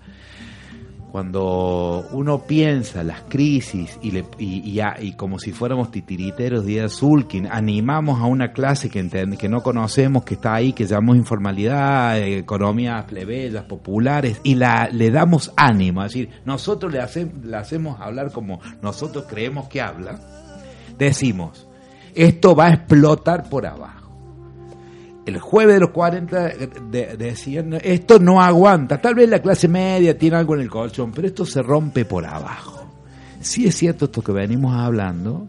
Cuando 1.11 2.07
uno 2.11 2.43
piensa 2.43 3.03
las 3.03 3.21
crisis 3.23 3.97
y, 4.01 4.11
le- 4.11 4.25
y, 4.37 4.59
y 4.69 4.79
a- 4.79 4.95
y 5.01 5.13
como 5.13 5.39
si 5.39 5.51
fuéramos 5.51 5.89
titiriteros 5.89 6.65
de 6.65 6.87
Zulkin, 6.87 7.47
animamos 7.47 8.19
a 8.21 8.25
una 8.25 8.51
clase 8.51 8.89
que, 8.91 9.01
no 9.49 9.63
conocemos, 9.63 10.23
que 10.23 10.35
está 10.35 10.53
ahí, 10.53 10.71
que 10.73 10.85
llamamos 10.85 11.17
informalidad, 11.17 12.19
eh, 12.19 12.37
economías 12.37 13.05
plebeyas, 13.05 13.63
populares, 13.65 14.39
y 14.43 14.53
la, 14.55 14.87
le 14.91 15.09
damos 15.09 15.51
ánimo. 15.57 16.03
Es 16.03 16.13
decir, 16.13 16.29
nosotros 16.45 16.91
le, 16.93 16.99
hace- 16.99 17.31
le 17.43 17.57
hacemos 17.57 17.99
hablar 17.99 18.31
como 18.31 18.59
nosotros 18.83 19.25
creemos 19.27 19.67
que 19.67 19.81
habla. 19.81 20.19
Decimos, 20.97 21.67
esto 22.13 22.55
va 22.55 22.67
a 22.67 22.73
explotar 22.73 23.49
por 23.49 23.65
abajo 23.65 23.98
el 25.35 25.41
jueves 25.41 25.75
de 25.75 25.79
los 25.81 25.89
40 25.91 26.47
de- 26.91 27.15
decían, 27.17 27.77
esto 27.81 28.19
no 28.19 28.41
aguanta, 28.41 28.99
tal 29.01 29.15
vez 29.15 29.29
la 29.29 29.41
clase 29.41 29.67
media 29.67 30.17
tiene 30.17 30.37
algo 30.37 30.55
en 30.55 30.61
el 30.61 30.69
colchón, 30.69 31.11
pero 31.11 31.27
esto 31.27 31.45
se 31.45 31.61
rompe 31.61 32.05
por 32.05 32.25
abajo. 32.25 32.85
Si 33.41 33.65
es 33.67 33.75
cierto 33.75 34.05
esto 34.05 34.21
que 34.21 34.31
venimos 34.31 34.75
hablando, 34.75 35.47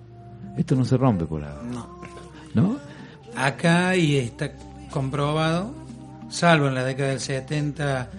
esto 0.56 0.76
no 0.76 0.84
se 0.84 0.96
rompe 0.96 1.24
por 1.26 1.42
abajo. 1.44 1.64
No. 1.72 2.00
¿No? 2.54 2.76
Acá 3.36 3.96
y 3.96 4.16
está 4.16 4.52
comprobado 4.90 5.72
salvo 6.28 6.68
en 6.68 6.74
la 6.74 6.84
década 6.84 7.10
del 7.10 7.20
70 7.20 8.10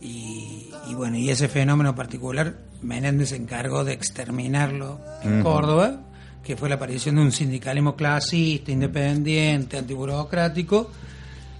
y, 0.00 0.70
y 0.88 0.94
bueno, 0.94 1.16
y 1.16 1.30
ese 1.30 1.48
fenómeno 1.48 1.94
particular, 1.94 2.54
Menéndez 2.82 3.30
se 3.30 3.36
encargó 3.36 3.84
de 3.84 3.92
exterminarlo 3.92 5.00
en. 5.22 5.42
Córdoba, 5.42 6.00
que 6.46 6.56
fue 6.56 6.68
la 6.68 6.76
aparición 6.76 7.16
de 7.16 7.22
un 7.22 7.32
sindicalismo 7.32 7.96
clasista, 7.96 8.70
independiente, 8.70 9.78
antiburocrático, 9.78 10.92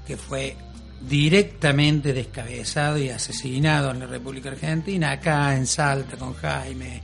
que 0.07 0.17
fue 0.17 0.57
directamente 1.09 2.13
descabezado 2.13 2.97
y 2.97 3.09
asesinado 3.09 3.91
en 3.91 3.99
la 3.99 4.07
República 4.07 4.51
Argentina, 4.51 5.11
acá 5.11 5.57
en 5.57 5.67
Salta 5.67 6.17
con 6.17 6.35
Jaime 6.35 7.03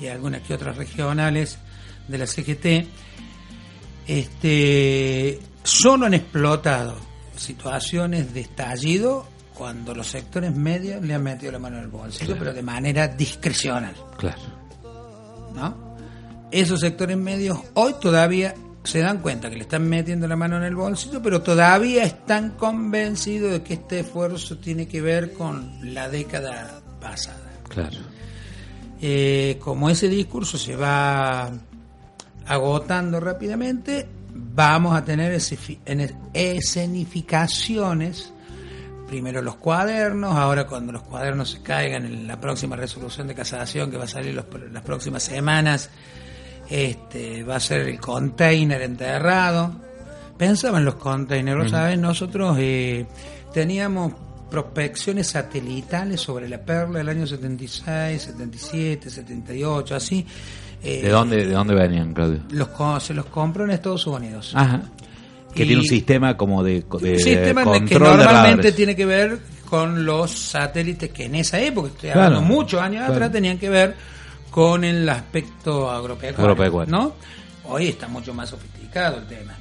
y 0.00 0.06
algunas 0.06 0.42
que 0.42 0.54
otras 0.54 0.76
regionales 0.76 1.58
de 2.06 2.18
la 2.18 2.26
CGT, 2.26 2.66
este, 4.06 5.40
solo 5.64 6.06
han 6.06 6.14
explotado 6.14 6.96
situaciones 7.36 8.32
de 8.32 8.42
estallido 8.42 9.26
cuando 9.54 9.92
los 9.92 10.06
sectores 10.06 10.54
medios 10.54 11.02
le 11.02 11.14
han 11.14 11.22
metido 11.22 11.50
la 11.50 11.58
mano 11.58 11.78
en 11.78 11.84
el 11.84 11.90
bolsillo, 11.90 12.36
pero 12.38 12.52
de 12.52 12.62
manera 12.62 13.08
discrecional. 13.08 13.94
Claro. 14.18 14.42
¿no? 15.54 15.83
Esos 16.54 16.78
sectores 16.80 17.16
medios 17.16 17.58
hoy 17.74 17.94
todavía 18.00 18.54
se 18.84 19.00
dan 19.00 19.18
cuenta 19.18 19.50
que 19.50 19.56
le 19.56 19.62
están 19.62 19.88
metiendo 19.88 20.28
la 20.28 20.36
mano 20.36 20.56
en 20.56 20.62
el 20.62 20.76
bolsillo, 20.76 21.20
pero 21.20 21.42
todavía 21.42 22.04
están 22.04 22.50
convencidos 22.50 23.50
de 23.50 23.62
que 23.64 23.74
este 23.74 23.98
esfuerzo 24.00 24.58
tiene 24.58 24.86
que 24.86 25.00
ver 25.00 25.32
con 25.32 25.78
la 25.82 26.08
década 26.08 26.80
pasada. 27.00 27.40
Claro. 27.68 27.96
Eh, 29.00 29.58
como 29.60 29.90
ese 29.90 30.08
discurso 30.08 30.56
se 30.56 30.76
va 30.76 31.50
agotando 32.46 33.18
rápidamente, 33.18 34.06
vamos 34.32 34.96
a 34.96 35.04
tener 35.04 35.32
escenificaciones, 36.32 38.32
primero 39.08 39.42
los 39.42 39.56
cuadernos, 39.56 40.36
ahora 40.36 40.68
cuando 40.68 40.92
los 40.92 41.02
cuadernos 41.02 41.50
se 41.50 41.62
caigan 41.62 42.06
en 42.06 42.28
la 42.28 42.40
próxima 42.40 42.76
resolución 42.76 43.26
de 43.26 43.34
casación 43.34 43.90
que 43.90 43.96
va 43.96 44.04
a 44.04 44.08
salir 44.08 44.34
los- 44.34 44.46
las 44.72 44.84
próximas 44.84 45.24
semanas, 45.24 45.90
este, 46.68 47.42
va 47.44 47.56
a 47.56 47.60
ser 47.60 47.82
el 47.88 48.00
container 48.00 48.82
enterrado. 48.82 49.72
Pensaba 50.36 50.78
en 50.78 50.84
los 50.84 50.96
containers, 50.96 51.70
¿sabes? 51.70 51.98
Nosotros 51.98 52.56
eh, 52.60 53.06
teníamos 53.52 54.12
prospecciones 54.50 55.28
satelitales 55.28 56.20
sobre 56.20 56.48
la 56.48 56.58
perla 56.58 56.98
del 56.98 57.08
año 57.08 57.26
76, 57.26 58.22
77, 58.22 59.10
78, 59.10 59.94
así. 59.96 60.26
Eh, 60.82 61.00
¿De 61.02 61.08
dónde, 61.08 61.46
¿De 61.46 61.52
dónde 61.54 61.74
venían, 61.74 62.12
Claudio? 62.12 62.40
Los, 62.50 62.68
se 63.02 63.14
los 63.14 63.26
compró 63.26 63.64
en 63.64 63.70
Estados 63.70 64.06
Unidos. 64.06 64.52
Ajá. 64.54 64.82
Que 65.54 65.62
Y- 65.62 65.66
tiene 65.66 65.82
un 65.82 65.88
sistema 65.88 66.36
como 66.36 66.62
de, 66.62 66.84
de 67.00 67.12
un 67.12 67.18
sistema 67.18 67.60
de- 67.62 67.66
control 67.66 67.88
que 67.88 67.98
normalmente 68.24 68.72
tiene 68.72 68.94
que 68.96 69.06
ver 69.06 69.38
con 69.68 70.04
los 70.04 70.30
satélites 70.30 71.10
que 71.10 71.24
en 71.24 71.36
esa 71.36 71.58
época, 71.60 71.88
estoy 71.88 72.10
Claro, 72.10 72.26
hablando 72.36 72.46
muchos 72.46 72.80
años 72.80 72.98
claro. 72.98 73.14
atrás, 73.14 73.32
tenían 73.32 73.58
que 73.58 73.68
ver 73.70 73.94
con 74.54 74.84
el 74.84 75.08
aspecto 75.08 75.90
agropecuario, 75.90 76.38
Agropecuario. 76.52 76.92
¿no? 76.92 77.14
Hoy 77.64 77.88
está 77.88 78.06
mucho 78.06 78.32
más 78.32 78.50
sofisticado 78.50 79.18
el 79.18 79.26
tema. 79.26 79.52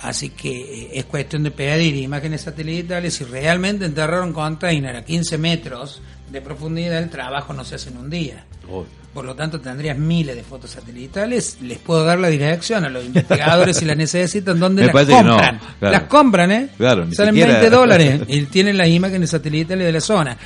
Así 0.00 0.30
que 0.30 0.50
eh, 0.86 0.90
es 0.94 1.04
cuestión 1.04 1.44
de 1.44 1.52
pedir 1.52 1.94
imágenes 1.94 2.40
satelitales. 2.40 3.14
Si 3.14 3.22
realmente 3.22 3.84
enterraron 3.84 4.32
container 4.32 4.96
a 4.96 5.04
15 5.04 5.38
metros 5.38 6.02
de 6.28 6.40
profundidad, 6.40 6.98
el 7.00 7.08
trabajo 7.08 7.52
no 7.52 7.64
se 7.64 7.76
hace 7.76 7.90
en 7.90 7.98
un 7.98 8.10
día. 8.10 8.44
Obvio. 8.68 8.88
Por 9.14 9.24
lo 9.24 9.36
tanto, 9.36 9.60
tendrías 9.60 9.96
miles 9.96 10.34
de 10.34 10.42
fotos 10.42 10.70
satelitales. 10.70 11.58
Les 11.62 11.78
puedo 11.78 12.04
dar 12.04 12.18
la 12.18 12.26
dirección 12.26 12.84
a 12.84 12.88
los 12.88 13.04
investigadores 13.04 13.76
si 13.76 13.84
las 13.84 13.96
necesitan, 13.96 14.58
donde 14.58 14.86
las 14.86 14.92
no, 14.92 15.16
compran. 15.18 15.60
claro. 15.78 15.92
Las 15.92 16.02
compran, 16.08 16.50
¿eh? 16.50 16.68
Claro, 16.76 17.06
Salen 17.12 17.34
siquiera- 17.34 17.58
20 17.60 17.70
dólares 17.70 18.20
y 18.26 18.42
tienen 18.46 18.76
las 18.76 18.88
imágenes 18.88 19.30
satelitales 19.30 19.86
de 19.86 19.92
la 19.92 20.00
zona. 20.00 20.36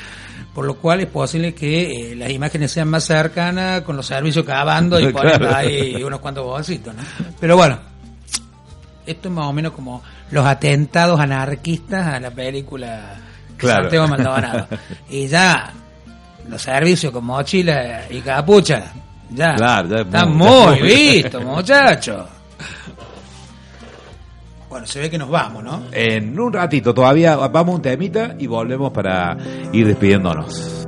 Por 0.56 0.64
lo 0.64 0.74
cual 0.76 1.00
es 1.02 1.06
posible 1.08 1.54
que 1.54 2.12
eh, 2.12 2.16
las 2.16 2.30
imágenes 2.30 2.72
sean 2.72 2.88
más 2.88 3.04
cercanas 3.04 3.82
con 3.82 3.94
los 3.94 4.06
servicios 4.06 4.42
cavando 4.44 4.98
y 4.98 5.08
ponen 5.12 5.36
Claro. 5.38 5.54
ahí 5.54 6.02
unos 6.02 6.18
cuantos 6.18 6.44
bolsitos, 6.44 6.94
¿no? 6.94 7.02
Pero 7.38 7.56
bueno, 7.58 7.78
esto 9.06 9.28
es 9.28 9.34
más 9.34 9.46
o 9.46 9.52
menos 9.52 9.72
como 9.72 10.02
los 10.30 10.44
atentados 10.46 11.20
anarquistas 11.20 12.06
a 12.06 12.18
la 12.20 12.30
película 12.30 13.16
Claro. 13.58 13.82
Santiago 13.82 14.08
Maldonado. 14.08 14.66
Y 15.10 15.28
ya 15.28 15.72
los 16.48 16.62
servicios 16.62 17.12
con 17.12 17.24
mochila 17.26 18.04
y 18.10 18.20
capucha, 18.22 18.92
ya, 19.30 19.54
Claro, 19.56 19.88
ya 19.90 19.96
es 19.96 20.06
están 20.06 20.34
muy- 20.36 20.48
muy 20.80 20.82
vistos, 20.82 21.44
muchachos. 21.44 22.24
Bueno, 24.76 24.86
se 24.86 25.00
ve 25.00 25.08
que 25.08 25.16
nos 25.16 25.30
vamos, 25.30 25.64
¿no? 25.64 25.84
En 25.90 26.38
un 26.38 26.52
ratito 26.52 26.92
todavía 26.92 27.34
vamos 27.34 27.76
un 27.76 27.80
temita 27.80 28.36
y 28.38 28.46
volvemos 28.46 28.92
para 28.92 29.34
ir 29.72 29.86
despidiéndonos. 29.86 30.86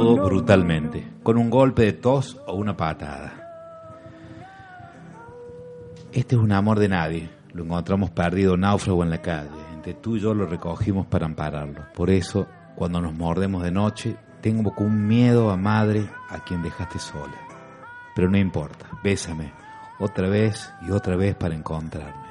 Brutalmente, 0.00 1.06
con 1.22 1.36
un 1.36 1.50
golpe 1.50 1.82
de 1.82 1.92
tos 1.92 2.40
o 2.46 2.54
una 2.54 2.76
patada. 2.76 3.40
Este 6.12 6.34
es 6.34 6.40
un 6.40 6.52
amor 6.52 6.78
de 6.78 6.88
nadie. 6.88 7.30
Lo 7.52 7.64
encontramos 7.64 8.10
perdido 8.10 8.56
náufrago 8.56 9.02
en 9.02 9.10
la 9.10 9.20
calle. 9.20 9.50
Entre 9.74 9.94
tú 9.94 10.16
y 10.16 10.20
yo 10.20 10.34
lo 10.34 10.46
recogimos 10.46 11.06
para 11.06 11.26
ampararlo. 11.26 11.84
Por 11.94 12.10
eso, 12.10 12.46
cuando 12.74 13.00
nos 13.00 13.14
mordemos 13.14 13.62
de 13.62 13.70
noche, 13.70 14.16
tengo 14.40 14.74
como 14.74 14.88
un 14.88 15.06
miedo 15.06 15.50
a 15.50 15.56
madre 15.56 16.08
a 16.28 16.42
quien 16.44 16.62
dejaste 16.62 16.98
sola. 16.98 17.36
Pero 18.14 18.30
no 18.30 18.38
importa, 18.38 18.86
bésame 19.02 19.52
otra 19.98 20.28
vez 20.28 20.72
y 20.86 20.90
otra 20.90 21.16
vez 21.16 21.34
para 21.36 21.54
encontrarme. 21.54 22.30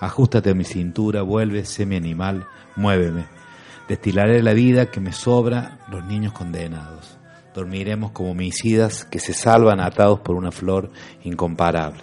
Ajustate 0.00 0.50
a 0.50 0.54
mi 0.54 0.64
cintura, 0.64 1.22
vuelve, 1.22 1.64
sé 1.64 1.86
mi 1.86 1.96
animal, 1.96 2.46
muéveme. 2.76 3.26
Destilaré 3.88 4.42
la 4.42 4.54
vida 4.54 4.90
que 4.90 5.00
me 5.00 5.12
sobra 5.12 5.80
los 5.90 6.04
niños 6.06 6.32
condenados. 6.32 7.18
Dormiremos 7.54 8.12
como 8.12 8.30
homicidas 8.30 9.04
que 9.04 9.18
se 9.18 9.34
salvan 9.34 9.80
atados 9.80 10.20
por 10.20 10.36
una 10.36 10.50
flor 10.50 10.90
incomparable. 11.24 12.00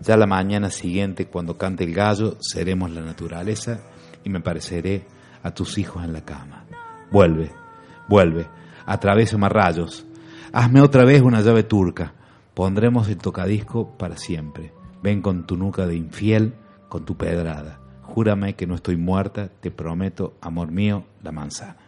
Ya 0.00 0.16
la 0.16 0.26
mañana 0.26 0.68
siguiente, 0.68 1.26
cuando 1.26 1.56
cante 1.56 1.84
el 1.84 1.94
gallo, 1.94 2.36
seremos 2.40 2.90
la 2.90 3.02
naturaleza 3.02 3.80
y 4.24 4.30
me 4.30 4.40
pareceré 4.40 5.06
a 5.42 5.52
tus 5.52 5.78
hijos 5.78 6.04
en 6.04 6.12
la 6.12 6.24
cama. 6.24 6.66
Vuelve, 7.10 7.52
vuelve, 8.08 8.46
atravésame 8.84 9.46
a 9.46 9.48
rayos. 9.48 10.04
Hazme 10.52 10.80
otra 10.80 11.04
vez 11.04 11.22
una 11.22 11.40
llave 11.40 11.62
turca. 11.62 12.14
Pondremos 12.52 13.08
el 13.08 13.18
tocadisco 13.18 13.96
para 13.96 14.16
siempre. 14.16 14.72
Ven 15.02 15.22
con 15.22 15.46
tu 15.46 15.56
nuca 15.56 15.86
de 15.86 15.96
infiel, 15.96 16.54
con 16.88 17.04
tu 17.04 17.16
pedrada. 17.16 17.81
Júrame 18.12 18.54
que 18.54 18.66
no 18.66 18.74
estoy 18.74 18.98
muerta, 18.98 19.48
te 19.48 19.70
prometo, 19.70 20.34
amor 20.42 20.70
mío, 20.70 21.04
la 21.22 21.32
manzana. 21.32 21.78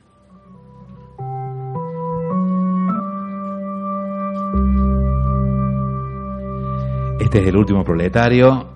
Este 7.20 7.42
es 7.42 7.46
el 7.46 7.58
último 7.58 7.84
proletario. 7.84 8.70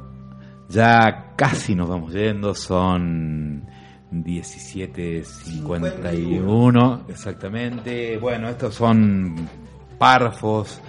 Ya 0.68 1.32
casi 1.36 1.74
nos 1.74 1.88
vamos 1.88 2.12
yendo, 2.12 2.54
son 2.54 3.64
17.51 4.12 7.04
exactamente. 7.08 8.18
Bueno, 8.18 8.50
estos 8.50 8.74
son 8.74 9.48
párrafos, 9.96 10.82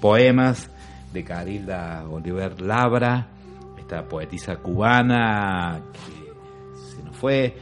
poemas 0.00 0.70
de 1.12 1.24
Carilda 1.24 2.04
Oliver 2.08 2.60
Labra, 2.60 3.33
esta 3.84 4.08
poetisa 4.08 4.56
cubana 4.56 5.82
que 5.92 6.96
se 6.96 7.02
nos 7.04 7.16
fue, 7.16 7.54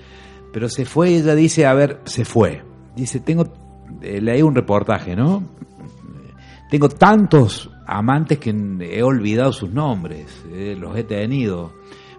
pero 0.52 0.68
se 0.68 0.84
fue 0.84 1.10
y 1.10 1.14
ella 1.16 1.34
dice, 1.34 1.66
a 1.66 1.74
ver, 1.74 2.00
se 2.04 2.24
fue. 2.24 2.62
Dice, 2.94 3.20
tengo, 3.20 3.44
eh, 4.00 4.20
leí 4.20 4.40
un 4.40 4.54
reportaje, 4.54 5.16
¿no? 5.16 5.42
Tengo 6.70 6.88
tantos 6.88 7.70
amantes 7.86 8.38
que 8.38 8.50
he 8.80 9.02
olvidado 9.02 9.52
sus 9.52 9.70
nombres, 9.70 10.26
eh, 10.52 10.76
los 10.78 10.96
he 10.96 11.04
tenido. 11.04 11.72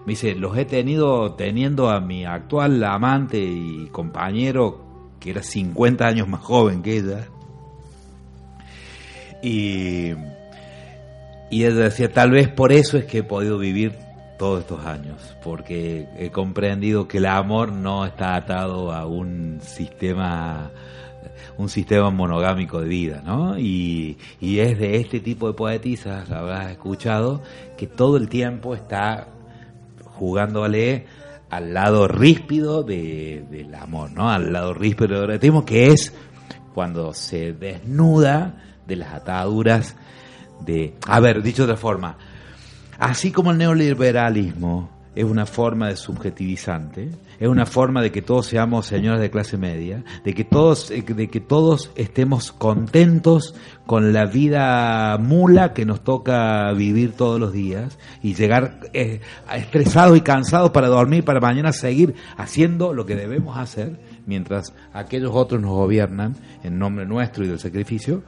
Me 0.06 0.12
dice, 0.12 0.36
los 0.36 0.58
he 0.58 0.66
tenido 0.66 1.34
teniendo 1.36 1.90
a 1.90 2.02
mi 2.02 2.26
actual 2.26 2.84
amante 2.84 3.42
y 3.42 3.88
compañero, 3.88 5.12
que 5.20 5.32
era 5.32 5.42
50 5.42 6.06
años 6.06 6.28
más 6.28 6.42
joven 6.42 6.82
que 6.82 6.98
ella. 6.98 7.28
Y, 9.42 10.12
y 11.54 11.66
ella 11.66 11.84
decía, 11.84 12.12
tal 12.12 12.32
vez 12.32 12.50
por 12.50 12.72
eso 12.72 12.98
es 12.98 13.06
que 13.06 13.20
he 13.20 13.24
podido 13.24 13.60
vivir 13.60 13.94
todos 14.40 14.62
estos 14.62 14.84
años, 14.86 15.38
porque 15.44 16.08
he 16.18 16.32
comprendido 16.32 17.08
que 17.08 17.20
el 17.20 17.28
amor 17.28 17.72
no 17.72 18.06
está 18.06 18.36
atado 18.36 18.92
a 18.92 19.06
un 19.06 19.60
sistema 19.62 20.72
un 21.58 21.70
sistema 21.70 22.10
monogámico 22.10 22.82
de 22.82 22.88
vida, 22.88 23.22
¿no? 23.24 23.60
Y, 23.60 24.18
y 24.42 24.60
es 24.60 24.80
de 24.80 24.98
este 24.98 25.20
tipo 25.20 25.48
de 25.48 25.54
poetisas, 25.54 26.32
habrás 26.32 26.72
escuchado, 26.72 27.44
que 27.78 27.86
todo 27.86 28.18
el 28.18 28.28
tiempo 28.30 28.74
está 28.74 29.28
jugándole 30.06 31.06
al 31.52 31.76
lado 31.76 32.08
ríspido 32.08 32.82
de, 32.82 33.46
del 33.52 33.76
amor, 33.76 34.12
¿no? 34.12 34.32
Al 34.32 34.52
lado 34.52 34.74
ríspido 34.74 35.22
del 35.22 35.30
erotismo, 35.30 35.64
que 35.64 35.92
es 35.92 36.12
cuando 36.74 37.14
se 37.14 37.54
desnuda 37.54 38.56
de 38.88 38.96
las 38.96 39.14
ataduras 39.14 39.96
de... 40.65 40.95
A 41.07 41.19
ver, 41.19 41.41
dicho 41.41 41.65
de 41.65 41.72
otra 41.73 41.81
forma, 41.81 42.18
así 42.99 43.31
como 43.31 43.52
el 43.52 43.57
neoliberalismo 43.57 44.90
es 45.15 45.26
una 45.26 45.45
forma 45.45 45.90
de 45.90 45.95
subjetivizante, 45.95 47.10
es 47.40 47.48
una 47.48 47.65
forma 47.65 48.02
de 48.02 48.11
que 48.11 48.22
todos 48.22 48.48
seamos 48.48 48.88
señores 48.88 49.22
de 49.22 49.30
clase 49.30 49.57
media, 49.57 50.03
de 50.23 50.34
que 50.34 50.44
todos, 50.44 50.90
de 50.90 51.30
que 51.30 51.40
todos 51.40 51.91
estemos 51.95 52.52
contentos 52.52 53.53
con 53.85 54.14
la 54.14 54.26
vida 54.26 55.18
mula 55.19 55.73
que 55.73 55.85
nos 55.85 56.03
toca 56.03 56.72
vivir 56.73 57.11
todos 57.11 57.40
los 57.40 57.53
días 57.53 57.99
y 58.23 58.34
llegar 58.34 58.80
eh, 58.94 59.22
estresados 59.53 60.18
y 60.18 60.22
cansados 60.22 60.72
para 60.72 60.88
dormir, 60.88 61.23
para 61.23 61.40
mañana 61.40 61.73
seguir 61.73 62.15
haciendo 62.38 62.94
lo 62.94 63.06
que 63.06 63.15
debemos 63.15 63.57
hacer, 63.57 63.99
mientras 64.26 64.73
aquellos 64.94 65.31
otros 65.34 65.61
nos 65.61 65.72
gobiernan 65.72 66.35
en 66.64 66.80
nombre 66.80 67.06
nuestro 67.06 67.44
y 67.44 67.49
del 67.49 67.60
sacrificio. 67.60 68.23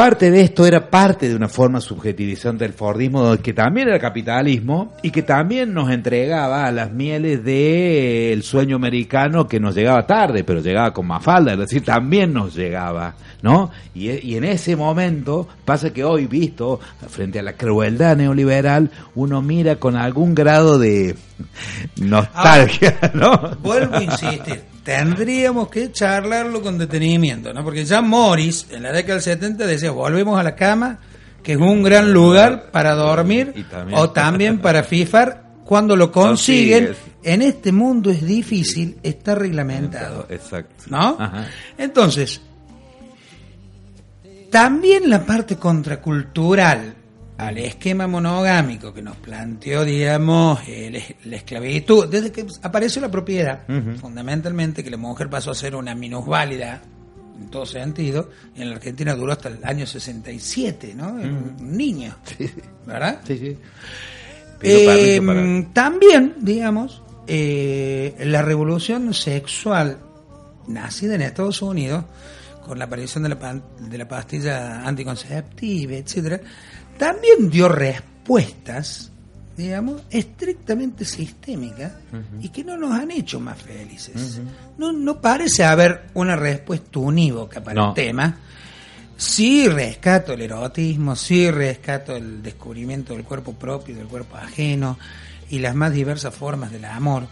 Parte 0.00 0.30
de 0.30 0.40
esto 0.40 0.64
era 0.64 0.88
parte 0.88 1.28
de 1.28 1.36
una 1.36 1.50
forma 1.50 1.78
subjetivizante 1.78 2.64
del 2.64 2.72
Fordismo, 2.72 3.36
que 3.36 3.52
también 3.52 3.88
era 3.88 3.98
capitalismo 3.98 4.94
y 5.02 5.10
que 5.10 5.22
también 5.22 5.74
nos 5.74 5.90
entregaba 5.90 6.64
a 6.64 6.72
las 6.72 6.90
mieles 6.90 7.44
del 7.44 8.42
sueño 8.42 8.76
americano 8.76 9.46
que 9.46 9.60
nos 9.60 9.74
llegaba 9.74 10.06
tarde, 10.06 10.42
pero 10.42 10.62
llegaba 10.62 10.94
con 10.94 11.06
más 11.06 11.22
falda, 11.22 11.52
es 11.52 11.58
decir, 11.58 11.84
también 11.84 12.32
nos 12.32 12.56
llegaba, 12.56 13.14
¿no? 13.42 13.72
Y, 13.94 14.08
y 14.26 14.36
en 14.36 14.44
ese 14.44 14.74
momento 14.74 15.46
pasa 15.66 15.92
que 15.92 16.02
hoy, 16.02 16.26
visto 16.26 16.80
frente 17.10 17.38
a 17.38 17.42
la 17.42 17.52
crueldad 17.52 18.16
neoliberal, 18.16 18.90
uno 19.16 19.42
mira 19.42 19.76
con 19.76 19.96
algún 19.96 20.34
grado 20.34 20.78
de 20.78 21.14
nostalgia, 21.96 22.98
¿no? 23.12 23.38
Vuelvo 23.60 23.96
a 23.96 24.02
insistir, 24.02 24.62
tendríamos 24.98 25.68
que 25.68 25.92
charlarlo 25.92 26.60
con 26.62 26.76
detenimiento, 26.76 27.52
¿no? 27.52 27.62
Porque 27.62 27.84
ya 27.84 28.00
Morris, 28.02 28.66
en 28.70 28.82
la 28.82 28.92
década 28.92 29.14
del 29.14 29.22
70, 29.22 29.66
decía, 29.66 29.92
volvemos 29.92 30.38
a 30.38 30.42
la 30.42 30.56
cama, 30.56 30.98
que 31.42 31.52
es 31.52 31.58
un 31.58 31.82
gran 31.82 32.12
lugar 32.12 32.70
para 32.72 32.94
dormir, 32.94 33.52
Y 33.54 33.62
también- 33.62 33.98
o 33.98 34.10
también 34.10 34.58
para 34.58 34.82
fifar, 34.82 35.44
cuando 35.64 35.94
lo 35.94 36.10
consiguen. 36.10 36.94
En 37.22 37.42
este 37.42 37.70
mundo 37.70 38.10
es 38.10 38.26
difícil, 38.26 38.96
está 39.04 39.36
reglamentado. 39.36 40.26
Exacto. 40.28 40.84
¿no? 40.88 41.16
Ajá. 41.20 41.46
Entonces, 41.78 42.40
también 44.50 45.08
la 45.08 45.24
parte 45.24 45.54
contracultural 45.56 46.94
al 47.46 47.58
esquema 47.58 48.06
monogámico 48.06 48.92
que 48.92 49.02
nos 49.02 49.16
planteó, 49.16 49.84
digamos, 49.84 50.60
el- 50.68 51.02
la 51.24 51.36
esclavitud, 51.36 52.08
desde 52.08 52.30
que 52.32 52.46
apareció 52.62 53.00
la 53.02 53.10
propiedad, 53.10 53.60
fundamentalmente 54.00 54.82
que 54.84 54.90
la 54.90 54.96
mujer 54.96 55.28
pasó 55.30 55.50
a 55.50 55.54
ser 55.54 55.74
una 55.74 55.94
minusválida 55.94 56.82
en 57.40 57.48
todo 57.48 57.64
sentido, 57.64 58.28
y 58.54 58.60
en 58.62 58.70
la 58.70 58.76
Argentina 58.76 59.14
duró 59.14 59.32
hasta 59.32 59.48
el 59.48 59.64
año 59.64 59.86
67, 59.86 60.92
¿no? 60.94 61.18
Era 61.18 61.28
Un 61.28 61.76
niño, 61.76 62.14
¿verdad? 62.86 63.20
Sí, 63.26 63.38
sí. 63.38 63.56
Eh, 64.62 65.20
para- 65.24 65.72
También, 65.72 66.34
digamos, 66.40 67.02
eh, 67.26 68.14
la 68.26 68.42
revolución 68.42 69.14
sexual 69.14 69.98
nacida 70.68 71.14
en 71.14 71.22
Estados 71.22 71.62
Unidos, 71.62 72.04
con 72.66 72.78
la 72.78 72.84
aparición 72.84 73.22
de 73.22 73.30
la, 73.30 73.38
pan- 73.38 73.62
de 73.80 73.96
la 73.98 74.06
pastilla 74.06 74.86
anticonceptiva, 74.86 75.94
etcétera, 75.94 76.40
también 77.00 77.48
dio 77.50 77.66
respuestas, 77.68 79.10
digamos, 79.56 80.02
estrictamente 80.10 81.04
sistémicas 81.06 81.92
y 82.40 82.50
que 82.50 82.62
no 82.62 82.76
nos 82.76 82.92
han 82.92 83.10
hecho 83.10 83.40
más 83.40 83.60
felices. 83.60 84.40
no, 84.78 84.92
no 84.92 85.20
parece 85.20 85.64
haber 85.64 86.08
una 86.14 86.36
respuesta 86.36 86.98
unívoca 86.98 87.62
para 87.64 87.80
No. 87.80 87.88
el 87.88 87.94
tema. 87.94 88.36
Sí 89.16 89.66
rescato 89.68 90.32
el 90.34 90.42
erotismo, 90.42 91.16
sí 91.16 91.50
rescato 91.50 92.14
el 92.16 92.42
descubrimiento 92.42 93.12
del 93.14 93.24
cuerpo 93.24 93.52
propio, 93.54 93.94
del 93.96 94.06
cuerpo 94.06 94.36
ajeno 94.36 94.98
y 95.50 95.58
las 95.58 95.74
más 95.74 95.92
diversas 95.92 96.34
formas 96.34 96.70
del 96.70 96.84
amor, 96.86 97.26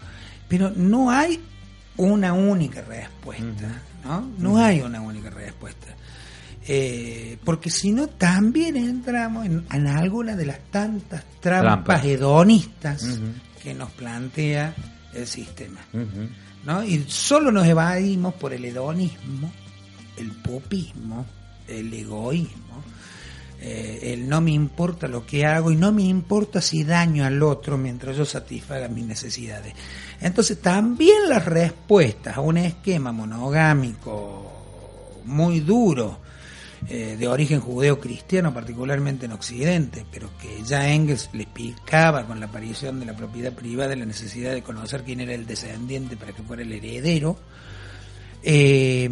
pero 0.47 0.71
no 0.75 1.09
hay 1.11 1.39
una 1.97 2.33
única 2.33 2.81
respuesta, 2.81 3.81
¿no? 4.03 4.29
No 4.37 4.57
hay 4.57 4.81
una 4.81 5.01
única 5.01 5.29
respuesta. 5.29 5.87
Eh, 6.71 7.39
porque 7.43 7.71
si 7.71 7.91
no, 7.91 8.05
también 8.05 8.77
entramos 8.77 9.47
en, 9.47 9.65
en 9.71 9.87
alguna 9.87 10.35
de 10.35 10.45
las 10.45 10.59
tantas 10.69 11.25
trampas, 11.39 12.05
hedonistas 12.05 13.19
que 13.63 13.73
nos 13.73 13.89
plantea 13.89 14.75
el 15.11 15.25
sistema. 15.25 15.79
¿no? 16.65 16.83
Y 16.83 17.05
solo 17.07 17.51
nos 17.51 17.65
evadimos 17.65 18.35
por 18.35 18.53
el 18.53 18.65
hedonismo, 18.65 19.51
el 20.15 20.31
popismo, 20.31 21.25
el 21.67 21.91
egoísmo, 21.91 22.83
eh, 23.59 24.13
el 24.13 24.29
no 24.29 24.39
me 24.39 24.51
importa 24.51 25.07
lo 25.07 25.25
que 25.25 25.47
hago 25.47 25.71
y 25.71 25.75
no 25.75 25.91
me 25.91 26.03
importa 26.03 26.61
si 26.61 26.83
daño 26.83 27.25
al 27.25 27.41
otro 27.41 27.79
mientras 27.79 28.15
yo 28.15 28.25
satisfaga 28.25 28.87
mis 28.89 29.05
necesidades. 29.05 29.73
Entonces 30.21 30.61
también 30.61 31.29
las 31.29 31.45
respuestas 31.45 32.37
a 32.37 32.41
un 32.41 32.57
esquema 32.57 33.11
monogámico 33.11 35.21
muy 35.25 35.61
duro, 35.61 36.28
eh, 36.87 37.17
de 37.19 37.27
origen 37.27 37.59
judeo-cristiano, 37.59 38.53
particularmente 38.53 39.25
en 39.25 39.33
Occidente, 39.33 40.05
pero 40.11 40.29
que 40.41 40.63
ya 40.63 40.89
Engels 40.89 41.29
le 41.33 41.43
explicaba 41.43 42.25
con 42.25 42.39
la 42.39 42.45
aparición 42.45 42.99
de 42.99 43.05
la 43.05 43.15
propiedad 43.15 43.51
privada 43.51 43.95
la 43.95 44.05
necesidad 44.05 44.53
de 44.53 44.61
conocer 44.61 45.03
quién 45.03 45.19
era 45.19 45.33
el 45.33 45.45
descendiente 45.45 46.15
para 46.15 46.31
que 46.31 46.41
fuera 46.41 46.63
el 46.63 46.71
heredero, 46.71 47.37
eh, 48.43 49.09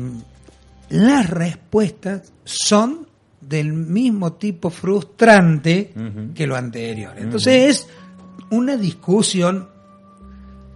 las 0.90 1.30
respuestas 1.30 2.32
son 2.46 3.08
del 3.42 3.74
mismo 3.74 4.34
tipo 4.34 4.70
frustrante 4.70 5.94
que 6.34 6.48
lo 6.48 6.56
anterior. 6.56 7.14
Entonces 7.18 7.70
es 7.70 7.88
una 8.50 8.78
discusión 8.78 9.68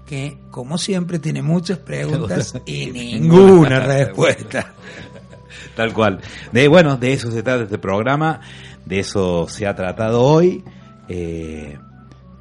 que, 0.05 0.38
como 0.51 0.77
siempre, 0.77 1.19
tiene 1.19 1.41
muchas 1.41 1.77
preguntas 1.77 2.53
y 2.65 2.88
ninguna 2.88 3.80
respuesta. 3.88 4.73
Tal 5.76 5.93
cual. 5.93 6.19
De, 6.52 6.68
bueno, 6.68 6.98
de 6.98 7.14
eso 7.14 7.31
se 7.31 7.43
trata 7.43 7.64
este 7.64 7.77
programa, 7.77 8.41
de 8.85 8.99
eso 8.99 9.48
se 9.48 9.65
ha 9.68 9.76
tratado 9.76 10.22
hoy. 10.22 10.64
Eh, 11.07 11.77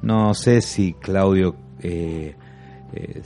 no 0.01 0.33
sé 0.33 0.61
si 0.61 0.93
Claudio 0.93 1.55
eh, 1.81 2.35
eh, 2.93 3.21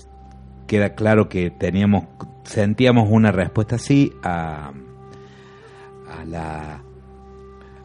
queda 0.67 0.93
claro 0.95 1.27
que 1.29 1.49
teníamos, 1.51 2.05
sentíamos 2.43 3.07
una 3.09 3.31
respuesta 3.31 3.75
así 3.75 4.11
a, 4.23 4.71
a 6.09 6.25
la 6.25 6.81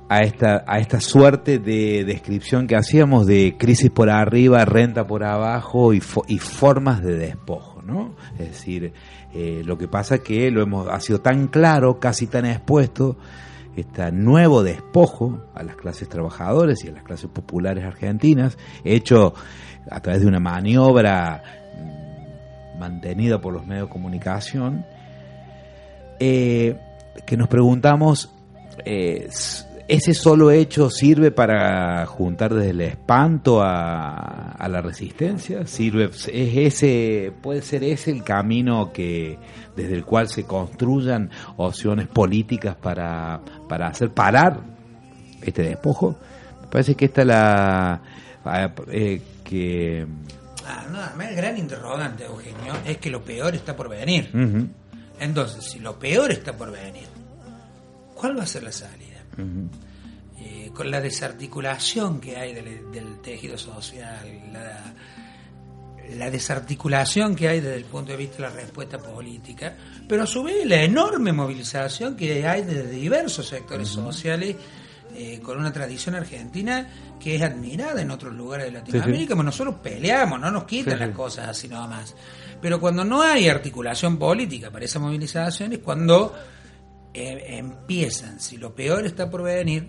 a 0.09 0.21
esta 0.23 0.65
a 0.67 0.79
esta 0.81 1.01
suerte 1.01 1.61
de 1.61 2.05
descripción 2.05 2.67
que 2.67 2.75
hacíamos 2.75 3.27
de 3.29 3.55
crisis 3.57 3.91
por 3.91 4.11
arriba, 4.11 4.65
renta 4.65 5.07
por 5.07 5.23
abajo 5.23 5.93
y, 5.95 6.01
fo- 6.01 6.25
y 6.27 6.39
formas 6.39 7.01
de 7.03 7.17
despojo, 7.17 7.81
¿no? 7.83 8.17
Es 8.33 8.49
decir, 8.51 8.93
eh, 9.33 9.63
lo 9.65 9.79
que 9.79 9.89
pasa 9.89 10.17
es 10.17 10.21
que 10.23 10.51
lo 10.51 10.63
hemos 10.63 10.89
ha 10.89 11.01
sido 11.01 11.21
tan 11.21 11.49
claro, 11.49 12.01
casi 12.01 12.27
tan 12.27 12.47
expuesto 12.47 13.17
este 13.77 14.11
nuevo 14.13 14.63
despojo 14.63 15.41
a 15.55 15.63
las 15.63 15.77
clases 15.77 16.09
trabajadoras 16.09 16.85
y 16.85 16.89
a 16.89 16.93
las 16.93 17.05
clases 17.05 17.31
populares 17.31 17.85
argentinas, 17.85 18.59
hecho 18.85 19.35
a 19.91 20.01
través 20.01 20.23
de 20.23 20.29
una 20.29 20.41
maniobra 20.41 21.43
mm, 21.77 22.79
mantenida 22.79 23.41
por 23.41 23.55
los 23.55 23.67
medios 23.67 23.87
de 23.87 23.93
comunicación, 23.93 24.85
eh, 26.19 26.79
que 27.25 27.37
nos 27.37 27.49
preguntamos, 27.49 28.31
eh, 28.85 29.29
¿ese 29.91 30.15
solo 30.15 30.53
hecho 30.53 30.89
sirve 30.89 31.33
para 31.33 32.07
juntar 32.07 32.55
desde 32.55 32.71
el 32.71 32.81
espanto 32.81 33.61
a, 33.61 34.53
a 34.53 34.69
la 34.69 34.81
resistencia? 34.81 35.67
¿Sirve, 35.67 36.05
es 36.05 36.27
ese, 36.27 37.33
¿Puede 37.43 37.61
ser 37.61 37.83
ese 37.83 38.13
el 38.13 38.23
camino 38.23 38.93
que 38.93 39.37
desde 39.75 39.95
el 39.95 40.05
cual 40.05 40.29
se 40.29 40.45
construyan 40.45 41.31
opciones 41.57 42.07
políticas 42.07 42.77
para, 42.77 43.41
para 43.69 43.89
hacer 43.89 44.11
parar 44.11 44.61
este 45.43 45.63
despojo? 45.65 46.15
Me 46.63 46.69
parece 46.69 46.95
que 46.95 47.07
esta 47.07 47.23
es 47.23 47.27
la... 47.27 48.01
eh, 48.93 49.21
que... 49.43 50.07
Ah, 50.67 50.85
no, 50.93 51.21
el 51.21 51.35
gran 51.35 51.59
interrogante, 51.59 52.27
Eugenio, 52.27 52.75
es 52.87 52.99
que 52.99 53.11
lo 53.11 53.25
peor 53.25 53.57
está 53.57 53.75
por 53.75 53.89
venir. 53.89 54.31
Entonces, 55.19 55.65
si 55.65 55.81
lo 55.81 55.99
peor 55.99 56.31
está 56.31 56.57
por 56.57 56.71
venir, 56.71 57.09
¿cuál 58.15 58.39
va 58.39 58.45
a 58.45 58.47
ser 58.47 58.63
la 58.63 58.71
salida? 58.71 59.10
Eh, 60.43 60.71
con 60.75 60.91
la 60.91 61.01
desarticulación 61.01 62.21
que 62.21 62.37
hay 62.37 62.55
del, 62.55 62.91
del 62.91 63.21
tejido 63.21 63.59
social, 63.59 64.27
la, 64.53 64.95
la 66.17 66.31
desarticulación 66.31 67.37
que 67.37 67.49
hay 67.49 67.61
desde 67.61 67.77
el 67.77 67.85
punto 67.85 68.13
de 68.13 68.17
vista 68.19 68.37
de 68.37 68.43
la 68.45 68.51
respuesta 68.51 68.99
política, 68.99 69.77
pero 70.09 70.23
a 70.23 70.27
su 70.27 70.43
vez 70.43 70.65
la 70.67 70.83
enorme 70.83 71.33
movilización 71.33 72.17
que 72.17 72.47
hay 72.47 72.63
desde 72.63 72.89
diversos 72.91 73.47
sectores 73.49 73.89
sociales 73.89 74.57
eh, 75.15 75.41
con 75.43 75.59
una 75.59 75.73
tradición 75.73 76.15
argentina 76.15 76.89
que 77.21 77.37
es 77.37 77.43
admirada 77.43 78.01
en 78.01 78.11
otros 78.11 78.33
lugares 78.33 78.67
de 78.67 78.73
Latinoamérica, 78.73 79.31
como 79.33 79.43
nosotros 79.43 79.77
peleamos, 79.83 80.41
no 80.41 80.51
nos 80.51 80.65
quitan 80.65 80.95
Sí, 80.95 81.01
las 81.01 81.09
sí. 81.11 81.15
cosas 81.15 81.49
así 81.49 81.69
nomás. 81.69 82.15
Pero 82.63 82.81
cuando 82.81 83.05
no 83.05 83.21
hay 83.21 83.49
articulación 83.49 84.19
política 84.19 84.71
para 84.71 84.85
esa 84.85 84.99
movilización 84.99 85.73
es 85.75 85.81
cuando 85.81 86.35
eh, 87.15 87.57
empiezan, 87.59 88.41
si 88.41 88.57
lo 88.57 88.75
peor 88.75 89.07
está 89.07 89.31
por 89.31 89.43
venir, 89.43 89.89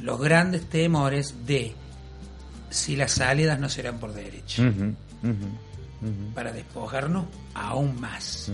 los 0.00 0.20
grandes 0.20 0.68
temores 0.68 1.46
de 1.46 1.72
si 2.70 2.96
las 2.96 3.12
salidas 3.12 3.58
no 3.58 3.68
serán 3.68 3.98
por 3.98 4.12
derecho, 4.14 4.62
para 6.34 6.52
despojarnos 6.52 7.26
aún 7.54 8.00
más. 8.00 8.50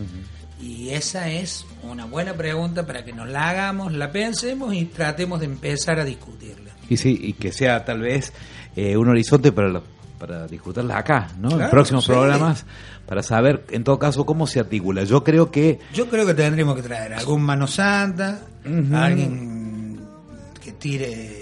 Y 0.60 0.88
esa 0.90 1.30
es 1.30 1.66
una 1.82 2.06
buena 2.06 2.34
pregunta 2.34 2.86
para 2.86 3.04
que 3.04 3.12
nos 3.12 3.28
la 3.28 3.50
hagamos, 3.50 3.92
la 3.92 4.10
pensemos 4.10 4.74
y 4.74 4.86
tratemos 4.86 5.40
de 5.40 5.46
empezar 5.46 6.00
a 6.00 6.04
discutirla. 6.04 6.74
Y 6.88 6.96
sí, 6.96 7.18
y 7.20 7.32
que 7.34 7.52
sea 7.52 7.84
tal 7.84 8.00
vez 8.00 8.32
eh, 8.74 8.96
un 8.96 9.08
horizonte 9.08 9.52
para, 9.52 9.68
lo- 9.68 9.84
para 10.18 10.46
disfrutarla 10.46 10.98
acá, 10.98 11.28
¿no? 11.38 11.60
en 11.60 11.70
próximos 11.70 12.04
sí. 12.04 12.12
programas, 12.12 12.64
para 13.06 13.22
saber 13.22 13.64
en 13.70 13.84
todo 13.84 13.98
caso 13.98 14.24
cómo 14.26 14.46
se 14.46 14.60
articula. 14.60 15.04
Yo 15.04 15.22
creo 15.22 15.50
que 15.50 15.78
Yo 15.92 16.08
creo 16.08 16.26
que 16.26 16.34
tendremos 16.34 16.74
que 16.76 16.82
traer 16.82 17.14
algún 17.14 17.42
mano 17.42 17.66
santa, 17.66 18.40
Ujú. 18.64 18.96
alguien 18.96 20.00
que 20.62 20.72
tire 20.72 21.35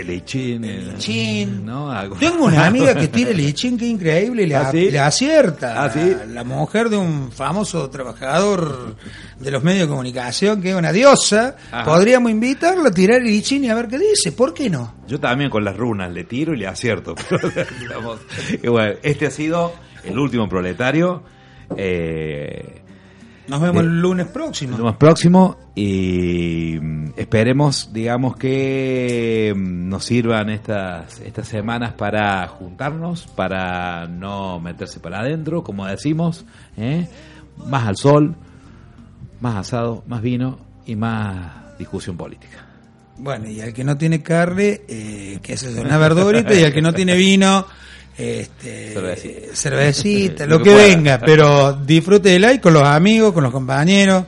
El 0.00 0.06
lichín. 0.08 0.64
el 0.64 0.92
lichín. 0.94 1.64
¿no? 1.64 1.90
Algo- 1.92 2.16
Tengo 2.16 2.44
una 2.46 2.66
amiga 2.66 2.94
que 2.94 3.08
tira 3.08 3.30
el 3.30 3.36
lichín, 3.36 3.76
que 3.78 3.86
increíble, 3.86 4.42
y 4.42 4.46
le, 4.46 4.56
¿Ah, 4.56 4.70
sí? 4.70 4.90
le 4.90 4.98
acierta. 4.98 5.84
¿Ah, 5.84 5.90
sí? 5.90 6.14
La 6.28 6.44
mujer 6.44 6.88
de 6.88 6.96
un 6.96 7.30
famoso 7.32 7.88
trabajador 7.90 8.96
de 9.38 9.50
los 9.50 9.62
medios 9.62 9.82
de 9.82 9.88
comunicación, 9.88 10.60
que 10.62 10.70
es 10.70 10.76
una 10.76 10.92
diosa, 10.92 11.56
Ajá. 11.70 11.84
podríamos 11.84 12.30
invitarla 12.30 12.88
a 12.88 12.92
tirar 12.92 13.18
el 13.20 13.26
lichín 13.26 13.64
y 13.64 13.70
a 13.70 13.74
ver 13.74 13.88
qué 13.88 13.98
dice. 13.98 14.32
¿Por 14.32 14.52
qué 14.54 14.68
no? 14.70 14.94
Yo 15.06 15.20
también 15.20 15.50
con 15.50 15.64
las 15.64 15.76
runas 15.76 16.12
le 16.12 16.24
tiro 16.24 16.54
y 16.54 16.58
le 16.58 16.66
acierto. 16.66 17.14
pero, 17.28 17.50
digamos, 17.80 18.20
y 18.62 18.66
bueno, 18.68 18.94
este 19.02 19.26
ha 19.26 19.30
sido 19.30 19.72
el 20.04 20.18
último 20.18 20.48
proletario. 20.48 21.22
Eh, 21.76 22.82
Nos 23.46 23.60
vemos 23.60 23.82
Eh, 23.82 23.86
el 23.86 24.00
lunes 24.00 24.26
próximo. 24.26 24.78
lo 24.78 24.84
más 24.84 24.96
próximo 24.96 25.56
y 25.74 26.78
mm, 26.80 27.10
esperemos, 27.16 27.90
digamos, 27.92 28.36
que 28.36 29.52
mm, 29.54 29.88
nos 29.88 30.04
sirvan 30.04 30.50
estas, 30.50 31.20
estas 31.20 31.48
semanas 31.48 31.92
para 31.92 32.46
juntarnos, 32.48 33.26
para 33.26 34.06
no 34.06 34.60
meterse 34.60 35.00
para 35.00 35.20
adentro, 35.20 35.62
como 35.62 35.86
decimos, 35.86 36.44
¿eh? 36.76 37.08
más 37.66 37.86
al 37.86 37.96
sol, 37.96 38.34
más 39.40 39.56
asado, 39.56 40.04
más 40.06 40.22
vino 40.22 40.58
y 40.86 40.96
más 40.96 41.76
discusión 41.78 42.16
política. 42.16 42.64
Bueno, 43.16 43.48
y 43.48 43.60
al 43.60 43.72
que 43.72 43.84
no 43.84 43.96
tiene 43.96 44.22
carne, 44.22 44.82
eh, 44.88 45.38
que 45.42 45.52
es 45.52 45.62
una 45.62 45.98
verdurita, 45.98 46.52
y 46.54 46.64
al 46.64 46.72
que 46.72 46.82
no 46.82 46.92
tiene 46.92 47.14
vino, 47.14 47.66
este, 48.16 48.92
Cervecita. 48.92 49.56
cervecita, 49.56 50.46
lo 50.46 50.58
Lo 50.58 50.64
que 50.64 50.70
que 50.70 50.76
venga, 50.76 51.18
pero 51.18 51.72
disfrútela 51.72 52.52
y 52.52 52.60
con 52.60 52.72
los 52.74 52.84
amigos, 52.84 53.32
con 53.32 53.42
los 53.42 53.52
compañeros. 53.52 54.24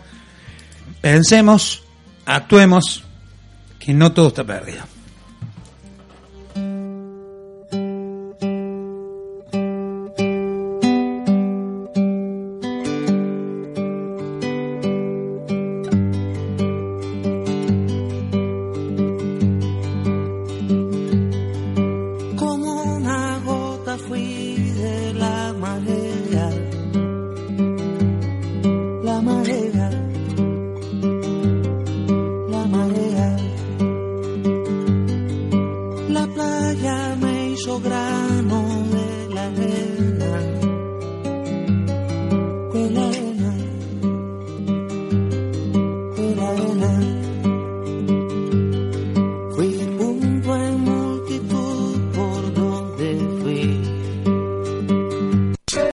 Pensemos, 1.00 1.84
actuemos, 2.24 3.04
que 3.78 3.94
no 3.94 4.12
todo 4.12 4.28
está 4.28 4.44
perdido. 4.44 4.95